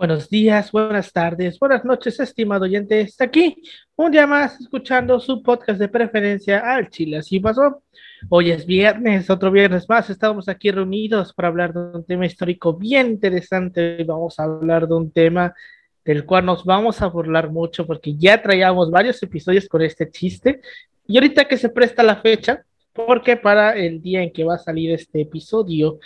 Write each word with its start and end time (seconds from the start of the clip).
Buenos 0.00 0.30
días, 0.30 0.72
buenas 0.72 1.12
tardes, 1.12 1.58
buenas 1.58 1.84
noches, 1.84 2.18
estimado 2.20 2.64
oyente. 2.64 3.02
Está 3.02 3.24
aquí 3.24 3.62
un 3.96 4.10
día 4.10 4.26
más 4.26 4.58
escuchando 4.58 5.20
su 5.20 5.42
podcast 5.42 5.78
de 5.78 5.90
preferencia 5.90 6.60
al 6.60 6.88
Chile. 6.88 7.18
Así 7.18 7.38
pasó. 7.38 7.82
Hoy 8.30 8.50
es 8.50 8.64
viernes, 8.64 9.28
otro 9.28 9.50
viernes 9.50 9.86
más. 9.90 10.08
Estamos 10.08 10.48
aquí 10.48 10.70
reunidos 10.70 11.34
para 11.34 11.48
hablar 11.48 11.74
de 11.74 11.98
un 11.98 12.06
tema 12.06 12.24
histórico 12.24 12.72
bien 12.72 13.08
interesante. 13.08 14.02
Vamos 14.04 14.40
a 14.40 14.44
hablar 14.44 14.88
de 14.88 14.94
un 14.94 15.10
tema 15.10 15.54
del 16.02 16.24
cual 16.24 16.46
nos 16.46 16.64
vamos 16.64 17.02
a 17.02 17.06
burlar 17.08 17.50
mucho 17.50 17.86
porque 17.86 18.16
ya 18.16 18.40
traíamos 18.40 18.90
varios 18.90 19.22
episodios 19.22 19.68
con 19.68 19.82
este 19.82 20.10
chiste. 20.10 20.62
Y 21.06 21.18
ahorita 21.18 21.44
que 21.44 21.58
se 21.58 21.68
presta 21.68 22.02
la 22.02 22.16
fecha, 22.16 22.64
porque 22.94 23.36
para 23.36 23.76
el 23.76 24.00
día 24.00 24.22
en 24.22 24.32
que 24.32 24.44
va 24.44 24.54
a 24.54 24.58
salir 24.58 24.92
este 24.92 25.20
episodio, 25.20 25.98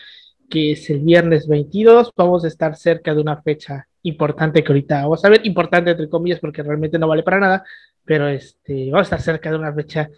que 0.54 0.70
es 0.70 0.88
el 0.88 1.00
viernes 1.00 1.48
22, 1.48 2.12
vamos 2.16 2.44
a 2.44 2.46
estar 2.46 2.76
cerca 2.76 3.12
de 3.12 3.20
una 3.20 3.42
fecha 3.42 3.88
importante 4.02 4.62
que 4.62 4.70
ahorita 4.70 5.02
vamos 5.02 5.24
a 5.24 5.28
ver, 5.28 5.44
importante 5.44 5.90
entre 5.90 6.08
comillas 6.08 6.38
porque 6.38 6.62
realmente 6.62 6.96
no 6.96 7.08
vale 7.08 7.24
para 7.24 7.40
nada, 7.40 7.64
pero 8.04 8.28
este, 8.28 8.88
vamos 8.92 9.00
a 9.00 9.16
estar 9.16 9.20
cerca 9.20 9.50
de 9.50 9.56
una 9.56 9.74
fecha 9.74 10.08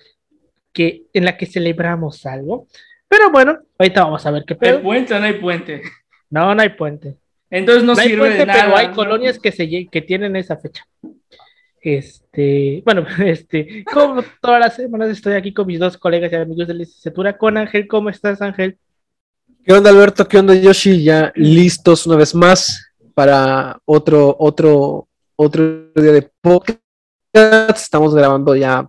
que, 0.74 1.05
en 1.15 1.24
la 1.24 1.38
que 1.38 1.46
celebramos 1.46 2.27
algo. 2.27 2.66
Pero 3.09 3.30
bueno, 3.30 3.60
ahorita 3.79 4.05
vamos 4.05 4.27
a 4.27 4.30
ver 4.30 4.45
qué 4.46 4.55
pedo. 4.57 4.77
¿Hay 4.77 4.83
puente 4.83 5.15
o 5.15 5.19
no 5.19 5.24
hay 5.24 5.41
puente? 5.41 5.83
No, 6.29 6.55
no 6.55 6.60
hay 6.60 6.68
puente. 6.68 7.16
Entonces 7.48 7.82
no, 7.82 7.96
sirve 7.96 8.29
de 8.29 8.45
nada. 8.45 8.65
Pero 8.65 8.77
hay 8.77 8.88
colonias 8.88 9.38
que, 9.38 9.52
se, 9.52 9.87
que 9.87 10.02
tienen 10.02 10.37
esa 10.37 10.59
fecha. 10.59 10.87
Este, 11.80 12.82
bueno, 12.84 13.07
este, 13.24 13.84
como 13.91 14.23
todas 14.43 14.60
las 14.60 14.77
semanas 14.77 15.09
estoy 15.09 15.32
aquí 15.32 15.55
con 15.55 15.66
mis 15.66 15.79
dos 15.79 15.96
colegas 15.96 16.30
y 16.30 16.34
amigos 16.34 16.68
de 16.68 16.74
licenciatura, 16.74 17.38
con 17.38 17.57
Ángel. 17.57 17.88
¿Cómo 17.88 18.10
estás, 18.10 18.43
Ángel? 18.43 18.77
¿Qué 19.66 19.73
onda, 19.73 19.91
Alberto? 19.91 20.29
¿Qué 20.29 20.38
onda, 20.38 20.55
Yoshi? 20.55 21.02
Ya 21.02 21.33
listos 21.34 22.07
una 22.07 22.15
vez 22.15 22.37
más 22.37 22.93
para 23.15 23.77
otro, 23.84 24.37
otro, 24.38 25.09
otro 25.34 25.91
día 25.93 26.12
de 26.12 26.30
podcast. 26.41 26.79
Estamos 27.74 28.15
grabando 28.15 28.55
ya 28.55 28.87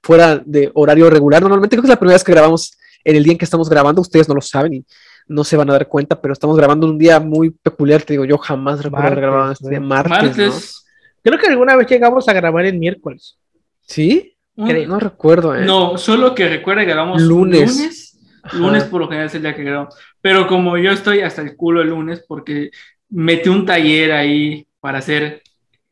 fuera 0.00 0.40
de 0.46 0.70
horario 0.74 1.10
regular. 1.10 1.42
Normalmente 1.42 1.74
creo 1.74 1.82
que 1.82 1.86
es 1.86 1.90
la 1.90 1.98
primera 1.98 2.14
vez 2.14 2.22
que 2.22 2.30
grabamos 2.30 2.78
en 3.02 3.16
el 3.16 3.24
día 3.24 3.32
en 3.32 3.38
que 3.38 3.44
estamos 3.44 3.68
grabando. 3.68 4.00
Ustedes 4.00 4.28
no 4.28 4.36
lo 4.36 4.40
saben 4.40 4.74
y 4.74 4.84
no 5.26 5.42
se 5.42 5.56
van 5.56 5.68
a 5.70 5.72
dar 5.72 5.88
cuenta, 5.88 6.20
pero 6.20 6.34
estamos 6.34 6.56
grabando 6.56 6.86
un 6.86 6.96
día 6.96 7.18
muy 7.18 7.50
peculiar. 7.50 8.02
Te 8.02 8.12
digo, 8.12 8.24
yo 8.24 8.38
jamás 8.38 8.84
recuerdo 8.84 9.08
haber 9.08 9.20
grabado 9.20 9.50
este 9.50 9.70
día 9.70 9.80
martes. 9.80 10.84
Creo 11.20 11.36
que 11.36 11.48
alguna 11.48 11.74
vez 11.74 11.88
llegamos 11.88 12.28
a 12.28 12.32
grabar 12.32 12.64
el 12.64 12.78
miércoles. 12.78 13.38
¿Sí? 13.80 14.36
No 14.54 15.00
recuerdo. 15.00 15.56
¿eh? 15.56 15.64
No, 15.64 15.98
solo 15.98 16.32
que 16.32 16.48
recuerda 16.48 16.82
que 16.82 16.92
grabamos 16.92 17.20
lunes. 17.22 17.76
Lunes, 17.76 18.09
por 18.90 19.00
lo 19.00 19.08
general 19.08 19.26
es 19.26 19.34
el 19.34 19.42
día 19.42 19.54
que 19.54 19.64
grabamos. 19.64 19.94
Pero 20.20 20.46
como 20.46 20.76
yo 20.76 20.92
estoy 20.92 21.20
hasta 21.20 21.42
el 21.42 21.56
culo 21.56 21.82
el 21.82 21.90
lunes 21.90 22.24
porque 22.26 22.70
metí 23.08 23.48
un 23.48 23.66
taller 23.66 24.12
ahí 24.12 24.66
para 24.80 24.98
hacer 24.98 25.42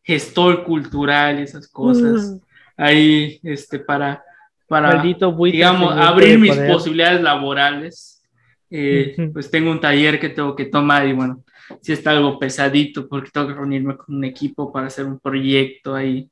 gestor 0.02 0.64
cultural 0.64 1.38
y 1.38 1.42
esas 1.42 1.68
cosas. 1.68 2.40
Ahí, 2.76 3.40
este, 3.42 3.78
para, 3.78 4.22
para 4.66 5.02
digamos, 5.02 5.94
abrir 5.96 6.38
mis 6.38 6.56
posibilidades 6.56 7.20
laborales. 7.20 8.22
Eh, 8.70 9.30
pues 9.32 9.50
tengo 9.50 9.70
un 9.70 9.80
taller 9.80 10.20
que 10.20 10.28
tengo 10.28 10.54
que 10.54 10.66
tomar 10.66 11.06
y 11.06 11.14
bueno, 11.14 11.42
si 11.80 11.92
está 11.92 12.10
algo 12.10 12.38
pesadito 12.38 13.08
porque 13.08 13.30
tengo 13.30 13.48
que 13.48 13.54
reunirme 13.54 13.96
con 13.96 14.16
un 14.16 14.24
equipo 14.24 14.70
para 14.70 14.88
hacer 14.88 15.06
un 15.06 15.18
proyecto 15.18 15.94
ahí. 15.94 16.30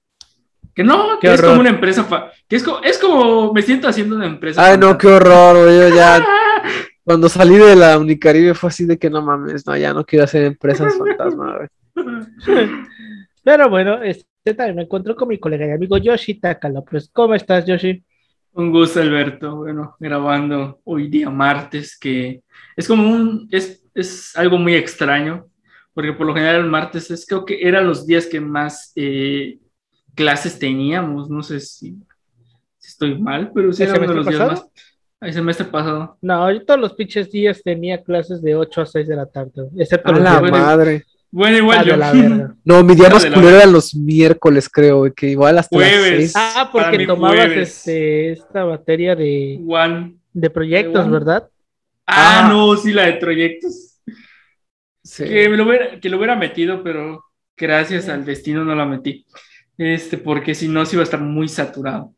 Que 0.74 0.84
no, 0.84 1.18
que 1.18 1.32
es 1.32 1.40
como 1.40 1.60
una 1.60 1.70
empresa, 1.70 2.06
que 2.48 2.56
es 2.56 2.62
como, 2.62 2.80
es 2.82 2.98
como, 2.98 3.52
me 3.52 3.62
siento 3.62 3.88
haciendo 3.88 4.16
una 4.16 4.26
empresa. 4.26 4.64
Ay, 4.64 4.78
no, 4.78 4.96
qué 4.96 5.06
horror, 5.06 5.68
yo 5.70 5.94
ya, 5.94 6.24
cuando 7.04 7.28
salí 7.28 7.56
de 7.56 7.76
la 7.76 7.98
Unicaribe 7.98 8.54
fue 8.54 8.68
así 8.68 8.84
de 8.84 8.98
que 8.98 9.10
no 9.10 9.22
mames, 9.22 9.66
no, 9.66 9.76
ya 9.76 9.92
no 9.92 10.04
quiero 10.04 10.24
hacer 10.24 10.44
empresas 10.44 10.94
fantasma, 10.96 11.68
Pero 13.44 13.70
bueno, 13.70 14.02
este 14.02 14.54
también 14.54 14.76
me 14.76 14.82
encuentro 14.82 15.14
con 15.14 15.28
mi 15.28 15.38
colega 15.38 15.66
y 15.66 15.70
amigo 15.70 15.96
Yoshi 15.98 16.34
Takalo. 16.34 16.84
Pues, 16.84 17.08
¿cómo 17.12 17.34
estás, 17.34 17.64
Yoshi? 17.64 18.02
Un 18.52 18.72
gusto, 18.72 19.00
Alberto. 19.00 19.56
Bueno, 19.56 19.96
grabando 20.00 20.80
hoy 20.84 21.08
día 21.08 21.30
martes, 21.30 21.96
que 21.96 22.42
es 22.74 22.88
como 22.88 23.08
un, 23.08 23.48
es 23.52 23.86
es 23.96 24.36
algo 24.36 24.58
muy 24.58 24.74
extraño, 24.74 25.46
porque 25.94 26.12
por 26.12 26.26
lo 26.26 26.34
general 26.34 26.56
el 26.56 26.70
martes 26.70 27.10
es, 27.10 27.26
creo 27.26 27.44
que 27.44 27.66
eran 27.66 27.86
los 27.86 28.06
días 28.06 28.26
que 28.26 28.40
más 28.40 28.92
eh, 28.94 29.58
clases 30.16 30.58
teníamos, 30.58 31.30
no 31.30 31.42
sé 31.44 31.60
si, 31.60 31.96
estoy 32.80 33.16
mal, 33.16 33.52
pero 33.54 33.72
sí 33.72 33.84
eran 33.84 34.16
los 34.16 34.26
días 34.26 34.48
más... 34.48 34.66
El 35.18 35.32
semestre 35.32 35.64
pasado. 35.66 36.18
No, 36.20 36.52
yo 36.52 36.62
todos 36.64 36.78
los 36.78 36.92
pinches 36.92 37.30
días 37.30 37.62
tenía 37.62 38.02
clases 38.02 38.42
de 38.42 38.54
8 38.54 38.82
a 38.82 38.86
6 38.86 39.08
de 39.08 39.16
la 39.16 39.26
tarde, 39.26 39.68
excepto 39.78 40.12
los 40.12 40.22
la 40.22 40.40
madre. 40.40 41.04
Bueno, 41.30 41.56
igual 41.56 41.84
yo. 41.84 41.96
no, 42.64 42.84
mi 42.84 42.94
día 42.94 43.08
más 43.08 43.24
culero 43.24 43.56
eran 43.56 43.72
los 43.72 43.94
miércoles, 43.94 44.68
creo, 44.68 45.12
que 45.14 45.28
igual 45.28 45.58
hasta 45.58 45.74
jueves. 45.74 46.32
Ah, 46.36 46.68
porque 46.70 47.06
tomabas 47.06 47.50
este, 47.50 48.32
esta 48.32 48.66
materia 48.66 49.16
de, 49.16 49.60
de 50.32 50.50
proyectos, 50.50 51.10
¿verdad? 51.10 51.48
Ah, 52.06 52.44
ah, 52.44 52.48
no, 52.48 52.76
sí, 52.76 52.92
la 52.92 53.06
de 53.06 53.14
proyectos. 53.14 54.00
Que, 55.16 55.48
lo 55.48 55.64
hubiera, 55.64 55.98
que 55.98 56.08
lo 56.08 56.18
hubiera 56.18 56.36
metido, 56.36 56.82
pero 56.82 57.24
gracias 57.56 58.08
al 58.08 58.24
destino 58.24 58.64
no 58.64 58.74
la 58.74 58.84
metí. 58.84 59.24
Este, 59.78 60.16
porque 60.16 60.54
si 60.54 60.68
no, 60.68 60.86
sí 60.86 60.96
iba 60.96 61.02
a 61.02 61.04
estar 61.04 61.20
muy 61.20 61.48
saturado. 61.48 62.14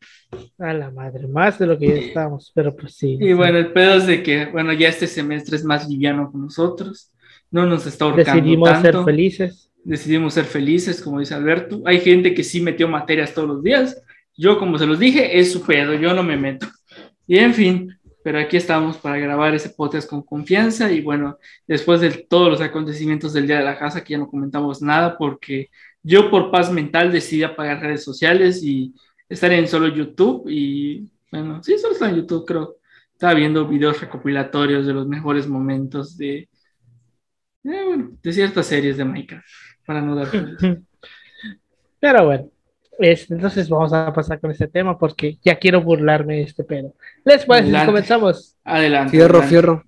A 0.59 0.73
la 0.73 0.91
madre, 0.91 1.27
más 1.27 1.59
de 1.59 1.67
lo 1.67 1.79
que 1.79 1.89
ya 1.89 1.95
estábamos, 1.95 2.53
pero 2.55 2.77
pues 2.77 2.95
sí. 2.95 3.19
Y 3.21 3.33
bueno, 3.33 3.59
el 3.59 3.73
pedo 3.73 3.95
es 3.95 4.07
de 4.07 4.23
que, 4.23 4.47
bueno, 4.47 4.73
ya 4.73 4.89
este 4.89 5.07
semestre 5.07 5.57
es 5.57 5.65
más 5.65 5.89
liviano 5.89 6.31
con 6.31 6.43
nosotros. 6.43 7.13
No 7.51 7.67
nos 7.67 7.87
está 7.87 8.05
ahorcando 8.05 8.33
Decidimos 8.35 8.81
ser 8.81 9.05
felices. 9.05 9.71
Decidimos 9.85 10.35
ser 10.35 10.45
felices, 10.45 11.01
como 11.01 11.21
dice 11.21 11.35
Alberto. 11.35 11.83
Hay 11.87 12.01
gente 12.01 12.35
que 12.35 12.45
sí 12.45 12.61
metió 12.61 12.89
materias 12.89 13.33
todos 13.33 13.49
los 13.49 13.63
días. 13.63 14.01
Yo, 14.37 14.59
como 14.59 14.79
se 14.79 14.87
los 14.87 14.99
dije, 14.99 15.39
es 15.39 15.51
su 15.51 15.63
pedo, 15.63 15.95
yo 15.95 16.15
no 16.15 16.23
me 16.23 16.37
meto. 16.37 16.67
Y 17.27 17.39
en 17.39 17.55
fin, 17.55 17.99
pero 18.23 18.39
aquí 18.39 18.57
estamos 18.57 18.99
para 18.99 19.19
grabar 19.19 19.55
ese 19.55 19.71
podcast 19.71 20.09
con 20.09 20.23
confianza 20.23 20.93
y 20.93 21.01
bueno, 21.01 21.39
después 21.67 22.01
de 22.01 22.11
todos 22.11 22.51
los 22.51 22.61
acontecimientos 22.61 23.33
del 23.33 23.47
Día 23.47 23.59
de 23.59 23.65
la 23.65 23.79
Casa, 23.79 24.05
que 24.05 24.13
ya 24.13 24.19
no 24.19 24.29
comentamos 24.29 24.83
nada 24.83 25.17
porque 25.17 25.71
yo 26.03 26.31
por 26.31 26.51
paz 26.51 26.71
mental 26.71 27.13
decidí 27.13 27.43
apagar 27.43 27.81
redes 27.81 28.05
sociales 28.05 28.63
y 28.63 28.95
estar 29.29 29.53
en 29.53 29.69
solo 29.69 29.89
YouTube 29.89 30.49
y 30.49 31.09
bueno, 31.31 31.63
sí, 31.63 31.79
solo 31.79 31.95
está 31.95 32.09
en 32.09 32.17
YouTube 32.17 32.47
creo. 32.47 32.77
Estaba 33.13 33.35
viendo 33.35 33.67
videos 33.67 34.01
recopilatorios 34.01 34.87
de 34.87 34.95
los 34.95 35.07
mejores 35.09 35.49
momentos 35.49 36.17
de, 36.17 36.49
eh, 37.65 37.85
bueno, 37.87 38.13
de 38.23 38.33
ciertas 38.33 38.67
series 38.67 38.97
de 38.97 39.05
Minecraft, 39.05 39.47
para 39.85 40.01
no 40.01 40.15
dar... 40.15 40.29
Pero 42.01 42.27
bueno, 42.27 42.49
entonces 42.99 43.69
vamos 43.69 43.93
a 43.93 44.13
pasar 44.13 44.41
con 44.41 44.51
este 44.51 44.69
tema 44.69 44.97
porque 44.97 45.39
ya 45.43 45.57
quiero 45.57 45.83
burlarme 45.83 46.37
de 46.37 46.43
este 46.43 46.65
pedo. 46.65 46.95
¿Les 47.25 47.45
parece 47.45 47.79
si 47.79 47.87
comenzamos? 47.87 48.57
Adelante. 48.65 49.11
Fierro, 49.11 49.43
fierro. 49.43 49.88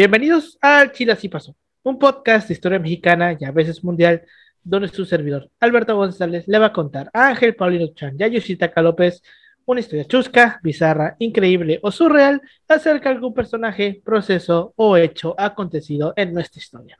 Bienvenidos 0.00 0.56
a 0.62 0.90
Chile 0.90 1.12
Así 1.12 1.28
Pasó, 1.28 1.54
un 1.82 1.98
podcast 1.98 2.48
de 2.48 2.54
historia 2.54 2.78
mexicana 2.78 3.36
y 3.38 3.44
a 3.44 3.50
veces 3.50 3.84
mundial, 3.84 4.22
donde 4.64 4.88
su 4.88 5.04
servidor, 5.04 5.50
Alberto 5.60 5.94
González, 5.94 6.48
le 6.48 6.58
va 6.58 6.68
a 6.68 6.72
contar 6.72 7.10
a 7.12 7.28
Ángel 7.28 7.54
Paulino 7.54 7.92
Chan 7.94 8.16
y 8.18 8.22
a 8.22 8.28
Yoshitaka 8.28 8.80
López 8.80 9.22
una 9.66 9.80
historia 9.80 10.06
chusca, 10.06 10.58
bizarra, 10.62 11.16
increíble 11.18 11.80
o 11.82 11.90
surreal 11.90 12.40
acerca 12.66 13.10
de 13.10 13.16
algún 13.16 13.34
personaje, 13.34 14.00
proceso 14.02 14.72
o 14.74 14.96
hecho 14.96 15.34
acontecido 15.36 16.14
en 16.16 16.32
nuestra 16.32 16.60
historia. 16.60 16.98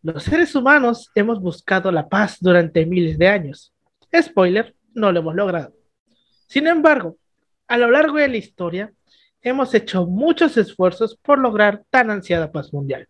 Los 0.00 0.22
seres 0.22 0.54
humanos 0.54 1.10
hemos 1.14 1.38
buscado 1.38 1.92
la 1.92 2.08
paz 2.08 2.38
durante 2.40 2.86
miles 2.86 3.18
de 3.18 3.28
años. 3.28 3.74
Spoiler, 4.18 4.74
no 4.94 5.12
lo 5.12 5.20
hemos 5.20 5.34
logrado. 5.34 5.74
Sin 6.46 6.66
embargo, 6.66 7.18
a 7.68 7.76
lo 7.76 7.90
largo 7.90 8.16
de 8.16 8.28
la 8.28 8.38
historia, 8.38 8.90
hemos 9.46 9.72
hecho 9.74 10.06
muchos 10.06 10.56
esfuerzos 10.56 11.16
por 11.22 11.38
lograr 11.38 11.82
tan 11.88 12.10
ansiada 12.10 12.50
paz 12.50 12.72
mundial. 12.72 13.06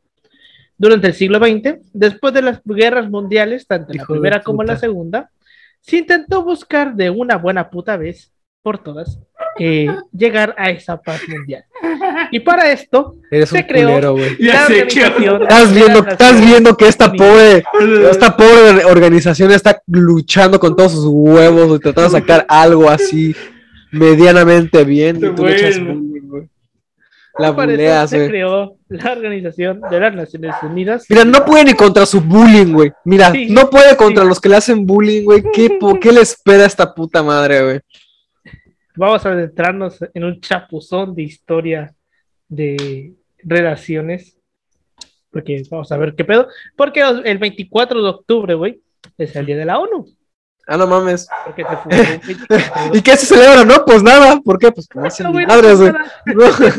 Durante 0.76 1.06
el 1.06 1.14
siglo 1.14 1.38
XX, 1.38 1.78
después 1.94 2.34
de 2.34 2.42
las 2.42 2.60
guerras 2.62 3.08
mundiales, 3.08 3.66
tanto 3.66 3.94
la 3.94 4.04
primera 4.04 4.42
como 4.42 4.62
la 4.62 4.76
segunda, 4.76 5.30
se 5.80 5.96
intentó 5.96 6.44
buscar 6.44 6.94
de 6.94 7.08
una 7.08 7.36
buena 7.36 7.70
puta 7.70 7.96
vez 7.96 8.32
por 8.62 8.76
todas 8.76 9.18
eh, 9.58 9.86
llegar 10.12 10.54
a 10.58 10.68
esa 10.68 11.00
paz 11.00 11.22
mundial. 11.26 11.64
Y 12.30 12.40
para 12.40 12.70
esto 12.70 13.16
se 13.46 13.66
creó 13.66 13.98
la 13.98 14.12
organización. 14.12 15.42
Estás 15.42 15.72
viendo, 15.72 16.06
estás 16.06 16.40
viendo 16.44 16.76
que 16.76 16.88
esta 16.88 17.12
pobre, 17.12 17.64
esta 18.10 18.36
pobre 18.36 18.84
organización 18.84 19.52
está 19.52 19.80
luchando 19.86 20.60
con 20.60 20.76
todos 20.76 20.92
sus 20.92 21.06
huevos 21.06 21.78
y 21.78 21.80
tratando 21.80 22.10
de 22.10 22.20
sacar 22.20 22.44
algo 22.46 22.90
así 22.90 23.34
medianamente 23.90 24.84
bien. 24.84 25.16
Y 25.16 25.20
tú 25.34 25.46
la 27.38 27.50
buleas, 27.50 28.10
se 28.10 28.26
creó 28.28 28.76
la 28.88 29.12
Organización 29.12 29.80
de 29.90 30.00
las 30.00 30.14
Naciones 30.14 30.54
Unidas. 30.62 31.06
Mira, 31.08 31.24
no 31.24 31.44
puede 31.44 31.64
ni 31.64 31.74
contra 31.74 32.06
su 32.06 32.20
bullying, 32.20 32.72
güey. 32.72 32.92
Mira, 33.04 33.32
no 33.48 33.68
puede 33.68 33.96
contra 33.96 34.24
los 34.24 34.40
que 34.40 34.48
le 34.48 34.56
hacen 34.56 34.86
bullying, 34.86 35.24
güey. 35.24 35.42
¿Qué, 35.52 35.78
¿Qué 36.00 36.12
le 36.12 36.20
espera 36.20 36.64
a 36.64 36.66
esta 36.66 36.94
puta 36.94 37.22
madre, 37.22 37.62
güey? 37.62 37.80
Vamos 38.96 39.26
a 39.26 39.32
adentrarnos 39.32 39.98
en 40.14 40.24
un 40.24 40.40
chapuzón 40.40 41.14
de 41.14 41.22
historia 41.22 41.94
de 42.48 43.14
relaciones. 43.38 44.38
Porque 45.30 45.62
vamos 45.70 45.92
a 45.92 45.98
ver 45.98 46.14
qué 46.14 46.24
pedo. 46.24 46.48
Porque 46.76 47.02
el 47.24 47.38
24 47.38 48.02
de 48.02 48.08
octubre, 48.08 48.54
güey, 48.54 48.80
es 49.18 49.36
el 49.36 49.44
día 49.44 49.56
de 49.56 49.66
la 49.66 49.78
ONU. 49.78 50.06
Ah, 50.66 50.76
no 50.76 50.86
mames. 50.86 51.28
¿Y 52.92 53.00
qué 53.00 53.16
se 53.16 53.26
celebra? 53.26 53.64
No, 53.64 53.84
pues 53.84 54.02
nada. 54.02 54.40
¿Por 54.40 54.58
qué? 54.58 54.72
Pues 54.72 54.88
como 54.88 55.06
hacen 55.06 55.32
madres, 55.32 55.78
güey. 55.78 55.92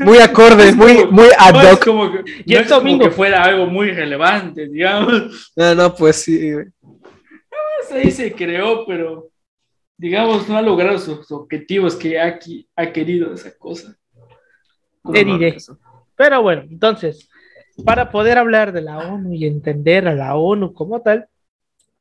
muy 0.00 0.18
acorde, 0.18 0.74
muy, 0.74 1.06
muy 1.06 1.28
ad 1.38 1.72
hoc. 1.72 1.84
como 1.84 2.12
que, 2.12 2.24
y 2.44 2.54
el 2.54 2.68
domingo 2.68 3.04
que 3.04 3.10
fuera 3.10 3.42
algo 3.42 3.66
muy 3.66 3.90
relevante, 3.90 4.68
digamos. 4.68 5.52
No, 5.56 5.74
no, 5.74 5.94
pues 5.94 6.16
sí, 6.16 6.52
güey. 6.52 6.66
Ahí 7.90 8.10
se 8.10 8.32
creó, 8.32 8.84
pero 8.84 9.30
digamos, 9.96 10.46
no 10.48 10.58
ha 10.58 10.62
logrado 10.62 10.98
sus 10.98 11.30
objetivos 11.32 11.96
que 11.96 12.20
ha, 12.20 12.38
ha 12.76 12.92
querido 12.92 13.32
esa 13.32 13.56
cosa. 13.56 13.96
Te 15.10 15.24
diré. 15.24 15.56
Pero 16.16 16.42
bueno, 16.42 16.64
entonces, 16.68 17.30
para 17.84 18.10
poder 18.10 18.36
hablar 18.36 18.72
de 18.72 18.82
la 18.82 18.98
ONU 18.98 19.32
y 19.32 19.46
entender 19.46 20.06
a 20.06 20.14
la 20.14 20.34
ONU 20.34 20.74
como 20.74 21.00
tal, 21.00 21.28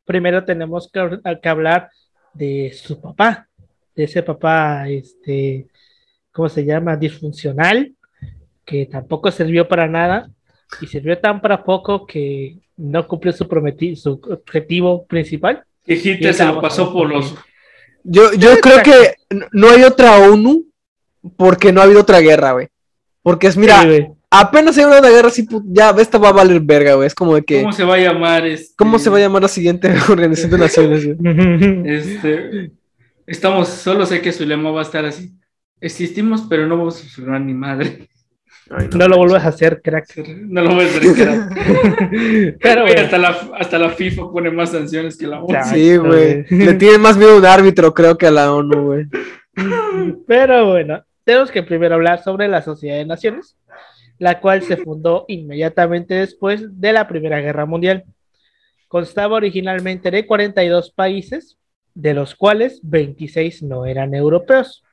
primero 0.06 0.46
tenemos 0.46 0.90
que, 0.92 1.50
hablar 1.50 1.90
de 2.34 2.72
su 2.74 3.02
papá, 3.02 3.48
de 3.96 4.04
ese 4.04 4.24
papá, 4.24 4.88
este, 4.88 5.68
¿cómo 6.32 6.48
se 6.50 6.66
llama? 6.66 6.96
Disfuncional, 6.96 7.94
que 8.64 8.86
tampoco 8.86 9.32
sirvió 9.32 9.68
para 9.68 9.88
nada 9.88 10.30
y 10.82 10.88
sirvió 10.88 11.18
tan 11.20 11.42
para 11.42 11.64
poco 11.64 12.06
que 12.06 12.58
no 12.78 13.08
cumplió 13.08 13.34
su, 13.34 13.46
su 13.96 14.12
objetivo 14.32 15.06
principal. 15.06 15.64
Y 15.86 15.94
Hitler 15.94 16.34
se 16.34 16.46
lo 16.46 16.62
pasó 16.62 16.92
por 16.92 17.10
los... 17.10 17.36
Yo, 18.04 18.34
yo 18.34 18.58
creo 18.62 18.84
que 18.84 19.16
no 19.52 19.70
hay 19.70 19.84
otra 19.84 20.20
ONU 20.20 20.66
porque 21.38 21.72
no 21.72 21.82
ha 21.82 21.86
habido 21.86 22.02
otra 22.02 22.20
guerra, 22.20 22.52
güey. 22.52 22.68
Porque 23.24 23.48
es, 23.48 23.58
mira, 23.58 23.84
apenas 24.40 24.78
hay 24.78 24.86
una 24.86 25.02
guerra 25.02 25.28
así, 25.28 25.48
ya 25.66 25.90
esta 26.00 26.18
va 26.18 26.30
a 26.30 26.34
valer 26.34 26.60
verga, 26.60 26.96
güey. 26.96 27.08
Es 27.08 27.16
como 27.16 27.36
de 27.36 27.44
que. 27.44 27.62
¿Cómo 27.62 27.74
se 27.74 27.84
va 27.84 27.96
a 27.96 28.00
llamar? 28.00 28.46
Este... 28.46 28.74
¿Cómo 28.78 29.00
se 29.00 29.10
va 29.10 29.18
a 29.18 29.22
llamar 29.22 29.42
la 29.42 29.48
siguiente 29.48 29.94
Organización 30.10 30.52
de 30.52 30.58
Naciones? 30.58 31.06
este, 31.86 32.72
estamos, 33.26 33.70
solo 33.70 34.06
sé 34.06 34.22
que 34.22 34.32
su 34.32 34.46
lema 34.46 34.72
va 34.72 34.82
a 34.82 34.84
estar 34.84 35.06
así. 35.06 35.34
Existimos, 35.82 36.44
pero 36.50 36.68
no 36.68 36.78
vamos 36.78 36.96
a 36.96 37.04
sufrir 37.04 37.28
ni 37.42 37.54
madre. 37.54 38.08
no, 38.94 39.08
lo 39.08 39.18
vuelvas 39.18 39.46
a 39.46 39.50
hacer, 39.50 39.82
crack. 39.82 40.18
No 40.28 40.64
lo 40.64 40.76
vuelvas 40.76 40.96
a 40.96 40.98
hacer, 40.98 41.14
crack. 41.14 42.58
pero 42.62 42.86
hasta, 42.86 43.18
la, 43.18 43.38
hasta 43.60 43.78
la 43.78 43.90
FIFA 43.90 44.32
pone 44.32 44.52
más 44.52 44.72
sanciones 44.72 45.18
que 45.18 45.28
la 45.28 45.42
ONU. 45.42 45.58
Sí, 45.72 45.98
güey. 45.98 46.46
Le 46.50 46.74
tiene 46.76 46.98
más 46.98 47.18
miedo 47.18 47.38
un 47.38 47.46
árbitro, 47.46 47.94
creo, 47.94 48.18
que 48.18 48.28
a 48.28 48.32
la 48.32 48.54
ONU, 48.54 48.84
güey. 48.84 49.06
Pero 50.28 50.68
bueno, 50.68 51.04
tenemos 51.24 51.52
que 51.52 51.64
primero 51.64 51.96
hablar 51.96 52.24
sobre 52.24 52.48
la 52.48 52.62
Sociedad 52.62 52.98
de 52.98 53.06
Naciones 53.06 53.58
la 54.18 54.40
cual 54.40 54.62
se 54.62 54.78
fundó 54.78 55.26
inmediatamente 55.28 56.14
después 56.14 56.80
de 56.80 56.94
la 56.94 57.08
Primera 57.08 57.42
Guerra 57.42 57.66
Mundial. 57.66 58.06
Constaba 58.88 59.36
originalmente 59.36 60.12
de 60.12 60.26
42 60.26 60.92
países, 60.92 61.58
de 61.94 62.14
los 62.14 62.36
cuales 62.36 62.80
26 62.84 63.64
no 63.64 63.86
eran 63.86 64.14
europeos. 64.14 64.84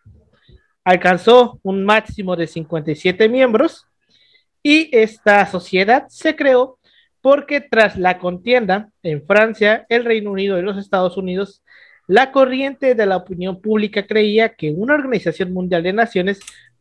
Alcanzó 0.85 1.61
un 1.63 1.85
máximo 1.85 2.35
de 2.37 2.47
57 2.47 3.29
miembros 3.29 3.87
y 4.63 4.89
esta 4.97 5.47
sociedad 5.47 6.07
se 6.09 6.35
creó 6.35 6.79
porque 7.21 7.61
tras 7.61 7.97
la 7.97 8.19
contienda 8.19 8.91
en 9.03 9.25
Francia, 9.25 9.87
el 9.89 10.05
Reino 10.05 10.33
Unido 10.33 10.59
y 10.59 10.63
los 10.63 10.77
Estados 10.77 11.17
Unidos, 11.17 11.63
la 12.09 12.33
corriente 12.33 12.95
de 12.97 13.07
la 13.07 13.17
opinión 13.17 13.61
pública 13.61 14.07
creía 14.07 14.51
que 14.51 14.73
una 14.73 14.95
organización 14.95 15.53
mundial 15.53 15.85
de 15.85 15.93
naciones 15.93 16.41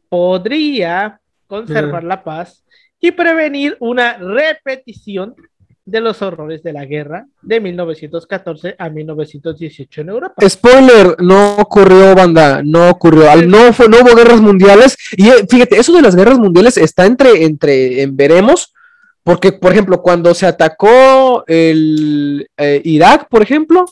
podría 0.10 1.21
conservar 1.52 2.06
la 2.06 2.24
paz 2.24 2.64
y 2.98 3.12
prevenir 3.12 3.76
una 3.82 4.18
repetición 4.18 5.36
de 5.84 6.00
los 6.00 6.22
horrores 6.22 6.64
de 6.64 6.72
la 6.72 6.86
guerra 6.86 7.26
de 7.42 7.60
1914 7.60 8.76
a 8.80 8.90
1918 8.90 10.02
en 10.02 10.10
Europa. 10.10 10.50
Spoiler, 10.50 11.18
no 11.20 11.58
ocurrió, 11.58 12.16
banda, 12.16 12.62
no 12.64 12.90
ocurrió. 12.90 13.36
No, 13.48 13.74
fue, 13.74 13.90
no 13.90 13.98
hubo 13.98 14.16
guerras 14.16 14.40
mundiales. 14.40 14.96
Y 15.18 15.28
eh, 15.28 15.46
fíjate, 15.50 15.78
eso 15.78 15.92
de 15.92 16.02
las 16.02 16.16
guerras 16.16 16.40
mundiales 16.40 16.78
está 16.78 17.06
entre, 17.06 17.44
entre, 17.44 18.02
en 18.02 18.16
veremos, 18.16 18.74
porque, 19.22 19.52
por 19.52 19.74
ejemplo, 19.74 20.02
cuando 20.02 20.34
se 20.34 20.46
atacó 20.46 21.44
el 21.48 22.48
eh, 22.56 22.82
Irak, 22.86 23.28
por 23.28 23.42
ejemplo, 23.42 23.84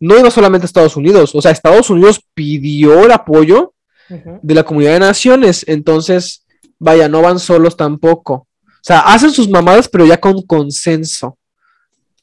no 0.00 0.18
iba 0.18 0.32
solamente 0.32 0.64
a 0.64 0.66
Estados 0.66 0.96
Unidos, 0.96 1.32
o 1.32 1.40
sea, 1.40 1.52
Estados 1.52 1.88
Unidos 1.90 2.20
pidió 2.34 3.04
el 3.04 3.12
apoyo 3.12 3.72
de 4.08 4.54
la 4.54 4.64
comunidad 4.64 4.94
de 4.94 5.00
naciones, 5.00 5.64
entonces 5.66 6.43
vaya, 6.84 7.08
no 7.08 7.22
van 7.22 7.38
solos 7.38 7.76
tampoco. 7.76 8.46
O 8.84 8.86
sea, 8.86 9.00
hacen 9.00 9.30
sus 9.30 9.48
mamadas, 9.48 9.88
pero 9.88 10.04
ya 10.04 10.18
con 10.18 10.42
consenso. 10.42 11.38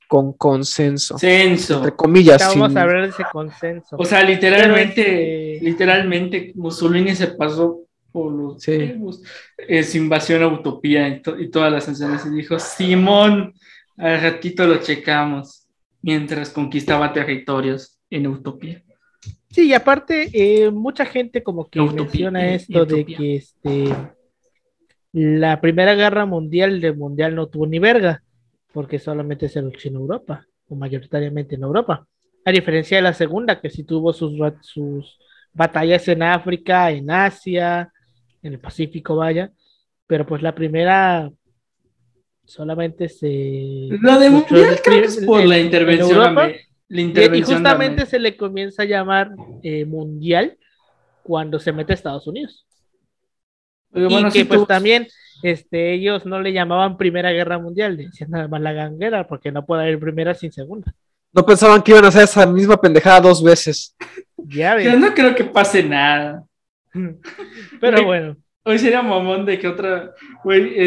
Con 0.07 0.33
consenso. 0.33 1.17
Censo. 1.17 1.77
Entre 1.77 1.95
comillas. 1.95 2.47
Vamos 2.55 2.75
a 2.75 2.81
hablar 2.83 3.03
de 3.03 3.09
ese 3.09 3.23
consenso. 3.31 3.95
O 3.97 4.05
sea, 4.05 4.23
literalmente, 4.23 5.55
este, 5.55 5.65
literalmente, 5.65 6.51
Mussolini 6.55 7.15
se 7.15 7.27
pasó 7.27 7.79
por 8.11 8.31
los 8.31 8.61
sí. 8.61 8.93
es 9.57 9.95
invasión 9.95 10.43
a 10.43 10.47
utopía 10.47 11.07
y, 11.07 11.49
todas 11.49 11.71
las 11.71 11.85
sanciones 11.85 12.25
y 12.25 12.29
dijo, 12.29 12.59
Simón, 12.59 13.53
al 13.97 14.21
ratito 14.21 14.67
lo 14.67 14.77
checamos, 14.81 15.65
mientras 16.01 16.49
conquistaba 16.49 17.13
territorios 17.13 17.97
en 18.09 18.27
utopía. 18.27 18.83
Sí, 19.49 19.67
y 19.67 19.73
aparte, 19.73 20.29
eh, 20.33 20.69
mucha 20.69 21.05
gente 21.05 21.41
como 21.41 21.69
que 21.69 21.81
menciona 21.81 22.53
esto 22.53 22.85
de 22.85 23.05
que 23.05 23.35
este 23.37 23.93
la 25.13 25.59
Primera 25.59 25.95
Guerra 25.95 26.25
Mundial 26.25 26.79
de 26.79 26.93
Mundial 26.93 27.35
no 27.35 27.47
tuvo 27.47 27.67
ni 27.67 27.79
verga, 27.79 28.23
porque 28.73 28.99
solamente 28.99 29.49
se 29.49 29.61
luchó 29.61 29.89
en 29.89 29.95
Europa, 29.95 30.45
o 30.69 30.75
mayoritariamente 30.75 31.55
en 31.55 31.63
Europa. 31.63 32.07
A 32.45 32.51
diferencia 32.51 32.97
de 32.97 33.03
la 33.03 33.13
Segunda, 33.13 33.59
que 33.59 33.69
sí 33.69 33.83
tuvo 33.83 34.13
sus, 34.13 34.33
sus 34.61 35.19
batallas 35.53 36.07
en 36.07 36.23
África, 36.23 36.91
en 36.91 37.11
Asia, 37.11 37.91
en 38.41 38.53
el 38.53 38.59
Pacífico, 38.59 39.15
vaya. 39.15 39.51
Pero 40.07 40.25
pues 40.25 40.41
la 40.41 40.55
primera 40.55 41.29
solamente 42.45 43.09
se. 43.09 43.89
La 44.01 44.17
de 44.17 44.29
Mundial 44.29 44.77
por 45.25 45.45
la 45.45 45.59
intervención. 45.59 46.37
y, 46.89 47.41
justamente 47.41 48.05
se 48.05 48.19
le 48.19 48.35
comienza 48.35 48.83
a 48.83 48.85
llamar 48.85 49.31
eh, 49.61 49.85
Mundial 49.85 50.57
cuando 51.23 51.59
se 51.59 51.71
mete 51.71 51.93
a 51.93 51.95
Estados 51.95 52.27
Unidos 52.27 52.65
y 53.93 54.29
que 54.29 54.45
pues 54.45 54.67
también 54.67 55.07
este, 55.43 55.93
ellos 55.93 56.25
no 56.25 56.39
le 56.39 56.53
llamaban 56.53 56.97
Primera 56.97 57.31
Guerra 57.31 57.59
Mundial, 57.59 57.97
decían 57.97 58.31
nada 58.31 58.47
más 58.47 58.61
la 58.61 58.73
ganguera, 58.73 59.27
porque 59.27 59.51
no 59.51 59.65
puede 59.65 59.83
haber 59.83 59.99
primera 59.99 60.33
sin 60.33 60.51
segunda. 60.51 60.93
No 61.33 61.45
pensaban 61.45 61.81
que 61.81 61.91
iban 61.91 62.05
a 62.05 62.09
hacer 62.09 62.23
esa 62.23 62.45
misma 62.45 62.79
pendejada 62.79 63.21
dos 63.21 63.43
veces. 63.43 63.95
Ya 64.37 64.77
Yo 64.79 64.97
no 64.97 65.13
creo 65.13 65.33
que 65.33 65.45
pase 65.45 65.83
nada. 65.83 66.43
Pero 67.79 68.03
bueno. 68.03 68.35
Hoy 68.63 68.77
sería 68.77 69.01
mamón 69.01 69.45
de 69.45 69.57
que 69.57 69.67
otra. 69.67 70.13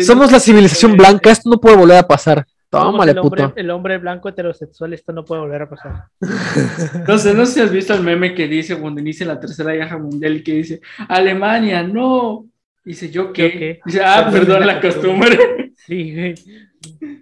Somos 0.02 0.30
la 0.30 0.38
civilización 0.38 0.96
blanca, 0.96 1.30
esto 1.30 1.50
no 1.50 1.58
puede 1.58 1.76
volver 1.76 1.98
a 1.98 2.06
pasar. 2.06 2.46
Tómale, 2.70 3.12
el 3.12 3.18
hombre, 3.18 3.52
El 3.56 3.70
hombre 3.70 3.98
blanco 3.98 4.28
heterosexual, 4.28 4.92
esto 4.94 5.12
no 5.12 5.24
puede 5.24 5.42
volver 5.42 5.62
a 5.62 5.68
pasar. 5.68 6.04
no 7.08 7.18
sé, 7.18 7.34
no 7.34 7.46
sé 7.46 7.52
si 7.52 7.60
has 7.60 7.70
visto 7.70 7.94
el 7.94 8.02
meme 8.02 8.34
que 8.34 8.48
dice 8.48 8.76
cuando 8.76 9.00
inicia 9.00 9.26
la 9.26 9.38
tercera 9.38 9.72
guerra 9.72 9.98
mundial 9.98 10.42
que 10.42 10.52
dice 10.54 10.80
Alemania, 11.08 11.82
no, 11.84 12.46
Dice, 12.84 13.10
¿yo 13.10 13.32
qué? 13.32 13.80
Dice, 13.84 14.02
ah, 14.04 14.28
perdón, 14.30 14.66
la 14.66 14.80
costumbre. 14.80 15.38
Sí, 15.76 16.14
güey. 16.14 16.34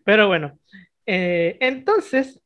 Pero 0.04 0.28
bueno, 0.28 0.57
eh, 1.04 1.57
entonces 1.59 2.40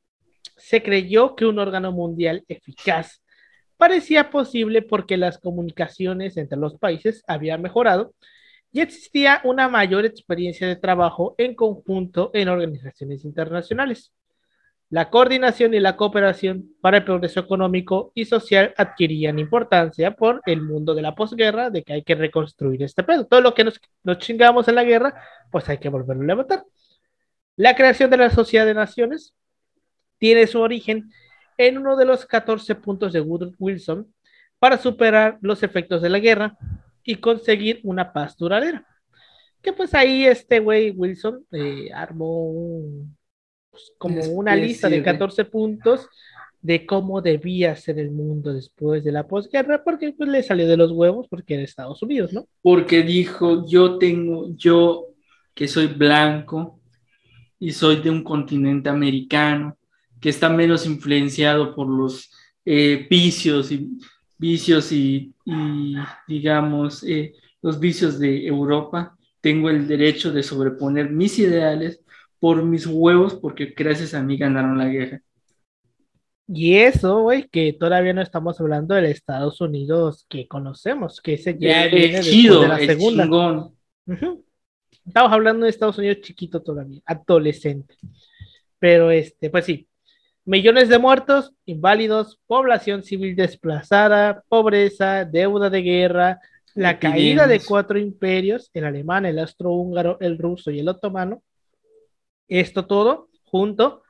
se 0.57 0.83
creyó 0.83 1.37
que 1.37 1.45
un 1.45 1.59
órgano 1.59 1.93
mundial 1.93 2.43
eficaz 2.49 3.23
parecía 3.77 4.31
posible 4.31 4.81
porque 4.81 5.19
las 5.19 5.39
comunicaciones 5.39 6.39
entre 6.39 6.57
los 6.59 6.79
países 6.79 7.23
habían 7.27 7.61
mejorado 7.61 8.15
y 8.73 8.81
existía 8.81 9.43
una 9.45 9.69
mayor 9.69 10.07
experiencia 10.07 10.67
de 10.67 10.77
trabajo 10.77 11.35
en 11.39 11.55
conjunto 11.55 12.31
en 12.33 12.49
organizaciones 12.49 13.25
internacionales. 13.25 14.13
La 14.89 15.11
coordinación 15.11 15.75
y 15.75 15.81
la 15.81 15.97
cooperación 15.97 16.75
para 16.81 16.99
el 16.99 17.05
progreso 17.05 17.41
económico 17.41 18.13
y 18.15 18.25
social 18.25 18.73
adquirían 18.77 19.39
importancia 19.39 20.13
por 20.13 20.43
el 20.47 20.63
mundo 20.63 20.95
de 20.95 21.03
la 21.03 21.15
posguerra, 21.15 21.71
de 21.71 21.83
que 21.83 21.95
hay 21.95 22.03
que 22.03 22.15
reconstruir 22.15 22.83
este 22.85 23.03
pedo. 23.03 23.27
Todo 23.27 23.41
lo 23.41 23.53
que 23.53 23.65
nos, 23.65 23.81
nos 24.05 24.19
chingamos 24.19 24.69
en 24.69 24.77
la 24.77 24.85
guerra, 24.85 25.21
pues 25.51 25.69
hay 25.69 25.79
que 25.79 25.89
volverlo 25.89 26.23
a 26.23 26.27
levantar. 26.27 26.65
La 27.57 27.75
creación 27.75 28.11
de 28.11 28.17
la 28.19 28.31
Sociedad 28.31 28.65
de 28.65 28.75
Naciones 28.75 29.35
tiene 30.19 30.47
su 30.47 30.61
origen 30.61 31.11
en 31.59 31.79
uno 31.79 31.97
de 31.97 32.05
los 32.05 32.27
14 32.27 32.75
puntos 32.77 33.13
de 33.13 33.21
Woodrow 33.21 33.55
Wilson 33.59 34.13
para 34.59 34.79
superar 34.79 35.39
los 35.41 35.63
efectos 35.63 36.03
de 36.03 36.11
la 36.11 36.19
guerra 36.19 36.57
y 37.03 37.17
conseguir 37.17 37.81
una 37.83 38.13
paz 38.13 38.37
duradera. 38.37 38.87
Que 39.63 39.73
pues 39.73 39.95
ahí 39.95 40.27
este 40.27 40.61
güey 40.61 40.91
Wilson 40.91 41.45
eh, 41.53 41.91
armó 41.93 42.51
un, 42.51 43.16
como 43.99 44.23
una 44.25 44.57
lista 44.57 44.89
de 44.89 45.03
14 45.03 45.45
puntos 45.45 46.09
de 46.63 46.85
cómo 46.85 47.23
debía 47.23 47.77
ser 47.77 47.99
el 47.99 48.11
mundo 48.11 48.53
después 48.53 49.05
de 49.05 49.13
la 49.13 49.29
posguerra, 49.29 49.85
porque 49.85 50.13
pues 50.13 50.29
le 50.29 50.43
salió 50.43 50.67
de 50.67 50.77
los 50.77 50.91
huevos 50.91 51.27
porque 51.29 51.55
era 51.55 51.63
Estados 51.63 52.03
Unidos, 52.03 52.33
¿no? 52.33 52.47
Porque 52.61 53.03
dijo, 53.03 53.65
yo 53.69 53.99
tengo, 53.99 54.49
yo 54.57 55.07
que 55.55 55.69
soy 55.69 55.87
blanco 55.87 56.81
y 57.59 57.71
soy 57.71 57.97
de 57.97 58.11
un 58.11 58.25
continente 58.25 58.89
americano, 58.89 59.77
que 60.21 60.29
está 60.29 60.49
menos 60.49 60.87
influenciado 60.87 61.75
por 61.75 61.89
los 61.89 62.31
eh, 62.65 63.07
vicios 63.09 63.71
y 63.71 63.89
vicios 64.39 64.91
y, 64.93 65.33
digamos 66.27 67.05
eh, 67.05 67.33
los 67.63 67.79
vicios 67.79 68.19
de 68.19 68.47
Europa, 68.47 69.17
tengo 69.41 69.71
el 69.71 69.87
derecho 69.87 70.33
de 70.33 70.43
sobreponer 70.43 71.11
mis 71.11 71.39
ideales 71.39 72.01
por 72.39 72.63
mis 72.65 72.87
huevos 72.87 73.35
porque 73.35 73.75
gracias 73.77 74.15
a 74.15 74.23
mí 74.23 74.37
ganaron 74.37 74.79
la 74.79 74.89
guerra. 74.89 75.21
Y 76.49 76.77
eso, 76.77 77.23
güey, 77.23 77.49
que 77.49 77.73
todavía 77.73 78.13
no 78.13 78.23
estamos 78.23 78.61
hablando 78.61 78.95
del 78.95 79.07
Estados 79.07 79.61
Unidos 79.61 80.27
que 80.29 80.47
conocemos, 80.47 81.21
que 81.21 81.35
ese 81.35 81.59
ya 81.59 81.87
viene 81.89 82.23
de 82.23 82.69
la 82.69 82.79
segunda. 82.79 83.71
Estamos 85.05 85.33
hablando 85.33 85.65
de 85.65 85.71
Estados 85.71 85.99
Unidos 85.99 86.21
chiquito 86.21 86.63
todavía, 86.63 87.01
adolescente. 87.05 87.97
Pero 88.79 89.11
este, 89.11 89.51
pues 89.51 89.65
sí, 89.65 89.89
millones 90.45 90.89
de 90.89 90.99
muertos, 90.99 91.53
inválidos, 91.65 92.39
población 92.47 93.03
civil 93.03 93.35
desplazada, 93.35 94.45
pobreza, 94.49 95.25
deuda 95.25 95.69
de 95.69 95.83
guerra, 95.83 96.41
la 96.75 96.99
caída 96.99 97.47
de 97.47 97.61
cuatro 97.61 97.99
imperios, 97.99 98.71
el 98.75 98.85
alemán, 98.85 99.27
el 99.27 99.39
austrohúngaro, 99.39 100.19
el 100.21 100.39
ruso 100.39 100.71
y 100.71 100.79
el 100.79 100.89
otomano. 100.89 101.43
Esto 102.49 102.87
todo 102.87 103.29
junto 103.45 104.03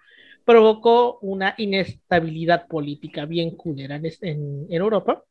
provocó 0.44 1.18
una 1.22 1.54
inestabilidad 1.58 2.68
política 2.68 3.26
bien 3.26 3.50
culera 3.56 4.00
en, 4.20 4.66
Europa 4.70 5.24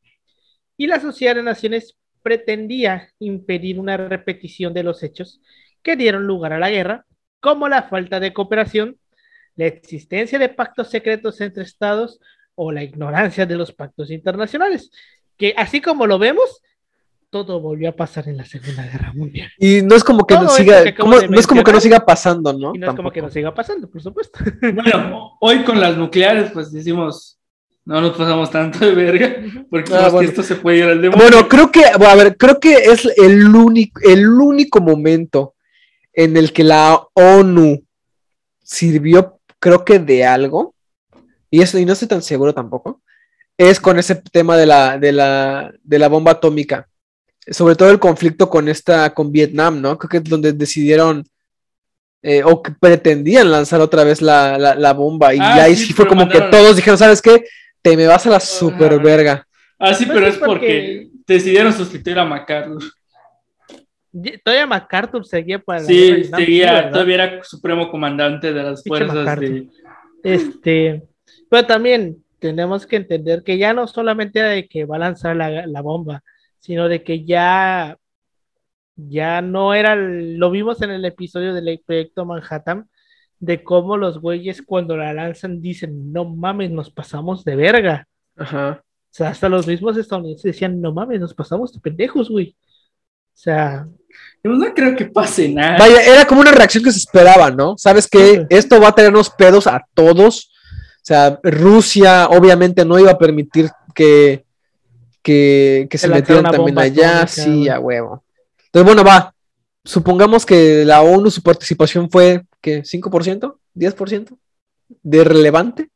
y 0.76 0.86
la 0.86 1.00
Sociedad 1.00 1.34
de 1.34 1.42
Naciones 1.42 1.96
pretendía 2.22 3.08
impedir 3.18 3.80
una 3.80 3.96
repetición 3.96 4.74
de 4.74 4.82
los 4.82 5.02
hechos 5.02 5.40
que 5.82 5.96
dieron 5.96 6.26
lugar 6.26 6.52
a 6.52 6.58
la 6.58 6.70
guerra, 6.70 7.06
como 7.40 7.68
la 7.68 7.84
falta 7.84 8.20
de 8.20 8.32
cooperación, 8.32 8.98
la 9.54 9.66
existencia 9.66 10.38
de 10.38 10.48
pactos 10.50 10.90
secretos 10.90 11.40
entre 11.40 11.62
estados 11.62 12.20
o 12.54 12.72
la 12.72 12.82
ignorancia 12.82 13.46
de 13.46 13.56
los 13.56 13.72
pactos 13.72 14.10
internacionales, 14.10 14.90
que 15.38 15.54
así 15.56 15.80
como 15.80 16.06
lo 16.06 16.18
vemos, 16.18 16.62
todo 17.44 17.60
volvió 17.60 17.90
a 17.90 17.92
pasar 17.92 18.28
en 18.28 18.38
la 18.38 18.44
Segunda 18.44 18.82
Guerra 18.84 19.12
Mundial. 19.12 19.50
Y 19.58 19.82
no 19.82 19.94
es 19.94 20.02
como 20.02 20.26
que 20.26 20.34
no 20.34 20.48
siga, 20.48 20.82
no 20.98 21.38
es 21.38 21.46
como 21.46 21.62
que 21.62 21.72
no 21.72 21.80
siga 21.80 22.04
pasando, 22.04 22.52
¿no? 22.52 22.74
Y 22.74 22.78
no 22.78 22.88
es 22.88 22.96
como 22.96 23.10
que 23.10 23.20
no 23.20 23.30
siga 23.30 23.52
pasando, 23.52 23.88
por 23.88 24.02
supuesto. 24.02 24.38
Bueno, 24.74 25.36
hoy 25.40 25.64
con 25.64 25.80
las 25.80 25.96
nucleares, 25.96 26.50
pues 26.52 26.72
decimos, 26.72 27.38
no 27.84 28.00
nos 28.00 28.16
pasamos 28.16 28.50
tanto 28.50 28.78
de 28.78 28.94
verga, 28.94 29.36
porque 29.70 29.94
ah, 29.94 30.10
esto 30.22 30.42
se 30.42 30.56
puede 30.56 30.78
ir 30.78 30.84
al 30.84 31.02
demonio. 31.02 31.26
Bueno, 31.28 31.48
creo 31.48 31.70
que, 31.70 31.84
a 31.84 32.14
ver, 32.14 32.36
creo 32.36 32.58
que 32.58 32.74
es 32.74 33.06
el 33.16 33.54
único, 33.54 34.00
el 34.02 34.28
único 34.28 34.80
momento 34.80 35.54
en 36.12 36.36
el 36.36 36.52
que 36.52 36.64
la 36.64 36.98
ONU 37.12 37.84
sirvió, 38.62 39.38
creo 39.58 39.84
que 39.84 39.98
de 39.98 40.24
algo, 40.24 40.74
y 41.50 41.60
eso, 41.60 41.78
y 41.78 41.84
no 41.84 41.92
estoy 41.92 42.08
tan 42.08 42.22
seguro 42.22 42.54
tampoco, 42.54 43.02
es 43.58 43.80
con 43.80 43.98
ese 43.98 44.16
tema 44.16 44.56
de 44.56 44.66
la, 44.66 44.98
de 44.98 45.12
la, 45.12 45.72
de 45.82 45.98
la 45.98 46.08
bomba 46.08 46.32
atómica 46.32 46.88
sobre 47.48 47.76
todo 47.76 47.90
el 47.90 47.98
conflicto 47.98 48.48
con 48.48 48.68
esta, 48.68 49.14
con 49.14 49.30
Vietnam, 49.30 49.80
¿no? 49.80 49.96
Creo 49.98 50.08
que 50.08 50.16
es 50.18 50.24
donde 50.24 50.52
decidieron 50.52 51.24
eh, 52.22 52.42
o 52.42 52.62
que 52.62 52.72
pretendían 52.72 53.50
lanzar 53.50 53.80
otra 53.80 54.02
vez 54.02 54.20
la, 54.20 54.94
bomba 54.96 55.34
y 55.34 55.38
ah, 55.40 55.62
ahí 55.62 55.76
sí, 55.76 55.92
fue 55.92 56.08
como 56.08 56.28
que 56.28 56.40
todos 56.40 56.74
dijeron, 56.74 56.98
¿sabes 56.98 57.22
qué? 57.22 57.44
Te 57.82 57.96
me 57.96 58.06
vas 58.06 58.26
a 58.26 58.30
la 58.30 58.40
super 58.40 59.00
verga. 59.00 59.46
Ah, 59.78 59.94
sí, 59.94 60.06
pero 60.06 60.26
es 60.26 60.36
porque, 60.36 61.08
decidieron 61.26 61.72
sustituir 61.72 62.18
a 62.18 62.24
MacArthur. 62.24 62.82
Todavía 64.42 64.66
MacArthur 64.66 65.26
seguía 65.26 65.58
para 65.58 65.80
Sí, 65.80 66.24
seguía, 66.24 66.90
todavía 66.90 67.14
era 67.14 67.44
supremo 67.44 67.90
comandante 67.90 68.52
de 68.52 68.62
las 68.62 68.82
fuerzas 68.82 69.38
de... 69.38 69.68
Este, 70.22 71.02
pero 71.48 71.66
también 71.66 72.16
tenemos 72.38 72.86
que 72.86 72.96
entender 72.96 73.42
que 73.42 73.58
ya 73.58 73.72
no 73.72 73.86
solamente 73.86 74.40
era 74.40 74.48
de 74.48 74.66
que 74.66 74.84
va 74.84 74.96
a 74.96 75.00
lanzar 75.00 75.36
la, 75.36 75.66
la 75.66 75.80
bomba, 75.82 76.24
sino 76.60 76.88
de 76.88 77.02
que 77.02 77.24
ya, 77.24 77.96
ya 78.96 79.40
no 79.42 79.74
era, 79.74 79.96
lo 79.96 80.50
vimos 80.50 80.82
en 80.82 80.90
el 80.90 81.04
episodio 81.04 81.54
del 81.54 81.80
proyecto 81.84 82.24
Manhattan, 82.24 82.88
de 83.38 83.62
cómo 83.62 83.96
los 83.96 84.20
güeyes 84.20 84.62
cuando 84.62 84.96
la 84.96 85.12
lanzan 85.12 85.60
dicen, 85.60 86.12
no 86.12 86.24
mames, 86.24 86.70
nos 86.70 86.90
pasamos 86.90 87.44
de 87.44 87.56
verga. 87.56 88.08
Ajá. 88.36 88.82
O 88.82 89.08
sea, 89.16 89.28
hasta 89.28 89.48
los 89.48 89.66
mismos 89.66 89.96
estadounidenses 89.96 90.52
decían, 90.52 90.80
no 90.80 90.92
mames, 90.92 91.20
nos 91.20 91.34
pasamos 91.34 91.72
de 91.72 91.80
pendejos, 91.80 92.28
güey. 92.28 92.56
O 93.36 93.38
sea, 93.38 93.86
no 94.42 94.74
creo 94.74 94.96
que 94.96 95.04
pase 95.04 95.48
nada. 95.48 95.76
Vaya, 95.78 96.00
era 96.00 96.26
como 96.26 96.40
una 96.40 96.52
reacción 96.52 96.82
que 96.82 96.90
se 96.90 96.98
esperaba, 96.98 97.50
¿no? 97.50 97.76
Sabes 97.76 98.08
que 98.08 98.46
esto 98.48 98.80
va 98.80 98.88
a 98.88 98.94
tenernos 98.94 99.28
pedos 99.28 99.66
a 99.66 99.86
todos. 99.92 100.50
O 100.96 101.02
sea, 101.02 101.38
Rusia 101.42 102.28
obviamente 102.28 102.84
no 102.84 102.98
iba 102.98 103.10
a 103.10 103.18
permitir 103.18 103.68
que, 103.94 104.45
que, 105.26 105.88
se 105.98 106.08
metieron 106.08 106.44
también 106.44 106.78
allá, 106.78 107.26
sí, 107.26 107.68
a 107.68 107.80
huevo. 107.80 108.22
Entonces, 108.66 108.86
bueno, 108.86 109.02
va. 109.02 109.34
Supongamos 109.84 110.46
que 110.46 110.84
la 110.84 111.02
ONU, 111.02 111.30
su 111.30 111.42
participación 111.42 112.08
fue, 112.08 112.44
¿qué? 112.60 112.82
¿5%? 112.82 113.56
¿10%? 113.74 114.38
¿De 115.02 115.24
relevante? 115.24 115.90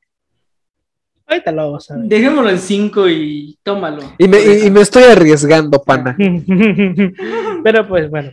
Ahorita 1.26 1.52
lo 1.52 1.66
vamos 1.66 1.90
a 1.90 1.96
ver. 1.96 2.06
Dejémoslo 2.06 2.50
en 2.50 2.58
5 2.58 3.08
y 3.08 3.58
tómalo. 3.62 4.14
Y 4.18 4.26
me, 4.26 4.40
y 4.40 4.70
me 4.70 4.80
estoy 4.80 5.04
arriesgando, 5.04 5.80
pana. 5.82 6.16
Pero 7.64 7.86
pues 7.86 8.10
bueno. 8.10 8.32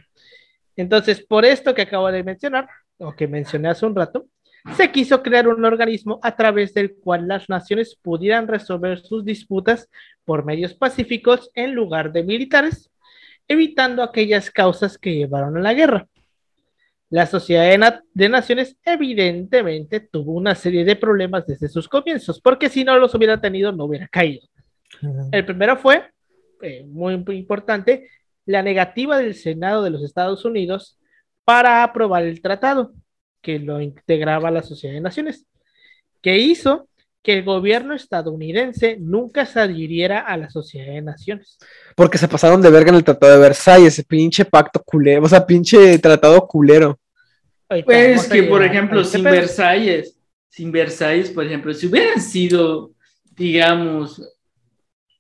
Entonces, 0.76 1.22
por 1.22 1.46
esto 1.46 1.76
que 1.76 1.84
acabo 1.84 2.12
de 2.12 2.24
mencionar, 2.24 2.68
o 2.98 3.16
que 3.16 3.28
mencioné 3.28 3.70
hace 3.70 3.86
un 3.86 3.96
rato, 3.96 4.26
se 4.76 4.92
quiso 4.92 5.24
crear 5.24 5.48
un 5.48 5.64
organismo 5.66 6.20
a 6.22 6.36
través 6.36 6.74
del 6.74 6.96
cual 6.96 7.28
las 7.28 7.50
naciones 7.50 7.96
pudieran 7.96 8.48
resolver 8.48 9.00
sus 9.00 9.24
disputas 9.24 9.90
por 10.26 10.46
medios 10.46 10.74
pacíficos 10.74 11.50
en 11.54 11.74
lugar 11.74 12.12
de 12.12 12.24
militares, 12.24 12.92
evitando 13.48 14.04
aquellas 14.04 14.52
causas 14.52 14.98
que 14.98 15.16
llevaron 15.16 15.58
a 15.58 15.62
la 15.62 15.74
guerra. 15.74 16.08
La 17.10 17.26
Sociedad 17.26 17.96
de, 18.14 18.30
Naciones 18.30 18.76
evidentemente 18.84 20.02
tuvo 20.02 20.34
una 20.34 20.56
serie 20.56 20.84
de 20.84 20.98
problemas 20.98 21.48
desde 21.48 21.70
sus 21.70 21.88
comienzos, 21.88 22.42
porque 22.42 22.68
si 22.68 22.84
no 22.84 22.98
los 23.00 23.16
hubiera 23.16 23.40
tenido 23.40 23.72
no 23.72 23.86
hubiera 23.86 24.08
caído. 24.10 24.46
El 25.32 25.46
primero 25.46 25.78
fue, 25.78 26.04
eh, 26.62 26.84
muy 26.86 27.24
importante, 27.30 28.10
la 28.46 28.62
negativa 28.62 29.18
del 29.18 29.36
Senado 29.36 29.84
de 29.84 29.90
los 29.90 30.04
Estados 30.04 30.44
Unidos 30.44 30.98
para 31.46 31.84
aprobar 31.84 32.24
el 32.24 32.42
tratado 32.42 32.94
que 33.42 33.60
lo 33.60 33.82
integraba 33.82 34.52
la 34.52 34.64
Sociedad 34.64 34.96
de 34.96 35.02
Naciones, 35.02 35.46
que 36.22 36.38
hizo 36.38 36.88
que 37.22 37.34
el 37.34 37.44
gobierno 37.44 37.94
estadounidense 37.94 38.98
nunca 39.00 39.46
se 39.46 39.60
adhiriera 39.60 40.22
a 40.22 40.38
la 40.38 40.50
Sociedad 40.50 40.94
de 40.94 41.02
Naciones. 41.02 41.58
Porque 41.96 42.18
se 42.18 42.28
pasaron 42.28 42.62
de 42.62 42.70
verga 42.70 42.90
en 42.90 42.96
el 42.96 43.04
Tratado 43.04 43.34
de 43.34 43.40
Versalles, 43.40 43.94
ese 43.94 44.04
pinche 44.04 44.46
pacto 44.46 44.82
culero, 44.82 45.26
o 45.26 45.30
sea, 45.30 45.46
pinche 45.46 46.00
tratado 46.00 46.48
culero. 46.48 46.98
Pues 47.68 48.28
que, 48.30 48.44
por 48.44 48.64
ejemplo, 48.64 49.04
sin 49.04 49.24
Versalles, 49.24 50.18
sin 50.48 50.72
Versalles, 50.72 51.30
por 51.30 51.46
ejemplo, 51.46 51.74
si 51.74 51.88
hubieran 51.88 52.22
sido, 52.22 52.92
digamos, 53.36 54.22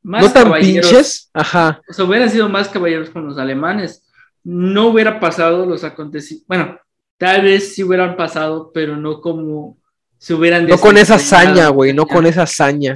más 0.02 0.24
no 0.24 0.32
tan 0.32 0.54
pinches, 0.62 1.30
ajá. 1.34 1.82
O 1.90 1.94
sea, 1.94 2.06
hubieran 2.06 2.30
sido 2.30 2.48
más 2.48 2.70
caballeros 2.70 3.10
con 3.10 3.26
los 3.26 3.38
alemanes, 3.38 4.08
no 4.46 4.88
hubiera 4.88 5.20
pasado 5.20 5.66
los 5.66 5.84
acontecimientos, 5.84 6.48
bueno, 6.48 6.80
tal 7.18 7.44
vez 7.44 7.76
sí 7.76 7.84
hubieran 7.84 8.16
pasado, 8.16 8.72
pero 8.74 8.96
no 8.96 9.22
como 9.22 9.78
se 10.18 10.34
hubieran 10.34 10.68
No 10.68 10.78
con 10.78 10.98
esa 10.98 11.16
hazaña, 11.16 11.70
güey, 11.70 11.94
no 11.94 12.06
con 12.06 12.26
esa 12.26 12.44
hazaña. 12.44 12.94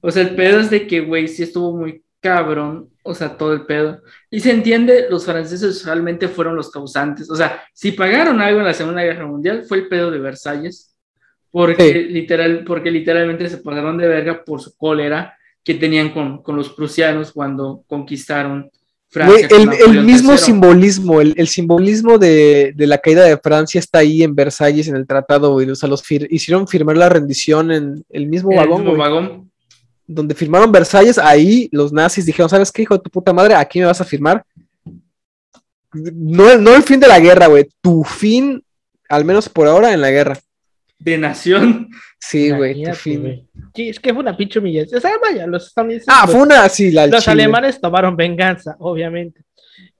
O 0.00 0.10
sea, 0.10 0.22
el 0.22 0.34
pedo 0.34 0.60
es 0.60 0.70
de 0.70 0.86
que, 0.86 1.00
güey, 1.00 1.28
sí 1.28 1.42
estuvo 1.42 1.76
muy 1.76 2.02
cabrón, 2.20 2.90
o 3.02 3.14
sea, 3.14 3.36
todo 3.36 3.52
el 3.52 3.64
pedo. 3.66 4.02
Y 4.30 4.40
se 4.40 4.50
entiende, 4.50 5.06
los 5.10 5.24
franceses 5.24 5.84
realmente 5.84 6.28
fueron 6.28 6.56
los 6.56 6.70
causantes. 6.70 7.30
O 7.30 7.36
sea, 7.36 7.62
si 7.72 7.92
pagaron 7.92 8.40
algo 8.40 8.60
en 8.60 8.66
la 8.66 8.74
Segunda 8.74 9.02
Guerra 9.02 9.26
Mundial, 9.26 9.64
fue 9.66 9.78
el 9.78 9.88
pedo 9.88 10.10
de 10.10 10.18
Versalles, 10.18 10.94
porque, 11.50 12.06
literal, 12.10 12.64
porque 12.64 12.90
literalmente 12.90 13.48
se 13.48 13.58
pagaron 13.58 13.96
de 13.96 14.08
verga 14.08 14.44
por 14.44 14.60
su 14.60 14.76
cólera 14.76 15.36
que 15.64 15.74
tenían 15.74 16.10
con, 16.10 16.42
con 16.42 16.56
los 16.56 16.70
prusianos 16.70 17.32
cuando 17.32 17.84
conquistaron 17.86 18.70
Francia. 19.10 19.48
el, 19.50 20.04
mismo 20.04 20.36
simbolismo, 20.36 21.20
el, 21.20 21.48
simbolismo 21.48 22.18
de, 22.18 22.74
la 22.76 22.98
caída 22.98 23.24
de 23.24 23.38
Francia 23.38 23.78
está 23.78 24.00
ahí 24.00 24.22
en 24.22 24.34
Versalles, 24.34 24.88
en 24.88 24.96
el 24.96 25.06
tratado, 25.06 25.52
güey. 25.52 25.68
O 25.70 25.74
sea, 25.74 25.88
los 25.88 26.02
hicieron 26.10 26.68
firmar 26.68 26.96
la 26.96 27.08
rendición 27.08 27.70
en 27.70 28.04
el 28.10 28.26
mismo 28.26 28.54
vagón. 28.54 28.82
Mismo 28.82 28.96
vagón. 28.96 29.50
Donde 30.06 30.34
firmaron 30.34 30.72
Versalles, 30.72 31.18
ahí 31.18 31.68
los 31.72 31.92
nazis 31.92 32.26
dijeron, 32.26 32.48
¿sabes 32.48 32.70
qué, 32.70 32.82
hijo 32.82 32.96
de 32.96 33.02
tu 33.02 33.10
puta 33.10 33.32
madre? 33.32 33.54
Aquí 33.54 33.78
me 33.78 33.86
vas 33.86 34.00
a 34.00 34.04
firmar. 34.04 34.44
No, 35.92 36.56
no 36.58 36.74
el 36.74 36.82
fin 36.82 37.00
de 37.00 37.08
la 37.08 37.18
guerra, 37.18 37.46
güey. 37.46 37.68
Tu 37.80 38.04
fin, 38.04 38.62
al 39.08 39.24
menos 39.24 39.48
por 39.48 39.66
ahora, 39.66 39.92
en 39.92 40.00
la 40.00 40.10
guerra. 40.10 40.38
De 40.98 41.16
nación. 41.16 41.88
Sí, 42.18 42.50
güey. 42.50 42.84
Sí, 42.94 43.88
es 43.88 44.00
que 44.00 44.12
fue 44.12 44.22
una 44.22 44.36
pinche 44.36 44.58
humillación. 44.58 44.98
O 44.98 45.00
sea, 45.00 45.12
vaya, 45.22 45.46
los 45.46 45.68
estadounidenses. 45.68 46.08
Ah, 46.10 46.26
fue 46.26 46.42
una, 46.42 46.68
sí, 46.68 46.90
la 46.90 47.06
Los 47.06 47.28
alemanes 47.28 47.80
tomaron 47.80 48.16
venganza, 48.16 48.74
obviamente. 48.80 49.42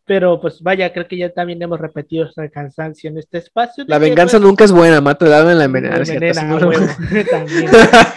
Pero 0.09 0.40
pues 0.40 0.62
vaya, 0.62 0.90
creo 0.90 1.07
que 1.07 1.19
ya 1.19 1.28
también 1.28 1.62
hemos 1.62 1.78
repetido 1.78 2.25
esta 2.25 2.49
cansancio 2.49 3.11
en 3.11 3.19
este 3.19 3.38
espacio. 3.38 3.85
La 3.87 3.99
venganza 3.99 4.38
nunca 4.38 4.64
es 4.64 4.73
buena, 4.73 5.02
mata 5.02 5.26
el 5.26 5.50
en 5.50 5.59
la 5.59 5.64
envenena. 5.64 5.99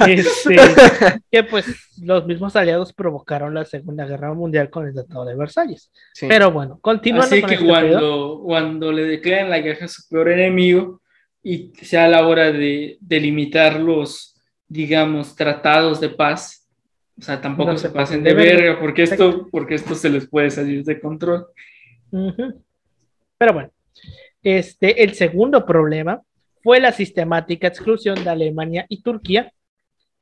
Este, 0.08 0.56
que 1.30 1.44
pues 1.44 1.66
los 2.02 2.26
mismos 2.26 2.56
aliados 2.56 2.94
provocaron 2.94 3.54
la 3.54 3.66
Segunda 3.66 4.06
Guerra 4.06 4.34
Mundial 4.34 4.70
con 4.70 4.88
el 4.88 4.94
Tratado 4.94 5.26
de 5.26 5.36
Versalles. 5.36 5.92
Pero 6.22 6.52
bueno, 6.52 6.80
continuando. 6.82 7.28
Así 7.28 7.44
que 7.44 7.56
este 7.56 7.68
cuando, 7.68 8.40
cuando 8.42 8.94
le 8.94 9.04
declaran 9.04 9.50
la 9.50 9.60
guerra 9.60 9.86
a 9.86 9.90
su 9.90 10.08
peor 10.08 10.30
enemigo 10.30 11.01
y 11.44 11.72
sea 11.82 12.08
la 12.08 12.28
hora 12.28 12.52
de 12.52 12.98
delimitar 13.02 13.80
los 13.80 14.32
digamos, 14.72 15.36
tratados 15.36 16.00
de 16.00 16.08
paz. 16.08 16.66
O 17.20 17.22
sea, 17.22 17.42
tampoco 17.42 17.78
se, 17.78 17.90
pasen 17.90 18.24
de, 18.24 18.34
verga, 18.34 18.80
porque 18.80 19.04
esto, 19.04 19.50
porque 19.52 19.76
esto 19.76 19.96
se 19.96 20.10
les 20.10 20.28
puede 20.28 20.50
salir 20.50 20.82
de 20.86 21.00
control. 21.00 21.46
Pero 22.10 23.54
bueno, 23.54 23.70
este, 24.42 25.04
el 25.04 25.14
segundo 25.14 25.66
problema 25.66 26.22
fue 26.64 26.80
la 26.80 26.94
sistemática 26.94 27.68
exclusión 27.68 28.24
de 28.24 28.30
Alemania 28.30 28.86
y 28.88 29.02
Turquía, 29.02 29.52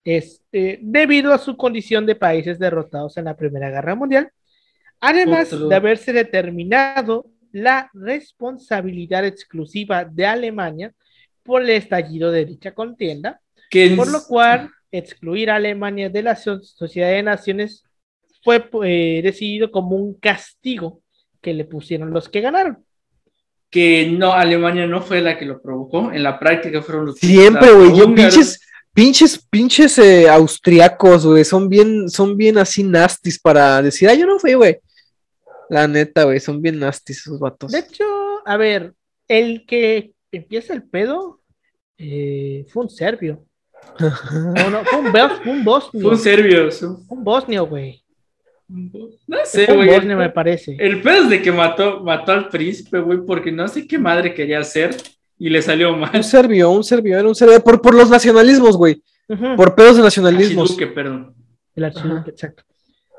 este, 0.04 0.80
debido 0.82 1.32
a 1.32 1.38
su 1.38 1.56
condición 1.56 2.08
de 2.08 2.16
países 2.16 2.58
derrotados 2.58 3.18
en 3.18 3.26
la 3.26 3.38
Primera 3.38 3.70
Guerra 3.70 3.94
Mundial, 3.94 4.32
además 5.00 5.52
de 5.52 5.76
haberse 5.76 6.12
determinado 6.12 7.28
la 7.52 7.92
responsabilidad 7.94 9.26
exclusiva 9.26 10.06
de 10.06 10.26
Alemania 10.26 10.92
por 11.50 11.64
el 11.64 11.72
estallido 11.72 12.32
de 12.32 12.46
dicha 12.46 12.76
contienda, 12.76 13.42
por 13.98 14.08
lo 14.08 14.24
cual, 14.28 14.70
excluir 14.92 15.50
a 15.50 15.56
Alemania 15.56 16.08
de 16.08 16.22
la 16.22 16.36
Sociedad 16.36 17.10
de 17.10 17.24
Naciones 17.24 17.84
fue 18.44 18.70
eh, 18.86 19.22
decidido 19.24 19.72
como 19.72 19.96
un 19.96 20.14
castigo 20.14 21.02
que 21.42 21.56
le 21.56 21.66
pusieron 21.66 22.12
los 22.12 22.30
que 22.30 22.42
ganaron. 22.42 22.86
Que 23.72 24.08
no, 24.12 24.32
Alemania 24.32 24.86
no 24.86 25.02
fue 25.02 25.22
la 25.22 25.40
que 25.40 25.46
lo 25.46 25.60
provocó, 25.60 26.12
en 26.12 26.22
la 26.22 26.38
práctica 26.38 26.84
fueron 26.84 27.08
los 27.08 27.18
Siempre, 27.18 27.72
güey, 27.72 27.98
yo 27.98 28.14
pinches, 28.14 28.62
pinches, 28.94 29.44
pinches 29.50 29.98
eh, 29.98 30.30
austriacos, 30.30 31.26
güey, 31.26 31.44
son 31.44 31.68
bien, 31.68 32.10
son 32.10 32.38
bien 32.38 32.60
así 32.60 32.84
nastis 32.84 33.40
para 33.40 33.82
decir, 33.82 34.08
ah, 34.08 34.14
yo 34.14 34.28
no 34.28 34.38
fui, 34.38 34.54
güey. 34.54 34.78
La 35.68 35.88
neta, 35.88 36.26
güey, 36.26 36.40
son 36.40 36.62
bien 36.62 36.78
nastis 36.78 37.22
esos 37.22 37.40
vatos. 37.40 37.72
De 37.72 37.80
hecho, 37.80 38.06
a 38.46 38.56
ver, 38.56 38.94
el 39.28 39.66
que 39.66 40.12
empieza 40.32 40.74
el 40.74 40.84
pedo 40.84 41.39
eh, 42.00 42.66
fue 42.70 42.84
un 42.84 42.90
serbio. 42.90 43.46
No, 44.00 44.70
no, 44.70 44.84
fue 44.86 45.00
un, 45.00 45.08
un 45.58 45.64
bosnio. 45.64 46.02
Fue 46.02 46.12
un 46.12 46.18
serbio. 46.18 46.70
Un 47.10 47.24
bosnio, 47.24 47.68
güey. 47.68 48.02
No 48.68 49.38
sé, 49.44 49.66
güey. 49.66 49.90
Un 49.90 49.96
bosnio, 49.96 50.18
me 50.18 50.30
parece. 50.30 50.78
El 50.80 51.02
pedo 51.02 51.24
es 51.24 51.30
de 51.30 51.42
que 51.42 51.52
mató, 51.52 52.02
mató 52.02 52.32
al 52.32 52.48
príncipe, 52.48 53.00
güey, 53.00 53.20
porque 53.26 53.52
no 53.52 53.68
sé 53.68 53.86
qué 53.86 53.98
madre 53.98 54.34
quería 54.34 54.60
hacer 54.60 54.96
y 55.38 55.50
le 55.50 55.62
salió 55.62 55.96
mal. 55.96 56.12
Un 56.14 56.24
serbio, 56.24 56.72
un 56.72 56.84
serbio, 56.84 57.20
era 57.20 57.28
un 57.28 57.36
serbio. 57.36 57.62
Por, 57.62 57.82
por 57.82 57.94
los 57.94 58.10
nacionalismos, 58.10 58.78
güey. 58.78 59.04
Por 59.58 59.76
pedos 59.76 59.98
de 59.98 60.04
nacionalismos. 60.04 60.72
Archiduque, 60.72 60.88
perdón. 60.88 61.36
El 61.76 61.84
archiduque, 61.84 62.30
exacto. 62.32 62.64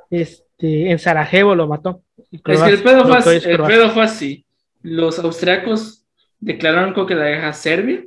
Este, 0.08 0.90
en 0.90 0.98
Sarajevo 0.98 1.54
lo 1.54 1.68
mató. 1.68 2.02
Es 2.32 2.40
que 2.42 2.52
el 2.52 2.82
pedo, 2.82 3.06
fue, 3.06 3.18
así, 3.18 3.48
el 3.48 3.62
pedo 3.62 3.90
fue 3.90 4.02
así. 4.02 4.46
Los 4.82 5.18
austriacos 5.18 6.04
declararon 6.38 6.94
que 7.06 7.14
la 7.14 7.24
deja 7.24 7.52
Serbia 7.52 8.04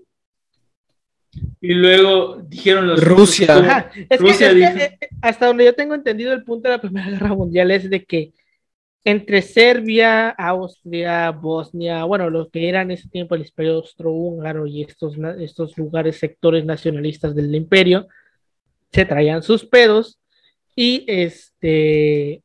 y 1.62 1.74
luego 1.74 2.42
dijeron 2.48 2.88
los 2.88 3.04
Rusia. 3.04 3.92
Eh, 4.10 4.98
hasta 5.22 5.48
donde 5.48 5.66
yo 5.66 5.74
tengo 5.74 5.96
entendido 5.96 6.34
el 6.34 6.44
punto 6.44 6.68
de 6.68 6.76
la 6.76 6.82
Primera 6.82 7.10
Guerra 7.10 7.34
Mundial 7.36 7.72
es 7.72 7.90
de 7.90 8.04
que 8.04 8.34
entre 9.06 9.42
Serbia, 9.42 10.30
Austria, 10.30 11.32
Bosnia, 11.32 12.06
bueno, 12.06 12.30
los 12.30 12.50
que 12.50 12.70
eran 12.70 12.90
en 12.90 12.98
ese 12.98 13.10
tiempo 13.10 13.36
el 13.36 13.42
imperio 13.42 13.76
austrohúngaro 13.76 14.66
y 14.66 14.82
estos, 14.84 15.18
estos 15.40 15.78
lugares, 15.78 16.18
sectores 16.18 16.64
nacionalistas 16.64 17.36
del 17.36 17.54
imperio, 17.54 18.08
se 18.92 19.06
traían 19.06 19.44
sus 19.44 19.66
pedos 19.66 20.20
y 20.76 21.04
este 21.08 22.44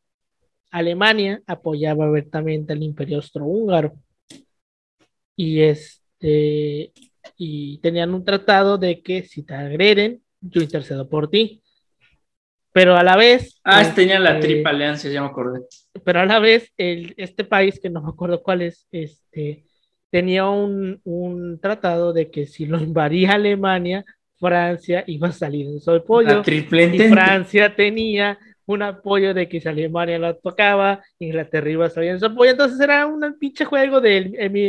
Alemania 0.71 1.43
apoyaba 1.47 2.07
abiertamente 2.07 2.73
al 2.73 2.83
imperio 2.83 3.17
austrohúngaro. 3.17 3.95
Y 5.37 5.61
este 5.61 6.93
y 7.39 7.79
tenían 7.79 8.13
un 8.13 8.25
tratado 8.25 8.77
de 8.77 9.01
que 9.01 9.23
si 9.23 9.45
te 9.45 9.55
agreden, 9.55 10.21
yo 10.41 10.61
intercedo 10.61 11.09
por 11.09 11.31
ti. 11.31 11.63
Pero 12.73 12.97
a 12.97 13.03
la 13.03 13.17
vez. 13.17 13.61
Ah, 13.65 13.81
este, 13.81 14.03
tenían 14.03 14.25
la 14.25 14.41
triple 14.41 14.69
alianza, 14.69 15.09
ya 15.09 15.23
me 15.23 15.29
acordé. 15.29 15.61
Pero 16.05 16.21
a 16.21 16.27
la 16.27 16.41
vez, 16.41 16.73
el, 16.77 17.15
este 17.17 17.45
país, 17.45 17.81
que 17.81 17.89
no 17.89 18.03
me 18.03 18.11
acuerdo 18.11 18.43
cuál 18.43 18.63
es, 18.63 18.87
este, 18.91 19.65
tenía 20.11 20.47
un, 20.47 21.01
un 21.05 21.61
tratado 21.61 22.13
de 22.13 22.31
que 22.31 22.47
si 22.47 22.67
lo 22.67 22.79
invadía 22.79 23.33
Alemania, 23.33 24.05
Francia 24.39 25.05
iba 25.07 25.29
a 25.29 25.33
salir 25.33 25.67
en 25.67 25.81
su 25.81 25.91
apoyo. 25.93 26.43
Y 26.47 26.63
Francia 27.09 27.75
tenía 27.75 28.39
un 28.69 28.83
apoyo 28.83 29.33
de 29.33 29.49
que 29.49 29.61
si 29.61 29.69
Alemania 29.69 30.19
la 30.19 30.35
tocaba, 30.35 31.03
Inglaterra 31.19 31.71
iba 31.71 31.87
a 31.87 31.91
salir 31.91 32.11
en 32.11 32.21
su 32.21 32.27
apoyo. 32.27 32.51
Entonces 32.51 32.79
era 32.79 33.07
un 33.07 33.39
pinche 33.39 33.65
juego 33.65 34.01
de 34.01 34.21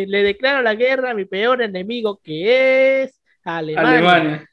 le 0.08 0.24
declaro 0.24 0.62
la 0.62 0.74
guerra 0.74 1.12
a 1.12 1.14
mi 1.14 1.26
peor 1.26 1.62
enemigo 1.62 2.20
que 2.24 3.04
es 3.04 3.22
Alemania. 3.44 4.48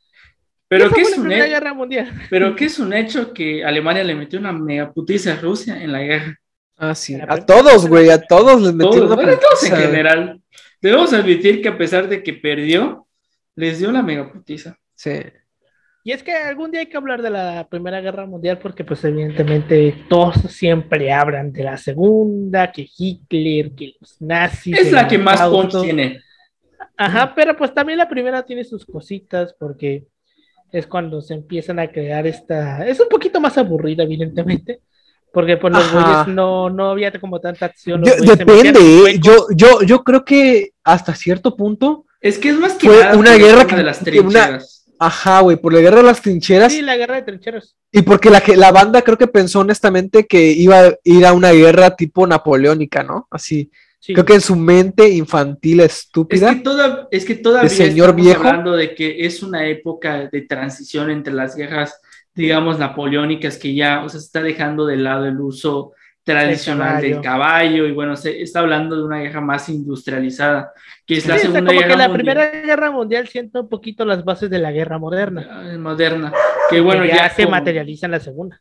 Pero 0.68 0.90
¿qué 0.90 1.02
es 1.02 1.16
un 1.16 1.30
hecho? 1.30 1.44
Guerra 1.44 1.74
mundial. 1.74 2.12
Pero 2.28 2.56
qué 2.56 2.64
es 2.64 2.78
un 2.80 2.92
hecho 2.92 3.32
que 3.32 3.64
Alemania 3.64 4.02
le 4.02 4.16
metió 4.16 4.40
una 4.40 4.52
mega 4.52 4.92
putiza 4.92 5.34
a 5.34 5.36
Rusia 5.36 5.80
en 5.80 5.92
la 5.92 6.02
guerra. 6.02 6.36
Ah, 6.76 6.96
sí. 6.96 7.16
A 7.26 7.46
todos, 7.46 7.86
güey, 7.88 8.10
a 8.10 8.20
todos 8.20 8.60
les 8.60 8.74
metió 8.74 9.06
una 9.06 9.14
bueno, 9.14 9.38
todos 9.38 9.62
en 9.64 9.76
general. 9.76 10.40
Debemos 10.82 11.12
admitir 11.12 11.62
que 11.62 11.68
a 11.68 11.78
pesar 11.78 12.08
de 12.08 12.20
que 12.24 12.32
perdió, 12.32 13.06
les 13.54 13.78
dio 13.78 13.88
una 13.88 14.02
mega 14.02 14.30
putiza. 14.30 14.76
Sí. 14.96 15.22
Y 16.06 16.12
es 16.12 16.22
que 16.22 16.32
algún 16.32 16.70
día 16.70 16.78
hay 16.78 16.86
que 16.86 16.96
hablar 16.96 17.20
de 17.20 17.30
la 17.30 17.66
Primera 17.68 18.00
Guerra 18.00 18.26
Mundial 18.26 18.60
porque 18.60 18.84
pues 18.84 19.02
evidentemente 19.02 20.04
todos 20.08 20.36
siempre 20.52 21.12
hablan 21.12 21.52
de 21.52 21.64
la 21.64 21.76
Segunda, 21.76 22.70
que 22.70 22.88
Hitler, 22.96 23.72
que 23.72 23.94
los 23.98 24.22
nazis. 24.22 24.78
Es 24.78 24.92
la 24.92 25.08
que 25.08 25.18
más 25.18 25.42
punch 25.42 25.82
tiene. 25.82 26.20
Ajá, 26.96 27.34
pero 27.34 27.56
pues 27.56 27.74
también 27.74 27.98
la 27.98 28.08
primera 28.08 28.44
tiene 28.44 28.62
sus 28.62 28.86
cositas 28.86 29.52
porque 29.58 30.06
es 30.70 30.86
cuando 30.86 31.20
se 31.20 31.34
empiezan 31.34 31.80
a 31.80 31.90
crear 31.90 32.24
esta... 32.24 32.86
Es 32.86 33.00
un 33.00 33.08
poquito 33.08 33.40
más 33.40 33.58
aburrida, 33.58 34.04
evidentemente. 34.04 34.82
Porque 35.32 35.56
pues 35.56 35.72
los 35.72 35.92
güeyes 35.92 36.28
no, 36.28 36.70
no 36.70 36.90
había 36.90 37.10
como 37.18 37.40
tanta 37.40 37.66
acción. 37.66 38.02
depende, 38.02 38.78
¿eh? 38.78 39.18
yo, 39.20 39.48
yo, 39.56 39.82
yo 39.82 40.04
creo 40.04 40.24
que 40.24 40.70
hasta 40.84 41.16
cierto 41.16 41.56
punto... 41.56 42.04
Es 42.20 42.38
que 42.38 42.50
es 42.50 42.58
más 42.60 42.74
que 42.74 42.86
fue 42.86 43.16
una 43.16 43.34
guerra 43.34 43.66
que, 43.66 43.74
de 43.74 43.82
las 43.82 43.98
trincheras. 43.98 44.85
Ajá, 44.98 45.40
güey, 45.40 45.56
por 45.56 45.72
la 45.72 45.80
guerra 45.80 45.98
de 45.98 46.04
las 46.04 46.22
trincheras. 46.22 46.72
Sí, 46.72 46.82
la 46.82 46.96
guerra 46.96 47.16
de 47.16 47.22
trincheras. 47.22 47.76
Y 47.92 48.02
porque 48.02 48.30
la, 48.30 48.42
la 48.56 48.72
banda 48.72 49.02
creo 49.02 49.18
que 49.18 49.26
pensó 49.26 49.60
honestamente 49.60 50.26
que 50.26 50.52
iba 50.52 50.80
a 50.80 50.94
ir 51.04 51.26
a 51.26 51.32
una 51.32 51.52
guerra 51.52 51.96
tipo 51.96 52.26
napoleónica, 52.26 53.02
¿no? 53.02 53.26
Así. 53.30 53.70
Creo 54.14 54.24
que 54.24 54.34
en 54.34 54.40
su 54.40 54.54
mente 54.54 55.08
infantil 55.08 55.80
estúpida. 55.80 56.50
Es 56.50 56.56
que, 56.56 56.62
toda, 56.62 57.08
es 57.10 57.24
que 57.24 57.34
todavía 57.34 57.68
señor 57.68 58.10
estamos 58.10 58.24
viejo, 58.24 58.40
hablando 58.40 58.76
de 58.76 58.94
que 58.94 59.26
es 59.26 59.42
una 59.42 59.66
época 59.66 60.28
de 60.30 60.42
transición 60.42 61.10
entre 61.10 61.32
las 61.32 61.56
guerras, 61.56 62.00
digamos, 62.34 62.78
napoleónicas, 62.78 63.58
que 63.58 63.74
ya, 63.74 64.04
o 64.04 64.08
sea, 64.08 64.20
se 64.20 64.26
está 64.26 64.42
dejando 64.42 64.86
de 64.86 64.96
lado 64.96 65.26
el 65.26 65.40
uso 65.40 65.92
tradicional 66.26 67.00
del 67.00 67.20
caballo. 67.20 67.86
y 67.86 67.92
bueno, 67.92 68.16
se 68.16 68.42
está 68.42 68.60
hablando 68.60 68.96
de 68.96 69.04
una 69.04 69.20
guerra 69.20 69.40
más 69.40 69.68
industrializada, 69.68 70.72
que 71.06 71.18
es 71.18 71.26
la 71.26 71.38
Segunda 71.38 71.72
Guerra 71.72 71.88
que 71.88 71.96
la 71.96 72.12
Primera 72.12 72.50
Guerra 72.50 72.90
Mundial 72.90 73.28
sienta 73.28 73.60
un 73.60 73.68
poquito 73.68 74.04
las 74.04 74.24
bases 74.24 74.50
de 74.50 74.58
la 74.58 74.72
guerra 74.72 74.98
moderna. 74.98 75.46
Ah, 75.48 75.78
moderna, 75.78 76.32
que 76.68 76.80
bueno, 76.80 77.04
ya, 77.04 77.30
se 77.30 77.46
materializa 77.46 78.06
en 78.06 78.12
la 78.12 78.20
segunda. 78.20 78.60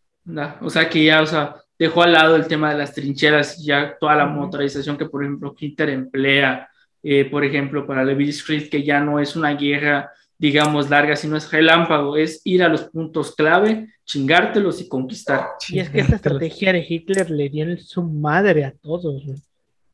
o 0.61 0.69
sea, 0.69 0.87
que 0.87 1.03
ya, 1.03 1.23
o 1.23 1.25
sea, 1.25 1.55
dejó 1.77 2.03
al 2.03 2.13
lado 2.13 2.35
el 2.35 2.47
tema 2.47 2.71
de 2.71 2.77
las 2.77 2.93
trincheras, 2.93 3.63
ya 3.65 3.97
toda 3.99 4.15
la 4.15 4.27
motorización 4.27 4.95
que, 4.95 5.07
por 5.07 5.23
ejemplo, 5.23 5.55
Hitler 5.57 5.89
emplea, 5.89 6.69
eh, 7.01 7.25
por 7.25 7.43
ejemplo, 7.43 7.87
para 7.87 8.05
Levi 8.05 8.29
Street, 8.29 8.69
que 8.69 8.83
ya 8.83 8.99
no 8.99 9.19
es 9.19 9.35
una 9.35 9.55
guerra 9.55 10.11
digamos, 10.37 10.89
larga, 10.89 11.15
si 11.15 11.27
no 11.27 11.37
es 11.37 11.49
relámpago, 11.51 12.17
es 12.17 12.41
ir 12.43 12.63
a 12.63 12.69
los 12.69 12.83
puntos 12.83 13.33
clave, 13.35 13.89
chingártelos 14.05 14.81
y 14.81 14.89
conquistar. 14.89 15.47
Y 15.69 15.79
es 15.79 15.89
que 15.89 16.01
esa 16.01 16.15
estrategia 16.15 16.73
de 16.73 16.85
Hitler 16.87 17.29
le 17.29 17.49
dio 17.49 17.77
su 17.77 18.03
madre 18.03 18.65
a 18.65 18.71
todos 18.71 19.23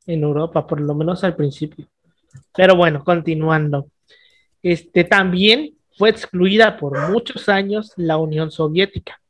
en 0.07 0.23
Europa, 0.23 0.65
por 0.65 0.81
lo 0.81 0.95
menos 0.95 1.23
al 1.23 1.35
principio. 1.35 1.87
Pero 2.55 2.75
bueno, 2.75 3.03
continuando. 3.03 3.87
Este 4.63 5.03
también 5.03 5.75
fue 5.97 6.09
excluida 6.09 6.77
por 6.77 7.09
muchos 7.09 7.49
años 7.49 7.93
la 7.95 8.17
Unión 8.17 8.51
Soviética, 8.51 9.21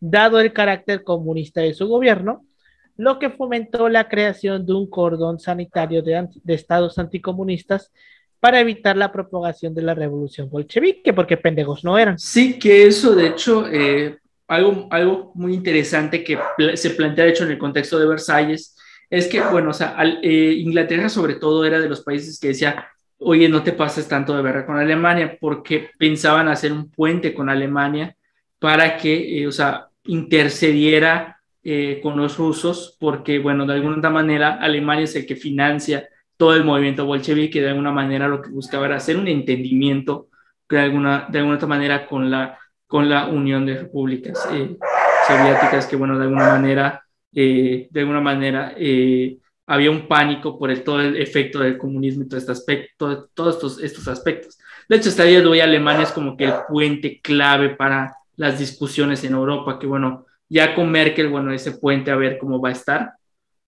dado 0.00 0.40
el 0.40 0.52
carácter 0.52 1.02
comunista 1.04 1.60
de 1.60 1.74
su 1.74 1.88
gobierno, 1.88 2.44
lo 2.96 3.18
que 3.18 3.30
fomentó 3.30 3.88
la 3.88 4.08
creación 4.08 4.66
de 4.66 4.74
un 4.74 4.88
cordón 4.88 5.38
sanitario 5.38 6.02
de, 6.02 6.28
de 6.42 6.54
estados 6.54 6.98
anticomunistas 6.98 7.90
para 8.42 8.58
evitar 8.58 8.96
la 8.96 9.12
propagación 9.12 9.72
de 9.72 9.82
la 9.82 9.94
revolución 9.94 10.50
bolchevique, 10.50 11.12
porque 11.12 11.36
pendejos 11.36 11.84
no 11.84 11.96
eran. 11.96 12.18
Sí, 12.18 12.58
que 12.58 12.88
eso, 12.88 13.14
de 13.14 13.28
hecho, 13.28 13.68
eh, 13.70 14.18
algo, 14.48 14.88
algo 14.90 15.30
muy 15.36 15.54
interesante 15.54 16.24
que 16.24 16.36
se 16.74 16.90
plantea, 16.90 17.26
de 17.26 17.30
hecho, 17.30 17.44
en 17.44 17.52
el 17.52 17.58
contexto 17.58 18.00
de 18.00 18.08
Versalles, 18.08 18.76
es 19.08 19.28
que, 19.28 19.40
bueno, 19.42 19.70
o 19.70 19.72
sea, 19.72 19.96
eh, 20.24 20.56
Inglaterra 20.58 21.08
sobre 21.08 21.36
todo 21.36 21.64
era 21.64 21.80
de 21.80 21.88
los 21.88 22.00
países 22.00 22.40
que 22.40 22.48
decía, 22.48 22.88
oye, 23.18 23.48
no 23.48 23.62
te 23.62 23.70
pases 23.70 24.08
tanto 24.08 24.36
de 24.36 24.42
guerra 24.42 24.66
con 24.66 24.76
Alemania, 24.76 25.38
porque 25.40 25.90
pensaban 25.96 26.48
hacer 26.48 26.72
un 26.72 26.90
puente 26.90 27.32
con 27.34 27.48
Alemania 27.48 28.16
para 28.58 28.96
que, 28.96 29.38
eh, 29.40 29.46
o 29.46 29.52
sea, 29.52 29.86
intercediera 30.06 31.38
con 32.02 32.16
los 32.16 32.38
rusos, 32.38 32.96
porque, 32.98 33.38
bueno, 33.38 33.64
de 33.66 33.74
alguna 33.74 34.10
manera 34.10 34.58
Alemania 34.60 35.04
es 35.04 35.14
el 35.14 35.26
que 35.26 35.36
financia 35.36 36.08
todo 36.42 36.56
el 36.56 36.64
movimiento 36.64 37.06
bolchevique 37.06 37.60
de 37.60 37.68
alguna 37.68 37.92
manera 37.92 38.26
lo 38.26 38.42
que 38.42 38.50
buscaba 38.50 38.86
era 38.86 38.96
hacer 38.96 39.16
un 39.16 39.28
entendimiento 39.28 40.26
de 40.68 40.80
alguna, 40.80 41.28
de 41.30 41.38
alguna 41.38 41.54
otra 41.54 41.68
manera 41.68 42.04
con 42.04 42.32
la, 42.32 42.58
con 42.84 43.08
la 43.08 43.26
Unión 43.28 43.64
de 43.64 43.76
Repúblicas 43.76 44.48
eh, 44.50 44.76
Soviéticas, 45.28 45.86
que 45.86 45.94
bueno, 45.94 46.18
de 46.18 46.24
alguna 46.24 46.48
manera, 46.48 47.04
eh, 47.32 47.86
de 47.88 48.00
alguna 48.00 48.20
manera 48.20 48.74
eh, 48.76 49.38
había 49.68 49.92
un 49.92 50.08
pánico 50.08 50.58
por 50.58 50.72
el, 50.72 50.82
todo 50.82 51.00
el 51.00 51.16
efecto 51.16 51.60
del 51.60 51.78
comunismo 51.78 52.24
y 52.24 52.28
todo 52.28 52.38
este 52.38 52.50
aspecto, 52.50 53.28
todos 53.34 53.54
estos, 53.54 53.80
estos 53.80 54.08
aspectos. 54.08 54.58
De 54.88 54.96
hecho, 54.96 55.10
hasta 55.10 55.22
el 55.22 55.28
día 55.28 55.40
de 55.42 55.46
hoy 55.46 55.60
Alemania 55.60 56.02
es 56.02 56.10
como 56.10 56.36
que 56.36 56.46
el 56.46 56.54
puente 56.68 57.20
clave 57.22 57.76
para 57.76 58.16
las 58.34 58.58
discusiones 58.58 59.22
en 59.22 59.34
Europa, 59.34 59.78
que 59.78 59.86
bueno, 59.86 60.26
ya 60.48 60.74
con 60.74 60.90
Merkel, 60.90 61.28
bueno, 61.28 61.52
ese 61.52 61.70
puente 61.70 62.10
a 62.10 62.16
ver 62.16 62.36
cómo 62.36 62.60
va 62.60 62.70
a 62.70 62.72
estar, 62.72 63.12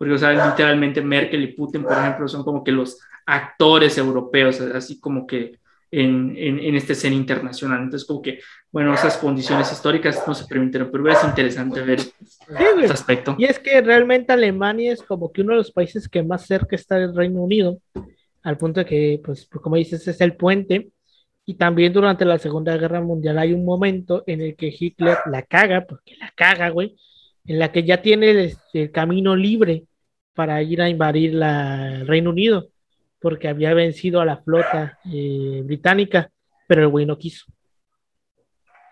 porque, 0.05 0.17
o 0.17 0.19
sea, 0.19 0.51
literalmente 0.51 1.01
Merkel 1.01 1.45
y 1.45 1.55
Putin, 1.55 1.83
por 1.83 1.93
ejemplo, 1.93 2.29
son 2.29 2.45
como 2.45 2.63
que 2.63 2.73
los 2.73 3.01
actores 3.25 3.97
europeos, 3.97 4.61
así 4.61 5.01
como 5.01 5.27
que 5.27 5.59
en, 5.91 6.35
en, 6.37 6.59
en 6.59 6.75
este 6.75 6.93
escena 6.93 7.17
internacional. 7.17 7.85
Entonces, 7.85 8.07
como 8.07 8.21
que, 8.21 8.39
bueno, 8.71 8.93
esas 8.93 9.17
condiciones 9.17 9.73
históricas 9.73 10.23
no 10.27 10.35
se 10.35 10.45
permitieron, 10.45 10.91
pero 10.93 11.09
es 11.09 11.25
interesante 11.25 11.81
ver 11.81 12.01
este 12.01 12.93
aspecto. 12.93 13.35
Y 13.39 13.47
es 13.47 13.59
que 13.59 13.81
realmente 13.81 14.31
Alemania 14.31 14.93
es 14.93 15.03
como 15.03 15.33
que 15.33 15.41
uno 15.41 15.53
de 15.53 15.59
los 15.61 15.73
países 15.73 16.07
que 16.07 16.23
más 16.23 16.45
cerca 16.45 16.77
está 16.77 16.97
del 16.97 17.17
Reino 17.17 17.41
Unido, 17.41 17.79
al 18.43 18.59
punto 18.59 18.81
de 18.81 18.85
que, 18.85 19.23
pues, 19.25 19.49
como 19.49 19.77
dices, 19.77 20.07
es 20.07 20.21
el 20.21 20.37
puente. 20.37 20.91
Y 21.47 21.55
también 21.55 21.95
durante 21.95 22.27
la 22.27 22.39
Segunda 22.39 22.77
Guerra 22.77 23.01
Mundial 23.01 23.39
hay 23.39 23.55
un 23.55 23.65
momento 23.65 24.23
en 24.27 24.43
el 24.43 24.55
que 24.55 24.71
Hitler 24.79 25.17
la 25.31 25.41
caga, 25.41 25.87
porque 25.89 26.15
la 26.19 26.31
caga, 26.37 26.69
güey, 26.69 26.95
en 27.47 27.59
la 27.59 27.73
que 27.73 27.85
ya 27.85 28.03
tiene 28.03 28.55
el, 28.73 28.91
camino 28.91 29.37
libre 29.37 29.85
para 30.35 30.63
ir 30.63 30.83
a 30.83 30.89
invadir 30.89 31.35
la, 31.35 31.95
el 31.95 32.07
Reino 32.07 32.31
Unido, 32.31 32.69
porque 33.21 33.49
había 33.49 33.73
vencido 33.73 34.21
a 34.21 34.25
la 34.25 34.39
flota 34.39 34.99
eh, 35.11 35.63
británica, 35.65 36.31
pero 36.67 36.83
el 36.83 36.89
güey 36.89 37.07
no 37.07 37.17
quiso. 37.17 37.47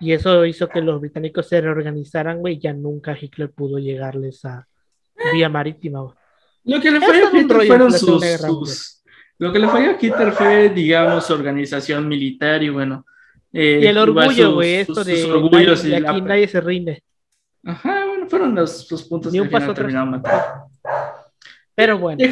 Y 0.00 0.12
eso 0.12 0.44
hizo 0.46 0.68
que 0.68 0.81
los 0.81 1.00
británicos 1.00 1.48
se 1.48 1.61
reorganizaran, 1.61 2.38
güey, 2.38 2.55
y 2.55 2.61
ya 2.61 2.72
nunca 2.72 3.16
Hitler 3.20 3.50
pudo 3.50 3.78
llegarles 3.78 4.44
a 4.44 4.66
vía 5.33 5.48
marítima. 5.48 6.00
Lo 6.64 6.81
que 6.81 6.90
le 6.90 7.00
falló 7.00 7.28
a 7.28 7.38
Hitler 7.38 7.66
fueron 7.66 7.92
sus, 7.92 9.02
Lo 9.38 9.52
que 9.52 9.59
le 9.59 9.68
falló 9.68 9.90
a 9.90 9.98
Hitler 10.00 10.33
fue, 10.33 10.70
digamos, 10.70 11.31
organización 11.31 12.09
militar 12.09 12.62
y 12.62 12.68
bueno. 12.68 13.05
Eh, 13.52 13.81
y 13.83 13.87
el 13.87 13.98
orgullo, 13.98 14.55
güey, 14.55 14.76
esto 14.76 15.05
de, 15.05 15.14
de 15.14 15.96
aquí 15.96 16.20
nadie 16.22 16.48
se 16.48 16.61
rinde. 16.61 17.02
Ajá, 17.64 18.07
bueno, 18.07 18.28
fueron 18.28 18.55
los, 18.55 18.90
los 18.90 19.05
puntos 19.05 19.33
Ni 19.33 19.40
un 19.40 19.46
que 19.46 19.52
paso 19.52 19.74
terminaron 19.74 20.22
Pero 21.74 21.98
bueno. 21.98 22.22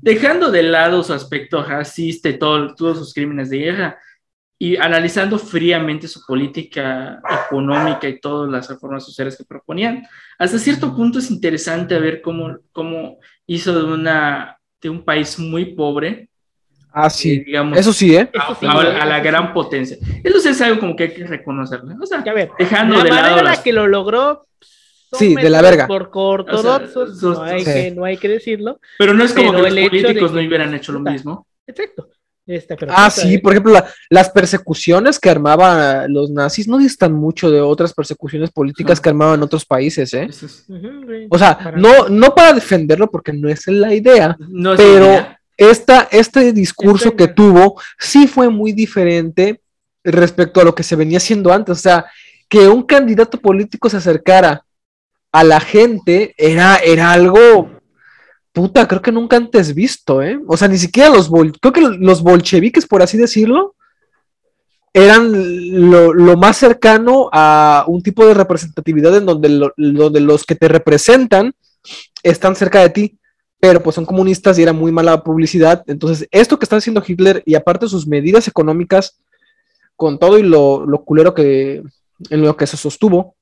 dejando 0.00 0.50
de 0.50 0.62
lado 0.64 1.02
su 1.02 1.12
aspecto 1.12 1.62
racista 1.62 2.28
y 2.28 2.38
todo, 2.38 2.74
todos 2.74 2.98
sus 2.98 3.14
crímenes 3.14 3.50
de 3.50 3.58
guerra 3.58 3.98
y 4.58 4.76
analizando 4.76 5.38
fríamente 5.38 6.08
su 6.08 6.20
política 6.26 7.20
económica 7.46 8.08
y 8.08 8.20
todas 8.20 8.50
las 8.50 8.68
reformas 8.68 9.04
sociales 9.04 9.36
que 9.36 9.44
proponían, 9.44 10.04
hasta 10.38 10.58
cierto 10.58 10.96
punto 10.96 11.20
es 11.20 11.30
interesante 11.30 11.98
ver 12.00 12.20
cómo, 12.20 12.58
cómo 12.72 13.18
hizo 13.46 13.72
de, 13.72 13.92
una, 13.92 14.58
de 14.80 14.90
un 14.90 15.04
país 15.04 15.38
muy 15.38 15.76
pobre 15.76 16.28
Ah, 16.92 17.10
sí. 17.10 17.34
Eh, 17.34 17.44
digamos, 17.46 17.78
eso 17.78 17.92
sí, 17.92 18.16
¿eh? 18.16 18.28
A, 18.34 19.06
la 19.06 19.20
gran 19.20 19.52
potencia. 19.52 19.96
Eso 20.24 20.48
es 20.48 20.60
algo 20.60 20.80
como 20.80 20.96
que 20.96 21.04
hay 21.04 21.14
que 21.14 21.26
reconocerlo. 21.26 21.94
O 22.02 22.06
sea, 22.06 22.18
a 22.18 22.32
ver, 22.32 22.50
dejando 22.58 23.02
de 23.02 23.10
lado. 23.10 23.42
La 23.42 23.62
que 23.62 23.72
lo 23.72 23.86
logró 23.86 24.47
sí, 25.12 25.34
de 25.34 25.50
la 25.50 25.62
verga. 25.62 25.86
Por 25.86 26.10
ortodoxos, 26.12 27.22
no, 27.22 27.42
hay 27.42 27.64
que, 27.64 27.90
no 27.92 28.04
hay 28.04 28.16
que 28.16 28.28
decirlo. 28.28 28.80
Pero 28.98 29.14
no 29.14 29.24
es 29.24 29.32
como 29.32 29.52
que 29.52 29.62
los 29.62 29.88
políticos 29.88 30.32
no 30.32 30.40
hubieran 30.40 30.74
hecho 30.74 30.92
lo 30.92 31.00
mismo. 31.00 31.46
Exacto. 31.66 32.10
Este, 32.48 32.74
ah, 32.88 33.10
sí, 33.10 33.36
por 33.36 33.52
ejemplo, 33.52 33.74
las 34.08 34.30
persecuciones 34.30 35.18
que 35.18 35.28
armaban 35.28 36.10
los 36.10 36.30
nazis 36.30 36.66
no 36.66 36.78
distan 36.78 37.12
mucho 37.12 37.50
de 37.50 37.60
otras 37.60 37.92
persecuciones 37.92 38.50
políticas 38.50 39.02
que 39.02 39.10
armaban 39.10 39.42
otros 39.42 39.66
países, 39.66 40.14
¿eh? 40.14 40.30
o 41.28 41.38
sea, 41.38 41.74
no, 41.76 42.08
no 42.08 42.34
para 42.34 42.54
defenderlo 42.54 43.10
porque 43.10 43.34
no 43.34 43.50
es 43.50 43.66
la 43.66 43.94
idea, 43.94 44.34
pero 44.78 45.28
esta, 45.58 46.08
este 46.10 46.54
discurso 46.54 47.14
que 47.14 47.28
tuvo 47.28 47.78
sí 47.98 48.26
fue 48.26 48.48
muy 48.48 48.72
diferente 48.72 49.60
respecto 50.02 50.62
a 50.62 50.64
lo 50.64 50.74
que 50.74 50.82
se 50.82 50.96
venía 50.96 51.18
haciendo 51.18 51.52
antes, 51.52 51.76
o 51.76 51.80
sea, 51.82 52.06
que 52.48 52.66
un 52.66 52.82
candidato 52.82 53.38
político 53.38 53.90
se 53.90 53.98
acercara 53.98 54.64
a 55.38 55.44
la 55.44 55.60
gente 55.60 56.34
era, 56.36 56.78
era 56.78 57.12
algo, 57.12 57.70
puta, 58.52 58.88
creo 58.88 59.00
que 59.00 59.12
nunca 59.12 59.36
antes 59.36 59.72
visto, 59.72 60.20
¿eh? 60.20 60.36
O 60.48 60.56
sea, 60.56 60.66
ni 60.66 60.78
siquiera 60.78 61.10
los, 61.10 61.30
creo 61.30 61.72
que 61.72 61.80
los 61.80 62.24
bolcheviques, 62.24 62.88
por 62.88 63.02
así 63.02 63.16
decirlo, 63.16 63.76
eran 64.92 65.30
lo, 65.90 66.36
más 66.36 66.56
cercano 66.56 67.30
a 67.32 67.84
un 67.86 68.02
tipo 68.02 68.26
de 68.26 68.34
representatividad 68.34 69.16
en 69.16 69.26
donde, 69.26 69.70
donde 69.76 70.20
los 70.20 70.44
que 70.44 70.56
te 70.56 70.66
representan 70.66 71.54
están 72.24 72.56
cerca 72.56 72.80
de 72.80 72.90
ti, 72.90 73.18
pero 73.60 73.80
pues 73.80 73.94
son 73.94 74.06
comunistas 74.06 74.58
y 74.58 74.64
era 74.64 74.72
muy 74.72 74.90
mala 74.90 75.22
publicidad. 75.22 75.84
Entonces, 75.86 76.26
esto 76.32 76.58
que 76.58 76.64
está 76.64 76.74
haciendo 76.74 77.04
Hitler 77.06 77.44
y 77.46 77.54
aparte 77.54 77.86
sus 77.86 78.08
medidas 78.08 78.48
económicas, 78.48 79.20
con 79.94 80.18
todo 80.18 80.36
y 80.36 80.42
lo, 80.42 80.84
lo 80.84 81.04
culero 81.04 81.32
que 81.32 81.80
en 82.28 82.42
lo 82.42 82.56
que 82.56 82.66
se 82.66 82.76
sostuvo, 82.76 83.36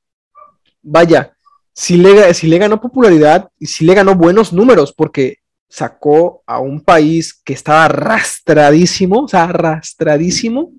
vaya, 0.82 1.35
si 1.76 1.98
le, 1.98 2.32
si 2.32 2.46
le 2.46 2.56
ganó 2.56 2.80
popularidad 2.80 3.50
y 3.58 3.66
si 3.66 3.84
le 3.84 3.92
ganó 3.92 4.14
buenos 4.14 4.50
números, 4.50 4.94
porque 4.94 5.40
sacó 5.68 6.42
a 6.46 6.58
un 6.58 6.80
país 6.80 7.34
que 7.34 7.52
estaba 7.52 7.84
arrastradísimo, 7.84 9.24
o 9.24 9.28
sea, 9.28 9.44
arrastradísimo 9.44 10.72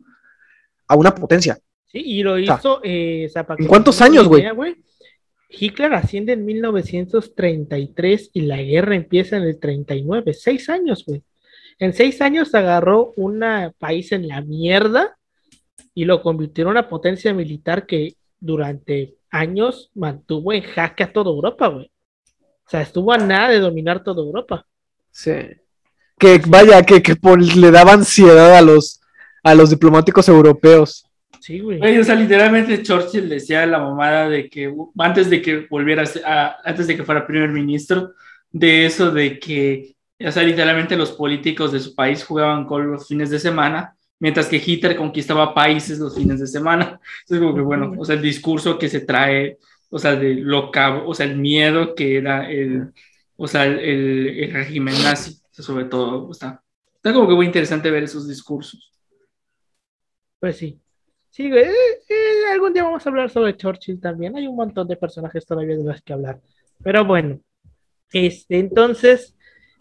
a 0.88 0.96
una 0.96 1.14
potencia. 1.14 1.60
Sí, 1.86 2.02
y 2.04 2.24
lo 2.24 2.40
hizo. 2.40 2.82
Eh, 2.84 3.30
¿En 3.60 3.68
cuántos 3.68 4.02
años, 4.02 4.28
güey? 4.28 4.44
Hitler 5.50 5.94
asciende 5.94 6.34
en 6.34 6.46
1933 6.46 8.32
y 8.34 8.42
la 8.42 8.58
guerra 8.58 8.96
empieza 8.96 9.38
en 9.38 9.44
el 9.44 9.60
39. 9.60 10.34
Seis 10.34 10.68
años, 10.68 11.06
güey. 11.06 11.22
En 11.78 11.94
seis 11.94 12.22
años 12.22 12.56
agarró 12.56 13.14
un 13.18 13.46
país 13.78 14.12
en 14.12 14.28
la 14.28 14.42
mierda 14.42 15.16
y 15.94 16.06
lo 16.06 16.24
convirtió 16.24 16.64
en 16.64 16.72
una 16.72 16.90
potencia 16.90 17.36
militar 17.36 17.86
que 17.86 18.16
durante 18.40 19.17
años 19.32 19.92
mantuvo 19.94 20.54
en 20.54 20.64
jaque 20.64 21.04
a 21.04 21.12
toda 21.12 21.30
Europa, 21.30 21.68
güey. 21.68 21.92
O 22.66 22.70
sea, 22.70 22.82
estuvo 22.82 23.12
a 23.14 23.18
nada 23.18 23.50
de 23.50 23.60
dominar 23.60 24.04
toda 24.04 24.22
Europa. 24.22 24.66
Sí. 25.12 25.32
Que 26.20 26.42
vaya, 26.48 26.84
que, 26.84 27.02
le 27.56 27.72
daba 27.72 27.94
ansiedad 27.94 28.58
a 28.58 28.62
los, 28.62 29.00
a 29.44 29.56
los 29.56 29.70
diplomáticos 29.70 30.28
europeos. 30.28 31.06
Sí, 31.40 31.60
güey. 31.60 31.98
o 31.98 32.04
sea, 32.04 32.16
literalmente 32.16 32.82
Churchill 32.84 33.30
decía 33.30 33.66
la 33.66 33.80
mamada 33.80 34.28
de 34.28 34.50
que 34.50 34.74
antes 34.98 35.30
de 35.30 35.42
que 35.42 35.68
volviera 35.70 36.04
a, 36.26 36.58
antes 36.66 36.88
de 36.88 36.98
que 36.98 37.04
fuera 37.04 37.28
primer 37.28 37.50
ministro, 37.50 38.14
de 38.52 38.86
eso 38.86 39.12
de 39.12 39.40
que, 39.40 39.96
o 40.20 40.32
sea, 40.32 40.44
literalmente 40.44 40.98
los 40.98 41.12
políticos 41.12 41.72
de 41.72 41.80
su 41.80 41.96
país 41.96 42.24
jugaban 42.24 42.66
con 42.66 42.92
los 42.92 43.08
fines 43.08 43.30
de 43.30 43.40
semana, 43.40 43.97
mientras 44.20 44.48
que 44.48 44.62
Hitler 44.64 44.96
conquistaba 44.96 45.54
países 45.54 46.00
los 46.00 46.16
fines 46.16 46.40
de 46.40 46.48
semana. 46.48 47.00
Entonces, 47.22 47.40
como 47.40 47.56
que 47.56 47.62
bueno, 47.62 47.94
o 47.98 48.06
sea, 48.06 48.16
el 48.16 48.22
discurso 48.22 48.78
que 48.78 48.90
se 48.90 49.02
trae, 49.02 49.58
o 49.90 50.00
sea, 50.00 50.16
de 50.16 50.36
lo 50.36 50.72
cabo, 50.72 51.08
o 51.08 51.14
sea, 51.14 51.26
el 51.26 51.38
miedo 51.38 51.96
que 51.96 52.18
era 52.18 52.50
el, 52.50 52.92
o 53.36 53.48
sea, 53.48 53.66
el, 53.66 53.80
el 53.80 54.54
régimen 54.54 54.96
nazi, 55.04 55.40
sobre 55.52 55.86
todo, 55.86 56.32
está, 56.32 56.64
está 56.96 57.14
como 57.14 57.28
que 57.28 57.36
muy 57.36 57.46
interesante 57.46 57.92
ver 57.92 58.04
esos 58.04 58.28
discursos. 58.28 58.92
Pues 60.40 60.58
sí. 60.58 60.80
Sí. 61.30 61.46
Eh, 61.46 61.72
eh, 62.10 62.52
algún 62.52 62.74
día 62.74 62.84
vamos 62.84 63.06
a 63.06 63.10
hablar 63.10 63.30
sobre 63.30 63.56
Churchill 63.56 64.00
también. 64.00 64.36
Hay 64.36 64.48
un 64.48 64.56
montón 64.56 64.88
de 64.88 64.96
personajes 64.96 65.46
todavía 65.46 65.78
de 65.78 65.84
los 65.84 66.02
que 66.02 66.14
hablar. 66.14 66.42
Pero 66.84 67.06
bueno, 67.06 67.40
este, 68.12 68.60
entonces, 68.60 69.36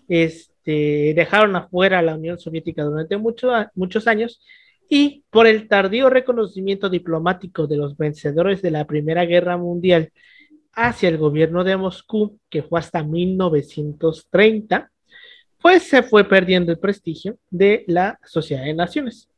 este, 0.09 0.53
dejaron 0.73 1.55
afuera 1.57 2.01
a 2.01 2.03
la 2.03 2.17
Unión 2.17 2.39
Soviética 2.39 2.85
durante 2.85 3.17
mucho, 3.17 3.51
muchos 3.75 4.07
años 4.07 4.41
y 4.89 5.25
por 5.31 5.47
el 5.47 5.69
tardío 5.69 6.11
reconocimiento 6.11 6.89
diplomático 6.89 7.67
de 7.67 7.77
los 7.77 7.97
vencedores 7.97 8.63
de 8.63 8.71
la 8.71 8.87
Primera 8.87 9.25
Guerra 9.25 9.57
Mundial 9.57 10.13
hacia 10.73 11.09
el 11.09 11.19
gobierno 11.19 11.65
de 11.65 11.77
Moscú, 11.77 12.39
que 12.51 12.63
fue 12.63 12.79
hasta 12.79 13.03
1930, 13.03 14.91
pues 15.61 15.85
se 15.85 16.03
fue 16.03 16.25
perdiendo 16.25 16.71
el 16.71 16.79
prestigio 16.79 17.39
de 17.51 17.85
la 17.89 18.19
Sociedad 18.25 18.65
de 18.65 18.75
Naciones. 18.75 19.29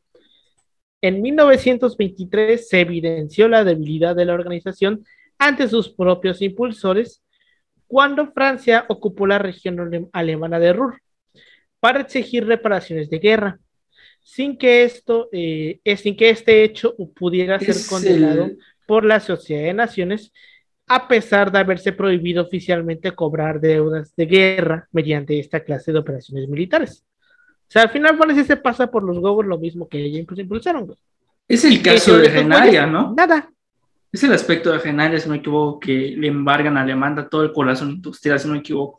En 1.00 1.22
1923 1.22 2.68
se 2.68 2.80
evidenció 2.80 3.48
la 3.48 3.62
debilidad 3.62 4.16
de 4.16 4.24
la 4.24 4.34
organización 4.34 5.04
ante 5.38 5.68
sus 5.68 5.88
propios 5.88 6.42
impulsores 6.42 7.22
cuando 7.86 8.32
Francia 8.32 8.84
ocupó 8.88 9.26
la 9.26 9.38
región 9.38 10.10
alemana 10.12 10.58
de 10.58 10.72
Ruhr 10.72 11.00
para 11.80 12.00
exigir 12.00 12.46
reparaciones 12.46 13.10
de 13.10 13.18
guerra, 13.18 13.58
sin 14.22 14.58
que, 14.58 14.84
esto, 14.84 15.28
eh, 15.32 15.80
sin 15.96 16.16
que 16.16 16.30
este 16.30 16.64
hecho 16.64 16.94
pudiera 17.14 17.58
ser 17.58 17.76
condenado 17.88 18.50
por 18.86 19.04
la 19.04 19.20
Sociedad 19.20 19.64
de 19.64 19.74
Naciones, 19.74 20.32
a 20.86 21.06
pesar 21.08 21.52
de 21.52 21.58
haberse 21.58 21.92
prohibido 21.92 22.42
oficialmente 22.42 23.12
cobrar 23.12 23.60
deudas 23.60 24.14
de 24.16 24.26
guerra 24.26 24.88
mediante 24.92 25.38
esta 25.38 25.60
clase 25.60 25.92
de 25.92 25.98
operaciones 25.98 26.48
militares. 26.48 27.04
O 27.68 27.70
sea, 27.70 27.82
al 27.82 27.90
final 27.90 28.16
parece 28.16 28.40
que 28.40 28.46
se 28.46 28.56
pasa 28.56 28.90
por 28.90 29.02
los 29.02 29.18
huevos 29.18 29.44
lo 29.44 29.58
mismo 29.58 29.88
que 29.88 29.98
ellos 29.98 30.26
impulsaron, 30.38 30.94
Es 31.46 31.64
el 31.64 31.82
caso 31.82 32.16
de 32.16 32.30
Genaria, 32.30 32.86
¿no? 32.86 33.14
Nada. 33.14 33.50
Es 34.10 34.24
el 34.24 34.32
aspecto 34.32 34.72
de 34.72 34.78
Genaria, 34.78 35.18
si 35.18 35.28
no 35.28 35.34
me 35.34 35.40
equivoco, 35.40 35.78
que 35.78 36.14
le 36.16 36.28
embargan 36.28 36.78
a 36.78 36.82
Alemania 36.82 37.28
todo 37.30 37.42
el 37.42 37.52
corazón 37.52 37.90
industrial, 37.90 38.40
si 38.40 38.48
no 38.48 38.54
me 38.54 38.60
equivoco. 38.60 38.97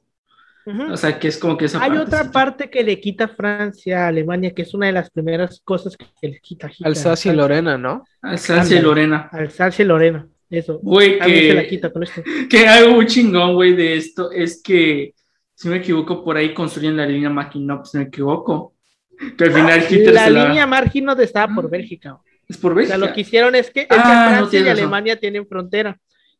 O 0.92 0.98
sea, 0.98 1.20
que 1.20 1.28
es 1.28 1.38
como 1.38 1.58
que 1.58 1.66
esa 1.66 1.82
Hay 1.82 1.98
otra 1.98 2.32
parte 2.32 2.70
que 2.70 2.84
le 2.84 3.00
quita 3.00 3.28
Francia 3.28 4.06
a 4.06 4.08
Alemania, 4.08 4.54
que 4.54 4.64
es 4.64 4.74
una 4.74 4.88
de 4.88 4.92
las 4.92 5.10
primeras 5.10 5.62
cosas 5.64 5.96
que 5.98 6.28
le 6.28 6.40
quita. 6.40 6.70
Alsacia 6.84 7.34
y 7.34 7.36
Lorena, 7.36 7.78
¿no? 7.78 8.06
Alsacia 8.22 8.78
y 8.78 8.82
Lorena. 8.82 9.30
Alsacia 9.32 9.84
y 9.84 9.88
Lorena, 9.88 10.28
eso. 10.50 10.80
Güey, 10.82 11.20
que, 11.20 11.50
se 11.50 11.54
la 11.54 11.68
quita 11.68 11.92
con 11.92 12.04
esto. 12.04 12.22
que 12.50 12.68
algo 12.68 12.96
muy 12.96 13.06
chingón, 13.06 13.56
güey, 13.56 13.76
de 13.76 13.98
esto 13.98 14.32
es 14.32 14.62
que 14.62 15.14
si 15.56 15.68
me 15.68 15.78
equivoco, 15.78 16.24
por 16.24 16.38
ahí 16.38 16.54
construyen 16.54 16.96
la 16.96 17.06
línea 17.06 17.30
Maginot, 17.30 17.86
si 17.86 17.98
me 17.98 18.06
equivoco. 18.06 18.76
Que 19.38 19.46
al 19.46 19.52
final 19.52 19.84
Hitler 19.90 20.14
La 20.14 20.30
línea 20.30 20.66
Maginot 20.66 21.20
estaba 21.20 21.54
por 21.54 21.66
ah, 21.66 21.70
Bélgica. 21.70 22.18
Es 22.48 22.58
por 22.58 22.74
Bélgica. 22.74 22.96
O 22.96 23.00
sea, 23.00 23.08
lo 23.08 23.14
que 23.14 23.22
hicieron 23.22 23.56
es 23.56 23.70
que, 23.70 23.86
ah, 23.90 24.36
Francia 24.38 24.62
y 24.62 24.68
Alemania 24.70 25.20
tienen 25.20 25.46
frontera. 25.46 26.00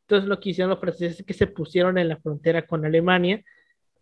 Entonces 0.10 0.28
lo 0.28 0.40
que 0.40 0.50
hicieron 0.50 0.72
los 0.72 0.80
franceses 0.80 1.20
es 1.20 1.26
que 1.26 1.34
se 1.34 1.46
pusieron 1.46 1.98
en 2.00 2.08
la 2.08 2.18
frontera 2.18 2.66
con 2.66 2.84
Alemania, 2.84 3.44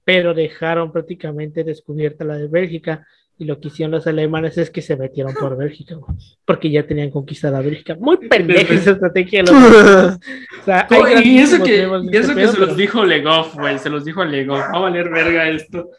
pero 0.07 0.33
dejaron 0.33 0.93
prácticamente 0.93 1.65
descubierta 1.65 2.23
la 2.23 2.37
de 2.37 2.47
Bélgica 2.47 3.05
y 3.37 3.43
lo 3.43 3.59
que 3.59 3.67
hicieron 3.67 3.91
los 3.91 4.07
alemanes 4.07 4.57
es 4.57 4.69
que 4.69 4.81
se 4.81 4.95
metieron 4.95 5.33
por 5.33 5.57
Bélgica, 5.57 5.97
porque 6.45 6.71
ya 6.71 6.87
tenían 6.87 7.11
conquistada 7.11 7.59
Bélgica. 7.59 7.97
Muy 7.99 8.15
pendeja 8.29 8.73
esa 8.73 8.91
estrategia. 8.91 9.41
Los... 9.41 9.51
o 9.51 10.63
sea, 10.63 10.87
y 11.21 11.39
eso 11.39 11.61
que, 11.61 11.89
eso 12.13 12.33
que 12.33 12.47
se 12.47 12.57
los 12.57 12.77
dijo 12.77 13.03
Legoff, 13.03 13.55
güey, 13.55 13.77
se 13.79 13.89
los 13.89 14.05
dijo 14.05 14.23
Legoff. 14.23 14.61
Va 14.73 14.77
a 14.77 14.79
valer 14.79 15.09
verga 15.09 15.49
esto. 15.49 15.89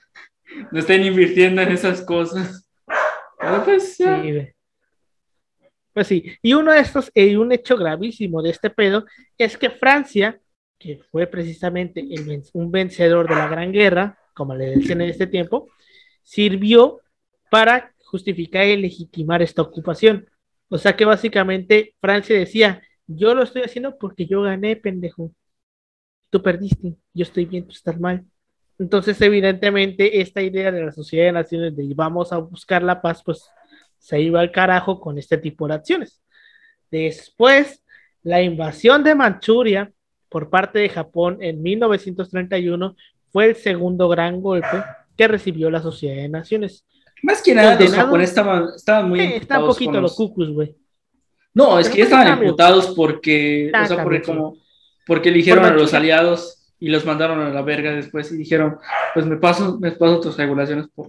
No 0.73 0.79
estén 0.79 1.05
invirtiendo 1.05 1.61
en 1.61 1.73
esas 1.73 2.01
cosas. 2.01 2.66
pues, 3.66 3.94
sí, 3.94 4.05
pues 5.92 6.07
sí, 6.07 6.33
y 6.40 6.55
uno 6.55 6.73
de 6.73 6.81
estos, 6.81 7.11
y 7.14 7.37
un 7.37 7.53
hecho 7.53 7.77
gravísimo 7.77 8.40
de 8.40 8.53
este 8.53 8.71
pedo, 8.71 9.05
es 9.37 9.59
que 9.59 9.68
Francia, 9.68 10.40
que 10.79 11.01
fue 11.11 11.27
precisamente 11.27 12.07
un 12.53 12.71
vencedor 12.71 13.29
de 13.29 13.35
la 13.35 13.49
Gran 13.49 13.73
Guerra, 13.73 14.19
como 14.35 14.55
le 14.55 14.77
decían 14.77 15.01
en 15.01 15.11
este 15.11 15.27
tiempo, 15.27 15.69
sirvió 16.23 17.01
para 17.51 17.93
justificar 18.05 18.67
y 18.67 18.77
legitimar 18.77 19.43
esta 19.43 19.62
ocupación. 19.62 20.29
O 20.69 20.79
sea 20.79 20.97
que 20.97 21.05
básicamente 21.05 21.95
Francia 22.01 22.38
decía, 22.38 22.83
yo 23.07 23.35
lo 23.35 23.43
estoy 23.43 23.62
haciendo 23.62 23.99
porque 23.99 24.27
yo 24.27 24.43
gané, 24.43 24.77
pendejo. 24.77 25.33
Tú 26.31 26.43
perdiste, 26.43 26.97
yo 27.14 27.23
estoy 27.23 27.47
bien, 27.47 27.67
tú 27.67 27.73
estás 27.73 27.99
mal. 27.99 28.25
Entonces, 28.79 29.21
evidentemente, 29.21 30.21
esta 30.21 30.43
idea 30.43 30.71
de 30.71 30.85
la 30.85 30.93
Sociedad 30.93 31.27
de 31.27 31.33
Naciones 31.33 31.75
de 31.75 31.93
vamos 31.95 32.33
a 32.33 32.38
buscar 32.38 32.83
la 32.83 33.01
paz, 33.01 33.23
pues 33.25 33.49
se 33.99 34.21
iba 34.21 34.41
al 34.41 34.53
carajo 34.53 35.01
con 35.01 35.19
este 35.19 35.38
tipo 35.38 35.67
de 35.67 35.75
acciones. 35.75 36.23
Después, 36.91 37.83
la 38.23 38.43
invasión 38.43 39.03
de 39.03 39.14
Manchuria 39.14 39.93
por 40.29 40.51
parte 40.51 40.79
de 40.79 40.88
Japón 40.88 41.38
en 41.41 41.62
1931 41.62 42.97
fue 43.33 43.47
el 43.47 43.57
segundo 43.57 44.09
gran 44.09 44.41
golpe 44.41 44.83
que 45.17 45.29
recibió 45.29 45.71
la 45.71 45.83
Sociedad 45.83 46.17
de 46.17 46.29
Naciones. 46.29 46.85
Más 47.23 47.43
que 47.43 47.55
nada, 47.55 47.79
los 47.79 47.93
japoneses 47.93 48.31
estaban, 48.31 48.69
estaban 48.75 49.09
muy. 49.09 49.21
Eh, 49.21 49.43
un 49.51 49.67
poquito 49.67 50.01
los, 50.01 50.14
cucus, 50.14 50.51
güey. 50.51 50.77
No, 51.53 51.79
es 51.79 51.88
que 51.88 51.99
ya 51.99 52.05
estaban 52.05 52.43
imputados 52.43 52.95
porque. 52.95 53.73
o 53.75 53.87
sea, 53.87 54.03
porque 54.03 54.23
como. 54.23 54.57
Porque 55.07 55.31
eligieron 55.31 55.64
a 55.64 55.73
los 55.73 55.95
aliados 55.95 56.73
y 56.79 56.91
los 56.91 57.05
mandaron 57.05 57.41
a 57.41 57.49
la 57.49 57.62
verga 57.62 57.93
después 57.93 58.31
y 58.31 58.37
dijeron, 58.37 58.79
pues 59.14 59.27
me 59.27 59.38
paso, 59.38 59.79
me 59.81 59.93
paso 59.93 60.21
tus 60.21 60.37
regulaciones 60.37 60.87
por. 60.95 61.09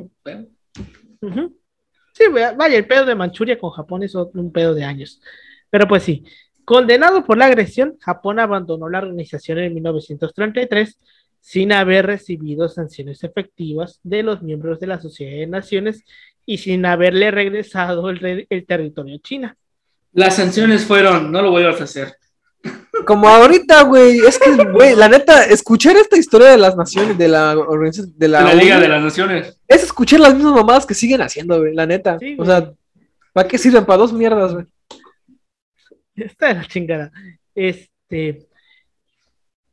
Sí, 2.13 2.23
vaya, 2.31 2.77
el 2.77 2.87
pedo 2.87 3.05
de 3.05 3.15
Manchuria 3.15 3.59
con 3.59 3.71
Japón 3.71 4.03
es 4.03 4.15
un 4.15 4.51
pedo 4.51 4.73
de 4.73 4.83
años. 4.83 5.21
Pero 5.69 5.87
pues 5.87 6.03
sí, 6.03 6.23
condenado 6.69 7.25
por 7.25 7.35
la 7.35 7.47
agresión, 7.47 7.97
Japón 7.99 8.37
abandonó 8.37 8.89
la 8.89 8.99
organización 8.99 9.57
en 9.57 9.73
1933 9.73 10.99
sin 11.41 11.73
haber 11.73 12.05
recibido 12.05 12.69
sanciones 12.69 13.23
efectivas 13.23 13.99
de 14.03 14.21
los 14.21 14.43
miembros 14.43 14.79
de 14.79 14.85
la 14.85 15.01
Sociedad 15.01 15.31
de 15.31 15.47
Naciones 15.47 16.03
y 16.45 16.59
sin 16.59 16.85
haberle 16.85 17.31
regresado 17.31 18.07
el, 18.11 18.47
territorio 18.67 19.15
a 19.15 19.19
China. 19.19 19.57
Las 20.13 20.35
sanciones 20.35 20.85
fueron, 20.85 21.31
no 21.31 21.41
lo 21.41 21.49
voy 21.49 21.63
a 21.63 21.71
hacer. 21.71 22.13
Como 23.03 23.27
ahorita, 23.27 23.81
güey, 23.85 24.19
es 24.19 24.37
que, 24.37 24.51
güey, 24.65 24.95
la 24.95 25.09
neta, 25.09 25.45
escuchar 25.45 25.97
esta 25.97 26.17
historia 26.17 26.51
de 26.51 26.57
las 26.57 26.77
naciones, 26.77 27.17
de 27.17 27.29
la 27.29 27.57
organización, 27.57 28.13
de 28.15 28.27
la, 28.27 28.53
Liga 28.53 28.79
de 28.79 28.89
las 28.89 29.01
Naciones, 29.01 29.57
es 29.67 29.83
escuchar 29.85 30.19
las 30.19 30.35
mismas 30.35 30.53
mamadas 30.53 30.85
que 30.85 30.93
siguen 30.93 31.23
haciendo, 31.23 31.59
güey, 31.59 31.73
la 31.73 31.87
neta. 31.87 32.19
o 32.37 32.45
sea, 32.45 32.71
¿para 33.33 33.47
qué 33.47 33.57
sirven? 33.57 33.85
Para 33.85 33.97
dos 33.97 34.13
mierdas, 34.13 34.53
güey. 34.53 34.67
Esta 36.19 36.51
es 36.51 36.57
la 36.57 36.65
chingada. 36.65 37.11
Este, 37.55 38.47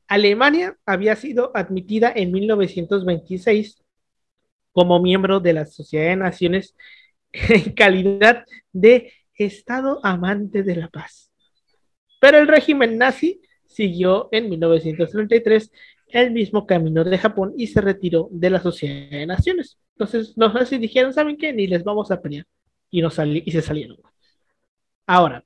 Alemania 0.09 0.77
había 0.87 1.17
sido 1.17 1.51
admitida 1.55 2.13
en 2.15 2.33
1926 2.33 3.83
como 4.73 5.01
miembro 5.01 5.41
de 5.41 5.53
la 5.53 5.67
Sociedad 5.67 6.11
de 6.11 6.17
Naciones 6.17 6.77
en 7.33 7.73
calidad 7.73 8.45
de 8.73 9.13
Estado 9.35 10.01
amante 10.03 10.63
de 10.63 10.77
la 10.77 10.89
paz. 10.89 11.31
Pero 12.21 12.39
el 12.39 12.49
régimen 12.49 12.97
nazi 12.99 13.41
siguió 13.65 14.29
en 14.33 14.49
1933 14.49 15.71
el 16.09 16.31
mismo 16.31 16.67
camino 16.67 17.05
de 17.05 17.19
Japón 17.19 17.53
y 17.57 17.67
se 17.67 17.81
retiró 17.81 18.29
de 18.31 18.51
la 18.51 18.61
Sociedad 18.61 19.11
de 19.11 19.27
Naciones. 19.27 19.79
Entonces 19.95 20.35
los 20.37 20.55
nazis 20.55 20.81
dijeron, 20.81 21.13
¿saben 21.13 21.37
qué? 21.37 21.53
Ni 21.53 21.67
les 21.67 21.85
vamos 21.85 22.11
a 22.11 22.21
pelear. 22.21 22.47
Y 22.91 23.03
se 23.51 23.63
salieron. 23.63 23.99
Ahora, 25.07 25.45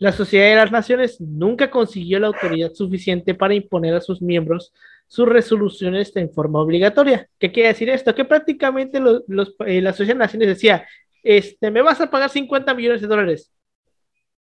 la 0.00 0.12
Sociedad 0.12 0.48
de 0.48 0.56
las 0.56 0.72
Naciones 0.72 1.20
nunca 1.20 1.70
consiguió 1.70 2.18
la 2.18 2.28
autoridad 2.28 2.72
suficiente 2.72 3.34
para 3.34 3.54
imponer 3.54 3.94
a 3.94 4.00
sus 4.00 4.22
miembros 4.22 4.72
sus 5.06 5.28
resoluciones 5.28 6.16
en 6.16 6.32
forma 6.32 6.60
obligatoria. 6.60 7.28
¿Qué 7.38 7.52
quiere 7.52 7.68
decir 7.68 7.90
esto? 7.90 8.14
Que 8.14 8.24
prácticamente 8.24 8.98
los, 8.98 9.54
eh, 9.66 9.82
la 9.82 9.92
Sociedad 9.92 10.14
de 10.14 10.20
Naciones 10.20 10.48
decía, 10.48 10.86
este, 11.22 11.70
me 11.70 11.82
vas 11.82 12.00
a 12.00 12.10
pagar 12.10 12.30
50 12.30 12.72
millones 12.74 13.02
de 13.02 13.08
dólares. 13.08 13.52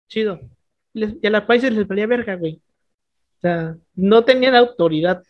Chido. 0.09 0.41
y 0.95 1.27
a 1.27 1.31
los 1.31 1.43
países 1.43 1.73
les 1.73 1.87
valía 1.87 2.07
verga, 2.07 2.37
güey. 2.37 2.63
O 3.37 3.41
sea, 3.41 3.77
no 3.95 4.25
tenían 4.25 4.55
autoridad. 4.55 5.23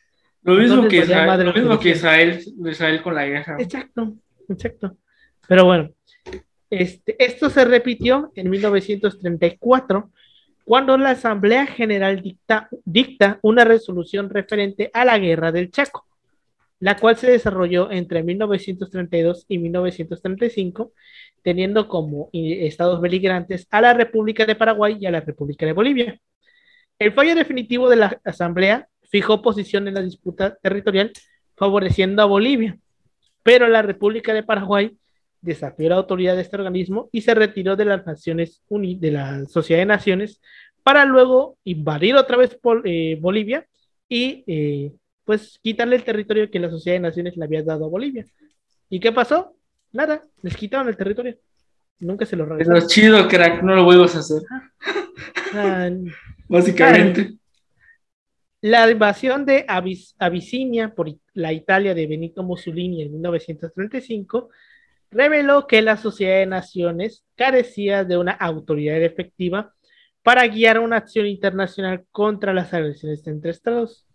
Lo 0.43 0.55
mismo, 0.55 0.87
que 0.87 0.99
Israel, 0.99 1.45
lo 1.45 1.53
mismo 1.53 1.81
que 1.81 1.91
Israel, 1.91 3.03
con 3.03 3.15
la 3.15 3.27
guerra. 3.27 3.57
Exacto, 3.59 4.15
exacto. 4.49 4.97
Pero 5.49 5.65
bueno, 5.65 5.91
este, 6.73 7.23
esto 7.23 7.51
se 7.51 7.67
repitió 7.67 8.33
en 8.35 8.49
1934 8.49 10.11
cuando 10.65 10.97
la 10.97 11.11
Asamblea 11.11 11.67
General 11.67 12.23
dicta, 12.87 13.39
una 13.43 13.65
resolución 13.65 14.31
referente 14.31 14.91
a 14.95 15.05
la 15.05 15.19
Guerra 15.19 15.53
del 15.53 15.71
Chaco, 15.71 16.07
la 16.81 16.97
cual 16.97 17.19
se 17.19 17.31
desarrolló 17.31 17.91
entre 17.91 18.23
1932 18.23 19.45
y 19.49 19.59
1935, 19.59 20.95
teniendo 21.43 21.89
como 21.89 22.31
estados 22.33 23.03
beligerantes 23.03 23.67
a 23.71 23.83
la 23.83 23.93
República 23.93 24.47
de 24.47 24.55
Paraguay 24.55 24.97
y 24.99 25.05
a 25.05 25.11
la 25.11 25.21
República 25.21 25.67
de 25.67 25.75
Bolivia. 25.75 26.21
El 26.99 27.13
fallo 27.13 27.35
definitivo 27.35 27.91
de 27.91 27.97
la 27.97 28.19
Asamblea 28.25 28.89
fijó 29.11 29.43
posición 29.43 29.89
en 29.89 29.95
la 29.95 30.03
disputa 30.03 30.55
territorial 30.55 31.13
favoreciendo 31.55 32.23
a 32.23 32.27
Bolivia, 32.27 32.79
pero 33.43 33.69
la 33.69 33.83
República 33.83 34.33
de 34.33 34.43
Paraguay 34.43 34.97
desafió 35.43 35.89
la 35.89 35.97
autoridad 35.97 36.37
de 36.37 36.43
este 36.43 36.57
organismo 36.57 37.11
y 37.13 37.21
se 37.21 37.35
retiró 37.35 37.77
de 37.77 37.85
las 37.85 38.07
Naciones 38.07 38.63
Unidas, 38.69 39.01
de 39.01 39.11
la 39.11 39.45
Sociedad 39.47 39.83
de 39.83 39.87
Naciones, 39.87 40.41
para 40.83 41.05
luego 41.05 41.59
invadir 41.65 42.15
otra 42.15 42.37
vez 42.37 42.59
eh, 42.85 43.19
Bolivia 43.21 43.67
y 44.09 44.45
eh, 44.47 44.93
pues 45.25 45.59
quitarle 45.63 45.97
el 45.97 46.05
territorio 46.05 46.51
que 46.51 46.59
la 46.59 46.71
Sociedad 46.71 46.97
de 46.97 47.01
Naciones 47.01 47.37
le 47.37 47.45
había 47.45 47.63
dado 47.63 47.85
a 47.85 47.89
Bolivia. 47.89 48.25
¿Y 48.89 49.01
qué 49.01 49.13
pasó? 49.13 49.55
Nada, 49.93 50.23
les 50.43 50.57
quitaron 50.57 50.89
el 50.89 50.97
territorio. 50.97 51.37
Nunca 51.99 52.25
se 52.25 52.37
lo 52.37 52.47
regresaron. 52.47 52.81
Pero 52.81 52.89
chido, 52.89 53.29
crack, 53.29 53.63
no 53.63 53.75
lo 53.75 53.85
vuelvas 53.85 54.17
a 54.17 54.21
hacer. 54.21 54.43
Ah, 55.55 55.91
Básicamente. 56.49 57.35
La 58.61 58.89
invasión 58.89 59.45
de 59.45 59.65
Abisinia 60.19 60.95
por 60.95 61.13
la 61.35 61.53
Italia 61.53 61.95
de 61.95 62.07
Benito 62.07 62.45
Mussolini 62.45 63.03
en 63.03 63.13
1935 63.13 64.51
reveló 65.13 65.67
que 65.67 65.83
la 65.83 65.97
Sociedad 65.97 66.39
de 66.39 66.47
Naciones 66.47 67.25
carecía 67.37 68.05
de 68.05 68.17
una 68.17 68.33
autoridad 68.33 69.01
efectiva 69.03 69.75
para 70.23 70.47
guiar 70.47 70.79
una 70.79 70.97
acción 70.99 71.27
internacional 71.27 72.07
contra 72.11 72.55
las 72.55 72.73
agresiones 72.75 73.27
entre 73.27 73.51
estados, 73.51 74.07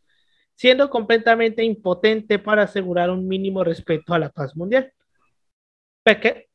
siendo 0.55 0.89
completamente 0.89 1.63
impotente 1.63 2.39
para 2.39 2.63
asegurar 2.63 3.09
un 3.11 3.27
mínimo 3.27 3.63
respeto 3.63 4.13
a 4.13 4.19
la 4.19 4.29
paz 4.29 4.55
mundial. 4.55 4.91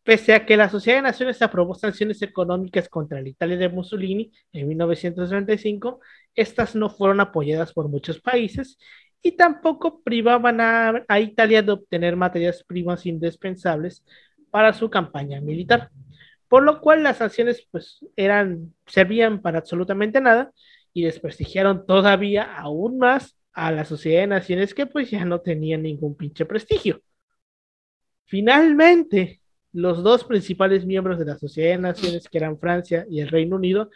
Pese 0.04 0.34
a 0.34 0.46
que 0.46 0.56
la 0.56 0.68
Sociedad 0.68 0.98
de 0.98 1.02
Naciones 1.02 1.42
aprobó 1.42 1.74
sanciones 1.74 2.22
económicas 2.22 2.88
contra 2.88 3.20
la 3.20 3.28
Italia 3.28 3.56
de 3.56 3.68
Mussolini 3.68 4.32
en 4.52 4.66
1935, 4.66 6.00
estas 6.34 6.74
no 6.74 6.88
fueron 6.88 7.20
apoyadas 7.20 7.72
por 7.72 7.88
muchos 7.88 8.20
países 8.20 8.78
y 9.20 9.32
tampoco 9.32 10.02
privaban 10.02 10.60
a, 10.60 11.04
a 11.06 11.20
Italia 11.20 11.62
de 11.62 11.72
obtener 11.72 12.16
materias 12.16 12.64
primas 12.64 13.06
indispensables 13.06 14.02
para 14.52 14.74
su 14.74 14.90
campaña 14.90 15.40
militar, 15.40 15.90
por 16.46 16.62
lo 16.62 16.82
cual 16.82 17.02
las 17.02 17.16
sanciones 17.16 17.66
pues 17.70 18.04
eran, 18.16 18.74
servían 18.86 19.40
para 19.40 19.58
absolutamente 19.58 20.20
nada 20.20 20.52
y 20.92 21.04
desprestigiaron 21.04 21.86
todavía 21.86 22.44
aún 22.44 22.98
más 22.98 23.34
a 23.54 23.72
la 23.72 23.86
Sociedad 23.86 24.20
de 24.20 24.26
Naciones 24.26 24.74
que 24.74 24.84
pues 24.84 25.10
ya 25.10 25.24
no 25.24 25.40
tenían 25.40 25.82
ningún 25.82 26.14
pinche 26.14 26.44
prestigio. 26.44 27.00
Finalmente, 28.26 29.40
los 29.72 30.02
dos 30.02 30.24
principales 30.24 30.84
miembros 30.84 31.18
de 31.18 31.24
la 31.24 31.38
Sociedad 31.38 31.70
de 31.70 31.78
Naciones, 31.78 32.28
que 32.28 32.36
eran 32.36 32.58
Francia 32.58 33.06
y 33.08 33.20
el 33.20 33.28
Reino 33.28 33.56
Unido, 33.56 33.88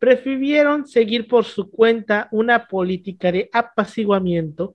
prefirieron 0.00 0.88
seguir 0.88 1.28
por 1.28 1.44
su 1.44 1.70
cuenta 1.70 2.28
una 2.32 2.66
política 2.66 3.30
de 3.30 3.48
apaciguamiento 3.52 4.74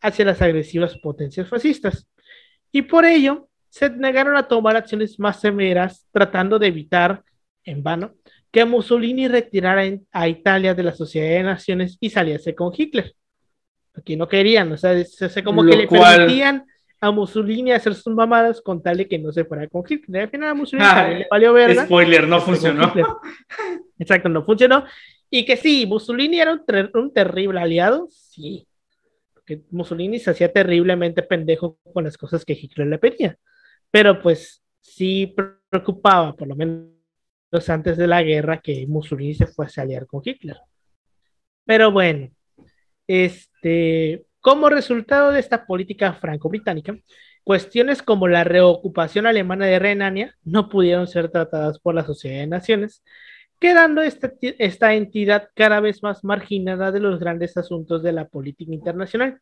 hacia 0.00 0.24
las 0.24 0.40
agresivas 0.40 0.96
potencias 0.98 1.48
fascistas. 1.48 2.06
Y 2.70 2.82
por 2.82 3.04
ello, 3.04 3.47
se 3.70 3.90
negaron 3.90 4.36
a 4.36 4.48
tomar 4.48 4.76
acciones 4.76 5.18
más 5.18 5.40
severas, 5.40 6.06
tratando 6.12 6.58
de 6.58 6.68
evitar, 6.68 7.22
en 7.64 7.82
vano, 7.82 8.14
que 8.50 8.64
Mussolini 8.64 9.28
retirara 9.28 9.82
a 10.10 10.28
Italia 10.28 10.74
de 10.74 10.82
la 10.82 10.94
Sociedad 10.94 11.28
de 11.28 11.42
Naciones 11.42 11.98
y 12.00 12.10
saliese 12.10 12.54
con 12.54 12.72
Hitler. 12.74 13.14
Aquí 13.94 14.16
no 14.16 14.28
querían, 14.28 14.72
o 14.72 14.76
sea, 14.76 15.04
se 15.04 15.42
como 15.42 15.64
que 15.64 15.76
le 15.76 15.88
permitían 15.88 16.64
a 17.00 17.10
Mussolini 17.10 17.72
hacer 17.72 17.94
sus 17.94 18.14
mamadas 18.14 18.60
con 18.60 18.82
tal 18.82 18.96
de 18.96 19.08
que 19.08 19.18
no 19.18 19.32
se 19.32 19.44
fuera 19.44 19.66
con 19.68 19.84
Hitler. 19.86 20.22
Al 20.22 20.30
final 20.30 20.48
a 20.48 20.54
Mussolini 20.54 20.88
ah, 20.88 21.08
le 21.08 21.26
valió 21.30 21.52
verga. 21.52 21.84
Spoiler, 21.84 22.26
no 22.26 22.40
funcionó. 22.40 22.92
Exacto, 23.98 24.28
no 24.28 24.44
funcionó. 24.44 24.84
Y 25.30 25.44
que 25.44 25.56
sí, 25.56 25.84
Mussolini 25.86 26.40
era 26.40 26.54
un, 26.54 26.90
un 26.94 27.12
terrible 27.12 27.60
aliado, 27.60 28.08
sí. 28.10 28.66
Porque 29.34 29.62
Mussolini 29.70 30.18
se 30.18 30.30
hacía 30.30 30.52
terriblemente 30.52 31.22
pendejo 31.22 31.78
con 31.92 32.04
las 32.04 32.16
cosas 32.16 32.44
que 32.44 32.54
Hitler 32.54 32.86
le 32.86 32.98
pedía 32.98 33.36
pero 33.90 34.20
pues 34.20 34.62
sí 34.80 35.34
preocupaba, 35.70 36.34
por 36.34 36.48
lo 36.48 36.56
menos 36.56 36.88
antes 37.68 37.96
de 37.96 38.06
la 38.06 38.22
guerra, 38.22 38.60
que 38.60 38.86
Mussolini 38.86 39.34
se 39.34 39.46
fuese 39.46 39.80
a 39.80 39.84
aliar 39.84 40.06
con 40.06 40.22
Hitler. 40.24 40.56
Pero 41.64 41.92
bueno, 41.92 42.30
este, 43.06 44.24
como 44.40 44.68
resultado 44.68 45.32
de 45.32 45.40
esta 45.40 45.66
política 45.66 46.12
franco-británica, 46.14 46.96
cuestiones 47.44 48.02
como 48.02 48.28
la 48.28 48.44
reocupación 48.44 49.26
alemana 49.26 49.66
de 49.66 49.78
Renania 49.78 50.36
no 50.44 50.68
pudieron 50.68 51.06
ser 51.06 51.30
tratadas 51.30 51.78
por 51.78 51.94
la 51.94 52.04
Sociedad 52.04 52.40
de 52.40 52.46
Naciones, 52.46 53.02
quedando 53.58 54.02
esta, 54.02 54.32
esta 54.40 54.94
entidad 54.94 55.48
cada 55.54 55.80
vez 55.80 56.02
más 56.02 56.24
marginada 56.24 56.92
de 56.92 57.00
los 57.00 57.18
grandes 57.18 57.56
asuntos 57.56 58.02
de 58.02 58.12
la 58.12 58.28
política 58.28 58.72
internacional. 58.72 59.40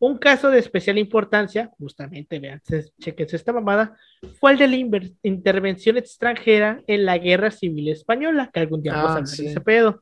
Un 0.00 0.16
caso 0.16 0.48
de 0.48 0.58
especial 0.58 0.96
importancia, 0.96 1.70
justamente, 1.78 2.38
vean, 2.38 2.62
chequense 2.98 3.36
esta 3.36 3.52
mamada, 3.52 3.98
fue 4.40 4.52
el 4.52 4.58
de 4.58 4.68
la 4.68 4.76
intervención 5.22 5.98
extranjera 5.98 6.82
en 6.86 7.04
la 7.04 7.18
Guerra 7.18 7.50
Civil 7.50 7.88
Española, 7.88 8.48
que 8.50 8.60
algún 8.60 8.82
día 8.82 8.94
vamos 8.94 9.10
a 9.10 9.12
ah, 9.12 9.18
hablar 9.18 9.36
de 9.36 9.46
ese 9.46 9.60
pedo, 9.60 10.00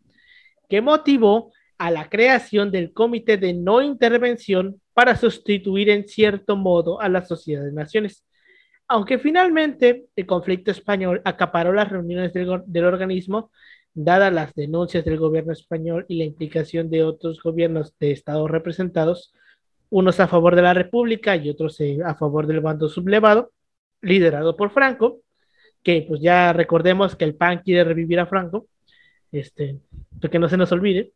que 0.68 0.80
motivó 0.80 1.52
a 1.78 1.90
la 1.90 2.08
creación 2.08 2.70
del 2.70 2.92
Comité 2.92 3.38
de 3.38 3.54
No 3.54 3.82
Intervención 3.82 4.80
para 4.94 5.16
sustituir 5.16 5.90
en 5.90 6.06
cierto 6.06 6.56
modo 6.56 7.00
a 7.00 7.08
la 7.08 7.24
Sociedad 7.24 7.64
de 7.64 7.72
Naciones. 7.72 8.24
Aunque 8.86 9.18
finalmente 9.18 10.06
el 10.14 10.26
conflicto 10.26 10.70
español 10.70 11.22
acaparó 11.24 11.72
las 11.72 11.88
reuniones 11.88 12.32
del, 12.32 12.62
del 12.66 12.84
organismo, 12.84 13.50
dadas 13.94 14.32
las 14.32 14.54
denuncias 14.54 15.04
del 15.04 15.18
gobierno 15.18 15.52
español 15.52 16.06
y 16.08 16.18
la 16.18 16.24
implicación 16.24 16.88
de 16.88 17.02
otros 17.02 17.42
gobiernos 17.42 17.98
de 17.98 18.12
estados 18.12 18.48
representados, 18.48 19.32
unos 19.90 20.20
a 20.20 20.28
favor 20.28 20.54
de 20.54 20.62
la 20.62 20.74
República 20.74 21.36
y 21.36 21.48
otros 21.50 21.80
eh, 21.80 21.98
a 22.04 22.14
favor 22.14 22.46
del 22.46 22.60
bando 22.60 22.88
sublevado, 22.88 23.52
liderado 24.00 24.56
por 24.56 24.70
Franco, 24.70 25.20
que 25.82 26.04
pues 26.06 26.20
ya 26.20 26.52
recordemos 26.52 27.16
que 27.16 27.24
el 27.24 27.34
PAN 27.34 27.62
quiere 27.64 27.84
revivir 27.84 28.20
a 28.20 28.26
Franco, 28.26 28.66
este, 29.32 29.78
que 30.30 30.38
no 30.38 30.48
se 30.48 30.56
nos 30.56 30.72
olvide. 30.72 31.12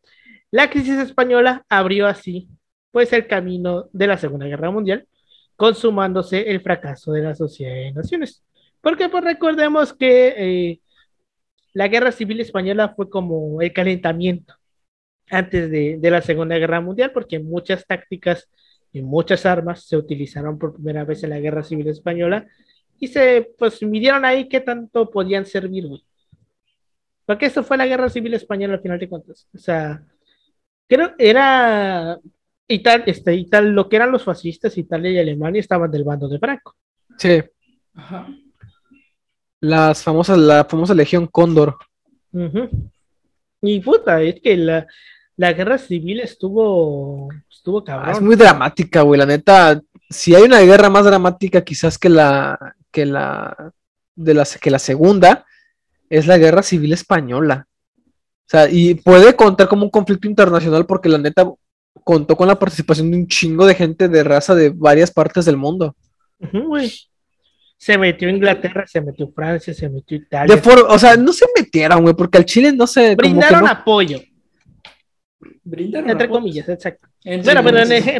La 0.50 0.70
crisis 0.70 0.98
española 0.98 1.64
abrió 1.68 2.06
así 2.06 2.48
pues 2.90 3.12
el 3.12 3.26
camino 3.26 3.88
de 3.92 4.06
la 4.06 4.18
Segunda 4.18 4.46
Guerra 4.46 4.70
Mundial, 4.70 5.06
consumándose 5.56 6.50
el 6.50 6.60
fracaso 6.60 7.12
de 7.12 7.22
la 7.22 7.34
Sociedad 7.34 7.74
de 7.74 7.92
Naciones. 7.92 8.44
Porque 8.80 9.08
pues 9.08 9.24
recordemos 9.24 9.94
que 9.94 10.34
eh, 10.36 10.80
la 11.72 11.88
Guerra 11.88 12.12
Civil 12.12 12.40
Española 12.40 12.92
fue 12.94 13.08
como 13.08 13.62
el 13.62 13.72
calentamiento 13.72 14.54
antes 15.30 15.70
de, 15.70 15.96
de, 15.98 16.10
la 16.10 16.20
Segunda 16.20 16.58
Guerra 16.58 16.80
Mundial, 16.80 17.12
porque 17.12 17.38
muchas 17.38 17.86
tácticas 17.86 18.48
y 18.92 19.02
muchas 19.02 19.46
armas 19.46 19.84
se 19.84 19.96
utilizaron 19.96 20.58
por 20.58 20.74
primera 20.74 21.04
vez 21.04 21.24
en 21.24 21.30
la 21.30 21.40
Guerra 21.40 21.62
Civil 21.62 21.88
Española 21.88 22.46
y 22.98 23.08
se 23.08 23.52
pues 23.58 23.82
midieron 23.82 24.24
ahí 24.24 24.48
qué 24.48 24.60
tanto 24.60 25.10
podían 25.10 25.46
servir, 25.46 25.88
güey. 25.88 26.04
Porque 27.24 27.46
esto 27.46 27.62
fue 27.62 27.76
la 27.76 27.86
Guerra 27.86 28.08
Civil 28.08 28.34
Española 28.34 28.74
al 28.74 28.80
final 28.80 28.98
de 28.98 29.08
cuentas. 29.08 29.48
O 29.54 29.58
sea, 29.58 30.02
creo 30.88 31.14
era 31.18 32.18
y 32.68 32.78
tal, 32.80 33.02
este, 33.06 33.34
y 33.34 33.46
tal, 33.48 33.72
lo 33.72 33.88
que 33.88 33.96
eran 33.96 34.12
los 34.12 34.24
fascistas, 34.24 34.78
Italia 34.78 35.10
y 35.10 35.18
Alemania 35.18 35.60
estaban 35.60 35.90
del 35.90 36.04
bando 36.04 36.28
de 36.28 36.38
Franco. 36.38 36.76
Sí. 37.18 37.42
Ajá. 37.94 38.28
Las 39.60 40.02
famosas, 40.02 40.38
la 40.38 40.64
famosa 40.64 40.94
Legión 40.94 41.26
Cóndor. 41.26 41.76
Y 43.60 43.80
puta, 43.80 44.22
es 44.22 44.40
que 44.40 44.56
la, 44.56 44.86
la 45.36 45.52
guerra 45.52 45.78
civil 45.78 46.20
estuvo, 46.20 47.28
estuvo 47.50 47.78
ah, 47.78 47.84
cabrón. 47.84 48.10
es 48.10 48.20
muy 48.20 48.36
dramática, 48.36 49.02
güey, 49.02 49.18
la 49.18 49.26
neta. 49.26 49.80
Si 50.10 50.34
hay 50.34 50.42
una 50.42 50.60
guerra 50.60 50.90
más 50.90 51.04
dramática 51.04 51.62
quizás 51.62 51.98
que 51.98 52.08
la, 52.08 52.74
que 52.90 53.06
la, 53.06 53.72
de 54.14 54.34
la, 54.34 54.46
que 54.60 54.70
la 54.70 54.78
segunda, 54.78 55.46
es 56.10 56.26
la 56.26 56.38
guerra 56.38 56.62
civil 56.62 56.92
española. 56.92 57.66
O 58.46 58.50
sea, 58.52 58.68
y 58.68 58.94
puede 58.94 59.34
contar 59.34 59.68
como 59.68 59.84
un 59.84 59.90
conflicto 59.90 60.28
internacional 60.28 60.84
porque 60.84 61.08
la 61.08 61.18
neta 61.18 61.50
contó 62.04 62.36
con 62.36 62.48
la 62.48 62.58
participación 62.58 63.10
de 63.10 63.16
un 63.16 63.26
chingo 63.26 63.64
de 63.64 63.74
gente 63.74 64.08
de 64.08 64.24
raza 64.24 64.54
de 64.54 64.70
varias 64.70 65.10
partes 65.10 65.46
del 65.46 65.56
mundo. 65.56 65.96
Se 67.78 67.96
metió 67.96 68.28
Inglaterra, 68.28 68.84
se 68.86 69.00
metió 69.00 69.30
Francia, 69.32 69.72
se 69.72 69.88
metió 69.88 70.18
Italia. 70.18 70.60
o 70.88 70.98
sea, 70.98 71.16
no 71.16 71.32
se 71.32 71.46
metieron, 71.56 72.02
güey, 72.02 72.14
porque 72.14 72.38
al 72.38 72.44
Chile 72.44 72.72
no 72.72 72.86
se. 72.86 73.16
Brindaron 73.16 73.66
apoyo. 73.66 74.20
Entre 75.64 76.28
comillas, 76.28 76.68
exacto. 76.68 77.08
pero, 77.22 77.62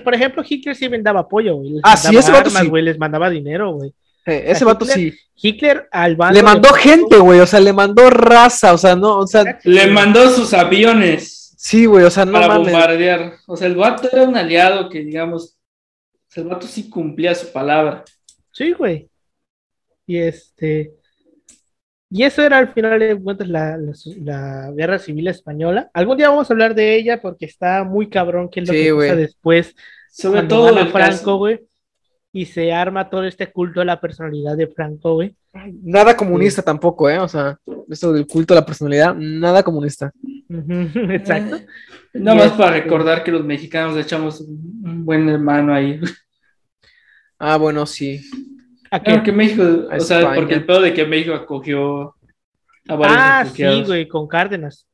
por 0.04 0.14
ejemplo, 0.14 0.44
Hitler 0.48 0.76
sí 0.76 0.88
vendaba 0.88 1.20
apoyo, 1.20 1.56
güey. 1.56 1.80
Ah, 1.82 1.96
sí, 1.96 2.16
armas, 2.16 2.68
güey, 2.68 2.84
les 2.84 2.98
mandaba 2.98 3.28
dinero, 3.28 3.72
güey. 3.72 3.92
Eh, 4.24 4.44
ese 4.46 4.64
vato 4.64 4.84
sí. 4.84 5.12
Hitler 5.34 5.88
al 5.90 6.14
bando. 6.14 6.38
Le 6.38 6.44
mandó 6.44 6.72
gente, 6.72 7.16
güey, 7.18 7.40
o 7.40 7.46
sea, 7.46 7.58
le 7.58 7.72
mandó 7.72 8.08
raza, 8.10 8.72
o 8.72 8.78
sea, 8.78 8.94
no, 8.94 9.18
o 9.18 9.26
sea. 9.26 9.58
Le 9.64 9.88
mandó 9.88 10.28
sus 10.30 10.54
aviones. 10.54 11.54
Sí, 11.56 11.86
güey, 11.86 12.04
o 12.04 12.10
sea, 12.10 12.24
no 12.24 12.32
para 12.32 12.56
bombardear. 12.56 13.34
O 13.46 13.56
sea, 13.56 13.66
el 13.66 13.76
vato 13.76 14.08
era 14.12 14.22
un 14.22 14.36
aliado 14.36 14.88
que, 14.88 15.00
digamos, 15.00 15.56
el 16.34 16.44
vato 16.44 16.66
sí 16.66 16.88
cumplía 16.88 17.34
su 17.34 17.52
palabra. 17.52 18.04
Sí, 18.52 18.72
güey. 18.72 19.08
Y 20.06 20.18
este. 20.18 20.94
Y 22.14 22.24
eso 22.24 22.42
era 22.42 22.58
al 22.58 22.74
final 22.74 22.98
de 22.98 23.18
cuentas 23.18 23.48
la, 23.48 23.78
la, 24.22 24.70
guerra 24.72 24.98
civil 24.98 25.28
española. 25.28 25.90
Algún 25.94 26.18
día 26.18 26.28
vamos 26.28 26.50
a 26.50 26.52
hablar 26.52 26.74
de 26.74 26.94
ella 26.94 27.22
porque 27.22 27.46
está 27.46 27.84
muy 27.84 28.10
cabrón 28.10 28.50
que 28.50 28.60
es 28.60 28.68
lo 28.68 28.74
que 28.74 28.92
pasa 28.94 29.16
después. 29.16 29.74
Sobre 30.10 30.42
todo 30.42 30.74
de 30.74 30.86
Franco, 30.86 31.38
güey. 31.38 31.60
Y 32.30 32.44
se 32.44 32.70
arma 32.70 33.08
todo 33.08 33.24
este 33.24 33.50
culto 33.50 33.80
a 33.80 33.86
la 33.86 33.98
personalidad 33.98 34.58
de 34.58 34.66
Franco, 34.66 35.14
güey. 35.14 35.34
Nada 35.82 36.14
comunista 36.14 36.60
tampoco, 36.60 37.08
¿eh? 37.08 37.18
O 37.18 37.28
sea, 37.28 37.58
esto 37.88 38.12
del 38.12 38.26
culto 38.26 38.52
a 38.52 38.60
la 38.60 38.66
personalidad, 38.66 39.14
nada 39.14 39.62
comunista. 39.62 40.12
Exacto. 40.50 41.56
Eh, 41.56 41.66
nada 42.12 42.36
más 42.36 42.52
para 42.52 42.76
este 42.76 42.82
recordar 42.82 43.24
que 43.24 43.32
los 43.32 43.42
mexicanos 43.42 43.96
echamos 43.96 44.42
un 44.42 45.04
buen 45.06 45.26
hermano 45.30 45.72
ahí. 45.72 45.98
Ah, 47.38 47.56
bueno, 47.56 47.86
sí. 47.86 48.20
¿A 48.92 49.22
que 49.22 49.32
México, 49.32 49.62
o 49.90 50.00
sea, 50.00 50.34
porque 50.34 50.52
el 50.52 50.66
pedo 50.66 50.82
de 50.82 50.92
que 50.92 51.06
México 51.06 51.34
acogió 51.34 52.14
a 52.86 52.94
varios 52.94 53.18
Ah, 53.18 53.44
sí, 53.50 53.84
güey, 53.86 54.06
con 54.06 54.28
Cárdenas. 54.28 54.86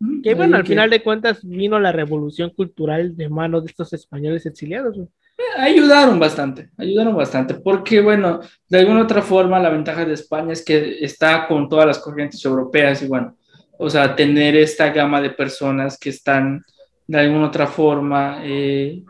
Mm, 0.00 0.20
que 0.20 0.34
bueno, 0.34 0.56
al 0.56 0.66
final 0.66 0.90
de 0.90 1.00
cuentas 1.00 1.38
vino 1.44 1.78
la 1.78 1.92
revolución 1.92 2.50
cultural 2.50 3.16
de 3.16 3.28
mano 3.28 3.60
de 3.60 3.68
estos 3.68 3.92
españoles 3.92 4.46
exiliados. 4.46 4.96
Güey. 4.96 5.06
Eh, 5.38 5.60
ayudaron 5.60 6.18
bastante, 6.18 6.70
ayudaron 6.76 7.14
bastante, 7.14 7.54
porque 7.54 8.00
bueno, 8.00 8.40
de 8.68 8.78
alguna 8.80 9.02
otra 9.02 9.22
forma 9.22 9.60
la 9.60 9.70
ventaja 9.70 10.04
de 10.04 10.14
España 10.14 10.52
es 10.52 10.64
que 10.64 11.04
está 11.04 11.46
con 11.46 11.68
todas 11.68 11.86
las 11.86 12.00
corrientes 12.00 12.44
europeas 12.44 13.00
y 13.00 13.06
bueno, 13.06 13.36
o 13.78 13.88
sea, 13.88 14.16
tener 14.16 14.56
esta 14.56 14.90
gama 14.90 15.20
de 15.20 15.30
personas 15.30 15.96
que 15.96 16.10
están 16.10 16.64
de 17.06 17.20
alguna 17.20 17.46
otra 17.46 17.68
forma 17.68 18.40
eh, 18.42 19.04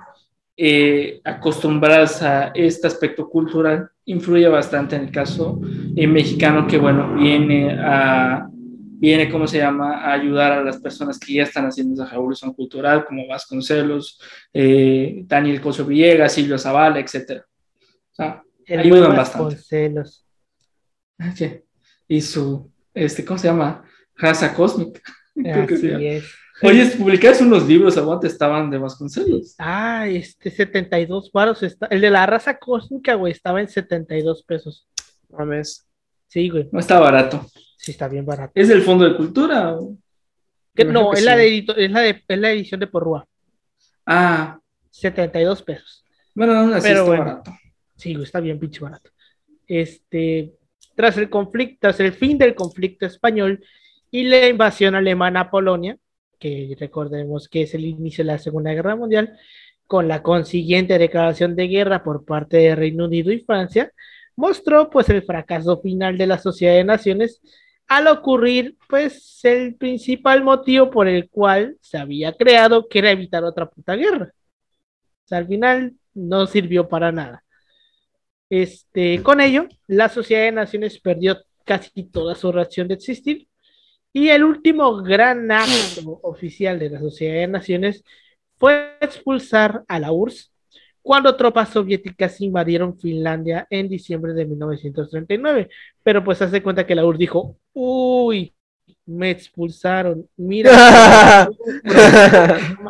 eh, 0.59 1.23
acostumbradas 1.25 2.23
a 2.23 2.49
este 2.55 2.87
aspecto 2.87 3.31
cultural 3.31 3.89
influye 4.07 4.49
bastante 4.49 4.97
en 4.97 5.03
el 5.03 5.11
caso 5.11 5.61
eh, 5.97 6.07
mexicano 6.07 6.67
que, 6.67 6.79
bueno, 6.79 7.15
viene 7.15 7.71
a, 7.73 8.47
viene, 8.51 9.31
¿cómo 9.31 9.47
se 9.47 9.59
llama?, 9.59 9.99
a 9.99 10.13
ayudar 10.13 10.53
a 10.53 10.65
las 10.65 10.79
personas 10.79 11.19
que 11.19 11.35
ya 11.35 11.43
están 11.45 11.67
haciendo 11.67 11.95
esa 11.95 12.11
revolución 12.11 12.53
cultural, 12.53 13.05
como 13.05 13.27
Vasconcelos, 13.27 14.21
eh, 14.53 15.23
Daniel 15.27 15.61
Coso 15.61 15.85
Villegas, 15.85 16.33
Silvio 16.33 16.59
Zavala, 16.59 17.01
etc. 17.01 17.43
O 17.43 18.15
sea, 18.15 18.43
ayudan 18.69 19.17
bastante. 19.17 19.57
Y 22.09 22.21
su, 22.21 22.71
este, 22.93 23.25
¿cómo 23.25 23.39
se 23.39 23.49
llama? 23.49 23.85
Raza 24.17 24.55
cósmica. 24.55 25.01
Así 25.45 26.07
es. 26.07 26.25
Oye, 26.63 26.87
publicaste 26.87 27.45
unos 27.45 27.67
libros, 27.67 27.97
aguante, 27.99 28.29
estaban 28.29 28.71
de 28.71 28.79
Vasconcelos. 28.79 29.57
Ah, 29.59 30.07
este 30.07 30.51
72 30.51 31.33
baros, 31.33 31.63
está, 31.63 31.87
el 31.87 32.01
de 32.01 32.11
la 32.11 32.27
raza 32.27 32.59
cósmica, 32.59 33.15
güey, 33.15 33.33
estaba 33.33 33.61
en 33.61 33.69
72 33.69 34.45
pesos. 34.45 34.87
Mames. 35.31 35.87
Sí, 36.29 36.49
güey. 36.49 36.69
No 36.71 36.79
está 36.79 37.01
barato. 37.01 37.45
Sí, 37.77 37.91
está 37.91 38.09
bien 38.09 38.25
barato. 38.25 38.53
¿Es 38.55 38.69
del 38.69 38.83
Fondo 38.83 39.05
de 39.05 39.17
Cultura? 39.17 39.77
no, 40.87 41.13
es, 41.13 41.25
la 41.25 41.37
de, 41.37 41.59
es, 41.59 41.91
la 41.91 42.01
de, 42.01 42.25
es 42.27 42.39
la 42.39 42.51
edición 42.53 42.81
de 42.81 42.87
Porrúa. 42.87 43.27
Ah. 44.07 44.59
72 44.91 45.63
pesos. 45.63 46.05
Bueno, 46.35 46.55
aún 46.55 46.73
así 46.73 46.89
está 46.89 47.03
barato. 47.03 47.53
Sí, 47.97 48.15
güey, 48.15 48.25
está 48.25 48.41
bien 48.41 48.59
pinche 48.59 48.81
barato. 48.81 49.11
Este, 49.67 50.55
tras 50.95 51.17
el 51.17 51.29
conflicto, 51.29 51.79
tras 51.81 52.01
el 52.01 52.13
fin 52.13 52.39
del 52.39 52.55
conflicto 52.55 53.07
español 53.07 53.65
y 54.11 54.25
la 54.25 54.49
invasión 54.49 54.95
alemana 54.95 55.41
a 55.41 55.51
Polonia, 55.51 55.97
que 56.45 56.77
recordemos 56.79 57.49
que 57.49 57.63
es 57.63 57.73
el 57.75 57.87
inicio 57.87 58.23
de 58.23 58.33
la 58.33 58.39
Segunda 58.39 58.75
Guerra 58.75 58.97
Mundial, 58.97 59.39
con 59.87 60.09
la 60.09 60.23
consiguiente 60.23 60.99
declaración 60.99 61.57
de 61.57 61.69
guerra 61.69 62.05
por 62.05 62.27
parte 62.27 62.59
de 62.59 62.75
Reino 62.75 63.07
Unido 63.07 63.33
y 63.33 63.41
Francia, 63.41 63.91
mostró 64.37 64.91
pues 64.91 65.09
el 65.09 65.23
fracaso 65.23 65.81
final 65.81 66.19
de 66.19 66.27
la 66.27 66.39
Sociedad 66.39 66.75
de 66.75 66.85
Naciones 66.85 67.41
al 67.89 68.09
ocurrir 68.09 68.77
pues 68.91 69.41
el 69.45 69.77
principal 69.77 70.45
motivo 70.45 70.91
por 70.91 71.09
el 71.09 71.31
cual 71.31 71.79
se 71.81 71.97
había 71.97 72.35
creado, 72.35 72.89
que 72.89 72.99
era 72.99 73.11
evitar 73.11 73.43
otra 73.43 73.71
puta 73.71 73.95
guerra. 73.95 74.35
Al 75.31 75.47
final 75.47 75.95
no 76.13 76.47
sirvió 76.47 76.87
para 76.87 77.11
nada. 77.11 77.43
Este, 78.51 79.23
con 79.23 79.41
ello, 79.41 79.67
la 79.87 80.11
Sociedad 80.11 80.43
de 80.43 80.53
Naciones 80.53 81.01
perdió 81.01 81.39
casi 81.65 82.05
toda 82.05 82.35
su 82.35 82.53
reacción 82.53 82.87
de 82.89 82.95
existir 82.95 83.49
y 84.15 84.29
el 84.29 84.45
último 84.45 85.03
gran 85.03 85.51
acto 85.51 86.21
oficial 86.23 86.79
de 86.79 86.89
la 86.89 87.01
Sociedad 87.01 87.35
de 87.35 87.49
Naciones 87.49 88.05
fue 88.59 88.97
expulsar 89.01 89.83
a 89.89 89.99
la 89.99 90.13
URSS 90.13 90.53
cuando 91.03 91.37
tropas 91.37 91.71
soviéticas 91.71 92.41
invadieron 92.41 92.97
Finlandia 92.97 93.67
en 93.69 93.89
diciembre 93.89 94.33
de 94.33 94.47
1939. 94.47 95.69
Pero 96.03 96.23
pues 96.23 96.41
hace 96.41 96.63
cuenta 96.63 96.87
que 96.87 96.95
la 96.95 97.05
URSS 97.05 97.19
dijo, 97.19 97.57
uy, 97.73 98.55
me 99.05 99.31
expulsaron, 99.31 100.27
mira. 100.37 100.71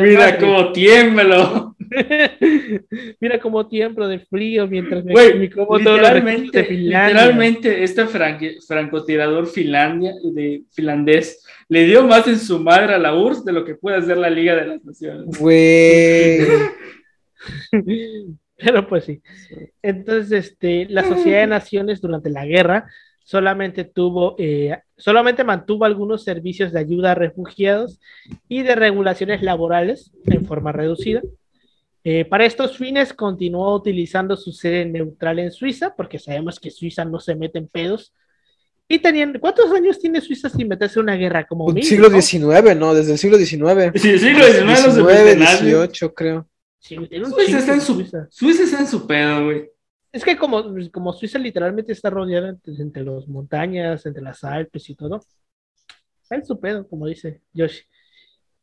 mira 0.00 0.38
cómo 0.38 0.72
tiemblo. 0.72 1.74
Mira 3.20 3.38
cómo 3.40 3.66
tiemblo 3.66 4.08
de 4.08 4.20
frío 4.20 4.66
mientras 4.66 5.04
me, 5.04 5.12
como 5.50 5.78
literalmente, 5.78 6.68
literalmente 6.70 7.82
este 7.82 8.06
francotirador 8.06 9.46
Finlandia, 9.46 10.12
de 10.22 10.64
finlandés 10.70 11.44
le 11.68 11.84
dio 11.84 12.06
más 12.06 12.26
en 12.26 12.38
su 12.38 12.58
madre 12.58 12.94
a 12.94 12.98
la 12.98 13.14
URSS 13.14 13.44
de 13.44 13.52
lo 13.52 13.64
que 13.64 13.74
puede 13.74 13.98
hacer 13.98 14.16
la 14.16 14.30
Liga 14.30 14.54
de 14.54 14.66
las 14.66 14.84
Naciones. 14.84 15.38
Pero 18.56 18.88
pues 18.88 19.04
sí. 19.04 19.22
Entonces, 19.82 20.32
este, 20.32 20.86
la 20.88 21.04
Sociedad 21.04 21.42
de 21.42 21.46
Naciones 21.46 22.00
durante 22.00 22.28
la 22.30 22.44
guerra 22.44 22.86
solamente 23.22 23.84
tuvo, 23.84 24.34
eh, 24.38 24.78
solamente 24.96 25.44
mantuvo 25.44 25.84
algunos 25.84 26.24
servicios 26.24 26.72
de 26.72 26.80
ayuda 26.80 27.12
a 27.12 27.14
refugiados 27.14 28.00
y 28.48 28.62
de 28.62 28.74
regulaciones 28.74 29.42
laborales 29.42 30.12
en 30.24 30.46
forma 30.46 30.72
reducida. 30.72 31.20
Eh, 32.10 32.24
para 32.24 32.46
estos 32.46 32.78
fines 32.78 33.12
continuó 33.12 33.76
utilizando 33.76 34.34
su 34.34 34.50
sede 34.50 34.86
neutral 34.86 35.40
en 35.40 35.52
Suiza, 35.52 35.94
porque 35.94 36.18
sabemos 36.18 36.58
que 36.58 36.70
Suiza 36.70 37.04
no 37.04 37.20
se 37.20 37.34
mete 37.34 37.58
en 37.58 37.68
pedos. 37.68 38.14
Y 38.88 38.98
tenían, 38.98 39.38
¿cuántos 39.38 39.70
años 39.72 39.98
tiene 39.98 40.22
Suiza 40.22 40.48
sin 40.48 40.68
meterse 40.68 40.98
en 40.98 41.02
una 41.02 41.16
guerra? 41.16 41.46
Como 41.46 41.66
un 41.66 41.82
siglo 41.82 42.08
XIX, 42.08 42.74
¿no? 42.78 42.94
Desde 42.94 43.12
el 43.12 43.18
siglo 43.18 43.36
XIX. 43.36 43.92
Sí, 44.00 44.08
el 44.08 44.20
siglo 44.20 44.42
XIX, 44.42 44.94
XIX, 44.94 45.60
XVIII, 45.60 46.10
creo. 46.14 46.48
Suiza, 46.78 47.58
está 47.58 47.74
en 47.74 47.80
su, 47.82 47.94
Suiza. 48.30 48.62
está 48.62 48.80
en 48.80 48.86
su 48.86 49.06
pedo, 49.06 49.44
güey. 49.44 49.70
Es 50.10 50.24
que 50.24 50.34
como, 50.38 50.64
como 50.90 51.12
Suiza 51.12 51.38
literalmente 51.38 51.92
está 51.92 52.08
rodeada 52.08 52.56
entre, 52.64 53.04
las 53.04 53.28
montañas, 53.28 54.06
entre 54.06 54.22
las 54.22 54.42
Alpes 54.44 54.88
y 54.88 54.94
todo, 54.94 55.20
está 56.22 56.36
en 56.36 56.46
su 56.46 56.58
pedo, 56.58 56.88
como 56.88 57.06
dice 57.06 57.42
Yoshi. 57.52 57.82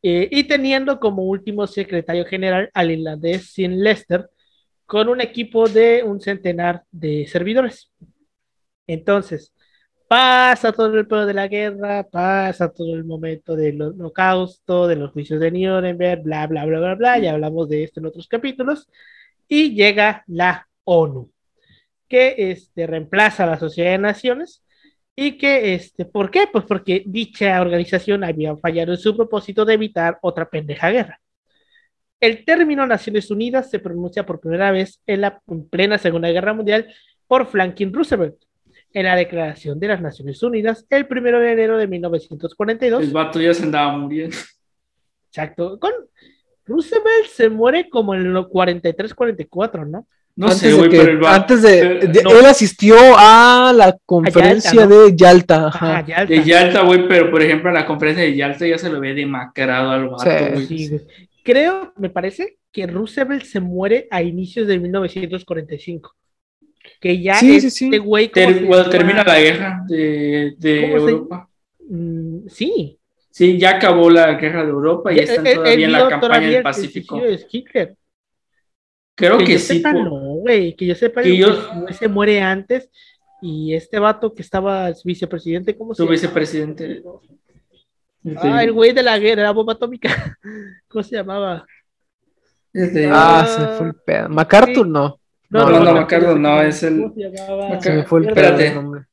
Eh, 0.08 0.28
y 0.30 0.44
teniendo 0.44 1.00
como 1.00 1.24
último 1.24 1.66
secretario 1.66 2.24
general 2.26 2.70
al 2.74 2.92
irlandés 2.92 3.50
Sin 3.52 3.82
Lester, 3.82 4.30
con 4.86 5.08
un 5.08 5.20
equipo 5.20 5.68
de 5.68 6.04
un 6.04 6.20
centenar 6.20 6.84
de 6.92 7.26
servidores. 7.26 7.90
Entonces, 8.86 9.52
pasa 10.06 10.70
todo 10.70 10.96
el 10.96 11.08
pedo 11.08 11.26
de 11.26 11.34
la 11.34 11.48
guerra, 11.48 12.06
pasa 12.08 12.72
todo 12.72 12.94
el 12.94 13.04
momento 13.04 13.56
del 13.56 13.82
holocausto, 13.82 14.86
de 14.86 14.94
los 14.94 15.10
juicios 15.10 15.40
de 15.40 15.50
Nuremberg, 15.50 16.22
bla, 16.22 16.46
bla, 16.46 16.64
bla, 16.66 16.78
bla, 16.78 16.94
bla, 16.94 17.18
ya 17.18 17.32
hablamos 17.32 17.68
de 17.68 17.82
esto 17.82 17.98
en 17.98 18.06
otros 18.06 18.28
capítulos, 18.28 18.88
y 19.48 19.74
llega 19.74 20.22
la 20.28 20.68
ONU, 20.84 21.32
que 22.06 22.36
este, 22.38 22.86
reemplaza 22.86 23.42
a 23.42 23.48
la 23.48 23.58
Sociedad 23.58 23.90
de 23.90 23.98
Naciones 23.98 24.62
y 25.18 25.38
que, 25.38 25.74
este, 25.74 26.04
¿por 26.04 26.30
qué? 26.30 26.46
Pues 26.52 26.66
porque 26.66 27.02
dicha 27.06 27.60
organización 27.60 28.22
había 28.22 28.54
fallado 28.58 28.92
en 28.92 28.98
su 28.98 29.16
propósito 29.16 29.64
de 29.64 29.74
evitar 29.74 30.18
otra 30.20 30.48
pendeja 30.48 30.90
guerra. 30.90 31.20
El 32.20 32.44
término 32.44 32.86
Naciones 32.86 33.30
Unidas 33.30 33.70
se 33.70 33.78
pronuncia 33.78 34.26
por 34.26 34.40
primera 34.40 34.70
vez 34.70 35.00
en 35.06 35.22
la 35.22 35.40
plena 35.70 35.96
Segunda 35.96 36.30
Guerra 36.30 36.52
Mundial 36.52 36.92
por 37.26 37.46
Franklin 37.46 37.92
Roosevelt, 37.92 38.36
en 38.92 39.04
la 39.04 39.16
Declaración 39.16 39.80
de 39.80 39.88
las 39.88 40.02
Naciones 40.02 40.42
Unidas 40.42 40.86
el 40.90 41.06
1 41.10 41.40
de 41.40 41.52
enero 41.52 41.78
de 41.78 41.86
1942. 41.86 43.02
El 43.02 43.10
vato 43.10 43.40
ya 43.40 43.54
se 43.54 43.62
andaba 43.62 43.96
muriendo. 43.96 44.36
Exacto. 45.28 45.78
Con 45.78 45.92
Roosevelt 46.66 47.26
se 47.32 47.48
muere 47.48 47.88
como 47.88 48.14
en 48.14 48.20
el 48.22 48.34
43-44, 48.34 49.86
¿no? 49.88 50.06
No 50.36 50.46
antes 50.48 50.60
sé, 50.60 50.72
güey, 50.74 50.90
pero 50.90 51.12
el 51.12 51.24
Antes 51.26 51.62
de. 51.62 51.80
Él 51.80 52.46
asistió 52.46 52.94
a 53.16 53.72
la 53.74 53.96
conferencia 54.04 54.86
de 54.86 55.16
Yalta. 55.16 55.68
Ajá. 55.68 56.02
De 56.26 56.44
Yalta, 56.44 56.82
güey, 56.82 57.08
pero 57.08 57.30
por 57.30 57.42
ejemplo, 57.42 57.70
a 57.70 57.72
la 57.72 57.86
conferencia 57.86 58.22
de 58.22 58.36
Yalta 58.36 58.66
ya 58.66 58.76
se 58.76 58.90
lo 58.90 59.00
ve 59.00 59.14
demacrado 59.14 59.90
al 59.90 60.08
vato, 60.10 60.30
güey. 60.54 61.00
Creo, 61.42 61.94
me 61.96 62.10
parece, 62.10 62.58
que 62.70 62.86
Roosevelt 62.86 63.44
se 63.44 63.60
muere 63.60 64.08
a 64.10 64.22
inicios 64.22 64.66
de 64.66 64.78
1945. 64.78 66.14
Que 67.00 67.20
ya 67.22 67.36
Sí, 67.36 67.60
sí, 67.62 67.84
este 67.86 67.98
güey. 67.98 68.30
¿cómo 68.30 68.46
Ter- 68.46 68.64
bueno, 68.66 68.90
termina 68.90 69.24
la 69.24 69.40
guerra 69.40 69.82
de, 69.88 70.54
de 70.58 70.80
¿Cómo 70.82 71.06
se- 71.06 71.12
Europa. 71.12 71.48
Mm, 71.88 72.38
sí. 72.48 72.98
Sí, 73.30 73.58
ya 73.58 73.70
acabó 73.76 74.10
la 74.10 74.34
guerra 74.34 74.64
de 74.64 74.70
Europa 74.70 75.12
y 75.12 75.16
Ya- 75.16 75.22
están 75.22 75.46
él- 75.46 75.52
él 75.52 75.54
todavía 75.56 75.86
en 75.86 75.92
la 75.92 76.08
campaña 76.08 76.40
del 76.46 76.54
el 76.56 76.62
Pacífico. 76.62 77.20
de 77.20 77.40
Hitler. 77.50 77.94
Creo 79.16 79.38
que, 79.38 79.44
que 79.46 79.52
yo 79.54 79.58
sí. 79.58 79.76
sepa, 79.78 79.92
po- 79.92 79.98
no, 80.04 80.10
güey. 80.36 80.76
Que 80.76 80.86
yo 80.86 80.94
sepa, 80.94 81.22
Que 81.22 81.36
yo- 81.36 81.86
se 81.90 82.06
muere 82.08 82.40
antes. 82.40 82.90
Y 83.42 83.74
este 83.74 83.98
vato 83.98 84.32
que 84.34 84.42
estaba 84.42 84.90
vicepresidente, 85.04 85.76
¿cómo 85.76 85.92
se 85.94 85.98
Su 85.98 86.02
llama? 86.04 86.12
vicepresidente. 86.12 87.02
Ah, 88.36 88.62
el 88.64 88.72
güey 88.72 88.92
de 88.92 89.02
la 89.02 89.18
guerra, 89.18 89.42
la 89.44 89.52
bomba 89.52 89.74
atómica. 89.74 90.08
¿Cómo 90.88 91.02
se 91.02 91.16
llamaba? 91.16 91.64
Este- 92.72 93.06
Ah, 93.10 93.40
Ah, 93.42 93.46
se 93.46 93.66
fue 93.78 93.86
el 93.88 93.94
pedo. 93.94 94.28
MacArthur 94.28 94.86
sí. 94.86 94.90
no. 94.92 95.20
No, 95.48 95.70
no, 95.70 95.92
MacArthur 95.94 96.38
no, 96.38 96.60
es 96.60 96.82
el- 96.82 97.00
¿Cómo 97.02 97.14
se 97.14 97.20
llamaba? 97.30 97.68
Maca- 97.70 97.80
Se 97.80 97.92
me 97.92 98.02
fue 98.04 98.20
el 98.20 98.26
pedo 98.26 98.34
Espérate. 98.46 98.74
nombre. 98.74 99.04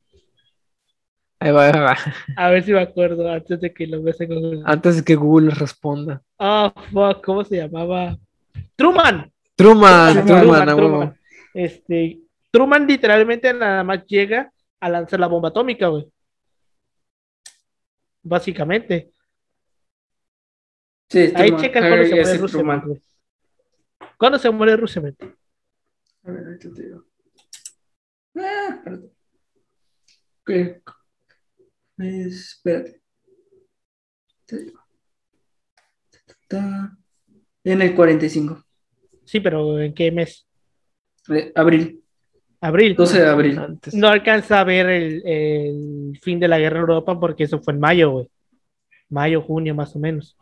Ahí 1.39 1.51
va, 1.51 1.65
ahí 1.67 1.71
va. 1.73 1.97
A 2.37 2.49
ver 2.49 2.63
si 2.63 2.71
me 2.71 2.79
acuerdo 2.81 3.29
antes 3.29 3.59
de 3.59 3.73
que 3.73 3.85
lo 3.85 4.01
ves 4.01 4.19
en 4.21 4.29
Google. 4.33 4.61
Antes 4.65 4.95
de 4.97 5.03
que 5.03 5.15
Google 5.15 5.51
responda. 5.51 6.21
Ah, 6.39 6.73
fuck, 6.91 7.23
¿cómo 7.23 7.43
se 7.43 7.57
llamaba? 7.57 8.17
Truman. 8.75 9.29
Truman, 9.63 10.25
Truman, 10.25 10.65
Truman. 10.65 10.75
Truman. 10.75 11.19
Este, 11.53 12.19
Truman 12.51 12.85
literalmente 12.85 13.53
nada 13.53 13.81
más 13.85 14.05
llega 14.05 14.51
a 14.81 14.89
lanzar 14.89 15.21
la 15.21 15.27
bomba 15.27 15.49
atómica, 15.49 15.87
güey. 15.87 16.11
Básicamente. 18.21 19.13
Sí, 21.09 21.31
Ahí 21.33 21.47
Truman, 21.47 21.61
checa 21.61 21.79
cuando 21.79 22.05
se 22.05 22.15
muere 22.15 22.37
Roosevelt. 22.37 23.03
¿Cuándo 24.17 24.39
se 24.39 24.49
muere 24.49 24.75
Roosevelt? 24.75 25.23
A 25.23 26.31
ver, 26.31 26.45
ahorita 26.45 26.69
te 26.73 26.83
digo. 26.83 27.05
Ah, 28.35 28.67
espérate. 28.75 29.11
¿Qué? 30.45 30.81
Espérate. 31.99 33.01
Te 34.45 34.57
digo. 34.57 34.79
Ta, 36.09 36.19
ta, 36.25 36.35
ta. 36.49 36.97
En 37.63 37.81
el 37.81 37.95
45. 37.95 38.61
Sí, 39.25 39.39
pero 39.39 39.79
¿en 39.79 39.93
qué 39.93 40.11
mes? 40.11 40.45
Eh, 41.29 41.51
abril. 41.55 42.01
Abril. 42.61 42.95
12 42.95 43.21
de 43.21 43.27
abril. 43.29 43.57
Antes. 43.59 43.93
No 43.93 44.07
alcanza 44.07 44.59
a 44.59 44.63
ver 44.63 44.87
el, 44.89 45.21
el 45.25 46.19
fin 46.21 46.39
de 46.39 46.47
la 46.47 46.59
guerra 46.59 46.77
en 46.77 46.81
Europa 46.81 47.19
porque 47.19 47.43
eso 47.43 47.59
fue 47.61 47.73
en 47.73 47.79
mayo, 47.79 48.11
güey. 48.11 48.27
Mayo, 49.09 49.41
junio, 49.41 49.75
más 49.75 49.95
o 49.95 49.99
menos. 49.99 50.35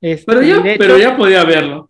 Este, 0.00 0.24
Pero 0.26 0.42
ya, 0.42 0.56
hecho, 0.58 0.78
pero 0.78 0.98
ya 0.98 1.16
podía 1.16 1.44
verlo. 1.44 1.88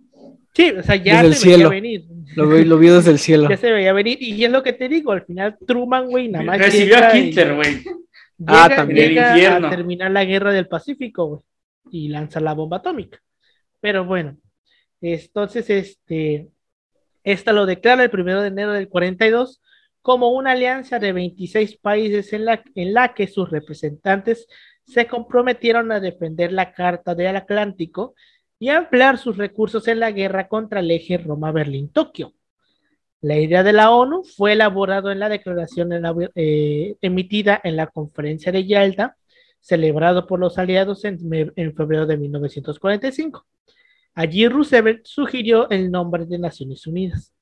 Sí, 0.54 0.70
o 0.70 0.82
sea, 0.84 0.94
ya 0.96 1.16
Desde 1.22 1.26
el 1.28 1.34
se 1.34 1.46
veía 1.46 1.56
cielo. 1.56 1.70
venir. 1.70 2.04
Lo, 2.36 2.48
vi- 2.48 2.64
lo 2.64 2.78
vio 2.78 2.94
desde 2.96 3.10
el 3.10 3.18
cielo. 3.18 3.48
Ya 3.50 3.56
se 3.56 3.72
veía 3.72 3.92
venir. 3.92 4.18
Y 4.22 4.44
es 4.44 4.50
lo 4.52 4.62
que 4.62 4.72
te 4.72 4.88
digo, 4.88 5.10
al 5.10 5.24
final 5.24 5.56
Truman, 5.66 6.06
güey, 6.08 6.28
nada 6.28 6.44
más. 6.44 6.58
Recibió 6.58 6.94
llega 6.94 7.08
a 7.08 7.16
Hitler, 7.18 7.54
güey. 7.56 7.82
Ah, 8.46 8.68
también. 8.74 9.08
llega 9.10 9.32
El 9.32 9.38
infierno. 9.38 9.66
a 9.66 9.70
terminar 9.70 10.10
la 10.12 10.24
guerra 10.24 10.52
del 10.52 10.68
Pacífico, 10.68 11.26
güey, 11.26 11.40
y 11.90 12.08
lanza 12.08 12.38
la 12.40 12.52
bomba 12.54 12.76
atómica. 12.76 13.18
Pero 13.80 14.04
bueno, 14.04 14.36
entonces, 15.12 15.68
este, 15.68 16.48
esta 17.24 17.52
lo 17.52 17.66
declara 17.66 18.04
el 18.04 18.10
primero 18.10 18.40
de 18.40 18.48
enero 18.48 18.72
del 18.72 18.88
42 18.88 19.60
como 20.02 20.30
una 20.30 20.52
alianza 20.52 20.98
de 20.98 21.12
26 21.12 21.78
países 21.78 22.32
en 22.32 22.44
la, 22.94 23.14
que 23.14 23.26
sus 23.26 23.50
representantes 23.50 24.46
se 24.86 25.06
comprometieron 25.06 25.90
a 25.92 26.00
defender 26.00 26.52
la 26.52 26.72
Carta 26.72 27.14
del 27.14 27.36
Atlántico 27.36 28.14
y 28.58 28.68
a 28.68 28.76
emplear 28.76 29.16
sus 29.16 29.38
recursos 29.38 29.88
en 29.88 30.00
la 30.00 30.10
guerra 30.10 30.46
contra 30.46 30.80
el 30.80 30.90
eje 30.90 31.16
Roma-Berlín-Tokio. 31.16 32.34
La 33.22 33.38
idea 33.38 33.62
de 33.62 33.72
la 33.72 33.90
ONU 33.90 34.24
fue 34.24 34.52
elaborado 34.52 35.10
en 35.10 35.18
la 35.18 35.30
declaración 35.30 35.90
eh, 36.34 36.96
emitida 37.00 37.58
en 37.64 37.76
la 37.76 37.86
conferencia 37.86 38.52
de 38.52 38.66
Yalta, 38.66 39.16
celebrado 39.60 40.26
por 40.26 40.38
los 40.38 40.58
aliados 40.58 41.06
en, 41.06 41.18
en 41.56 41.74
febrero 41.74 42.04
de 42.04 42.18
1945. 42.18 43.46
Allí 44.14 44.48
Roosevelt 44.48 45.04
sugirió 45.04 45.68
el 45.70 45.90
nombre 45.90 46.24
de 46.26 46.38
Naciones 46.38 46.86
Unidas. 46.86 47.32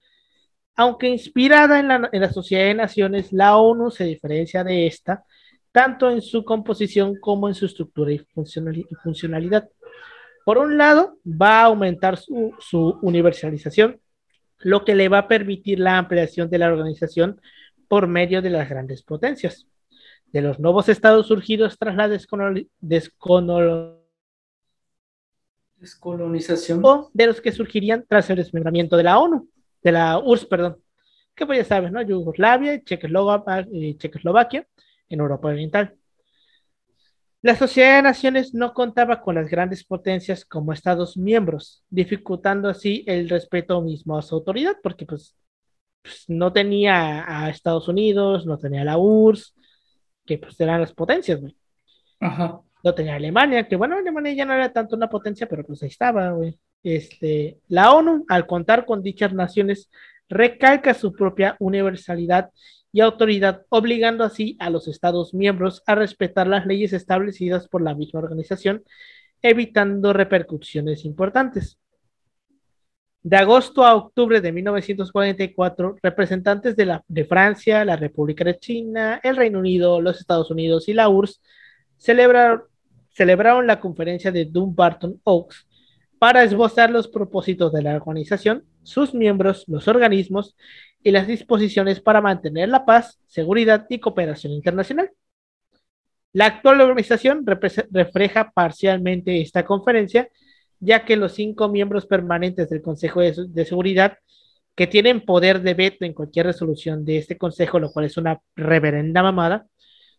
Aunque 0.75 1.09
inspirada 1.09 1.79
en 1.79 1.89
la, 1.89 2.09
en 2.13 2.21
la 2.21 2.33
Sociedad 2.33 2.65
de 2.65 2.75
Naciones, 2.75 3.33
la 3.33 3.57
ONU 3.57 3.91
se 3.91 4.05
diferencia 4.05 4.65
de 4.65 4.87
esta 4.87 5.25
tanto 5.71 6.11
en 6.11 6.21
su 6.21 6.45
composición 6.45 7.17
como 7.19 7.49
en 7.49 7.55
su 7.55 7.65
estructura 7.65 8.13
y 8.13 8.19
funcionali- 8.19 8.87
y 8.91 8.95
funcionalidad. 8.97 9.69
Por 10.45 10.59
un 10.59 10.77
lado, 10.77 11.19
va 11.25 11.61
a 11.61 11.65
aumentar 11.65 12.19
su, 12.19 12.53
su 12.59 12.99
universalización, 13.01 13.99
lo 14.59 14.85
que 14.85 14.95
le 14.95 15.09
va 15.09 15.19
a 15.19 15.29
permitir 15.29 15.79
la 15.79 15.97
ampliación 15.97 16.51
de 16.51 16.59
la 16.59 16.69
organización 16.69 17.41
por 17.89 18.07
medio 18.07 18.43
de 18.43 18.51
las 18.51 18.69
grandes 18.69 19.03
potencias, 19.03 19.67
de 20.27 20.43
los 20.43 20.59
nuevos 20.59 20.89
estados 20.89 21.27
surgidos 21.29 21.79
tras 21.79 21.97
la 21.97 22.09
descoloni- 22.09 22.69
descolonización 22.81 24.02
Descolonización. 25.83 26.81
o 26.85 27.11
de 27.13 27.27
los 27.27 27.41
que 27.41 27.51
surgirían 27.51 28.05
tras 28.09 28.31
el 28.31 28.37
desmembramiento 28.37 28.97
de 28.97 29.03
la 29.03 29.19
ONU, 29.19 29.49
de 29.83 29.91
la 29.91 30.21
URSS, 30.21 30.47
perdón, 30.47 30.77
que 31.35 31.45
pues 31.45 31.59
ya 31.59 31.65
sabes, 31.65 31.91
¿no? 31.91 32.01
Yugoslavia, 32.03 32.81
Checoslovaquia, 32.85 33.67
eh, 33.73 33.97
Checoslovaquia 33.99 34.65
en 35.09 35.19
Europa 35.19 35.49
Oriental. 35.49 35.97
La 37.41 37.57
Sociedad 37.57 37.97
de 37.97 38.03
Naciones 38.03 38.55
no 38.55 38.73
contaba 38.75 39.21
con 39.21 39.35
las 39.35 39.49
grandes 39.49 39.83
potencias 39.83 40.45
como 40.45 40.73
Estados 40.73 41.17
miembros, 41.17 41.83
dificultando 41.91 42.69
así 42.69 43.03
el 43.09 43.29
respeto 43.29 43.83
mismo 43.83 44.17
a 44.17 44.23
su 44.23 44.37
autoridad, 44.37 44.77
porque 44.85 45.05
pues, 45.05 45.37
pues, 46.01 46.25
no 46.29 46.53
tenía 46.53 47.25
a 47.27 47.51
Estados 47.51 47.89
Unidos, 47.89 48.47
no 48.47 48.57
tenía 48.57 48.83
a 48.83 48.85
la 48.85 48.99
URSS, 48.99 49.53
que 50.25 50.39
pues 50.39 50.61
eran 50.61 50.81
las 50.81 50.93
potencias, 50.93 51.41
güey. 51.41 51.57
Ajá. 52.21 52.61
No 52.83 52.95
tenía 52.95 53.15
Alemania, 53.15 53.69
que 53.69 53.77
bueno, 53.77 53.97
Alemania 53.97 54.33
ya 54.33 54.45
no 54.45 54.55
era 54.55 54.73
tanto 54.73 54.97
una 54.97 55.09
potencia, 55.09 55.49
pero 55.49 55.65
pues 55.65 55.83
ahí 55.83 55.89
estaba, 55.89 56.31
güey. 56.31 56.59
Este, 56.83 57.59
la 57.69 57.93
ONU, 57.93 58.25
al 58.29 58.47
contar 58.47 58.85
con 58.85 59.03
dichas 59.03 59.33
naciones, 59.33 59.89
recalca 60.29 60.95
su 60.95 61.13
propia 61.13 61.57
universalidad 61.61 62.51
y 62.91 63.01
autoridad, 63.01 63.65
obligando 63.69 64.25
así 64.25 64.57
a 64.59 64.69
los 64.69 64.89
Estados 64.89 65.33
miembros 65.33 65.83
a 65.87 65.95
respetar 65.95 66.47
las 66.47 66.67
leyes 66.67 66.93
establecidas 66.93 67.69
por 67.69 67.83
la 67.83 67.95
misma 67.95 68.21
organización, 68.21 68.83
evitando 69.41 70.13
repercusiones 70.13 71.05
importantes. 71.05 71.79
De 73.23 73.37
agosto 73.37 73.85
a 73.85 73.95
octubre 73.95 74.41
de 74.41 74.51
1944, 74.51 75.97
representantes 76.03 76.75
de, 76.75 76.87
la, 76.87 77.05
de 77.07 77.25
Francia, 77.25 77.85
la 77.85 77.97
República 77.97 78.43
de 78.43 78.59
China, 78.59 79.21
el 79.23 79.37
Reino 79.37 79.61
Unido, 79.61 80.01
los 80.01 80.19
Estados 80.19 80.51
Unidos 80.51 80.89
y 80.89 80.93
la 80.93 81.09
URSS 81.09 81.41
celebraron, 81.97 82.65
celebraron 83.13 83.67
la 83.67 83.81
conferencia 83.81 84.33
de 84.33 84.47
Dumbarton 84.47 85.21
Oaks 85.25 85.67
para 86.19 86.45
esbozar 86.45 86.91
los 86.91 87.09
propósitos 87.09 87.73
de 87.73 87.83
la 87.83 87.97
organización, 87.97 88.65
sus 88.83 89.15
miembros, 89.15 89.65
los 89.67 89.89
organismos 89.89 90.57
y 91.03 91.11
las 91.11 91.27
disposiciones 91.27 92.01
para 92.01 92.21
mantener 92.21 92.69
la 92.69 92.85
paz, 92.85 93.19
seguridad 93.27 93.87
y 93.89 93.99
cooperación 93.99 94.53
internacional. 94.53 95.11
La 96.33 96.47
actual 96.47 96.81
organización 96.81 97.45
refleja 97.91 98.53
parcialmente 98.53 99.41
esta 99.41 99.65
conferencia, 99.65 100.29
ya 100.81 101.05
que 101.05 101.17
los 101.17 101.33
cinco 101.33 101.69
miembros 101.69 102.07
permanentes 102.07 102.71
del 102.71 102.83
Consejo 102.83 103.21
de, 103.21 103.35
de 103.49 103.65
Seguridad, 103.65 104.19
que 104.75 104.87
tienen 104.87 105.25
poder 105.25 105.61
de 105.61 105.75
veto 105.75 106.05
en 106.05 106.15
cualquier 106.15 106.47
resolución 106.47 107.05
de 107.05 107.19
este 107.19 107.37
Consejo, 107.37 107.79
lo 107.79 107.93
cual 107.93 108.07
es 108.07 108.17
una 108.17 108.41
reverenda 108.57 109.23
mamada, 109.23 109.67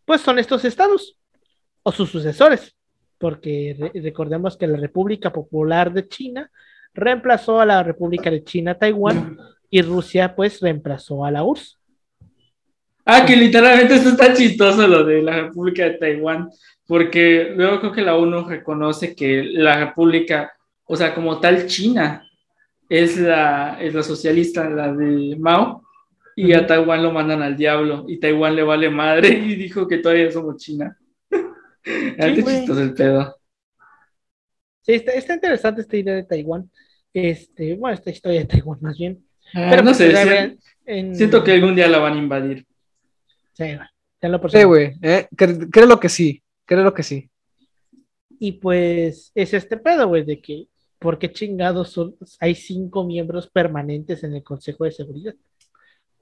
pues 0.06 0.22
son 0.22 0.38
estos 0.38 0.66
estados 0.66 1.18
o 1.82 1.91
sus 1.91 2.12
sucesores, 2.12 2.76
porque 3.24 3.74
re 3.80 4.01
recordemos 4.01 4.57
que 4.57 4.67
la 4.67 4.78
República 4.78 5.32
Popular 5.32 5.93
de 5.93 6.09
China 6.09 6.51
reemplazó 6.93 7.61
a 7.61 7.65
la 7.65 7.82
República 7.82 8.30
de 8.30 8.43
China 8.43 8.78
Taiwán 8.78 9.38
y 9.69 9.82
Rusia 9.82 10.36
pues 10.36 10.59
reemplazó 10.59 11.24
a 11.24 11.32
la 11.32 11.45
URSS. 11.45 11.80
Ah, 13.05 13.26
que 13.26 13.38
literalmente 13.38 13.95
esto 13.95 14.09
está 14.09 14.34
chistoso 14.34 14.86
lo 14.89 15.05
de 15.05 15.21
la 15.21 15.43
República 15.43 15.86
de 15.86 15.91
Taiwán, 15.91 16.49
porque 16.86 17.53
luego 17.55 17.80
creo 17.80 17.91
que 17.93 18.01
la 18.01 18.17
ONU 18.17 18.43
reconoce 18.43 19.15
que 19.15 19.41
la 19.41 19.86
República, 19.86 20.51
o 20.84 20.97
sea, 20.97 21.15
como 21.15 21.39
tal 21.39 21.65
China, 21.67 22.28
es 22.89 23.17
la, 23.17 23.78
es 23.80 23.93
la 23.93 24.03
socialista, 24.03 24.69
la 24.69 24.91
de 24.91 25.38
Mao, 25.39 25.82
y 26.36 26.51
a 26.51 26.67
Taiwán 26.67 27.01
lo 27.01 27.13
mandan 27.13 27.41
al 27.41 27.55
diablo, 27.55 28.03
y 28.05 28.19
Taiwán 28.19 28.53
le 28.53 28.63
vale 28.63 28.89
madre 28.89 29.30
y 29.47 29.55
dijo 29.55 29.88
que 29.88 29.99
todavía 29.99 30.30
somos 30.30 30.57
China. 30.57 30.97
Sí, 31.84 32.44
chistoso 32.44 32.82
el 32.82 32.94
pedo. 32.94 33.38
Sí, 34.82 34.94
está, 34.94 35.12
está, 35.14 35.34
interesante 35.34 35.82
esta 35.82 35.98
idea 35.98 36.16
de 36.16 36.24
Taiwán. 36.24 36.70
Este, 37.14 37.76
bueno, 37.76 37.96
esta 37.96 38.10
historia 38.10 38.40
de 38.40 38.46
Taiwán 38.46 38.80
más 38.82 38.98
bien. 38.98 39.24
Ah, 39.54 39.68
Pero 39.70 39.84
no 39.84 39.94
sé, 39.94 40.12
siento, 40.16 40.64
en... 40.86 41.16
siento 41.16 41.44
que 41.44 41.52
algún 41.52 41.76
día 41.76 41.88
la 41.88 42.00
van 42.00 42.14
a 42.14 42.20
invadir. 42.20 42.66
Sí, 43.54 43.66
lo 44.30 44.50
sí 44.50 44.64
güey, 44.64 44.94
eh, 45.02 45.28
creo 45.36 45.86
lo 45.86 46.00
que 46.00 46.10
sí, 46.10 46.42
creo 46.66 46.84
lo 46.84 46.94
que 46.94 47.04
sí. 47.04 47.30
Y 48.40 48.54
pues 48.54 49.32
es 49.36 49.54
este 49.54 49.78
pedo, 49.78 50.08
güey, 50.08 50.24
de 50.24 50.42
que, 50.42 50.68
¿por 51.00 51.20
qué 51.20 51.32
chingados 51.32 51.92
son, 51.92 52.16
hay 52.40 52.56
cinco 52.56 53.04
miembros 53.04 53.50
permanentes 53.50 54.24
en 54.24 54.34
el 54.34 54.44
Consejo 54.44 54.86
de 54.86 54.92
Seguridad? 54.92 55.36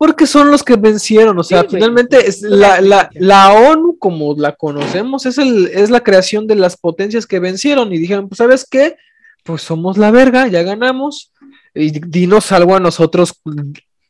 Porque 0.01 0.25
son 0.25 0.49
los 0.49 0.63
que 0.63 0.77
vencieron, 0.77 1.37
o 1.37 1.43
sea, 1.43 1.63
finalmente 1.69 2.27
es 2.27 2.41
la, 2.41 2.81
la, 3.13 3.53
ONU 3.53 3.99
como 3.99 4.33
la 4.35 4.55
conocemos 4.55 5.27
es, 5.27 5.37
el, 5.37 5.67
es 5.67 5.91
la 5.91 5.99
creación 5.99 6.47
de 6.47 6.55
las 6.55 6.75
potencias 6.75 7.27
que 7.27 7.37
vencieron 7.37 7.93
y 7.93 7.99
dijeron, 7.99 8.27
pues 8.27 8.39
sabes 8.39 8.65
qué, 8.67 8.95
pues 9.43 9.61
somos 9.61 9.99
la 9.99 10.09
verga, 10.09 10.47
ya 10.47 10.63
ganamos, 10.63 11.31
y 11.75 11.91
dinos 11.91 12.51
algo 12.51 12.75
a 12.75 12.79
nosotros. 12.79 13.39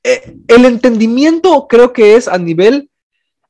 Eh, 0.06 0.38
el 0.48 0.64
entendimiento 0.64 1.68
creo 1.68 1.92
que 1.92 2.16
es 2.16 2.30
a 2.30 2.38
nivel, 2.38 2.90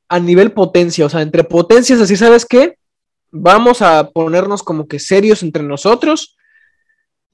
a 0.08 0.18
nivel 0.18 0.50
potencia, 0.50 1.06
o 1.06 1.08
sea, 1.08 1.22
entre 1.22 1.44
potencias, 1.44 2.00
así 2.00 2.16
sabes 2.16 2.44
qué, 2.44 2.76
vamos 3.30 3.82
a 3.82 4.10
ponernos 4.10 4.64
como 4.64 4.88
que 4.88 4.98
serios 4.98 5.44
entre 5.44 5.62
nosotros 5.62 6.36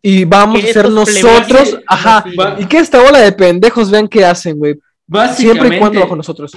y 0.02 0.26
vamos 0.26 0.62
a 0.62 0.66
ser 0.66 0.90
nosotros, 0.90 1.78
ajá, 1.86 2.26
y 2.58 2.66
que 2.66 2.76
esta 2.76 3.02
bola 3.02 3.20
de 3.20 3.32
pendejos 3.32 3.90
vean 3.90 4.06
qué 4.06 4.26
hacen, 4.26 4.58
güey. 4.58 4.78
Siempre 5.34 5.76
y 5.76 5.78
cuando 5.78 6.00
bajo 6.00 6.16
nosotros. 6.16 6.52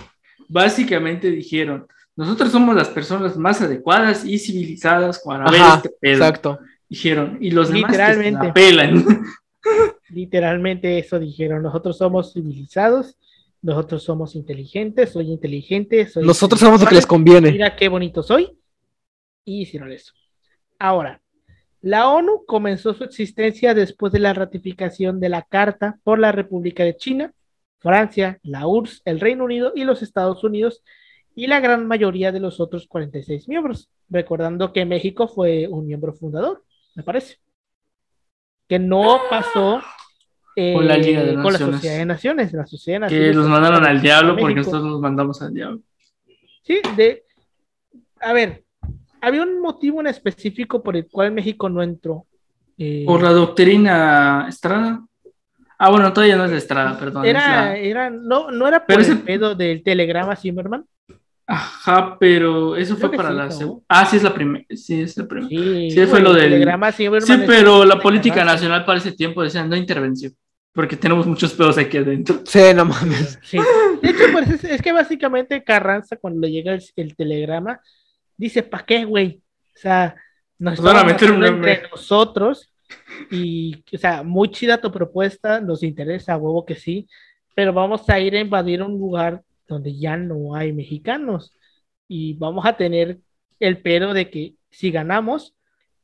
Básicamente 0.47 1.31
dijeron, 1.31 1.87
nosotros 2.15 2.51
somos 2.51 2.75
las 2.75 2.89
personas 2.89 3.37
más 3.37 3.61
adecuadas 3.61 4.25
y 4.25 4.37
civilizadas 4.37 5.21
para 5.23 5.49
ver 5.49 5.61
este 5.75 5.89
pedo. 5.89 6.13
Exacto. 6.13 6.59
Dijeron, 6.89 7.37
y 7.39 7.51
los 7.51 7.69
literalmente, 7.71 8.51
demás 8.53 9.05
Literalmente 10.09 10.99
eso 10.99 11.19
dijeron, 11.19 11.63
nosotros 11.63 11.97
somos 11.97 12.33
civilizados, 12.33 13.15
nosotros 13.61 14.03
somos 14.03 14.35
inteligentes, 14.35 15.11
soy 15.11 15.31
inteligente, 15.31 16.05
soy 16.07 16.25
Nosotros 16.25 16.59
somos 16.59 16.81
lo 16.81 16.87
que 16.87 16.95
les 16.95 17.05
conviene. 17.05 17.51
Mira 17.51 17.75
qué 17.75 17.87
bonito 17.87 18.21
soy. 18.21 18.57
Y 19.45 19.61
hicieron 19.61 19.91
eso. 19.91 20.11
Ahora, 20.77 21.21
la 21.79 22.09
ONU 22.09 22.43
comenzó 22.45 22.93
su 22.93 23.03
existencia 23.05 23.73
después 23.73 24.11
de 24.11 24.19
la 24.19 24.33
ratificación 24.33 25.19
de 25.19 25.29
la 25.29 25.43
Carta 25.43 25.97
por 26.03 26.19
la 26.19 26.31
República 26.31 26.83
de 26.83 26.97
China 26.97 27.33
Francia, 27.81 28.39
la 28.43 28.67
URSS, 28.67 29.01
el 29.05 29.19
Reino 29.19 29.43
Unido 29.43 29.73
y 29.75 29.83
los 29.83 30.03
Estados 30.03 30.43
Unidos 30.43 30.83
y 31.35 31.47
la 31.47 31.59
gran 31.59 31.87
mayoría 31.87 32.31
de 32.31 32.39
los 32.39 32.59
otros 32.59 32.87
46 32.87 33.47
miembros, 33.47 33.89
recordando 34.09 34.71
que 34.71 34.85
México 34.85 35.27
fue 35.27 35.67
un 35.67 35.87
miembro 35.87 36.13
fundador, 36.13 36.63
me 36.95 37.03
parece, 37.03 37.37
que 38.67 38.77
no 38.77 39.19
pasó 39.29 39.81
eh, 40.55 40.73
con 40.73 40.87
la 40.87 40.97
Liga 40.97 41.23
de 41.23 41.33
con 41.35 41.53
la 41.53 41.59
Sociedad 41.59 41.97
de 41.97 42.05
Naciones, 42.05 42.53
la 42.53 42.67
Sociedad 42.67 43.07
que 43.07 43.33
los 43.33 43.47
mandaron 43.47 43.85
al 43.85 44.01
diablo 44.01 44.35
porque 44.37 44.55
nosotros 44.55 44.83
nos 44.83 45.01
mandamos 45.01 45.41
al 45.41 45.53
diablo. 45.53 45.79
Sí, 46.61 46.81
de, 46.95 47.23
a 48.19 48.33
ver, 48.33 48.63
había 49.21 49.41
un 49.41 49.59
motivo 49.59 50.01
en 50.01 50.07
específico 50.07 50.83
por 50.83 50.95
el 50.95 51.07
cual 51.07 51.31
México 51.31 51.67
no 51.69 51.81
entró. 51.81 52.25
Eh, 52.77 53.03
por 53.05 53.23
la 53.23 53.31
doctrina 53.31 54.45
Estrada. 54.47 55.03
Ah, 55.83 55.89
bueno, 55.89 56.13
todavía 56.13 56.35
no 56.35 56.45
es 56.45 56.51
de 56.51 56.57
Estrada, 56.57 56.95
perdón. 56.95 57.25
Era, 57.25 57.75
era, 57.75 58.11
no, 58.11 58.51
no 58.51 58.67
era 58.67 58.85
por 58.85 59.01
el 59.01 59.17
pedo 59.21 59.55
del 59.55 59.81
telegrama 59.81 60.35
Zimmerman. 60.35 60.85
Ajá, 61.47 62.17
pero 62.19 62.75
eso 62.75 62.95
fue 62.95 63.11
para 63.11 63.31
la 63.31 63.49
segunda. 63.49 63.83
Ah, 63.89 64.05
sí, 64.05 64.17
es 64.17 64.21
la 64.21 64.31
primera. 64.31 64.63
Sí, 64.75 65.01
es 65.01 65.17
la 65.17 65.27
primera. 65.27 65.49
Sí, 65.49 66.05
fue 66.05 66.21
lo 66.21 66.33
del. 66.33 66.51
Telegrama 66.51 66.91
Zimmerman 66.91 67.25
sí, 67.39 67.45
pero 67.47 67.83
la 67.83 67.99
política 67.99 68.45
nacional 68.45 68.85
para 68.85 68.99
ese 68.99 69.13
tiempo 69.13 69.41
decía 69.41 69.65
no 69.65 69.75
intervención. 69.75 70.35
Porque 70.71 70.95
tenemos 70.95 71.25
muchos 71.25 71.51
pedos 71.51 71.79
aquí 71.79 71.97
adentro. 71.97 72.41
Sí, 72.45 72.61
no 72.75 72.85
mames. 72.85 73.39
Sí. 73.41 73.57
De 74.03 74.09
hecho, 74.11 74.25
pues 74.33 74.63
es, 74.63 74.81
que 74.83 74.91
básicamente 74.91 75.63
Carranza, 75.63 76.15
cuando 76.15 76.41
le 76.41 76.51
llega 76.51 76.77
el, 76.95 77.15
telegrama, 77.15 77.81
dice: 78.37 78.61
¿para 78.61 78.85
qué, 78.85 79.03
güey? 79.03 79.41
O 79.75 79.79
sea, 79.79 80.15
nos 80.59 80.79
pues 80.79 80.95
estamos 80.95 81.43
entre 81.43 81.89
nosotros 81.89 82.70
y, 83.29 83.83
o 83.93 83.97
sea, 83.97 84.23
muy 84.23 84.49
chida 84.49 84.81
tu 84.81 84.91
propuesta, 84.91 85.61
nos 85.61 85.83
interesa, 85.83 86.37
huevo 86.37 86.65
que 86.65 86.75
sí, 86.75 87.07
pero 87.55 87.73
vamos 87.73 88.09
a 88.09 88.19
ir 88.19 88.35
a 88.35 88.39
invadir 88.39 88.81
un 88.81 88.97
lugar 88.97 89.43
donde 89.67 89.97
ya 89.97 90.17
no 90.17 90.55
hay 90.55 90.73
mexicanos 90.73 91.53
y 92.07 92.33
vamos 92.33 92.65
a 92.65 92.75
tener 92.75 93.19
el 93.59 93.81
pero 93.81 94.13
de 94.13 94.29
que 94.29 94.55
si 94.69 94.91
ganamos, 94.91 95.55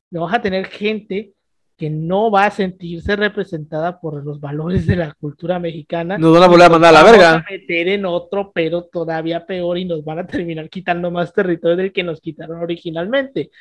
vamos 0.10 0.34
a 0.34 0.42
tener 0.42 0.68
gente 0.68 1.34
que 1.78 1.90
no 1.92 2.32
va 2.32 2.46
a 2.46 2.52
sentirse 2.52 3.16
representada 3.16 4.00
por 4.00 4.26
los 4.26 4.40
valores 4.40 4.88
de 4.88 4.96
la 4.96 5.14
cultura 5.14 5.60
mexicana. 5.60 6.18
Nos 6.18 6.34
van 6.34 6.44
a 6.44 6.48
volver 6.48 6.66
a 6.66 6.70
mandar 6.70 6.90
a 6.96 7.04
la 7.04 7.04
verga. 7.04 7.34
a 7.36 7.46
meter 7.50 7.88
en 7.90 8.06
otro, 8.06 8.52
pero 8.52 8.86
todavía 8.86 9.46
peor 9.46 9.78
y 9.78 9.86
nos 9.86 10.04
van 10.04 10.20
a 10.20 10.28
terminar 10.28 10.70
quitando 10.70 11.12
más 11.12 11.32
territorio 11.34 11.78
del 11.78 11.94
que 11.94 12.04
nos 12.04 12.20
quitaron 12.20 12.62
originalmente. 12.62 13.52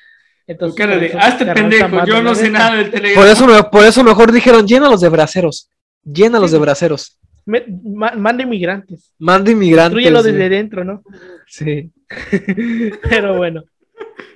Entonces, 0.46 1.00
de, 1.00 1.12
hazte 1.18 1.46
pendejo, 1.46 2.04
yo 2.06 2.22
no 2.22 2.34
sé 2.34 2.50
nada 2.50 2.76
del 2.76 2.90
Telegram. 2.90 3.20
Por 3.20 3.32
eso, 3.32 3.70
por 3.70 3.84
eso 3.84 4.04
mejor 4.04 4.30
dijeron, 4.30 4.66
llénalos 4.66 5.00
de 5.00 5.08
braceros, 5.08 5.70
llénalos 6.04 6.52
de 6.52 6.58
braceros. 6.58 7.18
manda 7.44 8.42
inmigrantes. 8.42 9.12
Manda 9.18 9.50
inmigrantes. 9.50 9.96
Destruyelo 9.96 10.22
desde 10.22 10.48
dentro, 10.48 10.84
¿no? 10.84 11.02
Sí. 11.48 11.90
Pero 13.10 13.36
bueno, 13.36 13.64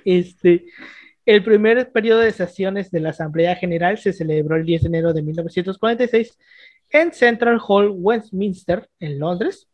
este, 0.03 0.65
el 1.25 1.43
primer 1.43 1.91
periodo 1.91 2.19
de 2.19 2.33
sesiones 2.33 2.91
de 2.91 2.99
la 2.99 3.11
Asamblea 3.11 3.55
General 3.55 3.97
se 3.97 4.11
celebró 4.11 4.57
el 4.57 4.65
10 4.65 4.81
de 4.81 4.87
enero 4.87 5.13
de 5.13 5.21
1946 5.21 6.37
en 6.89 7.13
Central 7.13 7.59
Hall, 7.65 7.93
Westminster, 7.95 8.89
en 8.99 9.17
Londres. 9.17 9.69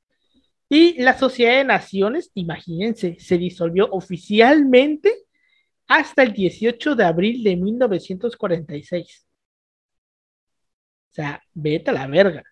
Y 0.69 1.01
la 1.01 1.17
Sociedad 1.17 1.57
de 1.57 1.63
Naciones, 1.63 2.29
imagínense, 2.35 3.17
se 3.19 3.37
disolvió 3.37 3.87
oficialmente 3.89 5.13
hasta 5.87 6.23
el 6.23 6.33
18 6.33 6.95
de 6.95 7.03
abril 7.03 7.43
de 7.43 7.55
1946. 7.55 9.27
O 11.09 11.13
sea, 11.13 11.41
vete 11.53 11.91
a 11.91 11.93
la 11.93 12.07
verga. 12.07 12.43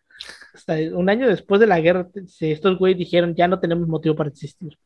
Hasta 0.54 0.76
un 0.94 1.10
año 1.10 1.28
después 1.28 1.60
de 1.60 1.68
la 1.68 1.80
guerra, 1.80 2.08
estos 2.40 2.78
güeyes 2.78 2.98
dijeron, 2.98 3.36
ya 3.36 3.48
no 3.48 3.60
tenemos 3.60 3.88
motivo 3.88 4.16
para 4.16 4.30
existir. 4.30 4.78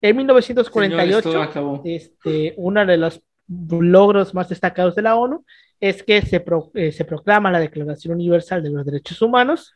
En 0.00 0.16
1948, 0.16 1.82
este, 1.84 2.54
uno 2.56 2.86
de 2.86 2.96
los 2.96 3.20
logros 3.48 4.34
más 4.34 4.48
destacados 4.48 4.94
de 4.94 5.02
la 5.02 5.16
ONU 5.16 5.44
es 5.80 6.02
que 6.02 6.22
se, 6.22 6.44
eh, 6.74 6.92
se 6.92 7.04
proclama 7.04 7.50
la 7.50 7.60
Declaración 7.60 8.14
Universal 8.14 8.62
de 8.62 8.70
los 8.70 8.84
Derechos 8.84 9.20
Humanos, 9.22 9.74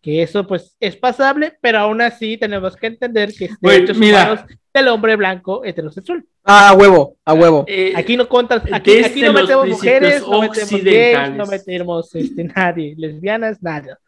que 0.00 0.22
eso 0.22 0.46
pues 0.46 0.76
es 0.80 0.96
pasable, 0.96 1.58
pero 1.60 1.78
aún 1.78 2.00
así 2.00 2.36
tenemos 2.36 2.76
que 2.76 2.86
entender 2.86 3.32
que 3.32 3.46
es 3.46 3.60
derechos 3.60 3.96
humanos 3.96 4.40
del 4.72 4.88
hombre 4.88 5.16
blanco 5.16 5.64
heterosexual. 5.64 6.24
Ah, 6.44 6.70
a 6.70 6.72
huevo, 6.72 7.16
a 7.24 7.34
huevo. 7.34 7.64
Eh, 7.68 7.92
aquí 7.94 8.16
no 8.16 8.28
contas, 8.28 8.62
aquí, 8.72 9.04
aquí 9.04 9.22
no 9.22 9.32
metemos 9.32 9.68
mujeres, 9.68 10.22
no 10.22 10.40
metemos 10.40 10.82
gays, 10.82 11.30
no 11.36 11.46
metemos 11.46 12.14
este, 12.14 12.44
nadie, 12.44 12.94
lesbianas, 12.96 13.62
nada. 13.62 13.98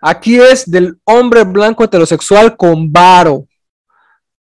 Aquí 0.00 0.38
es 0.38 0.70
del 0.70 0.96
hombre 1.04 1.44
blanco 1.44 1.84
heterosexual 1.84 2.56
con 2.56 2.92
varo. 2.92 3.46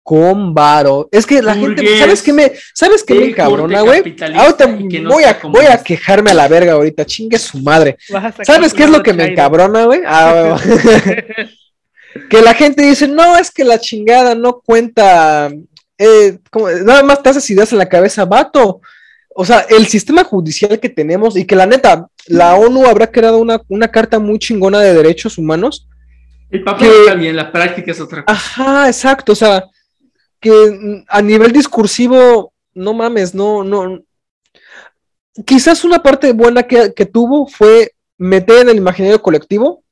Con 0.02 0.54
varo. 0.54 1.08
Es 1.10 1.26
que 1.26 1.42
la 1.42 1.54
gente, 1.54 1.98
¿sabes 1.98 2.22
qué 2.22 2.32
me, 2.32 2.52
sabes 2.72 3.02
qué 3.02 3.14
me 3.14 3.34
cabrona, 3.34 3.80
güey? 3.80 4.14
Ahorita 4.36 4.66
voy, 5.08 5.24
a, 5.24 5.40
voy 5.42 5.64
a 5.64 5.82
quejarme 5.82 6.30
a 6.30 6.34
la 6.34 6.46
verga 6.46 6.74
ahorita, 6.74 7.04
chingue 7.04 7.38
su 7.38 7.58
madre. 7.58 7.96
¿Sabes 8.44 8.72
qué 8.72 8.84
es 8.84 8.90
lo 8.90 9.02
que 9.02 9.12
me 9.12 9.24
encabrona, 9.24 9.84
güey? 9.86 10.02
Ah, 10.06 10.56
que 12.30 12.40
la 12.40 12.54
gente 12.54 12.82
dice, 12.82 13.08
no, 13.08 13.36
es 13.36 13.50
que 13.50 13.64
la 13.64 13.80
chingada 13.80 14.36
no 14.36 14.60
cuenta 14.60 15.50
eh, 15.98 16.38
como, 16.50 16.68
nada 16.70 17.02
más 17.02 17.22
te 17.22 17.30
haces 17.30 17.48
ideas 17.50 17.72
en 17.72 17.78
la 17.78 17.88
cabeza, 17.88 18.24
vato. 18.24 18.80
O 19.34 19.44
sea, 19.44 19.60
el 19.68 19.86
sistema 19.86 20.24
judicial 20.24 20.80
que 20.80 20.88
tenemos 20.88 21.36
y 21.36 21.44
que 21.44 21.56
la 21.56 21.66
neta, 21.66 22.08
la 22.26 22.54
ONU 22.54 22.86
habrá 22.86 23.10
creado 23.10 23.38
una, 23.38 23.88
carta 23.88 24.18
muy 24.18 24.38
chingona 24.38 24.80
de 24.80 24.94
derechos 24.94 25.36
humanos. 25.36 25.88
El 26.50 26.64
papel 26.64 26.90
está 27.00 27.14
bien, 27.14 27.36
la 27.36 27.52
práctica 27.52 27.90
es 27.90 28.00
otra 28.00 28.24
cosa. 28.24 28.38
Ajá, 28.38 28.86
exacto. 28.88 29.32
O 29.32 29.34
sea, 29.34 29.64
que 30.40 31.04
a 31.08 31.20
nivel 31.20 31.52
discursivo, 31.52 32.52
no 32.72 32.94
mames, 32.94 33.34
no, 33.34 33.62
no. 33.62 34.00
Quizás 35.44 35.84
una 35.84 36.02
parte 36.02 36.32
buena 36.32 36.62
que, 36.62 36.94
que 36.94 37.04
tuvo 37.04 37.46
fue 37.46 37.92
meter 38.16 38.60
en 38.60 38.70
el 38.70 38.76
imaginario 38.76 39.20
colectivo, 39.20 39.82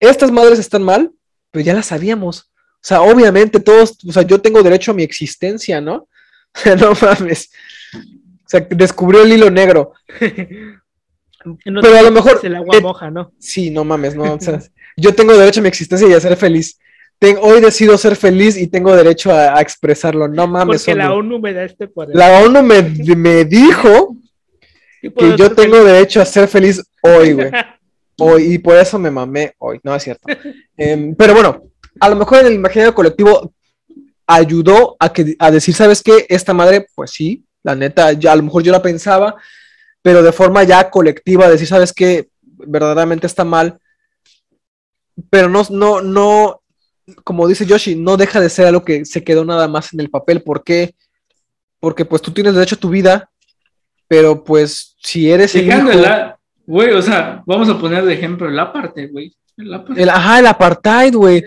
estas 0.00 0.30
madres 0.30 0.58
están 0.58 0.82
mal, 0.82 1.12
pero 1.50 1.64
ya 1.64 1.74
las 1.74 1.86
sabíamos. 1.86 2.50
O 2.86 2.88
sea, 2.88 3.02
obviamente 3.02 3.58
todos, 3.58 3.98
o 4.06 4.12
sea, 4.12 4.22
yo 4.22 4.40
tengo 4.40 4.62
derecho 4.62 4.92
a 4.92 4.94
mi 4.94 5.02
existencia, 5.02 5.80
¿no? 5.80 6.06
no 6.80 6.92
mames. 7.02 7.50
O 7.92 8.48
sea, 8.48 8.60
descubrió 8.60 9.24
el 9.24 9.32
hilo 9.32 9.50
negro. 9.50 9.92
Pero 10.20 11.98
a 11.98 12.02
lo 12.02 12.12
mejor. 12.12 12.38
El 12.44 12.54
agua 12.54 12.80
moja, 12.80 13.10
¿no? 13.10 13.32
Sí, 13.40 13.70
no 13.70 13.82
mames, 13.82 14.14
no. 14.14 14.34
O 14.34 14.40
sea, 14.40 14.62
yo 14.96 15.12
tengo 15.16 15.36
derecho 15.36 15.58
a 15.58 15.62
mi 15.64 15.68
existencia 15.68 16.06
y 16.06 16.12
a 16.12 16.20
ser 16.20 16.36
feliz. 16.36 16.78
hoy 17.40 17.60
decido 17.60 17.98
ser 17.98 18.14
feliz 18.14 18.56
y 18.56 18.68
tengo 18.68 18.94
derecho 18.94 19.32
a, 19.32 19.60
expresarlo. 19.60 20.28
No 20.28 20.46
mames. 20.46 20.84
Porque 20.84 20.94
la 20.94 21.12
ONU 21.12 21.40
me 21.40 21.54
da 21.54 21.64
este 21.64 21.88
poder. 21.88 22.14
La 22.14 22.40
ONU 22.40 22.62
me, 22.62 22.82
me 23.16 23.44
dijo 23.44 24.16
que 25.02 25.36
yo 25.36 25.50
tengo 25.50 25.82
derecho 25.82 26.22
a 26.22 26.24
ser 26.24 26.46
feliz 26.46 26.80
hoy, 27.02 27.32
güey. 27.32 27.50
Hoy, 28.20 28.54
y 28.54 28.58
por 28.58 28.76
eso 28.76 28.96
me 28.96 29.10
mamé 29.10 29.56
hoy. 29.58 29.80
No 29.82 29.92
es 29.92 30.04
cierto. 30.04 30.28
Em, 30.76 31.16
pero 31.16 31.34
bueno, 31.34 31.64
a 32.00 32.08
lo 32.08 32.16
mejor 32.16 32.38
en 32.38 32.46
el 32.46 32.54
imaginario 32.54 32.94
colectivo 32.94 33.52
ayudó 34.26 34.96
a, 34.98 35.12
que, 35.12 35.36
a 35.38 35.50
decir, 35.50 35.74
¿sabes 35.74 36.02
qué? 36.02 36.26
Esta 36.28 36.52
madre, 36.52 36.86
pues 36.94 37.12
sí, 37.12 37.44
la 37.62 37.74
neta, 37.74 38.12
ya 38.12 38.32
a 38.32 38.36
lo 38.36 38.42
mejor 38.42 38.62
yo 38.62 38.72
la 38.72 38.82
pensaba, 38.82 39.36
pero 40.02 40.22
de 40.22 40.32
forma 40.32 40.64
ya 40.64 40.90
colectiva, 40.90 41.48
decir, 41.48 41.66
¿sabes 41.66 41.92
qué? 41.92 42.28
Verdaderamente 42.42 43.26
está 43.26 43.44
mal. 43.44 43.78
pero 45.30 45.48
no, 45.48 45.66
no, 45.70 46.00
no, 46.02 46.62
como 47.24 47.48
dice 47.48 47.66
Yoshi, 47.66 47.94
no 47.94 48.16
deja 48.16 48.40
de 48.40 48.50
ser 48.50 48.66
algo 48.66 48.84
que 48.84 49.04
se 49.04 49.24
quedó 49.24 49.44
nada 49.44 49.68
más 49.68 49.92
en 49.92 50.00
el 50.00 50.10
papel. 50.10 50.42
¿Por 50.42 50.64
qué? 50.64 50.94
Porque 51.80 52.04
pues 52.04 52.22
tú 52.22 52.32
tienes 52.32 52.54
derecho 52.54 52.74
a 52.74 52.80
tu 52.80 52.90
vida, 52.90 53.30
pero 54.08 54.44
pues 54.44 54.96
si 55.02 55.30
eres 55.30 55.54
el 55.54 55.68
hijo... 55.68 56.35
Güey, 56.66 56.92
o 56.92 57.02
sea, 57.02 57.42
vamos 57.46 57.68
a 57.68 57.78
poner 57.78 58.04
de 58.04 58.14
ejemplo 58.14 58.48
el 58.48 58.58
apartheid, 58.58 59.10
güey. 59.12 59.32
El, 59.56 60.08
ajá, 60.10 60.40
el 60.40 60.46
apartheid, 60.46 61.14
güey. 61.14 61.42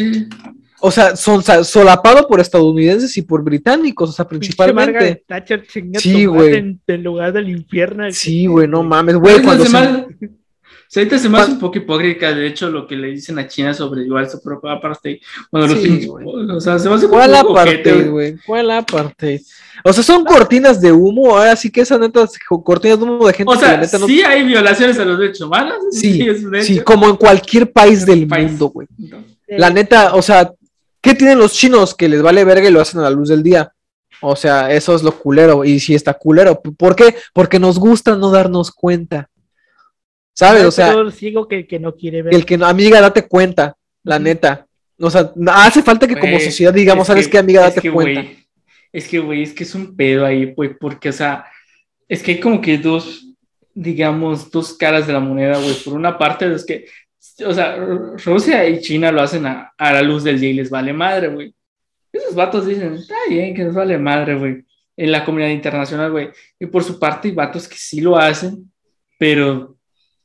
O 0.81 0.91
sea, 0.91 1.15
son 1.15 1.43
solapado 1.43 2.27
por 2.27 2.39
estadounidenses 2.39 3.15
y 3.17 3.21
por 3.21 3.43
británicos, 3.43 4.09
o 4.09 4.13
sea, 4.13 4.27
principalmente. 4.27 5.23
sí, 5.97 6.25
güey. 6.25 6.79
En, 6.87 7.03
lugar 7.03 7.33
del 7.33 7.49
infierno. 7.49 8.09
Sí, 8.11 8.47
güey, 8.47 8.67
no 8.67 8.83
mames, 8.83 9.17
güey. 9.17 9.41
Cuando 9.41 9.65
se... 9.65 10.38
ahorita 10.95 11.19
se 11.19 11.29
me 11.29 11.37
hace 11.37 11.51
un 11.51 11.59
poco 11.59 11.77
hipócrita, 11.77 12.33
de 12.33 12.47
hecho, 12.47 12.69
lo 12.69 12.87
que 12.87 12.95
le 12.95 13.09
dicen 13.09 13.37
a 13.37 13.47
China 13.47 13.73
sobre 13.73 14.03
igual 14.03 14.29
su 14.29 14.41
propia 14.41 14.73
apartheid. 14.73 15.19
Bueno, 15.51 15.75
sí, 15.75 16.07
los 16.07 16.57
o 16.57 16.59
sea, 16.59 16.79
se 16.79 16.89
me 16.89 16.95
hace 16.95 17.07
¿Cuál 17.07 17.35
apartheid, 17.35 18.09
güey? 18.09 18.37
¿Cuál 18.45 18.71
apartheid? 18.71 19.41
O 19.83 19.93
sea, 19.93 20.03
son 20.03 20.25
cortinas 20.25 20.81
de 20.81 20.91
humo, 20.91 21.37
ahora 21.37 21.55
sí 21.55 21.71
que 21.71 21.81
esas 21.81 21.99
netas 21.99 22.31
cortinas 22.63 22.97
de 22.97 23.05
humo 23.05 23.25
de 23.25 23.33
gente 23.33 23.53
o 23.53 23.55
sea, 23.55 23.79
que 23.79 23.87
sí 23.87 24.21
hay 24.21 24.43
violaciones 24.43 24.97
a 24.99 25.05
los 25.05 25.19
derechos 25.19 25.41
humanos. 25.41 25.75
Sí, 25.91 26.27
sí, 26.61 26.79
como 26.81 27.09
en 27.09 27.15
cualquier 27.15 27.71
país 27.71 28.05
del 28.05 28.27
mundo, 28.27 28.69
güey. 28.69 28.87
La 29.47 29.69
neta, 29.69 30.15
o 30.15 30.21
sea, 30.21 30.51
¿qué 31.01 31.13
tienen 31.13 31.39
los 31.39 31.53
chinos 31.53 31.93
que 31.95 32.09
les 32.09 32.21
vale 32.21 32.43
verga 32.43 32.67
y 32.67 32.71
lo 32.71 32.81
hacen 32.81 32.99
a 32.99 33.03
la 33.03 33.09
luz 33.09 33.29
del 33.29 33.43
día? 33.43 33.71
O 34.21 34.35
sea, 34.35 34.71
eso 34.71 34.95
es 34.95 35.03
lo 35.03 35.11
culero. 35.11 35.63
Y 35.63 35.79
si 35.79 35.95
está 35.95 36.13
culero, 36.13 36.61
¿por 36.61 36.95
qué? 36.95 37.15
Porque 37.33 37.59
nos 37.59 37.79
gusta 37.79 38.15
no 38.15 38.31
darnos 38.31 38.71
cuenta. 38.71 39.29
¿Sabes? 40.39 40.63
O 40.63 40.71
sea, 40.71 40.95
que, 41.49 41.67
que 41.67 41.79
no 41.79 41.93
quiere 41.97 42.21
ver. 42.21 42.33
El 42.33 42.45
que 42.45 42.57
amiga, 42.61 43.01
date 43.01 43.27
cuenta, 43.27 43.75
la 44.03 44.19
neta. 44.19 44.65
O 44.97 45.09
sea, 45.09 45.33
hace 45.47 45.83
falta 45.83 46.07
que 46.07 46.17
como 46.17 46.39
sociedad 46.39 46.73
digamos, 46.73 47.07
¿sabes 47.07 47.27
qué, 47.27 47.39
amiga? 47.39 47.63
Date 47.63 47.91
cuenta. 47.91 48.25
Es 48.93 49.09
que, 49.09 49.19
güey, 49.19 49.43
es 49.43 49.51
que 49.51 49.65
es 49.65 49.75
un 49.75 49.97
pedo 49.97 50.25
ahí, 50.25 50.53
güey, 50.53 50.77
porque, 50.77 51.09
o 51.09 51.13
sea, 51.13 51.43
es 52.07 52.23
que 52.23 52.31
hay 52.31 52.39
como 52.39 52.61
que 52.61 52.77
dos, 52.77 53.35
digamos, 53.73 54.49
dos 54.49 54.77
caras 54.77 55.07
de 55.07 55.11
la 55.13 55.19
moneda, 55.19 55.57
güey. 55.57 55.73
Por 55.83 55.93
una 55.93 56.17
parte, 56.17 56.53
es 56.53 56.65
que, 56.65 56.85
o 57.45 57.53
sea, 57.53 57.75
Rusia 57.75 58.65
y 58.69 58.79
China 58.79 59.11
lo 59.11 59.21
hacen 59.21 59.45
a, 59.45 59.73
la 59.77 60.01
luz 60.01 60.23
del 60.23 60.39
día 60.39 60.51
y 60.51 60.53
les 60.53 60.69
vale 60.69 60.93
madre, 60.93 61.27
güey. 61.27 61.53
Esos 62.13 62.33
vatos 62.33 62.65
dicen, 62.65 62.93
está 62.93 63.15
bien, 63.27 63.53
que 63.53 63.65
les 63.65 63.73
vale 63.73 63.97
madre, 63.97 64.35
güey, 64.35 64.63
en 64.95 65.11
la 65.11 65.25
comunidad 65.25 65.49
internacional, 65.49 66.11
güey. 66.11 66.29
Y 66.57 66.65
por 66.67 66.81
su 66.81 66.97
parte, 66.97 67.27
hay 67.27 67.35
vatos 67.35 67.67
que 67.67 67.75
sí 67.77 67.99
lo 67.99 68.15
hacen, 68.15 68.71
pero, 69.17 69.77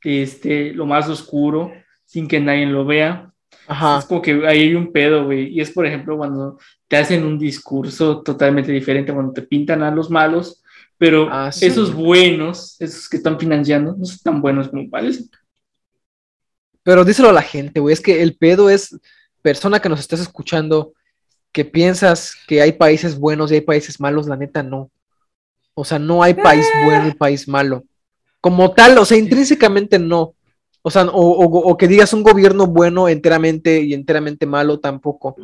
este, 0.05 0.73
lo 0.73 0.85
más 0.85 1.09
oscuro, 1.09 1.71
sin 2.05 2.27
que 2.27 2.39
nadie 2.39 2.65
lo 2.65 2.85
vea. 2.85 3.31
Ajá. 3.67 3.99
Es 3.99 4.05
como 4.05 4.21
que 4.21 4.47
ahí 4.47 4.61
hay 4.61 4.75
un 4.75 4.91
pedo, 4.91 5.25
güey. 5.25 5.49
Y 5.49 5.61
es, 5.61 5.71
por 5.71 5.85
ejemplo, 5.85 6.17
cuando 6.17 6.59
te 6.87 6.97
hacen 6.97 7.25
un 7.25 7.39
discurso 7.39 8.21
totalmente 8.21 8.71
diferente 8.71 9.13
cuando 9.13 9.33
te 9.33 9.41
pintan 9.41 9.81
a 9.83 9.91
los 9.91 10.09
malos, 10.09 10.63
pero 10.97 11.27
ah, 11.31 11.49
esos 11.49 11.93
buenos, 11.93 12.79
esos 12.79 13.09
que 13.09 13.17
están 13.17 13.39
financiando, 13.39 13.95
no 13.97 14.05
son 14.05 14.19
tan 14.19 14.41
buenos 14.41 14.69
como 14.69 14.89
parece. 14.89 15.25
Pero 16.83 17.03
díselo 17.03 17.29
a 17.29 17.33
la 17.33 17.41
gente, 17.41 17.79
güey, 17.79 17.93
es 17.93 18.01
que 18.01 18.21
el 18.21 18.37
pedo 18.37 18.69
es, 18.69 18.95
persona 19.41 19.79
que 19.79 19.89
nos 19.89 19.99
estás 19.99 20.19
escuchando, 20.19 20.93
que 21.51 21.65
piensas 21.65 22.35
que 22.47 22.61
hay 22.61 22.73
países 22.73 23.17
buenos 23.17 23.51
y 23.51 23.55
hay 23.55 23.61
países 23.61 23.99
malos, 23.99 24.27
la 24.27 24.37
neta 24.37 24.61
no. 24.61 24.91
O 25.73 25.83
sea, 25.83 25.99
no 25.99 26.23
hay 26.23 26.33
país 26.33 26.65
eh. 26.65 26.85
bueno 26.85 27.07
y 27.07 27.13
país 27.13 27.47
malo. 27.47 27.83
Como 28.45 28.73
tal, 28.73 28.95
o 28.99 29.05
sea, 29.05 29.17
intrínsecamente 29.17 29.97
no. 29.97 30.35
O 30.83 30.91
sea, 30.91 31.05
o, 31.05 31.11
o 31.11 31.77
que 31.77 31.87
digas 31.87 32.13
un 32.13 32.21
gobierno 32.21 32.67
bueno 32.67 33.09
enteramente 33.09 33.81
y 33.81 33.95
enteramente 33.95 34.45
malo 34.45 34.79
tampoco 34.79 35.35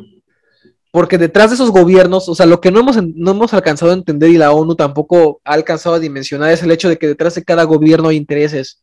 porque 0.92 1.16
detrás 1.16 1.50
de 1.50 1.54
esos 1.54 1.70
gobiernos, 1.70 2.28
o 2.28 2.34
sea, 2.34 2.44
lo 2.44 2.60
que 2.60 2.70
no 2.70 2.80
hemos, 2.80 3.02
no 3.02 3.30
hemos 3.30 3.54
alcanzado 3.54 3.92
a 3.92 3.94
entender 3.94 4.28
y 4.28 4.36
la 4.36 4.52
ONU 4.52 4.76
tampoco 4.76 5.40
ha 5.42 5.54
alcanzado 5.54 5.94
a 5.94 5.98
dimensionar 5.98 6.52
es 6.52 6.62
el 6.62 6.70
hecho 6.70 6.90
de 6.90 6.98
que 6.98 7.08
detrás 7.08 7.34
de 7.34 7.42
cada 7.42 7.64
gobierno 7.64 8.10
hay 8.10 8.18
intereses 8.18 8.82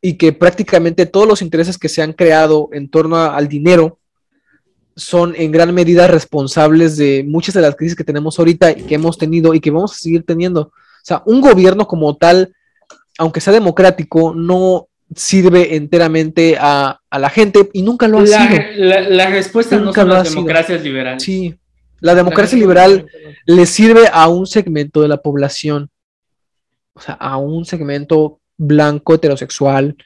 y 0.00 0.18
que 0.18 0.32
prácticamente 0.32 1.06
todos 1.06 1.28
los 1.28 1.40
intereses 1.40 1.78
que 1.78 1.88
se 1.88 2.02
han 2.02 2.12
creado 2.12 2.70
en 2.72 2.90
torno 2.90 3.18
al 3.18 3.46
dinero 3.46 4.00
son 4.96 5.34
en 5.36 5.52
gran 5.52 5.72
medida 5.72 6.08
responsables 6.08 6.96
de 6.96 7.24
muchas 7.24 7.54
de 7.54 7.62
las 7.62 7.76
crisis 7.76 7.94
que 7.94 8.02
tenemos 8.02 8.36
ahorita 8.36 8.72
y 8.72 8.82
que 8.82 8.96
hemos 8.96 9.16
tenido 9.16 9.54
y 9.54 9.60
que 9.60 9.70
vamos 9.70 9.92
a 9.92 9.98
seguir 9.98 10.24
teniendo. 10.26 10.60
O 10.62 11.04
sea, 11.04 11.22
un 11.24 11.40
gobierno 11.40 11.86
como 11.86 12.16
tal, 12.16 12.52
aunque 13.18 13.40
sea 13.40 13.52
democrático, 13.52 14.34
no 14.34 14.88
sirve 15.14 15.76
enteramente 15.76 16.56
a, 16.58 16.98
la 17.10 17.30
gente 17.30 17.68
y 17.72 17.82
nunca 17.82 18.08
lo 18.08 18.18
ha 18.18 18.26
sido. 18.26 18.38
La, 18.76 19.28
respuesta 19.28 19.76
no 19.76 19.92
son 19.92 20.08
las 20.08 20.30
democracias 20.30 20.82
liberales. 20.82 21.22
Sí, 21.22 21.54
la 22.00 22.14
democracia 22.14 22.58
liberal 22.58 23.06
le 23.46 23.66
sirve 23.66 24.08
a 24.12 24.28
un 24.28 24.46
segmento 24.46 25.02
de 25.02 25.08
la 25.08 25.18
población, 25.18 25.90
o 26.94 27.00
sea, 27.00 27.14
a 27.14 27.36
un 27.36 27.64
segmento 27.64 28.40
blanco 28.56 29.14
heterosexual 29.14 29.96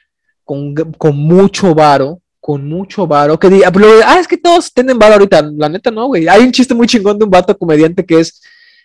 con, 0.43 0.73
mucho 1.13 1.75
varo, 1.75 2.21
con 2.39 2.67
mucho 2.67 3.07
varo, 3.07 3.39
que 3.39 3.49
diga, 3.49 3.71
ah, 4.05 4.19
es 4.19 4.27
que 4.27 4.37
todos 4.37 4.73
tienen 4.73 4.97
varo 4.97 5.13
ahorita, 5.13 5.49
la 5.55 5.69
neta 5.69 5.91
no, 5.91 6.07
güey. 6.07 6.27
Hay 6.27 6.43
un 6.43 6.51
chiste 6.51 6.73
muy 6.73 6.87
chingón 6.87 7.17
de 7.17 7.25
un 7.25 7.31
vato 7.31 7.57
comediante 7.57 8.05
que 8.05 8.19
es, 8.19 8.41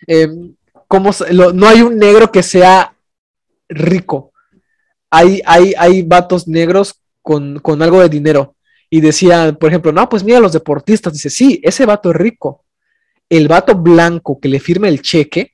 em, 0.07 0.53
como, 0.87 1.11
no 1.53 1.67
hay 1.67 1.81
un 1.81 1.97
negro 1.97 2.31
que 2.31 2.43
sea 2.43 2.92
rico, 3.73 4.33
hay, 5.09 5.41
hay, 5.45 5.73
hay 5.77 6.01
vatos 6.01 6.47
negros 6.47 6.95
con, 7.21 7.81
algo 7.81 8.01
de 8.01 8.09
dinero. 8.09 8.55
Y 8.89 9.01
decía, 9.01 9.55
por 9.59 9.69
ejemplo, 9.69 9.91
no, 9.91 10.07
pues 10.07 10.23
mira 10.23 10.39
los 10.39 10.53
deportistas. 10.53 11.13
Dice, 11.13 11.29
sí, 11.29 11.59
ese 11.63 11.85
vato 11.85 12.11
es 12.11 12.15
rico. 12.15 12.63
El 13.29 13.47
vato 13.47 13.75
blanco 13.75 14.39
que 14.39 14.49
le 14.49 14.59
firma 14.59 14.87
el 14.87 15.01
cheque 15.01 15.53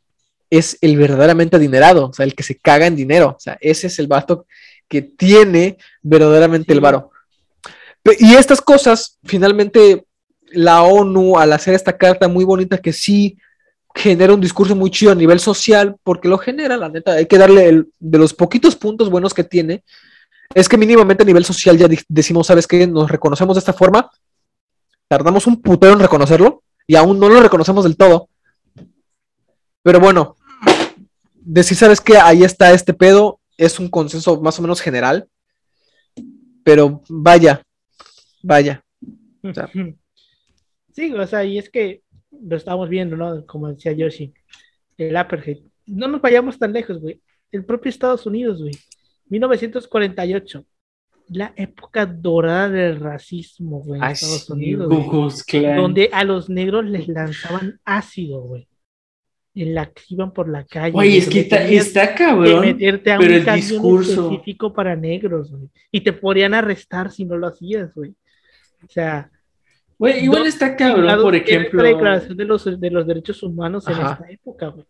es 0.50 0.78
el 0.82 0.98
verdaderamente 0.98 1.56
adinerado, 1.56 2.08
o 2.08 2.14
sea, 2.14 2.26
el 2.26 2.36
que 2.36 2.44
se 2.44 2.58
caga 2.58 2.88
en 2.88 2.96
dinero. 2.96 3.36
O 3.38 3.40
sea, 3.40 3.58
ese 3.62 3.88
es 3.88 4.00
el 4.00 4.08
vato 4.08 4.46
que 4.88 5.02
tiene 5.02 5.78
verdaderamente 6.02 6.74
el 6.74 6.82
varo. 6.82 7.12
Y 8.18 8.34
estas 8.34 8.60
cosas, 8.60 9.20
finalmente, 9.24 10.06
la 10.52 10.82
ONU, 10.82 11.38
al 11.38 11.54
hacer 11.54 11.76
esta 11.76 11.96
carta 11.96 12.28
muy 12.28 12.44
bonita 12.44 12.78
que 12.78 12.92
sí 12.92 13.38
genera 13.96 14.34
un 14.34 14.42
discurso 14.42 14.76
muy 14.76 14.92
chido 14.92 15.12
a 15.12 15.16
nivel 15.16 15.40
social, 15.40 15.96
porque 16.04 16.28
lo 16.28 16.38
genera, 16.38 16.78
la 16.78 16.90
neta, 16.90 17.14
hay 17.14 17.26
que 17.26 17.38
darle 17.38 17.68
el, 17.68 17.92
de 18.00 18.18
los 18.18 18.34
poquitos 18.34 18.76
puntos 18.76 19.10
buenos 19.10 19.34
que 19.34 19.44
tiene, 19.44 19.84
es 20.54 20.68
que 20.68 20.78
mínimamente 20.78 21.24
a 21.24 21.26
nivel 21.26 21.46
social 21.46 21.78
ya 21.78 21.88
decimos, 22.08 22.48
¿sabes 22.48 22.66
qué? 22.66 22.88
Nos 22.88 23.10
reconocemos 23.10 23.56
de 23.56 23.60
esta 23.60 23.74
forma, 23.74 24.10
tardamos 25.08 25.48
un 25.48 25.62
putero 25.62 25.94
en 25.94 26.00
reconocerlo 26.00 26.64
y 26.88 26.96
aún 26.96 27.20
no 27.20 27.30
lo 27.30 27.42
reconocemos 27.42 27.84
del 27.84 27.98
todo. 27.98 28.30
Pero 29.84 30.00
bueno, 30.00 30.36
decir, 31.36 31.78
¿sabes 31.78 32.02
qué? 32.02 32.18
Ahí 32.18 32.44
está 32.44 32.72
este 32.72 32.94
pedo, 32.94 33.40
es 33.58 33.80
un 33.80 33.90
consenso 33.90 34.42
más 34.42 34.58
o 34.60 34.62
menos 34.62 34.82
general, 34.82 35.28
pero 36.64 37.02
vaya, 37.10 37.62
vaya. 38.42 38.84
sí, 40.94 41.14
o 41.14 41.28
sea, 41.28 41.44
y 41.44 41.58
es 41.58 41.70
que 41.70 42.02
lo 42.42 42.56
estamos 42.56 42.90
viendo, 42.90 43.16
¿no? 43.16 43.46
Como 43.46 43.70
decía 43.70 43.92
Yoshi, 43.92 44.34
el 44.98 45.16
apartheid. 45.16 45.60
No 45.86 46.08
nos 46.08 46.22
vayamos 46.22 46.58
tan 46.58 46.74
lejos, 46.74 47.00
güey. 47.00 47.22
El 47.52 47.66
propio 47.66 47.90
Estados 47.90 48.26
Unidos, 48.26 48.62
güey. 48.62 48.74
1948. 49.30 50.66
La 51.30 51.54
época 51.56 52.06
dorada 52.06 52.70
del 52.70 53.00
racismo, 53.00 53.82
güey, 53.82 54.02
en 54.02 54.08
Estados 54.08 54.50
Unidos. 54.50 54.90
donde 55.76 56.10
a 56.12 56.24
los 56.24 56.50
negros 56.50 56.86
les 56.86 57.08
lanzaban 57.08 57.80
ácido, 57.86 58.42
güey. 58.42 58.68
En 59.54 59.76
la 59.76 59.88
que 59.88 60.02
iban 60.10 60.32
por 60.32 60.50
la 60.50 60.64
calle. 60.64 60.96
Oye, 60.96 61.18
es 61.18 61.28
que 61.28 61.42
está, 61.42 61.64
está 61.68 62.16
cabrón. 62.16 62.62
meterte 62.62 63.12
a 63.12 63.18
pero 63.18 63.32
un 63.32 63.50
el 63.50 63.56
discurso... 63.56 64.32
específico 64.32 64.74
para 64.74 64.96
negros, 64.96 65.52
güey. 65.52 65.70
Y 65.92 66.02
te 66.02 66.14
podrían 66.14 66.54
arrestar 66.54 67.12
si 67.12 67.26
no 67.26 67.38
lo 67.38 67.48
hacías, 67.48 67.94
güey. 67.94 68.16
O 68.84 68.88
sea, 68.88 69.30
Güey, 70.00 70.24
igual 70.24 70.48
está 70.48 70.78
cabrón, 70.78 71.22
por 71.22 71.36
ejemplo. 71.36 71.84
La 71.84 71.90
declaración 71.90 72.38
de 72.38 72.46
los, 72.46 72.80
de 72.80 72.90
los 72.90 73.06
derechos 73.06 73.44
humanos 73.44 73.86
en 73.88 73.94
esta 73.94 74.26
época, 74.30 74.68
güey. 74.68 74.86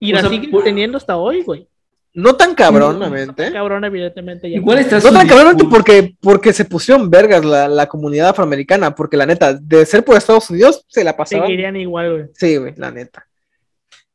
Y 0.00 0.12
la 0.12 0.28
siguen 0.28 0.50
teniendo 0.64 0.98
hasta 0.98 1.16
hoy, 1.16 1.42
güey. 1.42 1.68
No 2.12 2.34
tan 2.34 2.56
cabronamente. 2.56 3.46
No 3.46 3.52
cabrón, 3.52 3.84
evidentemente. 3.84 4.48
Igual 4.48 4.78
está 4.78 4.98
no 4.98 5.12
tan 5.12 5.28
cabronamente 5.28 5.64
porque, 5.70 6.16
porque 6.20 6.52
se 6.52 6.64
pusieron 6.64 7.08
vergas 7.08 7.44
la, 7.44 7.68
la, 7.68 7.86
comunidad 7.86 8.30
afroamericana, 8.30 8.94
porque 8.94 9.16
la 9.16 9.26
neta, 9.26 9.54
de 9.54 9.86
ser 9.86 10.04
por 10.04 10.16
Estados 10.16 10.50
Unidos, 10.50 10.84
se 10.88 11.04
la 11.04 11.16
pasaban. 11.16 11.46
Seguirían 11.46 11.76
igual, 11.76 12.12
güey. 12.12 12.24
Sí, 12.34 12.56
güey, 12.56 12.74
la 12.76 12.90
neta. 12.90 13.28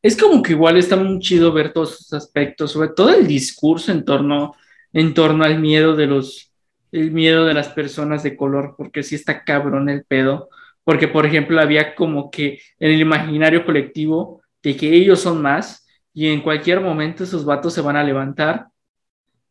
Es 0.01 0.17
como 0.17 0.43
que 0.43 0.51
igual 0.51 0.75
está 0.75 0.97
muy 0.97 1.19
chido 1.19 1.53
ver 1.53 1.71
todos 1.71 1.93
esos 1.93 2.13
aspectos, 2.13 2.71
sobre 2.71 2.89
todo 2.89 3.13
el 3.13 3.25
discurso 3.25 3.93
en 3.93 4.03
torno, 4.03 4.53
en 4.91 5.13
torno 5.13 5.45
al 5.45 5.59
miedo 5.59 5.95
de 5.95 6.07
los, 6.07 6.52
el 6.93 7.11
miedo 7.11 7.45
de 7.45 7.55
las 7.55 7.69
personas 7.69 8.21
de 8.21 8.37
color, 8.37 8.75
porque 8.77 9.01
sí 9.01 9.15
está 9.15 9.43
cabrón 9.43 9.89
el 9.89 10.05
pedo, 10.05 10.49
porque 10.83 11.07
por 11.07 11.25
ejemplo 11.25 11.59
había 11.59 11.95
como 11.95 12.29
que 12.29 12.61
en 12.79 12.91
el 12.91 13.01
imaginario 13.01 13.65
colectivo 13.65 14.43
de 14.61 14.77
que 14.77 14.93
ellos 14.93 15.19
son 15.19 15.41
más 15.41 15.87
y 16.13 16.27
en 16.27 16.41
cualquier 16.41 16.81
momento 16.81 17.23
esos 17.23 17.45
vatos 17.45 17.73
se 17.73 17.81
van 17.81 17.95
a 17.95 18.03
levantar 18.03 18.67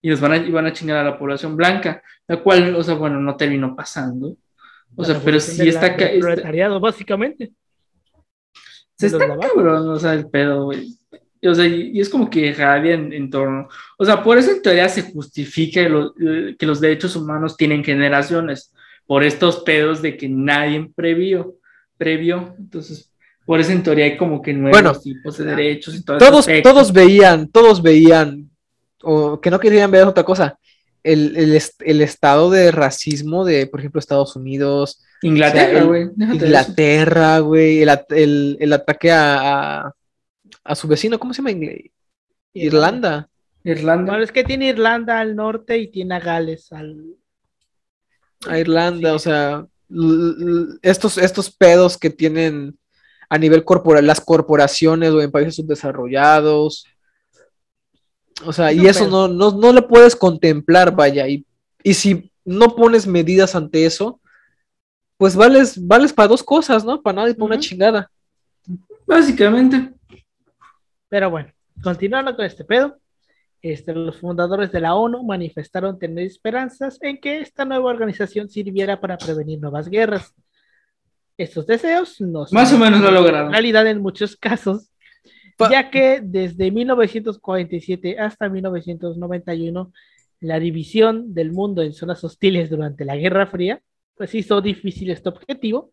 y 0.00 0.08
los 0.08 0.20
van 0.20 0.32
a, 0.32 0.36
y 0.36 0.50
van 0.52 0.66
a 0.66 0.72
chingar 0.72 0.98
a 0.98 1.10
la 1.10 1.18
población 1.18 1.56
blanca, 1.56 2.00
la 2.28 2.36
cual, 2.36 2.76
o 2.76 2.82
sea, 2.82 2.94
bueno, 2.94 3.18
no 3.20 3.36
terminó 3.36 3.74
pasando, 3.74 4.36
O 4.94 5.04
sea, 5.04 5.20
pero 5.24 5.40
si 5.40 5.68
está... 5.68 5.96
proletariado, 5.96 6.78
básicamente. 6.78 7.52
Se 8.94 9.06
está 9.06 9.26
cabrón, 9.36 9.88
o 9.88 9.98
sea, 9.98 10.14
el 10.14 10.28
pedo, 10.30 10.66
güey. 10.66 10.96
O 11.44 11.54
sea, 11.54 11.66
y, 11.66 11.98
es 12.00 12.08
como 12.08 12.30
que 12.30 12.52
rabia 12.52 12.94
en, 12.94 13.30
torno. 13.30 13.68
O 13.98 14.04
sea, 14.04 14.22
por 14.22 14.38
eso 14.38 14.50
en 14.50 14.62
teoría 14.62 14.88
se 14.88 15.02
justifica 15.02 15.80
que 16.58 16.66
los 16.66 16.80
derechos 16.80 17.16
humanos 17.16 17.56
tienen 17.56 17.82
generaciones, 17.82 18.72
por 19.06 19.24
estos 19.24 19.58
pedos 19.58 20.00
de 20.00 20.16
que 20.16 20.28
nadie 20.28 20.90
previó, 20.94 21.56
previó. 21.98 22.54
Entonces, 22.58 23.12
por 23.44 23.60
eso 23.60 23.72
en 23.72 23.82
teoría 23.82 24.04
hay 24.04 24.16
como 24.16 24.40
que 24.40 24.52
nuevos 24.52 25.02
tipos 25.02 25.38
de 25.38 25.44
derechos 25.44 25.96
y 25.96 26.04
todo 26.04 26.18
todos, 26.18 26.46
todos 26.62 26.92
veían, 26.92 27.48
todos 27.48 27.82
veían, 27.82 28.48
o 29.02 29.40
que 29.40 29.50
no 29.50 29.58
querían 29.58 29.90
ver 29.90 30.04
otra 30.04 30.22
cosa, 30.22 30.56
el, 31.02 31.60
el, 31.80 32.00
estado 32.00 32.50
de 32.50 32.70
racismo 32.70 33.44
de, 33.44 33.66
por 33.66 33.80
ejemplo, 33.80 33.98
Estados 33.98 34.36
Unidos. 34.36 35.02
Inglaterra, 35.22 35.82
güey. 35.82 36.08
Inglaterra, 36.16 37.38
güey. 37.40 37.82
El, 37.82 38.56
el, 38.60 38.72
ataque 38.72 39.10
a, 39.10 39.86
a, 39.86 39.94
su 40.74 40.88
vecino, 40.88 41.18
¿cómo 41.18 41.34
se 41.34 41.42
llama? 41.42 41.58
Irlanda. 42.52 43.28
Irlanda. 43.64 44.12
Bueno, 44.12 44.24
es 44.24 44.32
que 44.32 44.44
tiene 44.44 44.68
Irlanda 44.68 45.20
al 45.20 45.36
norte 45.36 45.78
y 45.78 45.90
tiene 45.90 46.16
a 46.16 46.20
Gales 46.20 46.72
al. 46.72 47.16
A 48.46 48.58
Irlanda, 48.58 49.14
o 49.14 49.18
sea, 49.18 49.66
estos, 50.82 51.18
estos 51.18 51.50
pedos 51.50 51.96
que 51.96 52.10
tienen 52.10 52.76
a 53.28 53.38
nivel 53.38 53.64
corporal, 53.64 54.06
las 54.06 54.20
corporaciones 54.20 55.10
o 55.10 55.22
en 55.22 55.30
países 55.30 55.56
subdesarrollados. 55.56 56.86
O 58.44 58.52
sea, 58.52 58.72
y 58.72 58.86
eso 58.86 59.08
no, 59.08 59.28
no, 59.28 59.52
no 59.52 59.72
lo 59.72 59.86
puedes 59.86 60.16
contemplar, 60.16 60.94
vaya. 60.94 61.28
Y, 61.28 61.46
y 61.82 61.94
si 61.94 62.32
no 62.44 62.74
pones 62.74 63.06
medidas 63.06 63.54
ante 63.54 63.86
eso, 63.86 64.20
pues 65.16 65.36
vales, 65.36 65.86
vales 65.86 66.12
para 66.12 66.28
dos 66.28 66.42
cosas, 66.42 66.84
¿no? 66.84 67.00
Para 67.00 67.16
nada 67.16 67.30
y 67.30 67.34
para 67.34 67.44
una 67.44 67.60
chingada. 67.60 68.10
Básicamente. 69.06 69.92
Pero 71.12 71.28
bueno, 71.28 71.52
continuando 71.82 72.34
con 72.34 72.46
este 72.46 72.64
pedo, 72.64 72.96
este, 73.60 73.92
los 73.92 74.16
fundadores 74.16 74.72
de 74.72 74.80
la 74.80 74.94
ONU 74.94 75.22
manifestaron 75.22 75.98
tener 75.98 76.24
esperanzas 76.24 76.98
en 77.02 77.20
que 77.20 77.40
esta 77.40 77.66
nueva 77.66 77.90
organización 77.90 78.48
sirviera 78.48 78.98
para 78.98 79.18
prevenir 79.18 79.60
nuevas 79.60 79.90
guerras. 79.90 80.34
Estos 81.36 81.66
deseos 81.66 82.18
no 82.18 82.46
son 82.46 82.56
más 82.56 82.72
o 82.72 82.78
menos 82.78 83.02
lo 83.02 83.10
lograron. 83.10 83.52
realidad 83.52 83.86
en 83.88 84.00
muchos 84.00 84.36
casos, 84.38 84.90
ya 85.70 85.90
que 85.90 86.22
desde 86.22 86.70
1947 86.70 88.18
hasta 88.18 88.48
1991 88.48 89.92
la 90.40 90.58
división 90.60 91.34
del 91.34 91.52
mundo 91.52 91.82
en 91.82 91.92
zonas 91.92 92.24
hostiles 92.24 92.70
durante 92.70 93.04
la 93.04 93.16
Guerra 93.16 93.46
Fría 93.46 93.82
pues 94.14 94.34
hizo 94.34 94.62
difícil 94.62 95.10
este 95.10 95.28
objetivo 95.28 95.92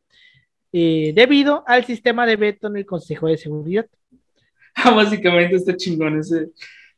eh, 0.72 1.12
debido 1.14 1.66
al 1.68 1.84
sistema 1.84 2.26
de 2.26 2.38
veto 2.38 2.68
en 2.68 2.78
el 2.78 2.86
Consejo 2.86 3.28
de 3.28 3.38
Seguridad. 3.38 3.86
Ah, 4.84 4.92
básicamente 4.92 5.56
está 5.56 5.76
chingón 5.76 6.20
ese. 6.20 6.50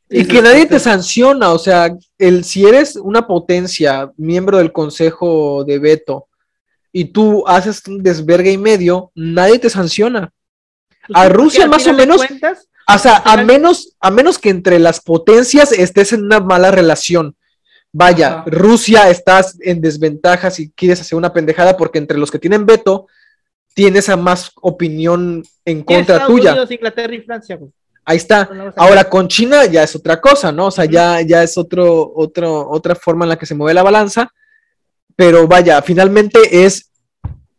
Y 0.08 0.26
que 0.26 0.42
nadie 0.42 0.66
te 0.66 0.78
sanciona, 0.78 1.52
o 1.52 1.58
sea, 1.58 1.90
el, 2.18 2.44
si 2.44 2.66
eres 2.66 2.96
una 2.96 3.26
potencia, 3.26 4.12
miembro 4.16 4.58
del 4.58 4.70
Consejo 4.70 5.64
de 5.64 5.78
Veto, 5.78 6.28
y 6.92 7.06
tú 7.06 7.44
haces 7.46 7.82
un 7.88 8.02
desvergue 8.02 8.52
y 8.52 8.58
medio, 8.58 9.10
nadie 9.14 9.58
te 9.58 9.70
sanciona. 9.70 10.30
Pues 11.06 11.18
a 11.18 11.28
Rusia 11.30 11.66
más 11.66 11.86
o 11.86 11.94
menos, 11.94 12.20
o 12.20 12.98
sea, 12.98 13.22
a 13.24 13.42
menos, 13.42 13.96
a 14.00 14.10
menos 14.10 14.38
que 14.38 14.50
entre 14.50 14.78
las 14.78 15.00
potencias 15.00 15.72
estés 15.72 16.12
en 16.12 16.24
una 16.24 16.40
mala 16.40 16.70
relación. 16.70 17.34
Vaya, 17.90 18.44
Rusia 18.46 19.08
estás 19.10 19.58
en 19.60 19.80
desventaja 19.80 20.50
si 20.50 20.70
quieres 20.72 21.00
hacer 21.00 21.16
una 21.16 21.32
pendejada 21.32 21.76
porque 21.76 21.98
entre 21.98 22.18
los 22.18 22.30
que 22.30 22.38
tienen 22.38 22.66
veto 22.66 23.06
tienes 23.74 24.08
a 24.08 24.16
más 24.16 24.52
opinión 24.60 25.42
en 25.64 25.82
contra 25.82 26.26
tuya. 26.26 26.56
Inglaterra 26.68 27.14
y 27.14 27.20
Francia, 27.22 27.58
Ahí 28.04 28.16
está. 28.16 28.50
Ahora 28.76 29.04
con 29.04 29.28
China 29.28 29.64
ya 29.66 29.84
es 29.84 29.94
otra 29.94 30.20
cosa, 30.20 30.50
¿no? 30.50 30.66
O 30.66 30.70
sea, 30.70 30.86
ya, 30.86 31.20
ya 31.20 31.42
es 31.42 31.56
otro, 31.56 32.12
otro, 32.14 32.68
otra 32.68 32.96
forma 32.96 33.24
en 33.24 33.28
la 33.28 33.36
que 33.36 33.46
se 33.46 33.54
mueve 33.54 33.74
la 33.74 33.84
balanza 33.84 34.32
pero 35.16 35.46
vaya, 35.46 35.80
finalmente 35.82 36.64
es, 36.64 36.90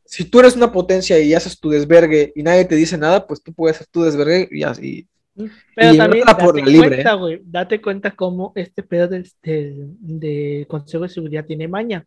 si 0.05 0.25
tú 0.25 0.39
eres 0.39 0.55
una 0.55 0.71
potencia 0.71 1.19
y 1.19 1.33
haces 1.33 1.59
tu 1.59 1.69
desvergue 1.69 2.31
y 2.35 2.43
nadie 2.43 2.65
te 2.65 2.75
dice 2.75 2.97
nada, 2.97 3.25
pues 3.25 3.41
tú 3.41 3.53
puedes 3.53 3.77
hacer 3.77 3.87
tu 3.87 4.03
desvergue 4.03 4.49
y 4.51 4.63
así. 4.63 5.07
Pero 5.75 5.95
también 5.95 6.25
date, 6.25 6.77
cuenta, 6.77 7.13
güey, 7.13 7.41
date 7.43 7.81
cuenta 7.81 8.11
cómo 8.11 8.51
este 8.55 8.83
pedo 8.83 9.07
de, 9.07 9.27
de, 9.41 10.65
Consejo 10.69 11.03
de 11.03 11.09
Seguridad 11.09 11.45
tiene 11.45 11.67
maña, 11.67 12.05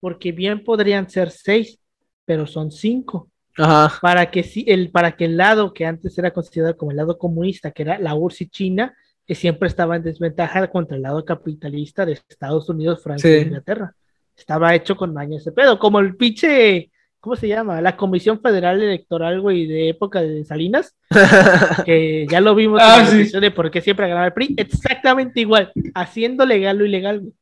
porque 0.00 0.32
bien 0.32 0.64
podrían 0.64 1.08
ser 1.08 1.30
seis, 1.30 1.78
pero 2.24 2.46
son 2.46 2.72
cinco. 2.72 3.30
Ajá. 3.58 3.98
Para 4.00 4.30
que 4.30 4.42
si 4.42 4.64
el, 4.68 4.90
para 4.90 5.16
que 5.16 5.24
el 5.24 5.36
lado 5.36 5.72
que 5.72 5.86
antes 5.86 6.16
era 6.18 6.32
considerado 6.32 6.76
como 6.76 6.90
el 6.90 6.96
lado 6.96 7.18
comunista, 7.18 7.70
que 7.70 7.82
era 7.82 7.98
la 7.98 8.14
URSS 8.14 8.40
y 8.42 8.48
China, 8.48 8.94
que 9.26 9.34
siempre 9.34 9.68
estaba 9.68 9.96
en 9.96 10.02
desventaja 10.02 10.68
contra 10.68 10.96
el 10.96 11.02
lado 11.02 11.24
capitalista 11.24 12.06
de 12.06 12.12
Estados 12.12 12.68
Unidos, 12.68 13.02
Francia 13.02 13.30
e 13.30 13.42
Inglaterra 13.42 13.94
estaba 14.36 14.74
hecho 14.74 14.96
con 14.96 15.12
maña 15.12 15.38
ese 15.38 15.52
pedo, 15.52 15.78
como 15.78 15.98
el 15.98 16.16
pinche, 16.16 16.90
¿cómo 17.20 17.36
se 17.36 17.48
llama? 17.48 17.80
La 17.80 17.96
Comisión 17.96 18.40
Federal 18.40 18.82
Electoral, 18.82 19.40
güey, 19.40 19.66
de 19.66 19.88
época 19.88 20.20
de 20.20 20.44
Salinas, 20.44 20.94
que 21.86 22.26
ya 22.30 22.40
lo 22.40 22.54
vimos 22.54 22.80
ah, 22.82 23.08
en 23.10 23.32
la 23.32 23.40
de 23.40 23.50
por 23.50 23.70
qué 23.70 23.80
siempre 23.80 24.08
ganaba 24.08 24.26
el 24.26 24.32
PRI, 24.32 24.54
exactamente 24.58 25.40
igual, 25.40 25.72
haciendo 25.94 26.44
legal 26.44 26.78
lo 26.78 26.84
ilegal, 26.84 27.20
güey. 27.20 27.32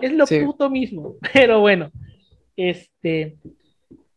Es 0.00 0.12
lo 0.12 0.26
puto 0.26 0.68
mismo, 0.68 1.16
pero 1.32 1.60
bueno, 1.60 1.92
este, 2.56 3.36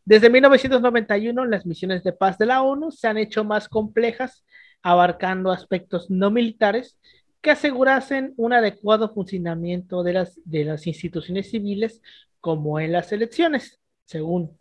desde 0.05 0.29
1991 0.29 1.45
las 1.45 1.65
misiones 1.65 2.03
de 2.03 2.13
paz 2.13 2.37
de 2.37 2.45
la 2.45 2.61
ONU 2.61 2.91
se 2.91 3.07
han 3.07 3.17
hecho 3.17 3.43
más 3.43 3.67
complejas, 3.67 4.45
abarcando 4.83 5.51
aspectos 5.51 6.11
no 6.11 6.29
militares 6.29 6.99
que 7.41 7.51
asegurasen 7.51 8.33
un 8.37 8.53
adecuado 8.53 9.13
funcionamiento 9.13 10.03
de 10.03 10.13
las, 10.13 10.39
de 10.45 10.65
las 10.65 10.85
instituciones 10.85 11.49
civiles 11.49 12.01
como 12.39 12.79
en 12.79 12.91
las 12.91 13.11
elecciones, 13.11 13.79
según. 14.05 14.57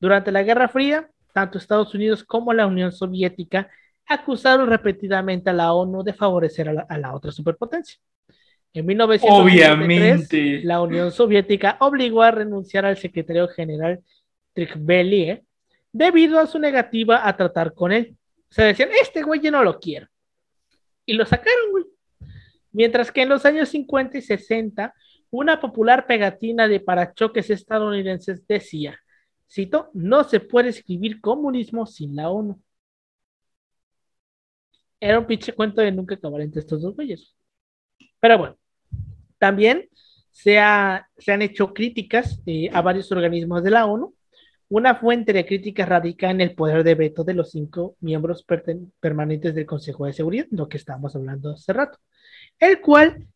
Durante 0.00 0.32
la 0.32 0.42
Guerra 0.42 0.68
Fría, 0.68 1.10
tanto 1.34 1.58
Estados 1.58 1.94
Unidos 1.94 2.24
como 2.24 2.54
la 2.54 2.66
Unión 2.66 2.92
Soviética 2.92 3.70
acusaron 4.06 4.68
repetidamente 4.68 5.50
a 5.50 5.52
la 5.52 5.74
ONU 5.74 6.02
de 6.02 6.14
favorecer 6.14 6.68
a 6.88 6.98
la, 6.98 7.14
otra 7.14 7.32
superpotencia. 7.32 7.98
En 8.72 8.86
1993, 8.86 10.64
la 10.64 10.80
Unión 10.80 11.12
Soviética 11.12 11.76
obligó 11.80 12.22
a 12.22 12.30
renunciar 12.30 12.86
al 12.86 12.96
secretario 12.96 13.48
general 13.48 14.02
Trikbelie 14.54 15.44
debido 15.92 16.38
a 16.38 16.46
su 16.46 16.58
negativa 16.58 17.26
a 17.28 17.36
tratar 17.36 17.74
con 17.74 17.92
él. 17.92 18.16
O 18.50 18.54
sea, 18.54 18.66
decían, 18.66 18.90
este 19.00 19.22
güey 19.22 19.40
yo 19.40 19.50
no 19.50 19.62
lo 19.62 19.78
quiero. 19.78 20.08
Y 21.04 21.14
lo 21.14 21.26
sacaron, 21.26 21.70
güey. 21.70 21.84
Mientras 22.72 23.12
que 23.12 23.22
en 23.22 23.28
los 23.28 23.44
años 23.44 23.68
50 23.68 24.18
y 24.18 24.22
60, 24.22 24.94
una 25.30 25.60
popular 25.60 26.06
pegatina 26.06 26.66
de 26.68 26.80
parachoques 26.80 27.50
estadounidenses 27.50 28.46
decía, 28.46 28.98
cito, 29.50 29.90
no 29.92 30.24
se 30.24 30.40
puede 30.40 30.70
escribir 30.70 31.20
comunismo 31.20 31.86
sin 31.86 32.16
la 32.16 32.30
ONU. 32.30 32.60
Era 35.00 35.18
un 35.18 35.26
pinche 35.26 35.52
cuento 35.52 35.80
de 35.80 35.92
nunca 35.92 36.14
acabar 36.14 36.40
entre 36.40 36.60
estos 36.60 36.82
dos 36.82 36.94
güeyes. 36.94 37.34
Pero 38.20 38.38
bueno, 38.38 38.56
también 39.38 39.88
se, 40.30 40.58
se 41.18 41.32
han 41.32 41.42
hecho 41.42 41.72
críticas 41.74 42.40
eh, 42.46 42.70
a 42.72 42.80
varios 42.80 43.12
organismos 43.12 43.62
de 43.62 43.70
la 43.70 43.86
ONU. 43.86 44.14
Una 44.68 44.94
fuente 44.94 45.32
de 45.32 45.46
críticas 45.46 45.88
radica 45.88 46.30
en 46.30 46.40
el 46.40 46.54
poder 46.54 46.84
de 46.84 46.94
veto 46.94 47.22
de 47.24 47.34
los 47.34 47.50
cinco 47.50 47.96
miembros 48.00 48.44
permanentes 49.00 49.54
del 49.54 49.66
Consejo 49.66 50.06
de 50.06 50.12
Seguridad, 50.12 50.46
lo 50.50 50.68
que 50.68 50.78
estábamos 50.78 51.14
hablando 51.14 51.52
hace 51.52 51.72
rato 51.72 51.98
el 52.58 52.80
cual 52.80 53.26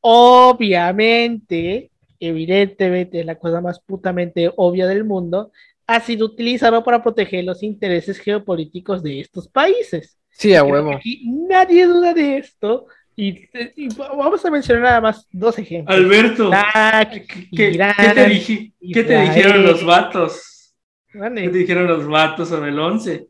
obviamente, 0.00 1.90
evidentemente, 2.20 3.24
la 3.24 3.36
cosa 3.36 3.60
más 3.60 3.80
putamente 3.80 4.52
obvia 4.56 4.86
del 4.86 5.04
mundo, 5.04 5.50
ha 5.86 6.00
sido 6.00 6.26
utilizado 6.26 6.82
para 6.84 7.02
proteger 7.02 7.44
los 7.44 7.62
intereses 7.62 8.18
geopolíticos 8.18 9.02
de 9.02 9.20
estos 9.20 9.48
países. 9.48 10.18
Sí, 10.30 10.54
a 10.54 10.64
huevo. 10.64 10.98
nadie 11.48 11.86
duda 11.86 12.12
de 12.12 12.38
esto. 12.38 12.86
Y, 13.18 13.48
vamos 13.96 14.44
a 14.44 14.50
mencionar 14.50 14.82
nada 14.82 15.00
más 15.00 15.26
dos 15.32 15.58
ejemplos. 15.58 15.96
Alberto, 15.96 16.50
¿qué, 17.50 17.78
te, 18.92 19.20
dijeron 19.22 19.62
los 19.62 19.82
vatos? 19.84 20.55
¿Qué 21.16 21.48
te 21.48 21.58
dijeron 21.58 21.86
los 21.86 22.06
vatos 22.06 22.48
sobre 22.48 22.70
el 22.70 22.78
11? 22.78 23.28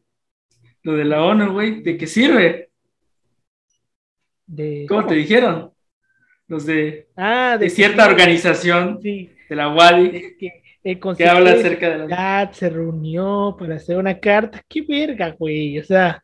Lo 0.83 0.95
de 0.95 1.05
la 1.05 1.23
ONU, 1.23 1.53
güey, 1.53 1.83
¿de 1.83 1.97
qué 1.97 2.07
sirve? 2.07 2.71
¿Cómo, 4.89 5.07
te 5.07 5.15
dijeron? 5.15 5.73
Los 6.49 6.67
de, 6.67 7.09
ah, 7.17 7.57
de, 7.59 7.69
cierta 7.71 8.07
organización 8.07 9.01
de 9.01 9.37
la 9.51 9.69
WADI 9.69 10.37
que, 10.39 11.29
habla 11.29 11.53
acerca 11.53 11.91
de 11.91 12.09
la... 12.09 12.51
se 12.53 12.71
reunió 12.71 13.57
para 13.59 13.77
hacer 13.77 13.99
una 13.99 14.19
carta. 14.19 14.63
¡Qué 14.69 14.83
verga, 14.83 15.35
güey! 15.37 15.79
O 15.79 15.85
sea, 15.85 16.23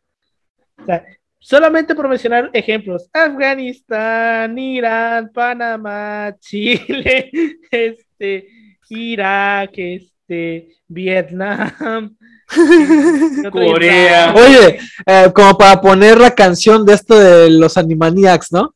solamente 1.39 1.95
por 1.95 2.07
mencionar 2.07 2.49
ejemplos. 2.53 3.09
Afganistán, 3.11 4.57
Irán, 4.57 5.29
Panamá, 5.33 6.35
Chile, 6.39 7.29
este, 7.71 8.47
Irak, 8.89 9.71
este, 9.75 10.12
este, 10.33 10.75
Vietnam, 10.87 12.15
Corea. 13.51 14.33
Oye, 14.35 14.79
eh, 15.05 15.31
como 15.33 15.57
para 15.57 15.79
poner 15.81 16.19
la 16.19 16.31
canción 16.31 16.85
de 16.85 16.93
esto 16.93 17.17
de 17.17 17.49
los 17.49 17.77
Animaniacs, 17.77 18.51
¿no? 18.51 18.73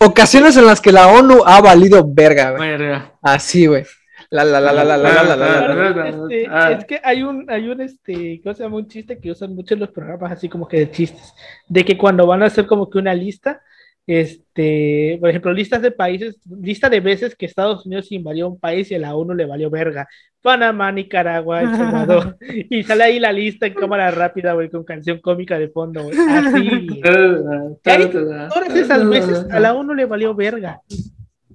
Ocasiones 0.00 0.56
en 0.56 0.66
las 0.66 0.80
que 0.80 0.92
la 0.92 1.08
ONU 1.08 1.42
ha 1.46 1.60
valido 1.60 2.04
verga. 2.06 3.12
Así, 3.22 3.66
güey. 3.66 3.84
La 4.30 4.44
la 4.44 4.60
la 4.60 4.72
la 4.72 4.84
la 4.84 4.96
la 4.96 5.22
la 5.22 5.36
la 5.36 6.08
este, 6.08 6.42
este, 6.42 6.72
Es 6.72 6.84
que 6.86 7.00
hay 7.04 7.22
un, 7.22 7.48
hay 7.48 7.68
un 7.68 7.80
este, 7.80 8.40
¿cómo 8.42 8.54
se 8.54 8.62
llama? 8.64 8.76
Un 8.76 8.88
chiste 8.88 9.18
que 9.18 9.30
usan 9.30 9.54
mucho 9.54 9.74
en 9.74 9.80
los 9.80 9.90
programas 9.90 10.32
así 10.32 10.48
como 10.48 10.66
que 10.66 10.78
de 10.78 10.90
chistes. 10.90 11.34
De 11.68 11.84
que 11.84 11.96
cuando 11.96 12.26
van 12.26 12.42
a 12.42 12.46
hacer 12.46 12.66
como 12.66 12.90
que 12.90 12.98
una 12.98 13.14
lista, 13.14 13.62
este, 14.06 15.16
por 15.18 15.30
ejemplo, 15.30 15.52
listas 15.52 15.80
de 15.80 15.90
países, 15.90 16.38
lista 16.46 16.90
de 16.90 17.00
veces 17.00 17.34
que 17.34 17.46
Estados 17.46 17.86
Unidos 17.86 18.12
invadió 18.12 18.48
un 18.48 18.58
país 18.58 18.90
y 18.90 18.94
a 18.94 18.98
la 18.98 19.14
ONU 19.14 19.34
le 19.34 19.46
valió 19.46 19.70
verga. 19.70 20.06
Panamá, 20.42 20.92
Nicaragua, 20.92 21.62
El 21.62 21.70
Salvador. 21.70 22.36
y 22.70 22.82
sale 22.82 23.04
ahí 23.04 23.18
la 23.18 23.32
lista 23.32 23.66
en 23.66 23.72
cámara 23.74 24.10
rápida, 24.10 24.52
güey, 24.52 24.68
con 24.68 24.84
canción 24.84 25.18
cómica 25.20 25.58
de 25.58 25.68
fondo, 25.68 26.02
güey. 26.02 26.18
Así. 26.18 27.00
Todas 27.82 28.76
esas 28.76 29.08
veces 29.08 29.46
a 29.50 29.58
la 29.58 29.72
ONU 29.72 29.94
le 29.94 30.04
valió 30.04 30.34
verga 30.34 30.82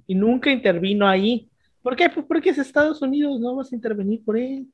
y 0.08 0.16
nunca 0.16 0.50
intervino 0.50 1.08
ahí. 1.08 1.48
¿Por 1.84 1.96
qué? 1.96 2.10
Pues 2.10 2.26
porque 2.26 2.50
es 2.50 2.58
Estados 2.58 3.02
Unidos, 3.04 3.40
no 3.40 3.56
vas 3.56 3.72
a 3.72 3.76
intervenir 3.76 4.24
por 4.26 4.38
él, 4.38 4.68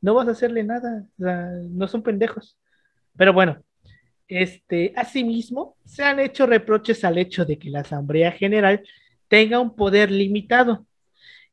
no 0.00 0.14
vas 0.14 0.28
a 0.28 0.30
hacerle 0.30 0.62
nada, 0.62 1.04
o 1.18 1.22
sea, 1.24 1.50
no 1.70 1.88
son 1.88 2.04
pendejos. 2.04 2.56
Pero 3.16 3.32
bueno, 3.32 3.58
este, 4.28 4.92
asimismo, 4.96 5.76
se 5.84 6.02
han 6.04 6.20
hecho 6.20 6.46
reproches 6.46 7.04
al 7.04 7.18
hecho 7.18 7.44
de 7.44 7.58
que 7.58 7.70
la 7.70 7.80
Asamblea 7.80 8.32
General 8.32 8.82
tenga 9.28 9.60
un 9.60 9.74
poder 9.74 10.10
limitado 10.10 10.86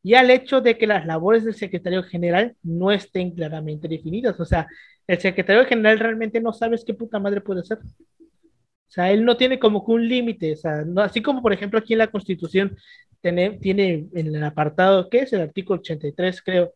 y 0.04 0.16
al 0.16 0.30
hecho 0.32 0.62
de 0.62 0.78
que 0.78 0.88
las 0.88 1.06
labores 1.06 1.46
del 1.46 1.56
secretario 1.56 2.04
general 2.04 2.56
no 2.62 2.92
estén 2.92 3.32
claramente 3.32 3.88
definidas. 3.88 4.40
O 4.40 4.46
sea, 4.46 4.68
el 5.08 5.20
secretario 5.20 5.66
general 5.66 6.00
realmente 6.00 6.42
no 6.42 6.54
sabes 6.54 6.84
qué 6.86 6.94
puta 6.94 7.20
madre 7.20 7.42
puede 7.42 7.62
hacer. 7.62 7.80
O 7.80 8.92
sea, 8.94 9.12
él 9.12 9.26
no 9.26 9.38
tiene 9.38 9.60
como 9.60 9.86
que 9.86 9.92
un 9.92 10.08
límite, 10.08 10.54
o 10.54 10.56
sea, 10.56 10.84
no, 10.86 11.02
así 11.02 11.22
como 11.22 11.42
por 11.42 11.52
ejemplo 11.54 11.80
aquí 11.80 11.94
en 11.94 12.00
la 12.00 12.12
Constitución 12.12 12.78
tiene, 13.22 13.58
tiene 13.60 14.08
en 14.14 14.36
el 14.36 14.44
apartado, 14.44 15.10
¿qué 15.10 15.20
es? 15.20 15.34
El 15.34 15.42
artículo 15.42 15.80
83, 15.80 16.42
creo, 16.44 16.74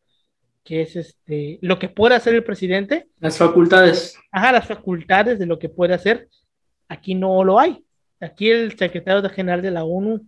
que 0.67 0.81
es 0.81 0.97
este, 0.97 1.59
lo 1.61 1.79
que 1.79 1.87
puede 1.87 2.15
hacer 2.15 2.35
el 2.35 2.43
presidente, 2.43 3.07
Las 3.21 3.37
facultades. 3.37 4.19
ajá, 4.33 4.51
las 4.51 4.67
facultades 4.67 5.39
de 5.39 5.45
lo 5.45 5.57
que 5.57 5.69
puede 5.69 5.93
hacer, 5.93 6.27
aquí 6.89 7.15
no 7.15 7.41
lo 7.45 7.57
hay. 7.57 7.85
Aquí 8.19 8.49
el 8.49 8.77
secretario 8.77 9.29
general 9.29 9.61
de 9.61 9.71
la 9.71 9.85
ONU 9.85 10.27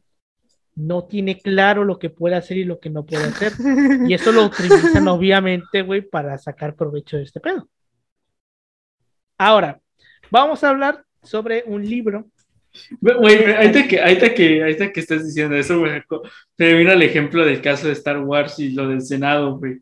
no 0.76 1.04
tiene 1.04 1.38
claro 1.38 1.84
lo 1.84 2.00
que 2.00 2.10
puede 2.10 2.38
hacer 2.38 2.56
y 2.56 2.64
lo 2.64 2.80
que 2.80 2.90
no 2.90 3.06
puede 3.06 3.26
hacer. 3.26 3.52
Y 4.10 4.14
eso 4.14 4.32
lo 4.32 4.46
utilizan 4.46 5.06
obviamente, 5.10 5.82
güey, 5.82 6.04
para 6.04 6.38
sacar 6.38 6.74
provecho 6.74 7.18
de 7.18 7.24
este 7.24 7.42
pedo. 7.42 7.68
Ahora, 9.38 9.82
vamos 10.32 10.64
a 10.64 10.70
hablar 10.70 11.04
sobre 11.22 11.66
un 11.66 11.84
libro. 11.84 12.30
Güey, 13.02 13.56
ahorita 13.56 13.88
que, 13.90 14.00
ahorita 14.00 14.34
que, 14.34 14.62
ahorita 14.62 14.94
que 14.94 15.00
estás 15.02 15.26
diciendo 15.26 15.58
eso, 15.58 15.80
güey, 15.80 16.02
me 16.58 16.74
vino 16.76 16.94
el 16.94 17.02
ejemplo 17.02 17.44
del 17.44 17.62
caso 17.62 17.88
de 17.88 17.94
Star 17.94 18.20
Wars 18.20 18.58
y 18.60 18.70
lo 18.70 18.88
del 18.88 19.02
Senado, 19.02 19.58
güey. 19.58 19.82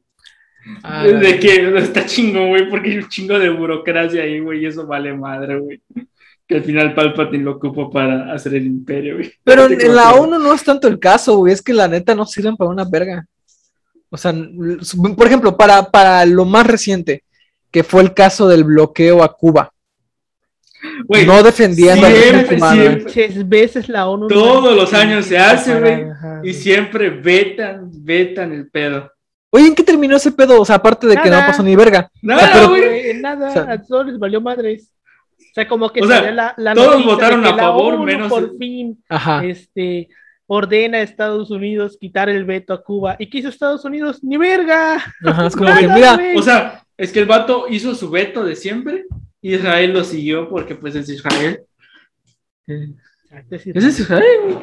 Ah, 0.83 1.05
de 1.05 1.39
que 1.39 1.77
está 1.77 2.05
chingo, 2.05 2.47
güey, 2.47 2.69
porque 2.69 2.91
hay 2.91 2.97
un 2.97 3.09
chingo 3.09 3.37
de 3.39 3.49
burocracia 3.49 4.23
ahí, 4.23 4.39
güey, 4.39 4.63
y 4.63 4.65
eso 4.65 4.85
vale 4.85 5.13
madre, 5.13 5.59
güey. 5.59 5.81
Que 6.47 6.55
al 6.55 6.63
final 6.63 6.93
Palpatine 6.93 7.43
lo 7.43 7.51
ocupa 7.53 7.89
para 7.89 8.33
hacer 8.33 8.55
el 8.55 8.65
imperio, 8.65 9.15
güey. 9.15 9.33
Pero 9.43 9.63
en, 9.63 9.69
Fíjate 9.69 9.85
en 9.87 9.95
la 9.95 10.13
ONU 10.15 10.39
no 10.39 10.53
es 10.53 10.63
tanto 10.63 10.87
el 10.87 10.99
caso, 10.99 11.37
güey, 11.37 11.53
es 11.53 11.61
que 11.61 11.73
la 11.73 11.87
neta 11.87 12.15
no 12.15 12.25
sirven 12.25 12.55
para 12.55 12.69
una 12.69 12.85
verga. 12.85 13.25
O 14.09 14.17
sea, 14.17 14.33
por 15.15 15.27
ejemplo, 15.27 15.57
para, 15.57 15.83
para 15.91 16.25
lo 16.25 16.45
más 16.45 16.65
reciente, 16.65 17.23
que 17.69 17.83
fue 17.83 18.01
el 18.01 18.13
caso 18.13 18.47
del 18.47 18.63
bloqueo 18.63 19.21
a 19.21 19.33
Cuba. 19.33 19.73
No 21.25 21.43
defendían 21.43 21.97
siempre, 21.97 23.43
veces 23.45 23.89
la 23.89 24.07
ONU. 24.07 24.27
Todos 24.27 24.75
los 24.75 24.93
años 24.93 25.25
se 25.25 25.37
hace, 25.37 25.79
güey. 25.79 26.05
Y 26.43 26.53
siempre 26.53 27.09
vetan, 27.09 27.89
vetan 27.91 28.53
el 28.53 28.69
pedo. 28.69 29.11
Oye, 29.49 29.67
¿en 29.67 29.75
qué 29.75 29.83
terminó 29.83 30.17
ese 30.17 30.31
pedo? 30.31 30.61
O 30.61 30.65
sea, 30.65 30.75
aparte 30.75 31.07
de 31.07 31.15
que 31.15 31.29
no 31.29 31.37
pasó 31.37 31.63
ni 31.63 31.75
verga. 31.75 32.09
Nada, 32.21 32.49
pero- 32.53 32.69
güey. 32.69 32.83
Eh, 32.83 33.13
nada, 33.21 33.49
O 33.49 33.53
sea- 33.53 33.71
a 33.71 33.81
todos 33.81 34.05
les 34.07 34.19
valió 34.19 34.41
madres. 34.41 34.91
O 35.39 35.53
sea, 35.53 35.67
como 35.67 35.89
que 35.89 36.01
O 36.01 36.07
sea, 36.07 36.29
la, 36.31 36.53
la 36.57 36.73
todos 36.75 37.03
votaron 37.05 37.43
a 37.45 37.55
favor, 37.55 37.95
ONU 37.95 38.03
menos 38.03 38.29
por 38.29 38.57
fin 38.57 39.03
Ajá. 39.09 39.43
este, 39.45 40.07
ordena 40.45 40.99
a 40.99 41.01
Estados 41.01 41.49
Unidos 41.49 41.97
quitar 41.99 42.29
el 42.29 42.45
veto 42.45 42.73
a 42.73 42.83
Cuba. 42.83 43.15
¿Y 43.17 43.27
qué 43.29 43.39
hizo 43.39 43.49
Estados 43.49 43.83
Unidos? 43.85 44.23
¡Ni 44.23 44.37
verga! 44.37 44.95
Ajá, 45.25 45.47
es 45.47 45.55
como 45.55 45.69
Nada, 45.69 45.79
que, 45.81 45.87
mira, 45.87 46.13
güey. 46.15 46.37
O 46.37 46.41
sea, 46.43 46.83
es 46.95 47.11
que 47.11 47.19
el 47.19 47.25
vato 47.25 47.65
hizo 47.69 47.95
su 47.95 48.09
veto 48.11 48.43
de 48.43 48.55
siempre 48.55 49.05
y 49.41 49.55
Israel 49.55 49.93
lo 49.93 50.03
siguió 50.03 50.47
porque 50.49 50.75
pues 50.75 50.93
es 50.95 51.09
Israel. 51.09 51.61
Es 52.67 53.99
Israel, 53.99 54.39
güey. 54.43 54.57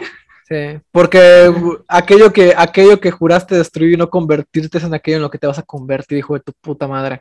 Sí, 0.49 0.81
porque 0.91 1.53
aquello 1.89 2.33
que, 2.33 2.55
aquello 2.57 3.01
que 3.01 3.11
juraste 3.11 3.57
destruir 3.57 3.93
y 3.95 3.97
no 3.97 4.09
convertirte 4.11 4.79
es 4.79 4.85
en 4.85 4.95
aquello 4.95 5.17
en 5.19 5.23
lo 5.23 5.31
que 5.31 5.39
te 5.39 5.47
vas 5.47 5.59
a 5.59 5.63
convertir, 5.63 6.19
hijo 6.19 6.35
de 6.35 6.41
tu 6.41 6.53
puta 6.61 6.87
madre. 6.89 7.21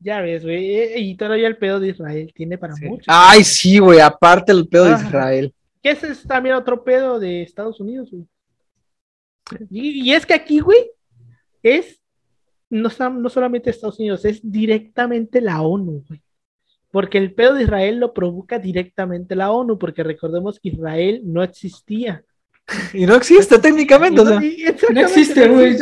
Ya 0.00 0.20
ves, 0.20 0.42
güey. 0.44 0.74
eh, 0.76 0.98
Y 0.98 1.16
todavía 1.16 1.46
el 1.48 1.56
pedo 1.56 1.80
de 1.80 1.88
Israel 1.88 2.30
tiene 2.34 2.58
para 2.58 2.74
Sí. 2.74 2.84
mucho. 2.84 3.04
Ay, 3.06 3.42
sí, 3.44 3.78
güey, 3.78 4.00
aparte 4.00 4.52
el 4.52 4.68
pedo 4.68 4.84
de. 4.84 4.92
Israel. 4.92 5.54
Que 5.82 5.90
ese 5.90 6.08
es 6.08 6.22
también 6.26 6.54
otro 6.56 6.82
pedo 6.84 7.18
de 7.18 7.42
Estados 7.42 7.80
Unidos, 7.80 8.10
güey. 8.10 8.26
Y, 9.70 10.10
y 10.10 10.12
es 10.14 10.24
que 10.26 10.34
aquí, 10.34 10.60
güey, 10.60 10.90
es 11.62 12.00
no, 12.70 12.88
no 13.10 13.28
solamente 13.28 13.70
Estados 13.70 13.98
Unidos, 13.98 14.24
es 14.24 14.40
directamente 14.42 15.40
la 15.40 15.60
ONU, 15.62 16.04
güey. 16.08 16.20
Porque 16.94 17.18
el 17.18 17.34
pedo 17.34 17.54
de 17.54 17.64
Israel 17.64 17.98
lo 17.98 18.14
provoca 18.14 18.60
directamente 18.60 19.34
la 19.34 19.50
ONU, 19.50 19.80
porque 19.80 20.04
recordemos 20.04 20.60
que 20.60 20.68
Israel 20.68 21.22
no 21.24 21.42
existía. 21.42 22.22
Y 22.94 23.04
no 23.04 23.16
existe 23.16 23.58
técnicamente, 23.58 24.20
o 24.20 24.24
sea. 24.26 24.38
Y- 24.40 24.62
exactamente, 24.62 24.94
no 24.94 25.00
existe, 25.00 25.48
güey. 25.48 25.76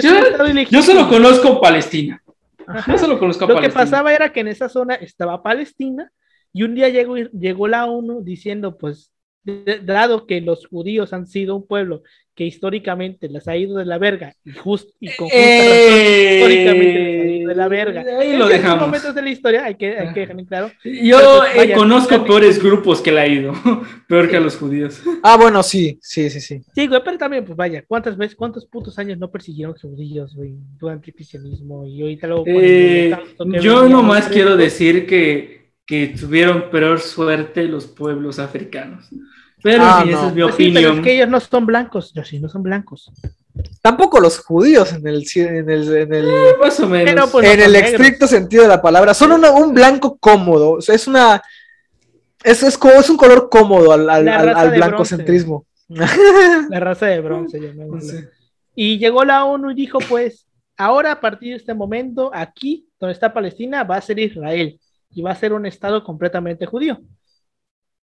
Yo- 0.70 0.82
solo 0.82 1.06
conozco 1.10 1.60
Palestina. 1.60 2.22
Ajá. 2.66 2.90
Yo 2.92 2.96
solo 2.98 3.18
conozco 3.18 3.44
a 3.44 3.48
Lo 3.48 3.54
que 3.56 3.60
Palestina. 3.68 3.84
pasaba 3.84 4.14
era 4.14 4.32
que 4.32 4.40
en 4.40 4.48
esa 4.48 4.70
zona 4.70 4.94
estaba 4.94 5.42
Palestina 5.42 6.10
y 6.50 6.62
un 6.62 6.74
día 6.74 6.88
llegó, 6.88 7.16
llegó 7.18 7.68
la 7.68 7.84
ONU 7.84 8.22
diciendo, 8.22 8.78
pues, 8.78 9.11
dado 9.44 10.26
que 10.26 10.40
los 10.40 10.66
judíos 10.66 11.12
han 11.12 11.26
sido 11.26 11.56
un 11.56 11.66
pueblo 11.66 12.02
que 12.34 12.44
históricamente 12.44 13.28
les 13.28 13.46
ha 13.46 13.56
ido 13.56 13.76
de 13.76 13.84
la 13.84 13.98
verga 13.98 14.34
y, 14.42 14.52
just, 14.52 14.88
y 15.00 15.14
con 15.16 15.28
justa 15.28 15.38
razón, 15.38 16.32
históricamente 16.32 16.98
les 16.98 17.22
ha 17.22 17.36
ido 17.36 17.48
de 17.48 17.54
la 17.54 17.68
verga. 17.68 18.04
Ahí 18.18 18.36
lo 18.36 18.48
dejamos. 18.48 18.86
momentos 18.86 19.14
de 19.14 19.22
la 19.22 19.30
historia 19.30 19.64
hay 19.64 19.74
que, 19.74 19.98
hay 19.98 20.14
que 20.14 20.20
dejar 20.20 20.38
en 20.38 20.46
claro. 20.46 20.70
Yo 20.82 21.40
pues, 21.54 21.68
eh, 21.68 21.72
conozco 21.74 22.24
peores 22.24 22.62
grupos 22.62 23.02
que 23.02 23.12
la 23.12 23.22
ha 23.22 23.26
ido. 23.26 23.52
Peor 24.08 24.30
que 24.30 24.38
a 24.38 24.40
los 24.40 24.56
judíos. 24.56 25.02
Ah, 25.22 25.36
bueno, 25.36 25.62
sí, 25.62 25.98
sí, 26.00 26.30
sí, 26.30 26.40
sí. 26.40 26.62
Sí, 26.74 26.86
güey, 26.86 27.02
pero 27.04 27.18
también, 27.18 27.44
pues 27.44 27.56
vaya, 27.56 27.84
¿cuántas 27.86 28.16
veces, 28.16 28.34
cuántos 28.34 28.64
putos 28.64 28.98
años 28.98 29.18
no 29.18 29.30
persiguieron 29.30 29.74
judíos, 29.74 30.34
güey, 30.34 30.54
durante 30.78 31.10
el 31.10 31.14
cristianismo? 31.14 31.86
Y 31.86 32.00
ahorita 32.00 32.26
luego 32.28 32.44
ponen 32.44 32.60
Eh, 32.62 33.16
yo 33.60 33.88
nomás 33.88 34.28
quiero 34.28 34.56
decir 34.56 35.06
que, 35.06 35.61
que 35.92 36.14
tuvieron 36.18 36.70
peor 36.70 37.00
suerte 37.00 37.64
los 37.64 37.86
pueblos 37.86 38.38
africanos. 38.38 39.10
Pero 39.62 39.82
Ah, 39.84 40.02
esa 40.08 40.22
no. 40.22 40.28
es 40.28 40.34
mi 40.34 40.42
Pues 40.42 40.54
sí, 40.54 40.70
pero 40.72 40.88
opinión. 40.88 40.98
es 40.98 41.04
que 41.04 41.14
ellos 41.16 41.28
no 41.28 41.38
son 41.38 41.66
blancos, 41.66 42.12
yo 42.14 42.24
sí, 42.24 42.40
no 42.40 42.48
son 42.48 42.62
blancos. 42.62 43.12
Tampoco 43.82 44.18
los 44.18 44.38
judíos 44.38 44.90
en 44.94 45.06
el, 45.06 45.22
en 45.36 45.68
el, 45.68 45.94
en 45.96 46.14
el, 46.14 46.28
Más 46.58 46.80
o 46.80 46.88
menos. 46.88 47.10
Pero, 47.12 47.28
pues, 47.30 47.46
en 47.46 47.58
no 47.58 47.64
el 47.66 47.72
negros. 47.72 47.90
estricto 47.92 48.26
sentido 48.26 48.62
de 48.62 48.70
la 48.70 48.80
palabra. 48.80 49.12
Son 49.12 49.32
una- 49.32 49.50
un 49.50 49.74
blanco 49.74 50.16
cómodo. 50.16 50.70
O 50.72 50.80
sea, 50.80 50.94
es 50.94 51.06
una. 51.06 51.42
Es, 52.42 52.62
es, 52.62 52.78
como, 52.78 52.94
es 52.94 53.10
un 53.10 53.18
color 53.18 53.50
cómodo 53.50 53.92
al, 53.92 54.08
al, 54.08 54.26
al- 54.28 54.56
al 54.56 54.70
blancocentrismo. 54.70 55.66
La 55.88 56.80
raza 56.80 57.04
de 57.06 57.20
bronce. 57.20 57.60
Y 58.74 58.96
llegó 58.98 59.24
la 59.26 59.44
ONU 59.44 59.72
y 59.72 59.74
dijo, 59.74 59.98
pues, 60.08 60.46
ahora 60.78 61.12
a 61.12 61.20
partir 61.20 61.50
de 61.50 61.56
este 61.56 61.74
momento, 61.74 62.30
aquí, 62.32 62.88
donde 62.98 63.12
está 63.12 63.34
Palestina, 63.34 63.84
va 63.84 63.96
a 63.96 64.00
ser 64.00 64.18
Israel 64.18 64.80
y 65.14 65.22
va 65.22 65.30
a 65.32 65.36
ser 65.36 65.52
un 65.52 65.66
estado 65.66 66.02
completamente 66.04 66.66
judío. 66.66 67.00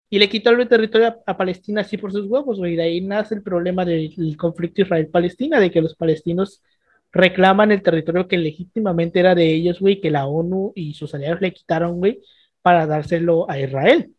Y 0.09 0.19
le 0.19 0.29
quitó 0.29 0.51
el 0.51 0.67
territorio 0.67 1.07
a, 1.07 1.17
a 1.25 1.37
Palestina 1.37 1.81
así 1.81 1.97
por 1.97 2.11
sus 2.11 2.27
huevos, 2.27 2.57
güey. 2.57 2.75
De 2.75 2.83
ahí 2.83 3.01
nace 3.01 3.35
el 3.35 3.41
problema 3.41 3.85
del 3.85 4.37
conflicto 4.37 4.81
Israel-Palestina, 4.81 5.59
de 5.59 5.71
que 5.71 5.81
los 5.81 5.95
palestinos 5.95 6.61
reclaman 7.11 7.71
el 7.71 7.81
territorio 7.81 8.27
que 8.27 8.37
legítimamente 8.37 9.19
era 9.19 9.35
de 9.35 9.53
ellos, 9.53 9.79
güey, 9.79 10.01
que 10.01 10.11
la 10.11 10.27
ONU 10.27 10.73
y 10.75 10.93
sus 10.93 11.15
aliados 11.15 11.41
le 11.41 11.53
quitaron, 11.53 11.97
güey, 11.97 12.21
para 12.61 12.85
dárselo 12.85 13.49
a 13.49 13.59
Israel. 13.59 14.13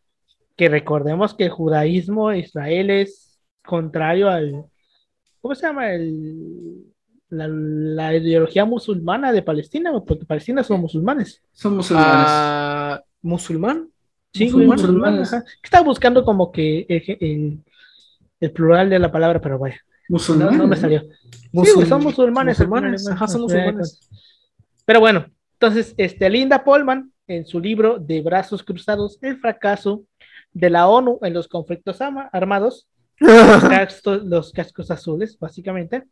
Que 0.57 0.69
recordemos 0.69 1.35
que 1.35 1.45
el 1.45 1.51
judaísmo 1.51 2.33
Israel 2.33 2.91
es 2.91 3.39
contrario 3.65 4.31
al, 4.31 4.65
¿cómo 5.41 5.55
se 5.55 5.67
llama? 5.67 5.93
El, 5.93 6.87
la, 7.29 7.49
la 7.49 8.17
ideología 8.17 8.65
musulmana 8.65 9.33
de 9.33 9.43
Palestina, 9.43 9.93
porque 10.07 10.25
Palestina 10.25 10.63
son 10.63 10.81
musulmanes. 10.81 11.43
Son 11.53 11.77
musulmanes. 11.77 12.27
Ah, 12.29 12.76
¿Musulmán? 13.27 13.91
Sí, 14.33 14.51
güey, 14.51 14.67
Musulmanes. 14.67 14.83
musulmanes, 14.83 15.33
ajá. 15.33 15.45
Estaba 15.63 15.85
buscando 15.85 16.25
como 16.25 16.53
que 16.53 16.87
el, 18.41 18.53
plural 18.53 18.89
de 18.89 18.99
la 18.99 19.11
palabra, 19.11 19.41
pero 19.41 19.59
vaya. 19.59 19.81
musulmanes. 20.09 20.57
No, 20.57 20.67
me 20.67 20.77
salió. 20.77 21.03
Sí, 21.33 21.87
son 21.89 22.05
musulmanes. 22.05 22.59
musulmanes. 22.59 23.09
Ajá, 23.09 23.27
son 23.27 23.43
musulmanes. 23.43 24.01
Pero 24.85 25.01
bueno, 25.01 25.27
entonces, 25.55 25.95
este, 25.97 26.31
Linda 26.31 26.63
Polman, 26.63 27.13
en 27.27 27.45
su 27.47 27.59
libro 27.59 27.99
De 27.99 28.21
Brazos 28.21 28.63
Cruzados, 28.63 29.19
el 29.23 29.39
fracaso 29.41 30.05
de 30.53 30.71
la 30.71 30.87
ONU 30.87 31.19
en 31.23 31.35
los 31.35 31.49
conflictos 31.49 31.99
armados, 32.01 32.87
los 34.25 34.53
cascos 34.53 34.91
azules, 34.93 35.37
básicamente, 35.37 36.05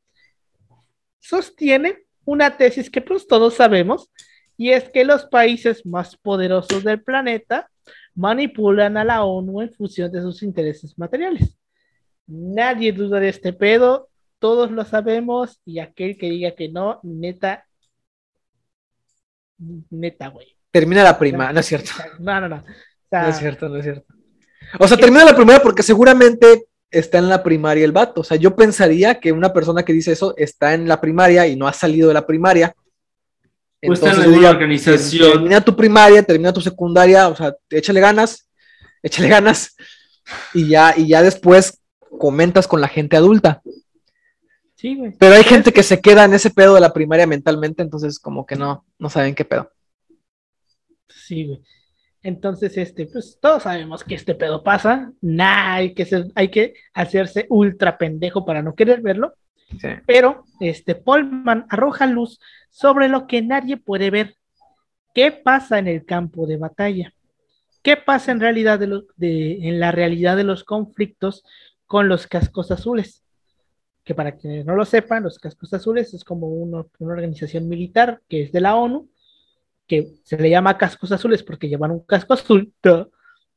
sostiene 1.21 2.07
una 2.25 2.57
tesis 2.57 2.91
que 2.91 3.01
pues 3.01 3.29
todos 3.29 3.55
sabemos, 3.55 4.11
y 4.57 4.71
es 4.71 4.89
que 4.91 5.05
los 5.05 5.27
países 5.27 5.85
más 5.87 6.17
poderosos 6.17 6.85
del 6.85 7.03
planeta 7.03 7.71
manipulan 8.15 8.97
a 8.97 9.05
la 9.05 9.25
ONU 9.25 9.63
en 9.63 9.73
función 9.73 10.11
de 10.13 10.23
sus 10.23 10.43
intereses 10.43 10.97
materiales. 10.99 11.57
Nadie 12.27 12.93
duda 12.93 13.21
de 13.21 13.29
este 13.29 13.53
pedo, 13.53 14.09
todos 14.39 14.71
lo 14.71 14.85
sabemos, 14.85 15.61
y 15.65 15.81
aquel 15.81 16.17
que 16.17 16.31
diga 16.31 16.53
que 16.53 16.69
no, 16.69 17.01
neta, 17.03 17.67
neta, 19.91 20.29
güey. 20.29 20.57
Termina 20.71 21.03
la 21.03 21.19
prima, 21.19 21.53
no 21.53 21.61
es 21.61 21.67
cierto. 21.67 21.91
No, 22.19 22.41
no, 22.41 22.49
no. 22.49 22.65
no 23.11 23.29
es 23.29 23.39
cierto, 23.39 23.69
no 23.69 23.77
es 23.77 23.85
cierto. 23.85 24.15
O 24.79 24.89
sea, 24.89 24.97
termina 24.97 25.25
la 25.25 25.37
primera 25.37 25.61
porque 25.61 25.83
seguramente 25.83 26.67
está 26.91 27.19
en 27.19 27.29
la 27.29 27.43
primaria 27.43 27.85
el 27.85 27.93
vato. 27.93 28.23
O 28.23 28.25
sea, 28.25 28.37
yo 28.37 28.57
pensaría 28.57 29.21
que 29.21 29.33
una 29.33 29.53
persona 29.53 29.85
que 29.85 29.93
dice 29.93 30.13
eso 30.13 30.35
está 30.37 30.75
en 30.75 30.89
la 30.89 31.01
primaria 31.01 31.47
y 31.47 31.57
no 31.57 31.69
ha 31.69 31.73
salido 31.73 32.09
de 32.09 32.15
la 32.15 32.27
primaria. 32.27 32.75
Pues 33.87 34.03
está 34.03 34.25
en 34.25 34.33
una 34.33 34.51
organización. 34.51 35.33
Termina 35.33 35.61
tu 35.61 35.75
primaria, 35.77 36.23
termina 36.23 36.53
tu 36.53 36.61
secundaria, 36.61 37.29
o 37.29 37.37
sea, 37.37 37.55
échale 37.71 38.01
ganas, 38.01 38.49
échale 39.03 39.29
ganas. 39.29 39.77
Y 40.55 40.69
ya, 40.69 40.95
y 40.97 41.09
ya 41.09 41.23
después 41.23 41.83
comentas 42.19 42.67
con 42.67 42.81
la 42.81 42.89
gente 42.89 43.17
adulta. 43.17 43.63
Sí, 44.75 44.97
güey. 44.97 45.13
Pero 45.19 45.35
hay 45.35 45.45
gente 45.45 45.73
que 45.73 45.83
se 45.83 46.01
queda 46.01 46.25
en 46.25 46.35
ese 46.35 46.51
pedo 46.51 46.75
de 46.75 46.81
la 46.81 46.93
primaria 46.93 47.27
mentalmente, 47.27 47.83
entonces 47.83 48.19
como 48.19 48.47
que 48.47 48.57
no, 48.57 48.85
no 48.99 49.11
saben 49.11 49.35
qué 49.35 49.45
pedo. 49.45 49.71
Sí, 51.09 51.47
güey. 51.47 51.63
Entonces, 52.23 52.79
este, 52.79 53.07
pues 53.07 53.39
todos 53.39 53.65
sabemos 53.65 54.03
que 54.03 54.15
este 54.15 54.35
pedo 54.35 54.63
pasa. 54.63 55.13
Nah, 55.21 55.75
hay 55.75 55.93
que, 55.93 56.07
ser, 56.07 56.27
hay 56.35 56.49
que 56.49 56.73
hacerse 56.95 57.47
ultra 57.51 57.99
pendejo 57.99 58.47
para 58.47 58.63
no 58.63 58.75
querer 58.75 59.03
verlo. 59.03 59.35
Pero 60.07 60.45
este 60.61 60.95
Polman 60.95 61.67
arroja 61.69 62.07
luz 62.07 62.41
sobre 62.75 63.09
lo 63.09 63.29
que 63.29 63.41
nadie 63.41 63.77
puede 63.77 64.11
ver. 64.11 64.37
¿Qué 65.15 65.31
pasa 65.31 65.79
en 65.79 65.87
el 65.87 66.05
campo 66.05 66.45
de 66.45 66.57
batalla? 66.57 67.15
¿Qué 67.83 67.97
pasa 67.97 68.33
en 68.33 68.41
realidad 68.41 68.81
de, 68.81 69.03
de 69.15 69.69
en 69.69 69.79
la 69.79 69.93
realidad 69.93 70.37
de 70.37 70.43
los 70.43 70.65
conflictos 70.65 71.45
con 71.87 72.09
los 72.09 72.27
cascos 72.27 72.73
azules? 72.73 73.23
Que 74.03 74.13
para 74.13 74.37
quienes 74.37 74.67
no 74.67 74.75
lo 74.75 74.85
sepan, 74.85 75.23
los 75.23 75.39
cascos 75.39 75.73
azules 75.73 76.15
es 76.15 76.25
como 76.25 76.49
una 76.49 76.85
organización 76.99 77.69
militar 77.69 78.21
que 78.29 78.43
es 78.43 78.51
de 78.53 78.61
la 78.61 78.75
ONU 78.75 79.09
que 79.87 80.09
se 80.25 80.37
le 80.37 80.51
llama 80.51 80.77
cascos 80.77 81.13
azules 81.13 81.45
porque 81.45 81.69
llevan 81.69 81.93
un 81.93 82.01
casco 82.01 82.35
azul 82.35 82.75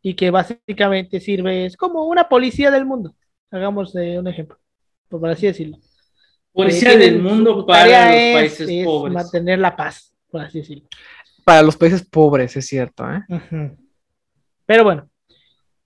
y 0.04 0.14
que 0.14 0.30
básicamente 0.30 1.20
sirve 1.20 1.66
es 1.66 1.76
como 1.76 2.06
una 2.06 2.30
policía 2.30 2.70
del 2.70 2.86
mundo. 2.86 3.16
Hagamos 3.50 3.96
un 3.96 4.28
ejemplo, 4.28 4.60
por 5.10 5.28
así 5.28 5.48
decirlo. 5.48 5.80
Policía 6.58 6.94
eh, 6.94 6.98
del 6.98 7.22
mundo 7.22 7.66
para 7.66 8.12
los 8.12 8.34
países 8.34 8.84
pobres. 8.84 9.14
Mantener 9.14 9.60
la 9.60 9.76
paz, 9.76 10.12
por 10.32 10.42
así 10.42 10.58
decirlo. 10.58 10.88
Para 11.46 11.62
los 11.62 11.78
países 11.78 12.04
pobres, 12.04 12.58
es 12.58 12.66
cierto. 12.66 13.06
¿eh? 13.10 13.76
Pero 14.66 14.84
bueno, 14.84 15.08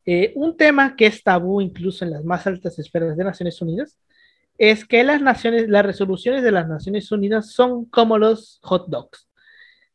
eh, 0.05 0.31
un 0.35 0.55
tema 0.55 0.95
que 0.95 1.07
es 1.07 1.21
tabú 1.21 1.59
incluso 1.59 2.05
en 2.05 2.11
las 2.11 2.23
más 2.23 2.47
altas 2.47 2.79
esferas 2.79 3.17
de 3.17 3.23
Naciones 3.25 3.61
Unidas 3.61 3.99
es 4.57 4.85
que 4.85 5.03
las 5.03 5.21
naciones, 5.21 5.67
las 5.67 5.85
resoluciones 5.85 6.41
de 6.41 6.51
las 6.51 6.69
Naciones 6.69 7.11
Unidas 7.11 7.51
son 7.51 7.83
como 7.85 8.17
los 8.17 8.59
hot 8.63 8.87
dogs. 8.87 9.27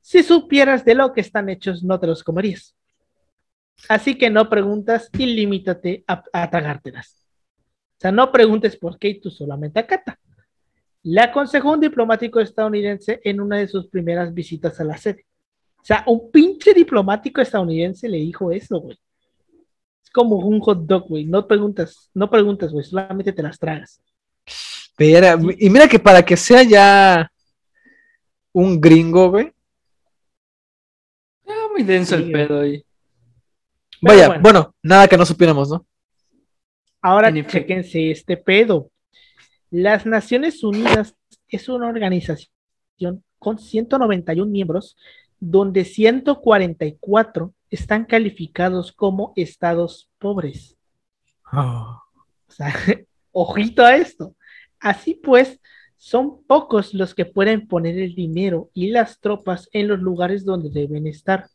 Si 0.02 0.22
supieras 0.22 0.84
de 0.84 0.94
lo 0.94 1.14
que 1.14 1.22
están 1.22 1.48
hechos, 1.48 1.82
no 1.82 1.98
te 1.98 2.06
los 2.06 2.22
comerías. 2.22 2.76
Así 3.88 4.16
que 4.16 4.28
no 4.28 4.50
preguntas 4.50 5.08
y 5.16 5.24
limítate 5.24 6.04
a, 6.06 6.50
tragártelas. 6.50 7.26
O 7.96 8.00
sea, 8.00 8.12
no 8.12 8.30
preguntes 8.30 8.76
por 8.76 8.98
qué 8.98 9.08
y 9.08 9.20
tú 9.20 9.30
solamente 9.30 9.80
acata. 9.80 10.18
Le 11.06 11.20
aconsejó 11.20 11.72
un 11.72 11.80
diplomático 11.80 12.40
estadounidense 12.40 13.20
en 13.24 13.40
una 13.40 13.58
de 13.58 13.68
sus 13.68 13.88
primeras 13.88 14.32
visitas 14.34 14.78
a 14.80 14.84
la 14.84 14.96
sede. 14.96 15.26
O 15.78 15.84
sea, 15.84 16.02
un 16.06 16.30
pinche 16.30 16.74
diplomático 16.74 17.40
estadounidense 17.40 18.08
le 18.08 18.18
dijo 18.18 18.50
eso, 18.50 18.80
güey. 18.80 18.98
Es 20.02 20.10
como 20.10 20.36
un 20.36 20.60
hot 20.60 20.84
dog, 20.84 21.08
güey. 21.08 21.24
No 21.24 21.46
preguntas, 21.46 22.10
no 22.12 22.28
preguntas, 22.28 22.72
güey. 22.72 22.84
Solamente 22.84 23.32
te 23.32 23.42
las 23.42 23.58
tragas. 23.58 24.00
y 24.98 25.70
mira 25.70 25.88
que 25.88 25.98
para 25.98 26.24
que 26.24 26.36
sea 26.36 26.62
ya 26.62 27.30
un 28.52 28.80
gringo, 28.80 29.30
güey, 29.30 29.52
muy 31.76 31.84
denso 31.84 32.14
el 32.14 32.32
pedo 32.32 32.60
ahí. 32.60 32.82
Vaya, 34.00 34.38
bueno. 34.38 34.74
nada 34.82 35.06
que 35.06 35.16
no 35.16 35.26
supiéramos, 35.26 35.68
¿no? 35.68 35.86
Ahora 37.02 37.32
chequense 37.46 38.10
este 38.10 38.36
pedo. 38.36 38.90
Las 39.70 40.06
Naciones 40.06 40.62
Unidas 40.62 41.14
es 41.48 41.68
una 41.68 41.88
organización 41.88 42.50
con 43.38 43.58
191 43.58 44.50
miembros, 44.50 44.96
donde 45.38 45.84
144 45.84 47.52
están 47.70 48.04
calificados 48.04 48.92
como 48.92 49.32
estados 49.36 50.10
pobres. 50.18 50.76
Ah. 51.44 52.02
O 52.48 52.52
sea, 52.52 52.72
ojito 53.32 53.84
a 53.84 53.96
esto. 53.96 54.34
Así 54.78 55.14
pues, 55.14 55.60
son 55.96 56.42
pocos 56.44 56.94
los 56.94 57.14
que 57.14 57.24
pueden 57.24 57.66
poner 57.66 57.98
el 57.98 58.14
dinero 58.14 58.70
y 58.72 58.90
las 58.90 59.20
tropas 59.20 59.68
en 59.72 59.88
los 59.88 59.98
lugares 59.98 60.44
donde 60.44 60.70
deben 60.70 61.06
estar. 61.06 61.48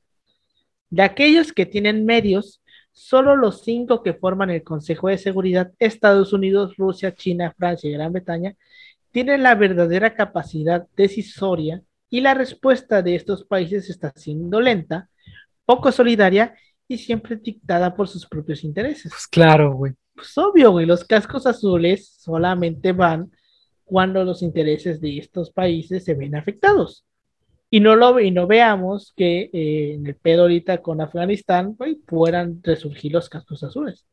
De 0.90 1.04
aquellos 1.04 1.54
que 1.54 1.66
tienen 1.66 2.06
medios, 2.06 2.61
solo 2.92 3.36
los 3.36 3.64
cinco 3.64 4.04
que 4.04 4.14
forman 4.14 4.50
el 4.50 4.64
Consejo 4.64 5.08
de 5.08 5.18
Seguridad, 5.18 5.72
Estados 5.80 6.34
Unidos, 6.34 6.76
Rusia, 6.78 7.14
China, 7.14 7.54
Francia 7.58 7.90
y 7.90 7.94
Gran 7.94 8.14
Bretaña, 8.14 8.56
tienen 9.12 9.44
la 9.44 9.56
verdadera 9.56 10.16
capacidad 10.16 10.88
decisoria 10.96 11.82
y 12.10 12.22
la 12.22 12.34
respuesta 12.34 13.02
de 13.02 13.16
estos 13.16 13.44
países 13.46 13.90
está 13.90 14.12
siendo 14.16 14.60
lenta, 14.62 15.10
poco 15.66 15.92
solidaria 15.92 16.56
y 16.88 16.98
siempre 16.98 17.38
dictada 17.38 17.96
por 17.96 18.08
sus 18.08 18.26
propios 18.28 18.64
intereses. 18.64 19.12
Pues 19.12 19.28
claro, 19.28 19.74
güey. 19.74 19.94
Pues 20.14 20.38
obvio, 20.38 20.72
güey, 20.72 20.86
los 20.86 21.04
cascos 21.06 21.48
azules 21.48 22.16
solamente 22.20 22.92
van 22.92 23.32
cuando 23.86 24.24
los 24.24 24.42
intereses 24.42 25.00
de 25.02 25.18
estos 25.18 25.52
países 25.52 26.04
se 26.04 26.14
ven 26.14 26.36
afectados 26.36 27.06
y 27.74 27.80
no 27.80 27.96
lo 27.96 28.20
y 28.20 28.32
no 28.32 28.46
veamos 28.48 29.14
que 29.16 29.50
eh, 29.54 29.94
en 29.96 30.06
el 30.06 30.16
pedo 30.16 30.44
ahorita 30.44 30.82
con 30.82 31.00
Afganistán 31.00 31.74
güey, 31.78 31.96
puedan 31.96 32.60
resurgir 32.62 33.14
los 33.14 33.30
cascos 33.30 33.64
azules. 33.64 34.06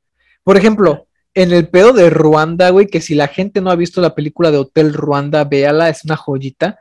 Por 0.44 0.56
ejemplo, 0.56 1.08
en 1.34 1.52
el 1.52 1.68
pedo 1.68 1.92
de 1.92 2.08
Ruanda, 2.08 2.70
güey, 2.70 2.86
que 2.86 3.00
si 3.00 3.16
la 3.16 3.26
gente 3.26 3.60
no 3.60 3.70
ha 3.70 3.76
visto 3.76 4.00
la 4.00 4.14
película 4.14 4.52
de 4.52 4.58
Hotel 4.58 4.94
Ruanda, 4.94 5.44
véala, 5.44 5.88
es 5.88 6.04
una 6.04 6.16
joyita. 6.16 6.78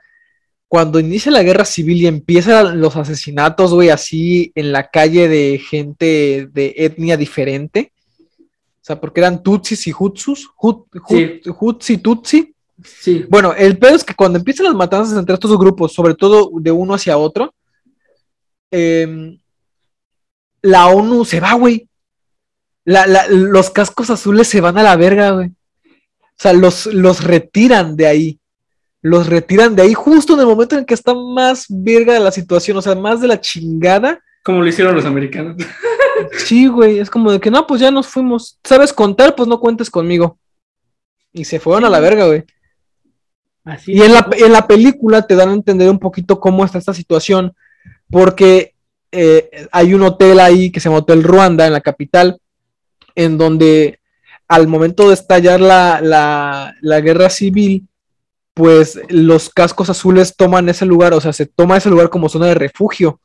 Cuando 0.68 1.00
inicia 1.00 1.32
la 1.32 1.44
guerra 1.44 1.66
civil 1.66 1.98
y 1.98 2.08
empiezan 2.08 2.80
los 2.80 2.96
asesinatos, 2.96 3.74
güey, 3.74 3.90
así 3.90 4.52
en 4.54 4.72
la 4.72 4.90
calle 4.90 5.28
de 5.28 5.60
gente 5.60 6.48
de 6.52 6.76
etnia 6.78 7.18
diferente. 7.18 7.92
O 8.40 8.86
sea, 8.88 9.02
porque 9.02 9.22
eran 9.22 9.42
Tutsis 9.42 9.88
y 9.88 9.94
Hutsus, 9.98 10.48
Hut, 10.62 10.88
Hutsi, 11.60 11.98
Tutsi 11.98 12.54
Sí. 12.84 13.26
Bueno, 13.30 13.54
el 13.54 13.78
pedo 13.78 13.96
es 13.96 14.04
que 14.04 14.14
cuando 14.14 14.38
empiezan 14.38 14.68
las 14.68 14.76
matanzas 14.76 15.18
entre 15.18 15.34
estos 15.34 15.58
grupos, 15.58 15.94
sobre 15.94 16.14
todo 16.14 16.52
de 16.54 16.72
uno 16.72 16.94
hacia 16.94 17.18
otro, 17.18 17.54
em, 18.72 19.40
la 20.62 20.88
ONU 20.88 21.26
se 21.26 21.40
va, 21.40 21.54
güey. 21.54 21.88
los 23.30 23.70
cascos 23.70 24.10
azules 24.10 24.48
se 24.48 24.62
van 24.62 24.78
a 24.78 24.84
la 24.84 24.96
verga, 24.96 25.32
güey. 25.32 25.48
O 25.48 26.40
sea, 26.40 26.54
los, 26.54 26.86
los 26.86 27.24
retiran 27.24 27.98
de 27.98 28.08
ahí. 28.08 28.40
Los 29.02 29.28
retiran 29.28 29.76
de 29.76 29.82
ahí 29.84 29.94
justo 29.94 30.34
en 30.34 30.40
el 30.40 30.46
momento 30.46 30.78
en 30.78 30.86
que 30.86 30.94
está 30.94 31.14
más 31.14 31.66
verga 31.68 32.18
la 32.20 32.32
situación, 32.32 32.78
o 32.78 32.82
sea, 32.82 32.96
más 32.96 33.20
de 33.20 33.28
la 33.28 33.42
chingada. 33.42 34.22
Como 34.44 34.62
lo 34.62 34.68
hicieron 34.68 34.96
los 34.96 35.06
americanos. 35.06 35.58
Sí, 36.36 36.66
güey, 36.66 36.98
es 36.98 37.12
como 37.12 37.32
de 37.32 37.40
que 37.40 37.52
no, 37.52 37.68
pues 37.68 37.80
ya 37.80 37.92
nos 37.92 38.08
fuimos. 38.08 38.58
¿Sabes 38.64 38.92
contar? 38.92 39.36
Pues 39.36 39.48
no 39.48 39.60
cuentes 39.60 39.88
conmigo. 39.88 40.40
Y 41.32 41.46
se 41.46 41.60
fueron 41.60 41.86
a 41.86 41.92
la 41.92 42.00
verga, 42.00 42.26
güey 42.26 42.44
y 43.86 44.02
en 44.02 44.14
la, 44.14 44.30
en 44.38 44.52
la, 44.52 44.68
película 44.68 45.24
te 45.24 45.36
dan 45.36 45.50
a 45.50 45.54
entender 45.54 45.90
un 45.90 46.00
poquito 46.00 46.40
cómo 46.40 46.64
está 46.64 46.78
esta 46.78 46.94
situación, 46.94 47.54
porque 48.10 48.74
eh, 49.12 49.68
hay 49.72 49.94
un 49.94 50.04
hotel 50.04 50.40
ahí 50.40 50.72
que 50.72 50.80
se 50.80 50.90
llama 50.90 51.00
Hotel 51.00 51.24
Ruanda 51.24 51.66
en 51.66 51.74
la 51.74 51.82
capital, 51.82 52.40
en 53.16 53.38
donde 53.38 54.00
al 54.48 54.68
momento 54.68 55.08
de 55.08 55.14
estallar 55.14 55.60
la, 55.60 56.00
la, 56.82 57.02
guerra 57.02 57.30
civil, 57.30 57.88
pues 58.54 59.00
los 59.10 59.50
cascos 59.50 59.90
azules 59.90 60.36
toman 60.36 60.70
ese 60.70 60.86
lugar, 60.86 61.14
o 61.14 61.22
sea, 61.22 61.34
se 61.34 61.46
toma 61.46 61.78
ese 61.78 61.90
lugar 61.90 62.10
como 62.10 62.30
zona 62.30 62.48
de 62.48 62.56
refugio. 62.56 63.20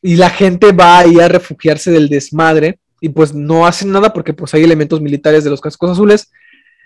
Y 0.00 0.16
la 0.16 0.30
gente 0.30 0.72
va 0.72 0.98
ahí 0.98 1.20
a 1.20 1.28
refugiarse 1.28 1.90
del 1.90 2.08
desmadre 2.08 2.78
y 3.00 3.10
pues 3.10 3.34
no 3.34 3.66
hacen 3.66 3.92
nada 3.92 4.12
porque 4.12 4.32
pues 4.32 4.54
hay 4.54 4.62
elementos 4.64 5.00
militares 5.00 5.44
de 5.44 5.50
los 5.50 5.60
cascos 5.60 5.90
azules 5.90 6.30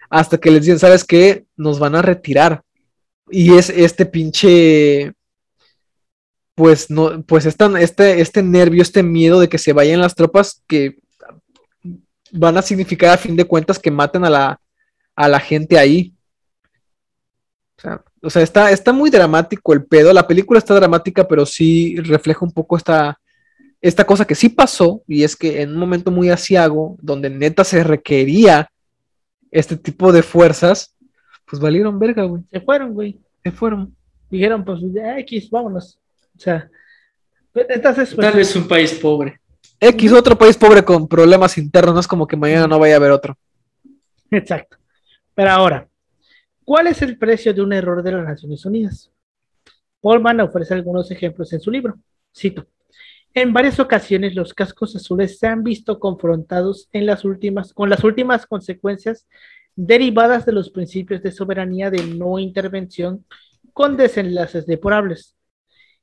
hasta 0.08 0.38
que 0.38 0.50
les 0.50 0.62
dicen, 0.62 0.78
¿sabes 0.78 1.04
qué? 1.04 1.44
Nos 1.56 1.78
van 1.78 1.94
a 1.94 2.02
retirar. 2.02 2.62
Y 3.30 3.54
es 3.54 3.70
este 3.70 4.06
pinche, 4.06 5.12
pues 6.54 6.90
no, 6.90 7.22
pues 7.22 7.46
este, 7.46 8.20
este 8.20 8.42
nervio, 8.42 8.82
este 8.82 9.02
miedo 9.02 9.40
de 9.40 9.48
que 9.48 9.58
se 9.58 9.72
vayan 9.72 10.00
las 10.00 10.14
tropas 10.14 10.62
que 10.66 10.98
van 12.32 12.56
a 12.58 12.62
significar 12.62 13.10
a 13.10 13.18
fin 13.18 13.36
de 13.36 13.44
cuentas 13.44 13.78
que 13.78 13.90
maten 13.90 14.24
a 14.24 14.30
la, 14.30 14.60
a 15.14 15.28
la 15.28 15.40
gente 15.40 15.78
ahí. 15.78 16.14
O 18.20 18.30
sea, 18.30 18.42
está, 18.42 18.72
está 18.72 18.92
muy 18.92 19.10
dramático 19.10 19.72
el 19.72 19.84
pedo. 19.84 20.12
La 20.12 20.26
película 20.26 20.58
está 20.58 20.74
dramática, 20.74 21.28
pero 21.28 21.46
sí 21.46 21.96
refleja 21.96 22.44
un 22.44 22.50
poco 22.50 22.76
esta, 22.76 23.18
esta 23.80 24.04
cosa 24.04 24.24
que 24.24 24.34
sí 24.34 24.48
pasó, 24.48 25.02
y 25.06 25.22
es 25.22 25.36
que 25.36 25.62
en 25.62 25.70
un 25.70 25.76
momento 25.76 26.10
muy 26.10 26.30
asiago, 26.30 26.96
donde 27.00 27.30
neta 27.30 27.62
se 27.62 27.84
requería 27.84 28.70
este 29.50 29.76
tipo 29.76 30.12
de 30.12 30.22
fuerzas, 30.22 30.94
pues 31.44 31.60
valieron 31.60 31.98
verga, 31.98 32.24
güey. 32.24 32.42
Se 32.50 32.60
fueron, 32.60 32.94
güey. 32.94 33.20
Se 33.42 33.50
fueron. 33.50 33.94
Dijeron, 34.30 34.64
pues 34.64 34.80
ya 34.92 35.18
X, 35.20 35.50
vámonos. 35.50 35.98
O 36.36 36.40
sea, 36.40 36.70
entonces. 37.54 38.14
Pues, 38.14 38.26
Tal 38.26 38.36
vez 38.36 38.54
un 38.56 38.68
país 38.68 38.94
pobre. 38.94 39.40
X, 39.80 40.12
otro 40.12 40.36
país 40.36 40.56
pobre 40.56 40.84
con 40.84 41.06
problemas 41.06 41.56
internos, 41.56 41.94
no 41.94 42.00
es 42.00 42.08
como 42.08 42.26
que 42.26 42.36
mañana 42.36 42.66
no 42.66 42.78
vaya 42.78 42.94
a 42.94 42.96
haber 42.96 43.12
otro. 43.12 43.38
Exacto. 44.30 44.76
Pero 45.34 45.50
ahora, 45.50 45.88
¿cuál 46.64 46.88
es 46.88 47.00
el 47.02 47.16
precio 47.16 47.54
de 47.54 47.62
un 47.62 47.72
error 47.72 48.02
de 48.02 48.12
las 48.12 48.24
Naciones 48.24 48.64
Unidas? 48.64 49.10
Polman 50.00 50.40
ofrece 50.40 50.74
algunos 50.74 51.10
ejemplos 51.10 51.52
en 51.52 51.60
su 51.60 51.70
libro. 51.70 51.96
Cito. 52.36 52.66
En 53.40 53.52
varias 53.52 53.78
ocasiones 53.78 54.34
los 54.34 54.52
cascos 54.52 54.96
azules 54.96 55.38
se 55.38 55.46
han 55.46 55.62
visto 55.62 56.00
confrontados 56.00 56.88
en 56.92 57.06
las 57.06 57.24
últimas, 57.24 57.72
con 57.72 57.88
las 57.88 58.02
últimas 58.02 58.46
consecuencias 58.46 59.28
derivadas 59.76 60.44
de 60.44 60.50
los 60.50 60.70
principios 60.70 61.22
de 61.22 61.30
soberanía 61.30 61.88
de 61.88 62.02
no 62.02 62.40
intervención 62.40 63.24
con 63.72 63.96
desenlaces 63.96 64.66
deplorables. 64.66 65.36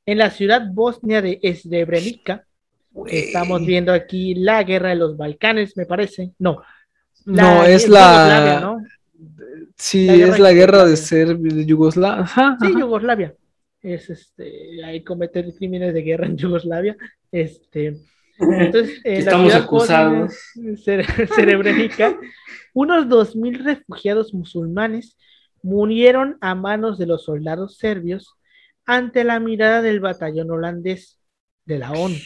En 0.05 0.19
la 0.19 0.29
ciudad 0.29 0.61
bosnia 0.71 1.21
de 1.21 1.41
Srebrenica, 1.61 2.45
estamos 3.07 3.65
viendo 3.65 3.91
aquí 3.91 4.35
la 4.35 4.63
guerra 4.63 4.89
de 4.89 4.95
los 4.95 5.17
Balcanes, 5.17 5.75
me 5.75 5.85
parece. 5.85 6.31
No. 6.39 6.61
no, 7.25 7.65
es 7.65 7.89
la... 7.89 8.61
¿no? 8.61 8.77
Sí, 9.75 10.07
es 10.07 10.39
la 10.39 10.53
guerra 10.53 10.85
de 10.85 10.95
ser 10.95 11.37
de 11.37 11.65
Yugoslavia. 11.65 12.27
Sí, 12.61 12.79
Yugoslavia 12.79 13.35
es 13.93 14.09
este, 14.09 14.83
hay 14.83 15.03
cometer 15.03 15.53
crímenes 15.53 15.93
de 15.93 16.01
guerra 16.01 16.25
en 16.25 16.37
Yugoslavia. 16.37 16.97
Este, 17.31 17.97
entonces, 18.39 18.99
estamos 19.03 19.53
acusados. 19.53 20.35
Cerebrénica, 21.35 22.17
unos 22.73 23.07
2.000 23.07 23.63
refugiados 23.63 24.33
musulmanes 24.33 25.17
murieron 25.61 26.37
a 26.41 26.55
manos 26.55 26.97
de 26.97 27.05
los 27.05 27.23
soldados 27.25 27.77
serbios 27.77 28.35
ante 28.85 29.23
la 29.23 29.39
mirada 29.39 29.81
del 29.81 29.99
batallón 29.99 30.51
holandés 30.51 31.19
de 31.65 31.79
la 31.79 31.91
ONU. 31.91 32.17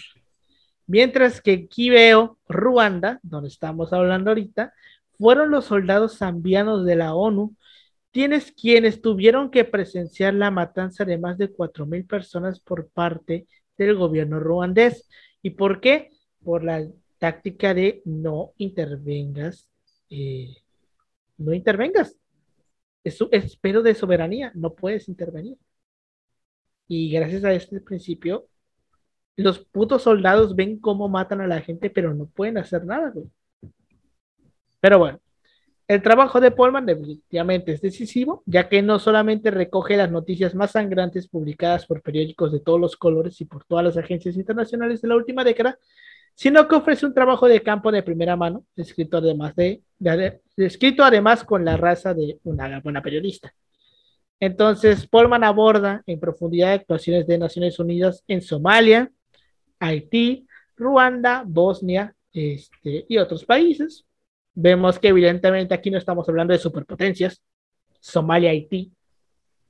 Mientras 0.87 1.41
que 1.41 1.67
Kibeo, 1.67 2.37
Ruanda, 2.47 3.19
donde 3.21 3.49
estamos 3.49 3.93
hablando 3.93 4.31
ahorita, 4.31 4.73
fueron 5.17 5.51
los 5.51 5.65
soldados 5.65 6.17
zambianos 6.17 6.85
de 6.85 6.95
la 6.95 7.13
ONU 7.13 7.55
Tienes 8.11 8.51
quienes 8.51 9.01
tuvieron 9.01 9.51
que 9.51 9.65
presenciar 9.65 10.33
la 10.33 10.51
matanza 10.51 11.05
de 11.05 11.17
más 11.17 11.37
de 11.37 11.53
4.000 11.53 12.07
personas 12.07 12.59
por 12.59 12.89
parte 12.89 13.47
del 13.77 13.95
gobierno 13.95 14.39
ruandés. 14.39 15.07
¿Y 15.41 15.51
por 15.51 15.79
qué? 15.79 16.09
Por 16.43 16.63
la 16.63 16.87
táctica 17.19 17.73
de 17.73 18.01
no 18.05 18.53
intervengas, 18.57 19.67
eh, 20.09 20.55
no 21.37 21.53
intervengas. 21.53 22.15
Es, 23.03 23.19
espero 23.31 23.83
de 23.83 23.93
soberanía, 23.95 24.51
no 24.55 24.73
puedes 24.73 25.07
intervenir. 25.07 25.57
Y 26.87 27.11
gracias 27.11 27.43
a 27.43 27.53
este 27.53 27.79
principio, 27.81 28.47
los 29.35 29.59
putos 29.59 30.03
soldados 30.03 30.55
ven 30.55 30.79
cómo 30.79 31.07
matan 31.07 31.41
a 31.41 31.47
la 31.47 31.61
gente, 31.61 31.89
pero 31.89 32.13
no 32.13 32.25
pueden 32.25 32.57
hacer 32.57 32.85
nada, 32.85 33.13
Pero 34.81 34.99
bueno, 34.99 35.19
el 35.89 36.03
trabajo 36.03 36.39
de 36.39 36.51
Polman 36.51 36.85
definitivamente 36.85 37.71
es 37.71 37.81
decisivo, 37.81 38.43
ya 38.45 38.69
que 38.69 38.83
no 38.83 38.99
solamente 38.99 39.49
recoge 39.49 39.97
las 39.97 40.11
noticias 40.11 40.53
más 40.53 40.71
sangrantes 40.73 41.27
publicadas 41.27 41.87
por 41.87 42.03
periódicos 42.03 42.51
de 42.51 42.59
todos 42.59 42.79
los 42.79 42.95
colores 42.95 43.41
y 43.41 43.45
por 43.45 43.65
todas 43.65 43.83
las 43.83 43.97
agencias 43.97 44.35
internacionales 44.35 45.01
de 45.01 45.07
la 45.07 45.15
última 45.15 45.43
década, 45.43 45.79
sino 46.35 46.67
que 46.67 46.75
ofrece 46.75 47.07
un 47.07 47.15
trabajo 47.15 47.47
de 47.47 47.63
campo 47.63 47.91
de 47.91 48.03
primera 48.03 48.35
mano, 48.35 48.63
escrito 48.75 49.17
además, 49.17 49.55
de, 49.55 49.81
escrito 50.57 51.03
además 51.03 51.43
con 51.43 51.65
la 51.65 51.75
raza 51.75 52.13
de 52.13 52.37
una 52.43 52.79
buena 52.81 53.01
periodista. 53.01 53.51
Entonces, 54.39 55.07
Polman 55.07 55.43
aborda 55.43 56.03
en 56.05 56.19
profundidad 56.19 56.73
actuaciones 56.73 57.25
de 57.25 57.39
Naciones 57.39 57.79
Unidas 57.79 58.23
en 58.27 58.43
Somalia, 58.43 59.11
Haití, 59.79 60.45
Ruanda, 60.77 61.43
Bosnia 61.47 62.13
este, 62.31 63.07
y 63.09 63.17
otros 63.17 63.43
países, 63.43 64.05
Vemos 64.53 64.99
que 64.99 65.09
evidentemente 65.09 65.73
aquí 65.73 65.91
no 65.91 65.97
estamos 65.97 66.27
hablando 66.27 66.53
de 66.53 66.59
superpotencias, 66.59 67.41
Somalia, 67.99 68.51
Haití, 68.51 68.91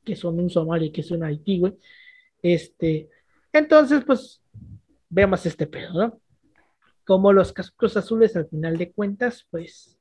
que 0.03 0.15
son 0.15 0.39
un 0.39 0.49
Somalia 0.49 0.87
y 0.87 0.91
que 0.91 1.01
es 1.01 1.11
un 1.11 1.23
Haití, 1.23 1.59
güey. 1.59 1.77
Este, 2.41 3.09
entonces, 3.51 4.03
pues, 4.05 4.41
vemos 5.09 5.45
este 5.45 5.67
pedo, 5.67 5.93
¿no? 5.93 6.21
Como 7.05 7.33
los 7.33 7.51
cascos 7.51 7.97
azules, 7.97 8.35
al 8.35 8.47
final 8.47 8.77
de 8.77 8.91
cuentas, 8.91 9.47
pues, 9.49 9.97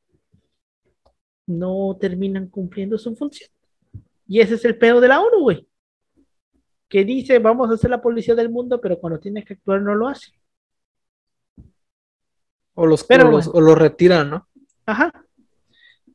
no 1.47 1.97
terminan 1.99 2.49
cumpliendo 2.49 2.99
su 2.99 3.17
función. 3.17 3.51
Y 4.27 4.41
ese 4.41 4.55
es 4.55 4.65
el 4.65 4.77
pedo 4.77 5.01
de 5.01 5.09
la 5.09 5.21
ONU, 5.21 5.41
güey. 5.41 5.67
Que 6.89 7.05
dice, 7.05 7.39
vamos 7.39 7.71
a 7.71 7.77
ser 7.77 7.91
la 7.91 8.03
policía 8.03 8.35
del 8.35 8.51
mundo, 8.51 8.81
pero 8.81 8.99
cuando 8.99 9.19
tiene 9.19 9.45
que 9.45 9.55
actuar 9.55 9.81
no 9.81 9.95
lo 9.95 10.09
hace. 10.09 10.33
O 12.75 12.87
los, 12.87 13.03
pero, 13.05 13.31
o 13.31 13.61
los 13.61 13.79
retiran, 13.79 14.31
¿no? 14.31 14.48
Ajá. 14.89 15.13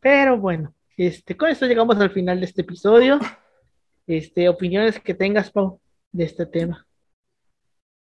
Pero 0.02 0.36
bueno, 0.38 0.74
este, 0.98 1.38
con 1.38 1.50
esto 1.50 1.68
llegamos 1.68 1.95
al 1.98 2.10
final 2.10 2.40
de 2.40 2.48
este 2.48 2.62
episodio. 2.62 3.20
Este, 4.08 4.50
opiniones 4.50 5.00
que 5.00 5.14
tengas, 5.14 5.52
Pau, 5.52 5.80
de 6.12 6.24
este 6.24 6.48
tema. 6.48 6.86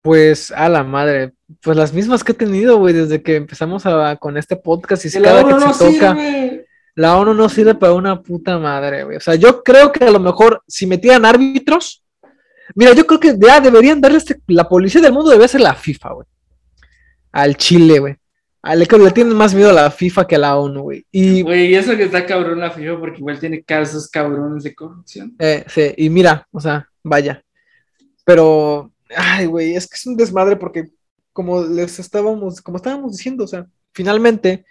Pues 0.01 0.51
a 0.51 0.69
la 0.69 0.83
madre, 0.83 1.33
pues 1.61 1.75
las 1.75 1.93
mismas 1.93 2.23
que 2.23 2.31
he 2.31 2.35
tenido, 2.35 2.77
güey, 2.77 2.93
desde 2.93 3.21
que 3.21 3.35
empezamos 3.35 3.83
con 4.19 4.37
este 4.37 4.55
podcast 4.55 5.05
y 5.05 5.11
cada 5.21 5.43
que 5.43 5.73
se 5.73 5.91
toca. 5.91 6.17
La 6.95 7.17
ONU 7.17 7.33
no 7.33 7.49
sirve 7.49 7.75
para 7.75 7.93
una 7.93 8.21
puta 8.21 8.57
madre, 8.57 9.03
güey. 9.03 9.17
O 9.17 9.19
sea, 9.19 9.35
yo 9.35 9.63
creo 9.63 9.91
que 9.91 10.05
a 10.05 10.11
lo 10.11 10.19
mejor 10.19 10.63
si 10.67 10.87
metían 10.87 11.25
árbitros, 11.25 12.05
mira, 12.75 12.93
yo 12.93 13.05
creo 13.05 13.19
que 13.19 13.35
ya 13.37 13.59
deberían 13.59 13.99
darle 13.99 14.19
este, 14.19 14.39
la 14.47 14.69
policía 14.69 15.01
del 15.01 15.11
mundo 15.11 15.29
debe 15.29 15.47
ser 15.47 15.61
la 15.61 15.75
FIFA, 15.75 16.13
güey. 16.13 16.27
Al 17.33 17.57
Chile, 17.57 17.99
güey. 17.99 18.15
Ah, 18.65 18.75
le, 18.75 18.85
le 18.85 19.11
tienen 19.11 19.35
más 19.35 19.53
miedo 19.53 19.71
a 19.71 19.73
la 19.73 19.91
FIFA 19.91 20.25
que 20.25 20.35
a 20.35 20.39
la 20.39 20.57
ONU, 20.57 20.83
güey. 20.83 21.05
Y, 21.11 21.41
güey, 21.41 21.75
eso 21.75 21.97
que 21.97 22.03
está 22.03 22.25
cabrón 22.25 22.61
la 22.61 22.71
FIFA 22.71 22.97
porque 22.97 23.19
igual 23.19 23.37
tiene 23.37 23.61
casos 23.61 24.07
cabrones 24.07 24.63
de 24.63 24.73
corrupción. 24.73 25.35
Eh, 25.37 25.65
sí, 25.67 25.93
y 25.97 26.09
mira, 26.09 26.47
o 26.49 26.61
sea, 26.61 26.87
vaya. 27.03 27.43
Pero, 28.23 28.93
ay, 29.13 29.47
güey, 29.47 29.75
es 29.75 29.85
que 29.85 29.95
es 29.95 30.05
un 30.07 30.15
desmadre 30.15 30.55
porque 30.55 30.91
como 31.33 31.61
les 31.61 31.99
estábamos, 31.99 32.61
como 32.61 32.77
estábamos 32.77 33.11
diciendo, 33.11 33.43
o 33.43 33.47
sea, 33.47 33.67
finalmente 33.91 34.63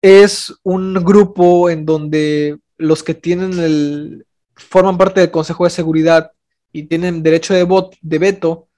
es 0.00 0.54
un 0.62 0.94
grupo 0.94 1.68
en 1.68 1.84
donde 1.84 2.58
los 2.78 3.02
que 3.02 3.12
tienen 3.12 3.58
el, 3.58 4.26
forman 4.54 4.96
parte 4.96 5.20
del 5.20 5.30
Consejo 5.30 5.64
de 5.64 5.70
Seguridad 5.70 6.32
y 6.72 6.84
tienen 6.84 7.22
derecho 7.22 7.52
de, 7.52 7.64
voto, 7.64 7.98
de 8.00 8.18
veto, 8.18 8.68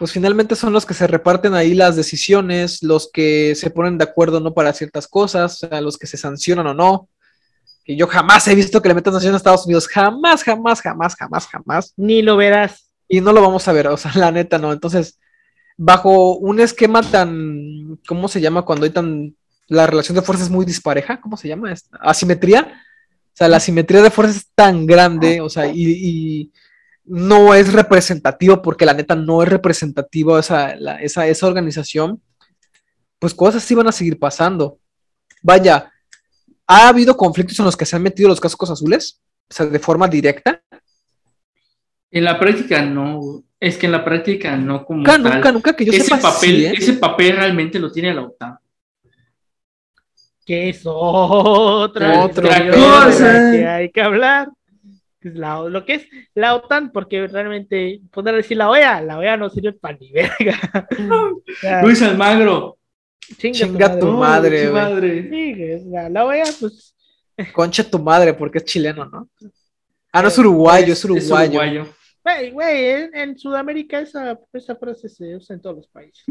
pues 0.00 0.12
finalmente 0.12 0.56
son 0.56 0.72
los 0.72 0.86
que 0.86 0.94
se 0.94 1.06
reparten 1.06 1.52
ahí 1.52 1.74
las 1.74 1.94
decisiones, 1.94 2.82
los 2.82 3.10
que 3.12 3.54
se 3.54 3.68
ponen 3.68 3.98
de 3.98 4.04
acuerdo 4.04 4.40
no 4.40 4.54
para 4.54 4.72
ciertas 4.72 5.06
cosas, 5.06 5.62
o 5.62 5.80
los 5.82 5.98
que 5.98 6.06
se 6.06 6.16
sancionan 6.16 6.68
o 6.68 6.72
no. 6.72 7.08
Que 7.84 7.96
yo 7.96 8.06
jamás 8.06 8.48
he 8.48 8.54
visto 8.54 8.80
que 8.80 8.88
le 8.88 8.94
metan 8.94 9.12
sanciones 9.12 9.34
a 9.34 9.36
Estados 9.36 9.66
Unidos, 9.66 9.88
jamás, 9.88 10.42
jamás, 10.42 10.80
jamás, 10.80 11.14
jamás, 11.14 11.46
jamás. 11.46 11.92
Ni 11.98 12.22
lo 12.22 12.38
verás. 12.38 12.90
Y 13.08 13.20
no 13.20 13.30
lo 13.34 13.42
vamos 13.42 13.68
a 13.68 13.72
ver, 13.72 13.88
o 13.88 13.96
sea, 13.98 14.12
la 14.14 14.32
neta 14.32 14.56
no. 14.56 14.72
Entonces, 14.72 15.18
bajo 15.76 16.34
un 16.36 16.60
esquema 16.60 17.02
tan, 17.02 17.98
¿cómo 18.08 18.26
se 18.28 18.40
llama 18.40 18.62
cuando 18.62 18.86
hay 18.86 18.92
tan, 18.92 19.36
la 19.68 19.86
relación 19.86 20.14
de 20.14 20.22
fuerzas 20.22 20.48
muy 20.48 20.64
dispareja? 20.64 21.20
¿Cómo 21.20 21.36
se 21.36 21.48
llama? 21.48 21.74
Asimetría. 22.00 22.72
O 23.34 23.36
sea, 23.36 23.48
la 23.48 23.58
asimetría 23.58 24.00
de 24.00 24.10
fuerzas 24.10 24.36
es 24.36 24.46
tan 24.54 24.86
grande, 24.86 25.42
o 25.42 25.50
sea, 25.50 25.66
y 25.66 26.50
no 27.12 27.54
es 27.54 27.72
representativo, 27.72 28.62
porque 28.62 28.86
la 28.86 28.94
neta 28.94 29.16
no 29.16 29.42
es 29.42 29.48
representativo 29.48 30.38
esa, 30.38 30.70
esa, 31.00 31.26
esa 31.26 31.46
organización, 31.48 32.22
pues 33.18 33.34
cosas 33.34 33.64
sí 33.64 33.74
van 33.74 33.88
a 33.88 33.92
seguir 33.92 34.16
pasando. 34.16 34.78
Vaya, 35.42 35.90
¿ha 36.68 36.88
habido 36.88 37.16
conflictos 37.16 37.58
en 37.58 37.64
los 37.64 37.76
que 37.76 37.84
se 37.84 37.96
han 37.96 38.02
metido 38.02 38.28
los 38.28 38.40
cascos 38.40 38.70
azules? 38.70 39.20
O 39.50 39.54
sea, 39.54 39.66
de 39.66 39.78
forma 39.80 40.06
directa. 40.06 40.62
En 42.12 42.22
la 42.22 42.38
práctica 42.38 42.80
no, 42.82 43.42
es 43.58 43.76
que 43.76 43.86
en 43.86 43.92
la 43.92 44.04
práctica 44.04 44.56
no 44.56 44.84
como 44.84 45.02
nunca, 45.02 45.50
Nunca, 45.50 45.72
que 45.74 45.86
yo 45.86 45.92
ese 45.92 46.16
papel, 46.16 46.66
¿eh? 46.66 46.74
ese 46.76 46.92
papel 46.92 47.34
realmente 47.36 47.80
lo 47.80 47.90
tiene 47.90 48.14
la 48.14 48.22
OTAN. 48.22 48.56
que 50.46 50.68
es 50.68 50.82
otra, 50.84 52.24
otra 52.24 52.70
cosa 52.70 53.50
que 53.50 53.66
hay 53.66 53.90
que 53.90 54.00
hablar. 54.00 54.48
La, 55.22 55.62
lo 55.68 55.84
que 55.84 55.94
es 55.94 56.08
la 56.34 56.54
OTAN, 56.54 56.92
porque 56.92 57.26
realmente 57.26 58.00
poder 58.10 58.36
decir 58.36 58.56
la 58.56 58.70
OEA, 58.70 59.02
la 59.02 59.18
OEA 59.18 59.36
no 59.36 59.50
sirve 59.50 59.72
para 59.72 59.98
ni 59.98 60.10
verga. 60.12 60.88
Luis 61.82 62.00
Almagro. 62.02 62.78
Chinga, 63.36 63.98
tu 63.98 64.06
madre, 64.12 64.70
madre. 64.70 65.28
Sí, 65.30 65.84
la, 65.90 66.24
OEA, 66.24 66.46
pues. 66.58 66.94
Concha 67.52 67.84
tu 67.84 67.98
madre, 67.98 68.34
porque 68.34 68.58
es 68.58 68.64
chileno, 68.64 69.04
¿no? 69.06 69.28
Ah, 70.12 70.22
no 70.22 70.28
es 70.28 70.38
uruguayo, 70.38 70.92
es 70.92 71.04
uruguayo. 71.04 71.86
Güey, 72.22 72.50
güey, 72.50 73.08
en, 73.14 73.38
Sudamérica 73.38 74.00
esa, 74.00 74.38
esa 74.52 74.76
frase 74.76 75.08
se 75.08 75.36
usa 75.36 75.54
en 75.54 75.62
todos 75.62 75.76
los 75.76 75.86
países. 75.86 76.24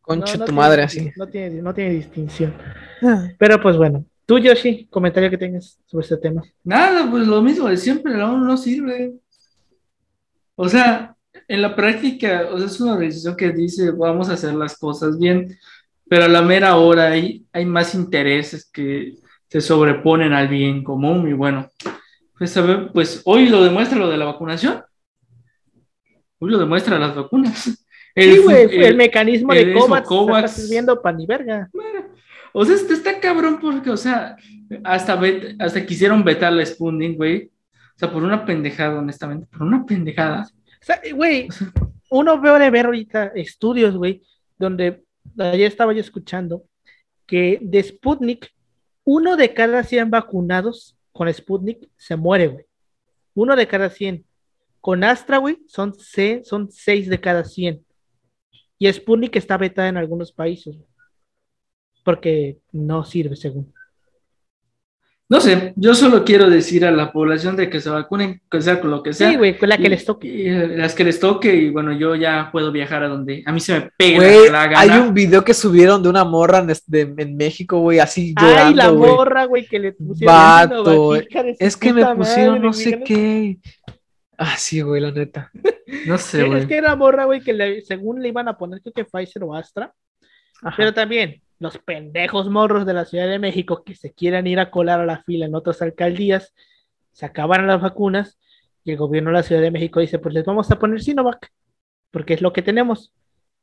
Concha 0.00 0.44
tu 0.44 0.52
madre, 0.52 0.82
así. 0.82 1.10
No 1.16 1.28
tiene, 1.28 1.62
no 1.62 1.74
tiene 1.74 1.90
distinción. 1.90 2.54
Ah. 3.02 3.28
Pero 3.38 3.60
pues 3.60 3.76
bueno, 3.76 4.04
tú, 4.30 4.38
Yoshi, 4.38 4.86
comentario 4.88 5.28
que 5.28 5.36
tengas 5.36 5.76
sobre 5.86 6.04
este 6.04 6.16
tema. 6.16 6.44
Nada, 6.62 7.10
pues 7.10 7.26
lo 7.26 7.42
mismo 7.42 7.68
de 7.68 7.76
siempre, 7.76 8.16
la 8.16 8.30
ONU 8.30 8.44
no 8.44 8.56
sirve. 8.56 9.14
O 10.54 10.68
sea, 10.68 11.16
en 11.48 11.60
la 11.60 11.74
práctica, 11.74 12.48
o 12.52 12.56
sea, 12.56 12.68
es 12.68 12.80
una 12.80 12.96
decisión 12.96 13.34
que 13.36 13.50
dice, 13.50 13.90
vamos 13.90 14.28
a 14.28 14.34
hacer 14.34 14.54
las 14.54 14.78
cosas 14.78 15.18
bien, 15.18 15.58
pero 16.08 16.26
a 16.26 16.28
la 16.28 16.42
mera 16.42 16.76
hora 16.76 17.10
hay, 17.10 17.44
hay 17.52 17.64
más 17.64 17.92
intereses 17.96 18.70
que 18.72 19.16
se 19.48 19.60
sobreponen 19.60 20.32
al 20.32 20.46
bien 20.46 20.84
común 20.84 21.28
y 21.28 21.32
bueno, 21.32 21.68
pues, 22.38 22.56
pues 22.92 23.22
hoy 23.24 23.48
lo 23.48 23.64
demuestra 23.64 23.98
lo 23.98 24.08
de 24.08 24.16
la 24.16 24.26
vacunación. 24.26 24.80
Hoy 26.38 26.52
lo 26.52 26.58
demuestra 26.58 27.00
las 27.00 27.16
vacunas. 27.16 27.84
El, 28.14 28.32
sí, 28.32 28.38
güey, 28.38 28.84
el, 28.84 28.96
mecanismo 28.96 29.52
de 29.52 29.72
COVAX, 29.72 30.06
COVAX 30.06 30.50
está 30.50 30.62
sirviendo 30.62 31.02
pan 31.02 31.20
y 31.20 31.26
verga. 31.26 31.68
O 32.52 32.64
sea, 32.64 32.74
este 32.74 32.94
está 32.94 33.20
cabrón 33.20 33.58
porque, 33.60 33.90
o 33.90 33.96
sea, 33.96 34.36
hasta, 34.84 35.20
hasta 35.58 35.86
quisieron 35.86 36.24
vetar 36.24 36.52
la 36.52 36.64
Spunding, 36.64 37.16
güey. 37.16 37.50
O 37.74 37.98
sea, 37.98 38.10
por 38.10 38.22
una 38.22 38.44
pendejada, 38.44 38.98
honestamente, 38.98 39.46
por 39.46 39.62
una 39.62 39.84
pendejada. 39.84 40.48
O 40.80 40.84
sea, 40.84 41.00
güey, 41.14 41.48
uno 42.10 42.40
veo 42.40 42.58
de 42.58 42.70
ver 42.70 42.86
ahorita 42.86 43.32
estudios, 43.34 43.96
güey, 43.96 44.22
donde 44.58 45.02
ayer 45.38 45.68
estaba 45.68 45.92
yo 45.92 46.00
escuchando 46.00 46.64
que 47.26 47.58
de 47.62 47.82
Sputnik, 47.82 48.52
uno 49.04 49.36
de 49.36 49.54
cada 49.54 49.84
100 49.84 50.10
vacunados 50.10 50.96
con 51.12 51.32
Sputnik 51.32 51.88
se 51.96 52.16
muere, 52.16 52.48
güey. 52.48 52.64
Uno 53.34 53.54
de 53.54 53.68
cada 53.68 53.88
100. 53.88 54.24
Con 54.80 55.04
Astra, 55.04 55.38
güey, 55.38 55.58
son, 55.66 55.94
son 56.42 56.70
6 56.70 57.08
de 57.08 57.20
cada 57.20 57.44
100. 57.44 57.84
Y 58.78 58.92
Sputnik 58.92 59.36
está 59.36 59.56
vetada 59.56 59.88
en 59.88 59.96
algunos 59.96 60.32
países. 60.32 60.76
Porque 62.10 62.58
no 62.72 63.04
sirve, 63.04 63.36
según. 63.36 63.72
No 65.28 65.40
sé, 65.40 65.74
yo 65.76 65.94
solo 65.94 66.24
quiero 66.24 66.50
decir 66.50 66.84
a 66.84 66.90
la 66.90 67.12
población 67.12 67.54
de 67.54 67.70
que 67.70 67.80
se 67.80 67.88
vacunen, 67.88 68.42
que 68.50 68.60
sea 68.60 68.80
con 68.80 68.90
lo 68.90 69.00
que 69.00 69.12
sea. 69.12 69.30
Sí, 69.30 69.36
güey, 69.36 69.56
con 69.56 69.68
la 69.68 69.78
que 69.78 69.88
les 69.88 70.04
toque. 70.04 70.48
Eh, 70.48 70.76
las 70.76 70.92
que 70.92 71.04
les 71.04 71.20
toque, 71.20 71.54
y 71.54 71.70
bueno, 71.70 71.92
yo 71.92 72.16
ya 72.16 72.48
puedo 72.50 72.72
viajar 72.72 73.04
a 73.04 73.08
donde 73.08 73.44
a 73.46 73.52
mí 73.52 73.60
se 73.60 73.74
me 73.74 73.90
pega 73.96 74.50
la 74.50 74.66
gana. 74.66 74.80
Hay 74.80 74.90
un 74.98 75.14
video 75.14 75.44
que 75.44 75.54
subieron 75.54 76.02
de 76.02 76.08
una 76.08 76.24
morra 76.24 76.66
en, 76.92 77.36
México, 77.36 77.78
güey, 77.78 78.00
así 78.00 78.34
llorando, 78.36 78.66
Ay, 78.66 78.74
la 78.74 78.92
morra, 78.92 79.44
güey, 79.44 79.68
que 79.68 79.78
le 79.78 79.92
pusieron. 79.92 80.34
Vato, 80.34 81.14
es 81.14 81.76
que 81.76 81.92
me 81.92 82.04
pusieron 82.16 82.60
no 82.60 82.72
sé 82.72 83.00
qué. 83.04 83.58
Ah, 84.36 84.56
sí, 84.58 84.80
güey, 84.80 85.00
la 85.00 85.12
neta. 85.12 85.52
No 86.06 86.18
sé, 86.18 86.42
güey. 86.48 86.62
Es 86.62 86.66
que 86.66 86.76
era 86.76 86.96
morra, 86.96 87.26
güey, 87.26 87.40
que 87.40 87.82
según 87.86 88.20
le 88.20 88.30
iban 88.30 88.48
a 88.48 88.58
poner, 88.58 88.80
creo 88.80 88.92
que 88.92 89.04
Pfizer 89.04 89.44
o 89.44 89.54
Astra. 89.54 89.94
Pero 90.76 90.92
también, 90.92 91.40
los 91.60 91.78
pendejos 91.78 92.48
morros 92.48 92.86
de 92.86 92.94
la 92.94 93.04
Ciudad 93.04 93.28
de 93.28 93.38
México 93.38 93.84
que 93.84 93.94
se 93.94 94.12
quieran 94.12 94.46
ir 94.46 94.58
a 94.58 94.70
colar 94.70 94.98
a 94.98 95.06
la 95.06 95.22
fila 95.22 95.46
en 95.46 95.54
otras 95.54 95.82
alcaldías, 95.82 96.54
se 97.12 97.26
acabaron 97.26 97.66
las 97.66 97.82
vacunas 97.82 98.38
y 98.82 98.92
el 98.92 98.96
gobierno 98.96 99.30
de 99.30 99.34
la 99.34 99.42
Ciudad 99.42 99.60
de 99.60 99.70
México 99.70 100.00
dice, 100.00 100.18
pues 100.18 100.34
les 100.34 100.44
vamos 100.44 100.70
a 100.70 100.78
poner 100.78 101.02
Sinovac, 101.02 101.52
porque 102.10 102.34
es 102.34 102.40
lo 102.40 102.52
que 102.52 102.62
tenemos. 102.62 103.12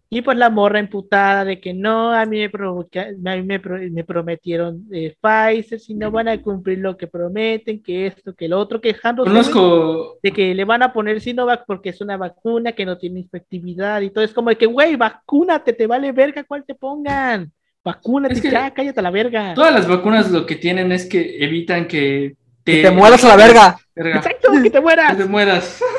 Y 0.09 0.21
pues 0.21 0.37
la 0.37 0.49
morra 0.49 0.79
imputada 0.79 1.43
de 1.43 1.59
que 1.59 1.73
no, 1.73 2.13
a 2.13 2.25
mí 2.25 2.39
me, 2.47 3.59
me, 3.89 4.03
prometieron 4.05 4.85
eh, 4.91 5.17
Pfizer, 5.19 5.79
si 5.79 5.95
no 5.95 6.11
van 6.11 6.29
a 6.29 6.41
cumplir 6.41 6.77
lo 6.77 6.95
que 6.95 7.07
prometen, 7.07 7.81
que 7.81 8.07
esto, 8.07 8.33
que 8.33 8.45
el 8.45 8.53
otro, 8.53 8.79
quejándose 8.79 9.29
Conozco... 9.29 10.19
de 10.23 10.31
que 10.31 10.53
le 10.53 10.63
van 10.63 10.83
a 10.83 10.93
poner 10.93 11.19
Sinovac 11.19 11.65
porque 11.65 11.89
es 11.89 11.99
una 11.99 12.15
vacuna 12.15 12.71
que 12.71 12.85
no 12.85 12.97
tiene 12.97 13.21
efectividad 13.21 13.99
y 14.01 14.11
todo. 14.11 14.23
Es 14.23 14.33
como 14.33 14.49
de 14.49 14.57
que, 14.57 14.67
güey, 14.67 14.95
vacúnate, 14.95 15.73
te 15.73 15.87
vale 15.87 16.11
verga 16.11 16.43
cuál 16.43 16.63
te 16.63 16.75
pongan. 16.75 17.51
Vacúnate, 17.87 18.41
ya, 18.41 18.73
cállate 18.73 18.99
a 18.99 19.03
la 19.03 19.11
verga. 19.11 19.53
Todas 19.53 19.73
las 19.73 19.87
vacunas 19.87 20.29
lo 20.29 20.45
que 20.45 20.57
tienen 20.57 20.91
es 20.91 21.05
que 21.05 21.37
evitan 21.41 21.87
que 21.87 22.35
te, 22.61 22.81
te 22.81 22.91
mueras 22.91 23.23
a 23.23 23.29
la 23.29 23.35
verga. 23.37 23.77
Exacto, 23.95 24.51
que 24.61 24.69
te 24.69 24.81
mueras. 24.81 25.15
Que 25.15 25.23
te 25.23 25.29
mueras. 25.29 25.81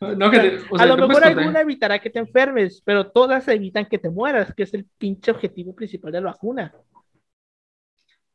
No, 0.00 0.30
que 0.30 0.58
a 0.78 0.84
lo 0.84 0.98
mejor 0.98 1.24
alguna 1.24 1.62
evitará 1.62 1.98
que 1.98 2.10
te 2.10 2.18
enfermes, 2.18 2.82
pero 2.84 3.10
todas 3.10 3.48
evitan 3.48 3.86
que 3.86 3.98
te 3.98 4.10
mueras, 4.10 4.52
que 4.54 4.64
es 4.64 4.74
el 4.74 4.84
pinche 4.98 5.30
objetivo 5.30 5.74
principal 5.74 6.12
de 6.12 6.20
la 6.20 6.32
vacuna. 6.32 6.74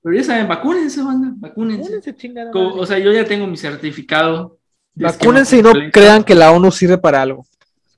Pero 0.02 0.16
ya 0.16 0.24
saben, 0.24 0.48
vacúnense, 0.48 1.04
banda, 1.04 1.32
vacúnense. 1.36 2.02
o 2.56 2.86
sea, 2.88 2.98
yo 2.98 3.12
ya 3.12 3.24
tengo 3.24 3.46
mi 3.46 3.56
certificado. 3.56 4.58
Vacúnense 4.96 5.58
y 5.58 5.62
no 5.62 5.74
crean 5.92 6.24
que 6.24 6.34
la 6.34 6.52
ONU 6.52 6.72
sirve 6.72 6.98
para 6.98 7.22
algo. 7.22 7.46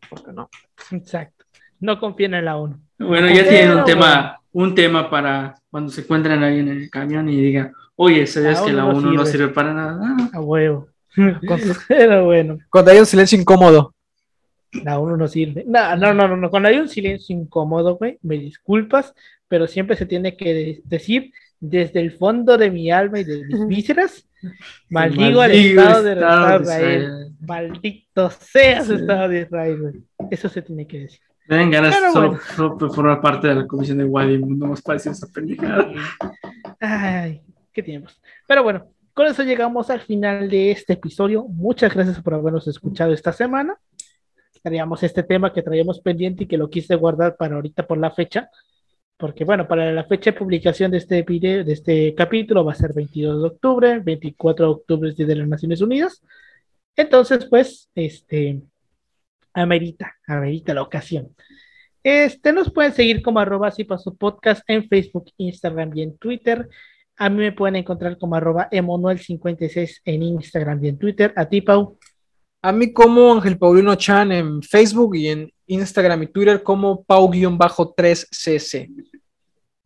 Porque 0.09 0.33
no. 0.33 0.49
Exacto. 0.91 1.45
No 1.79 1.97
confíen 1.97 2.33
en 2.33 2.45
la 2.45 2.57
ONU. 2.57 2.77
Bueno, 2.99 3.29
ya 3.29 3.47
tienen 3.47 3.77
un 3.77 3.85
tema, 3.85 4.40
un 4.53 4.75
tema 4.75 5.09
para 5.09 5.55
cuando 5.69 5.91
se 5.91 6.01
encuentren 6.01 6.43
ahí 6.43 6.59
en 6.59 6.67
el 6.67 6.89
camión 6.89 7.29
y 7.29 7.39
digan, 7.41 7.73
oye, 7.95 8.25
¿sabes 8.27 8.59
que 8.61 8.73
la 8.73 8.85
ONU 8.85 9.13
no 9.13 9.25
sirve 9.25 9.49
para 9.49 9.73
nada? 9.73 10.29
A 10.33 10.41
huevo. 10.41 10.87
Pero 11.87 12.25
bueno. 12.25 12.57
Cuando 12.69 12.91
hay 12.91 12.99
un 12.99 13.05
silencio 13.05 13.39
incómodo. 13.39 13.93
La 14.83 14.99
uno 14.99 15.17
no 15.17 15.27
sirve. 15.27 15.65
No, 15.67 15.95
no, 15.97 16.13
no, 16.13 16.35
no, 16.35 16.49
Cuando 16.49 16.69
hay 16.69 16.77
un 16.77 16.87
silencio 16.87 17.35
incómodo, 17.35 17.97
güey, 17.97 18.17
me 18.21 18.37
disculpas, 18.37 19.13
pero 19.49 19.67
siempre 19.67 19.97
se 19.97 20.05
tiene 20.05 20.37
que 20.37 20.81
decir 20.85 21.33
desde 21.59 21.99
el 21.99 22.13
fondo 22.13 22.57
de 22.57 22.71
mi 22.71 22.89
alma 22.89 23.19
y 23.19 23.25
de 23.25 23.45
mis 23.45 23.67
vísceras, 23.67 24.25
maldigo, 24.89 25.41
al 25.41 25.51
Estado, 25.51 26.03
de, 26.03 26.63
Israel. 26.63 27.35
Maldito 27.41 28.29
sea 28.31 28.79
el 28.79 29.01
Estado 29.01 29.29
de 29.29 29.41
Israel, 29.41 29.79
güey. 29.79 29.93
Eso 30.31 30.47
se 30.47 30.61
tiene 30.61 30.87
que 30.87 30.99
decir. 31.01 31.19
Ven 31.51 31.69
ganas 31.69 31.93
solo, 32.13 32.39
formar 32.93 33.19
parte 33.19 33.49
de 33.49 33.55
la 33.55 33.67
comisión 33.67 33.97
de 33.97 34.05
Wadi, 34.05 34.37
no 34.37 34.67
más 34.67 34.81
parece 34.81 35.09
esa 35.09 35.27
pendejada. 35.27 35.91
Ay, 36.79 37.41
qué 37.73 37.83
tiempos. 37.83 38.21
Pero 38.47 38.63
bueno, 38.63 38.87
con 39.13 39.27
eso 39.27 39.43
llegamos 39.43 39.89
al 39.89 39.99
final 39.99 40.49
de 40.49 40.71
este 40.71 40.93
episodio. 40.93 41.43
Muchas 41.43 41.93
gracias 41.93 42.21
por 42.21 42.35
habernos 42.35 42.69
escuchado 42.69 43.11
esta 43.11 43.33
semana. 43.33 43.77
Traíamos 44.63 45.03
este 45.03 45.23
tema 45.23 45.51
que 45.51 45.61
traíamos 45.61 45.99
pendiente 45.99 46.45
y 46.45 46.47
que 46.47 46.57
lo 46.57 46.69
quise 46.69 46.95
guardar 46.95 47.35
para 47.35 47.55
ahorita 47.55 47.85
por 47.85 47.97
la 47.97 48.11
fecha. 48.11 48.49
Porque 49.17 49.43
bueno, 49.43 49.67
para 49.67 49.91
la 49.91 50.05
fecha 50.05 50.31
de 50.31 50.37
publicación 50.37 50.91
de 50.91 50.99
este 50.99 51.21
video, 51.23 51.65
de 51.65 51.73
este 51.73 52.15
capítulo 52.15 52.63
va 52.63 52.71
a 52.71 52.75
ser 52.75 52.93
22 52.93 53.41
de 53.41 53.47
octubre, 53.49 53.99
24 53.99 54.65
de 54.65 54.71
octubre 54.71 55.09
es 55.09 55.17
Día 55.17 55.27
de 55.27 55.35
las 55.35 55.49
Naciones 55.49 55.81
Unidas. 55.81 56.23
Entonces, 56.95 57.45
pues, 57.45 57.89
este, 57.93 58.61
amerita, 59.53 60.15
amerita 60.27 60.73
la 60.73 60.81
ocasión. 60.81 61.35
Este, 62.03 62.51
nos 62.51 62.71
pueden 62.71 62.93
seguir 62.93 63.21
como 63.21 63.39
arroba 63.39 63.69
si 63.71 63.83
paso 63.83 64.15
podcast 64.15 64.63
en 64.67 64.87
Facebook, 64.87 65.31
Instagram 65.37 65.95
y 65.95 66.01
en 66.01 66.17
Twitter. 66.17 66.67
A 67.17 67.29
mí 67.29 67.37
me 67.37 67.51
pueden 67.51 67.75
encontrar 67.75 68.17
como 68.17 68.35
arroba 68.35 68.67
emanuel56 68.71 70.01
en 70.05 70.23
Instagram 70.23 70.83
y 70.83 70.87
en 70.87 70.97
Twitter. 70.97 71.31
A 71.35 71.47
ti, 71.47 71.61
Pau. 71.61 71.99
A 72.63 72.71
mí 72.71 72.93
como 72.93 73.33
Ángel 73.33 73.57
Paulino 73.57 73.95
Chan 73.95 74.31
en 74.31 74.61
Facebook 74.63 75.15
y 75.15 75.29
en 75.29 75.51
Instagram 75.67 76.23
y 76.23 76.27
Twitter 76.27 76.63
como 76.63 77.03
Pau-3cc. 77.03 78.89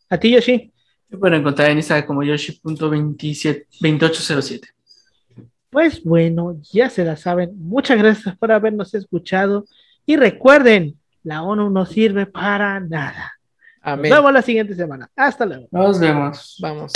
A 0.09 0.17
ti, 0.17 0.31
Yoshi. 0.31 0.71
Me 1.09 1.17
pueden 1.17 1.41
encontrar 1.41 1.71
en 1.71 1.77
Instagram 1.77 2.07
como 2.07 2.23
Yoshi.2807. 2.23 4.74
Pues 5.75 6.01
bueno, 6.05 6.55
ya 6.71 6.89
se 6.89 7.03
la 7.03 7.17
saben. 7.17 7.51
Muchas 7.57 7.97
gracias 7.97 8.33
por 8.37 8.49
habernos 8.49 8.93
escuchado. 8.93 9.65
Y 10.05 10.15
recuerden, 10.15 10.97
la 11.21 11.43
ONU 11.43 11.69
no 11.69 11.85
sirve 11.85 12.25
para 12.25 12.79
nada. 12.79 13.33
Nos 13.83 13.99
vemos 13.99 14.31
la 14.31 14.41
siguiente 14.41 14.73
semana. 14.73 15.11
Hasta 15.17 15.45
luego. 15.45 15.67
Nos 15.71 15.99
vemos. 15.99 16.55
Vamos. 16.61 16.93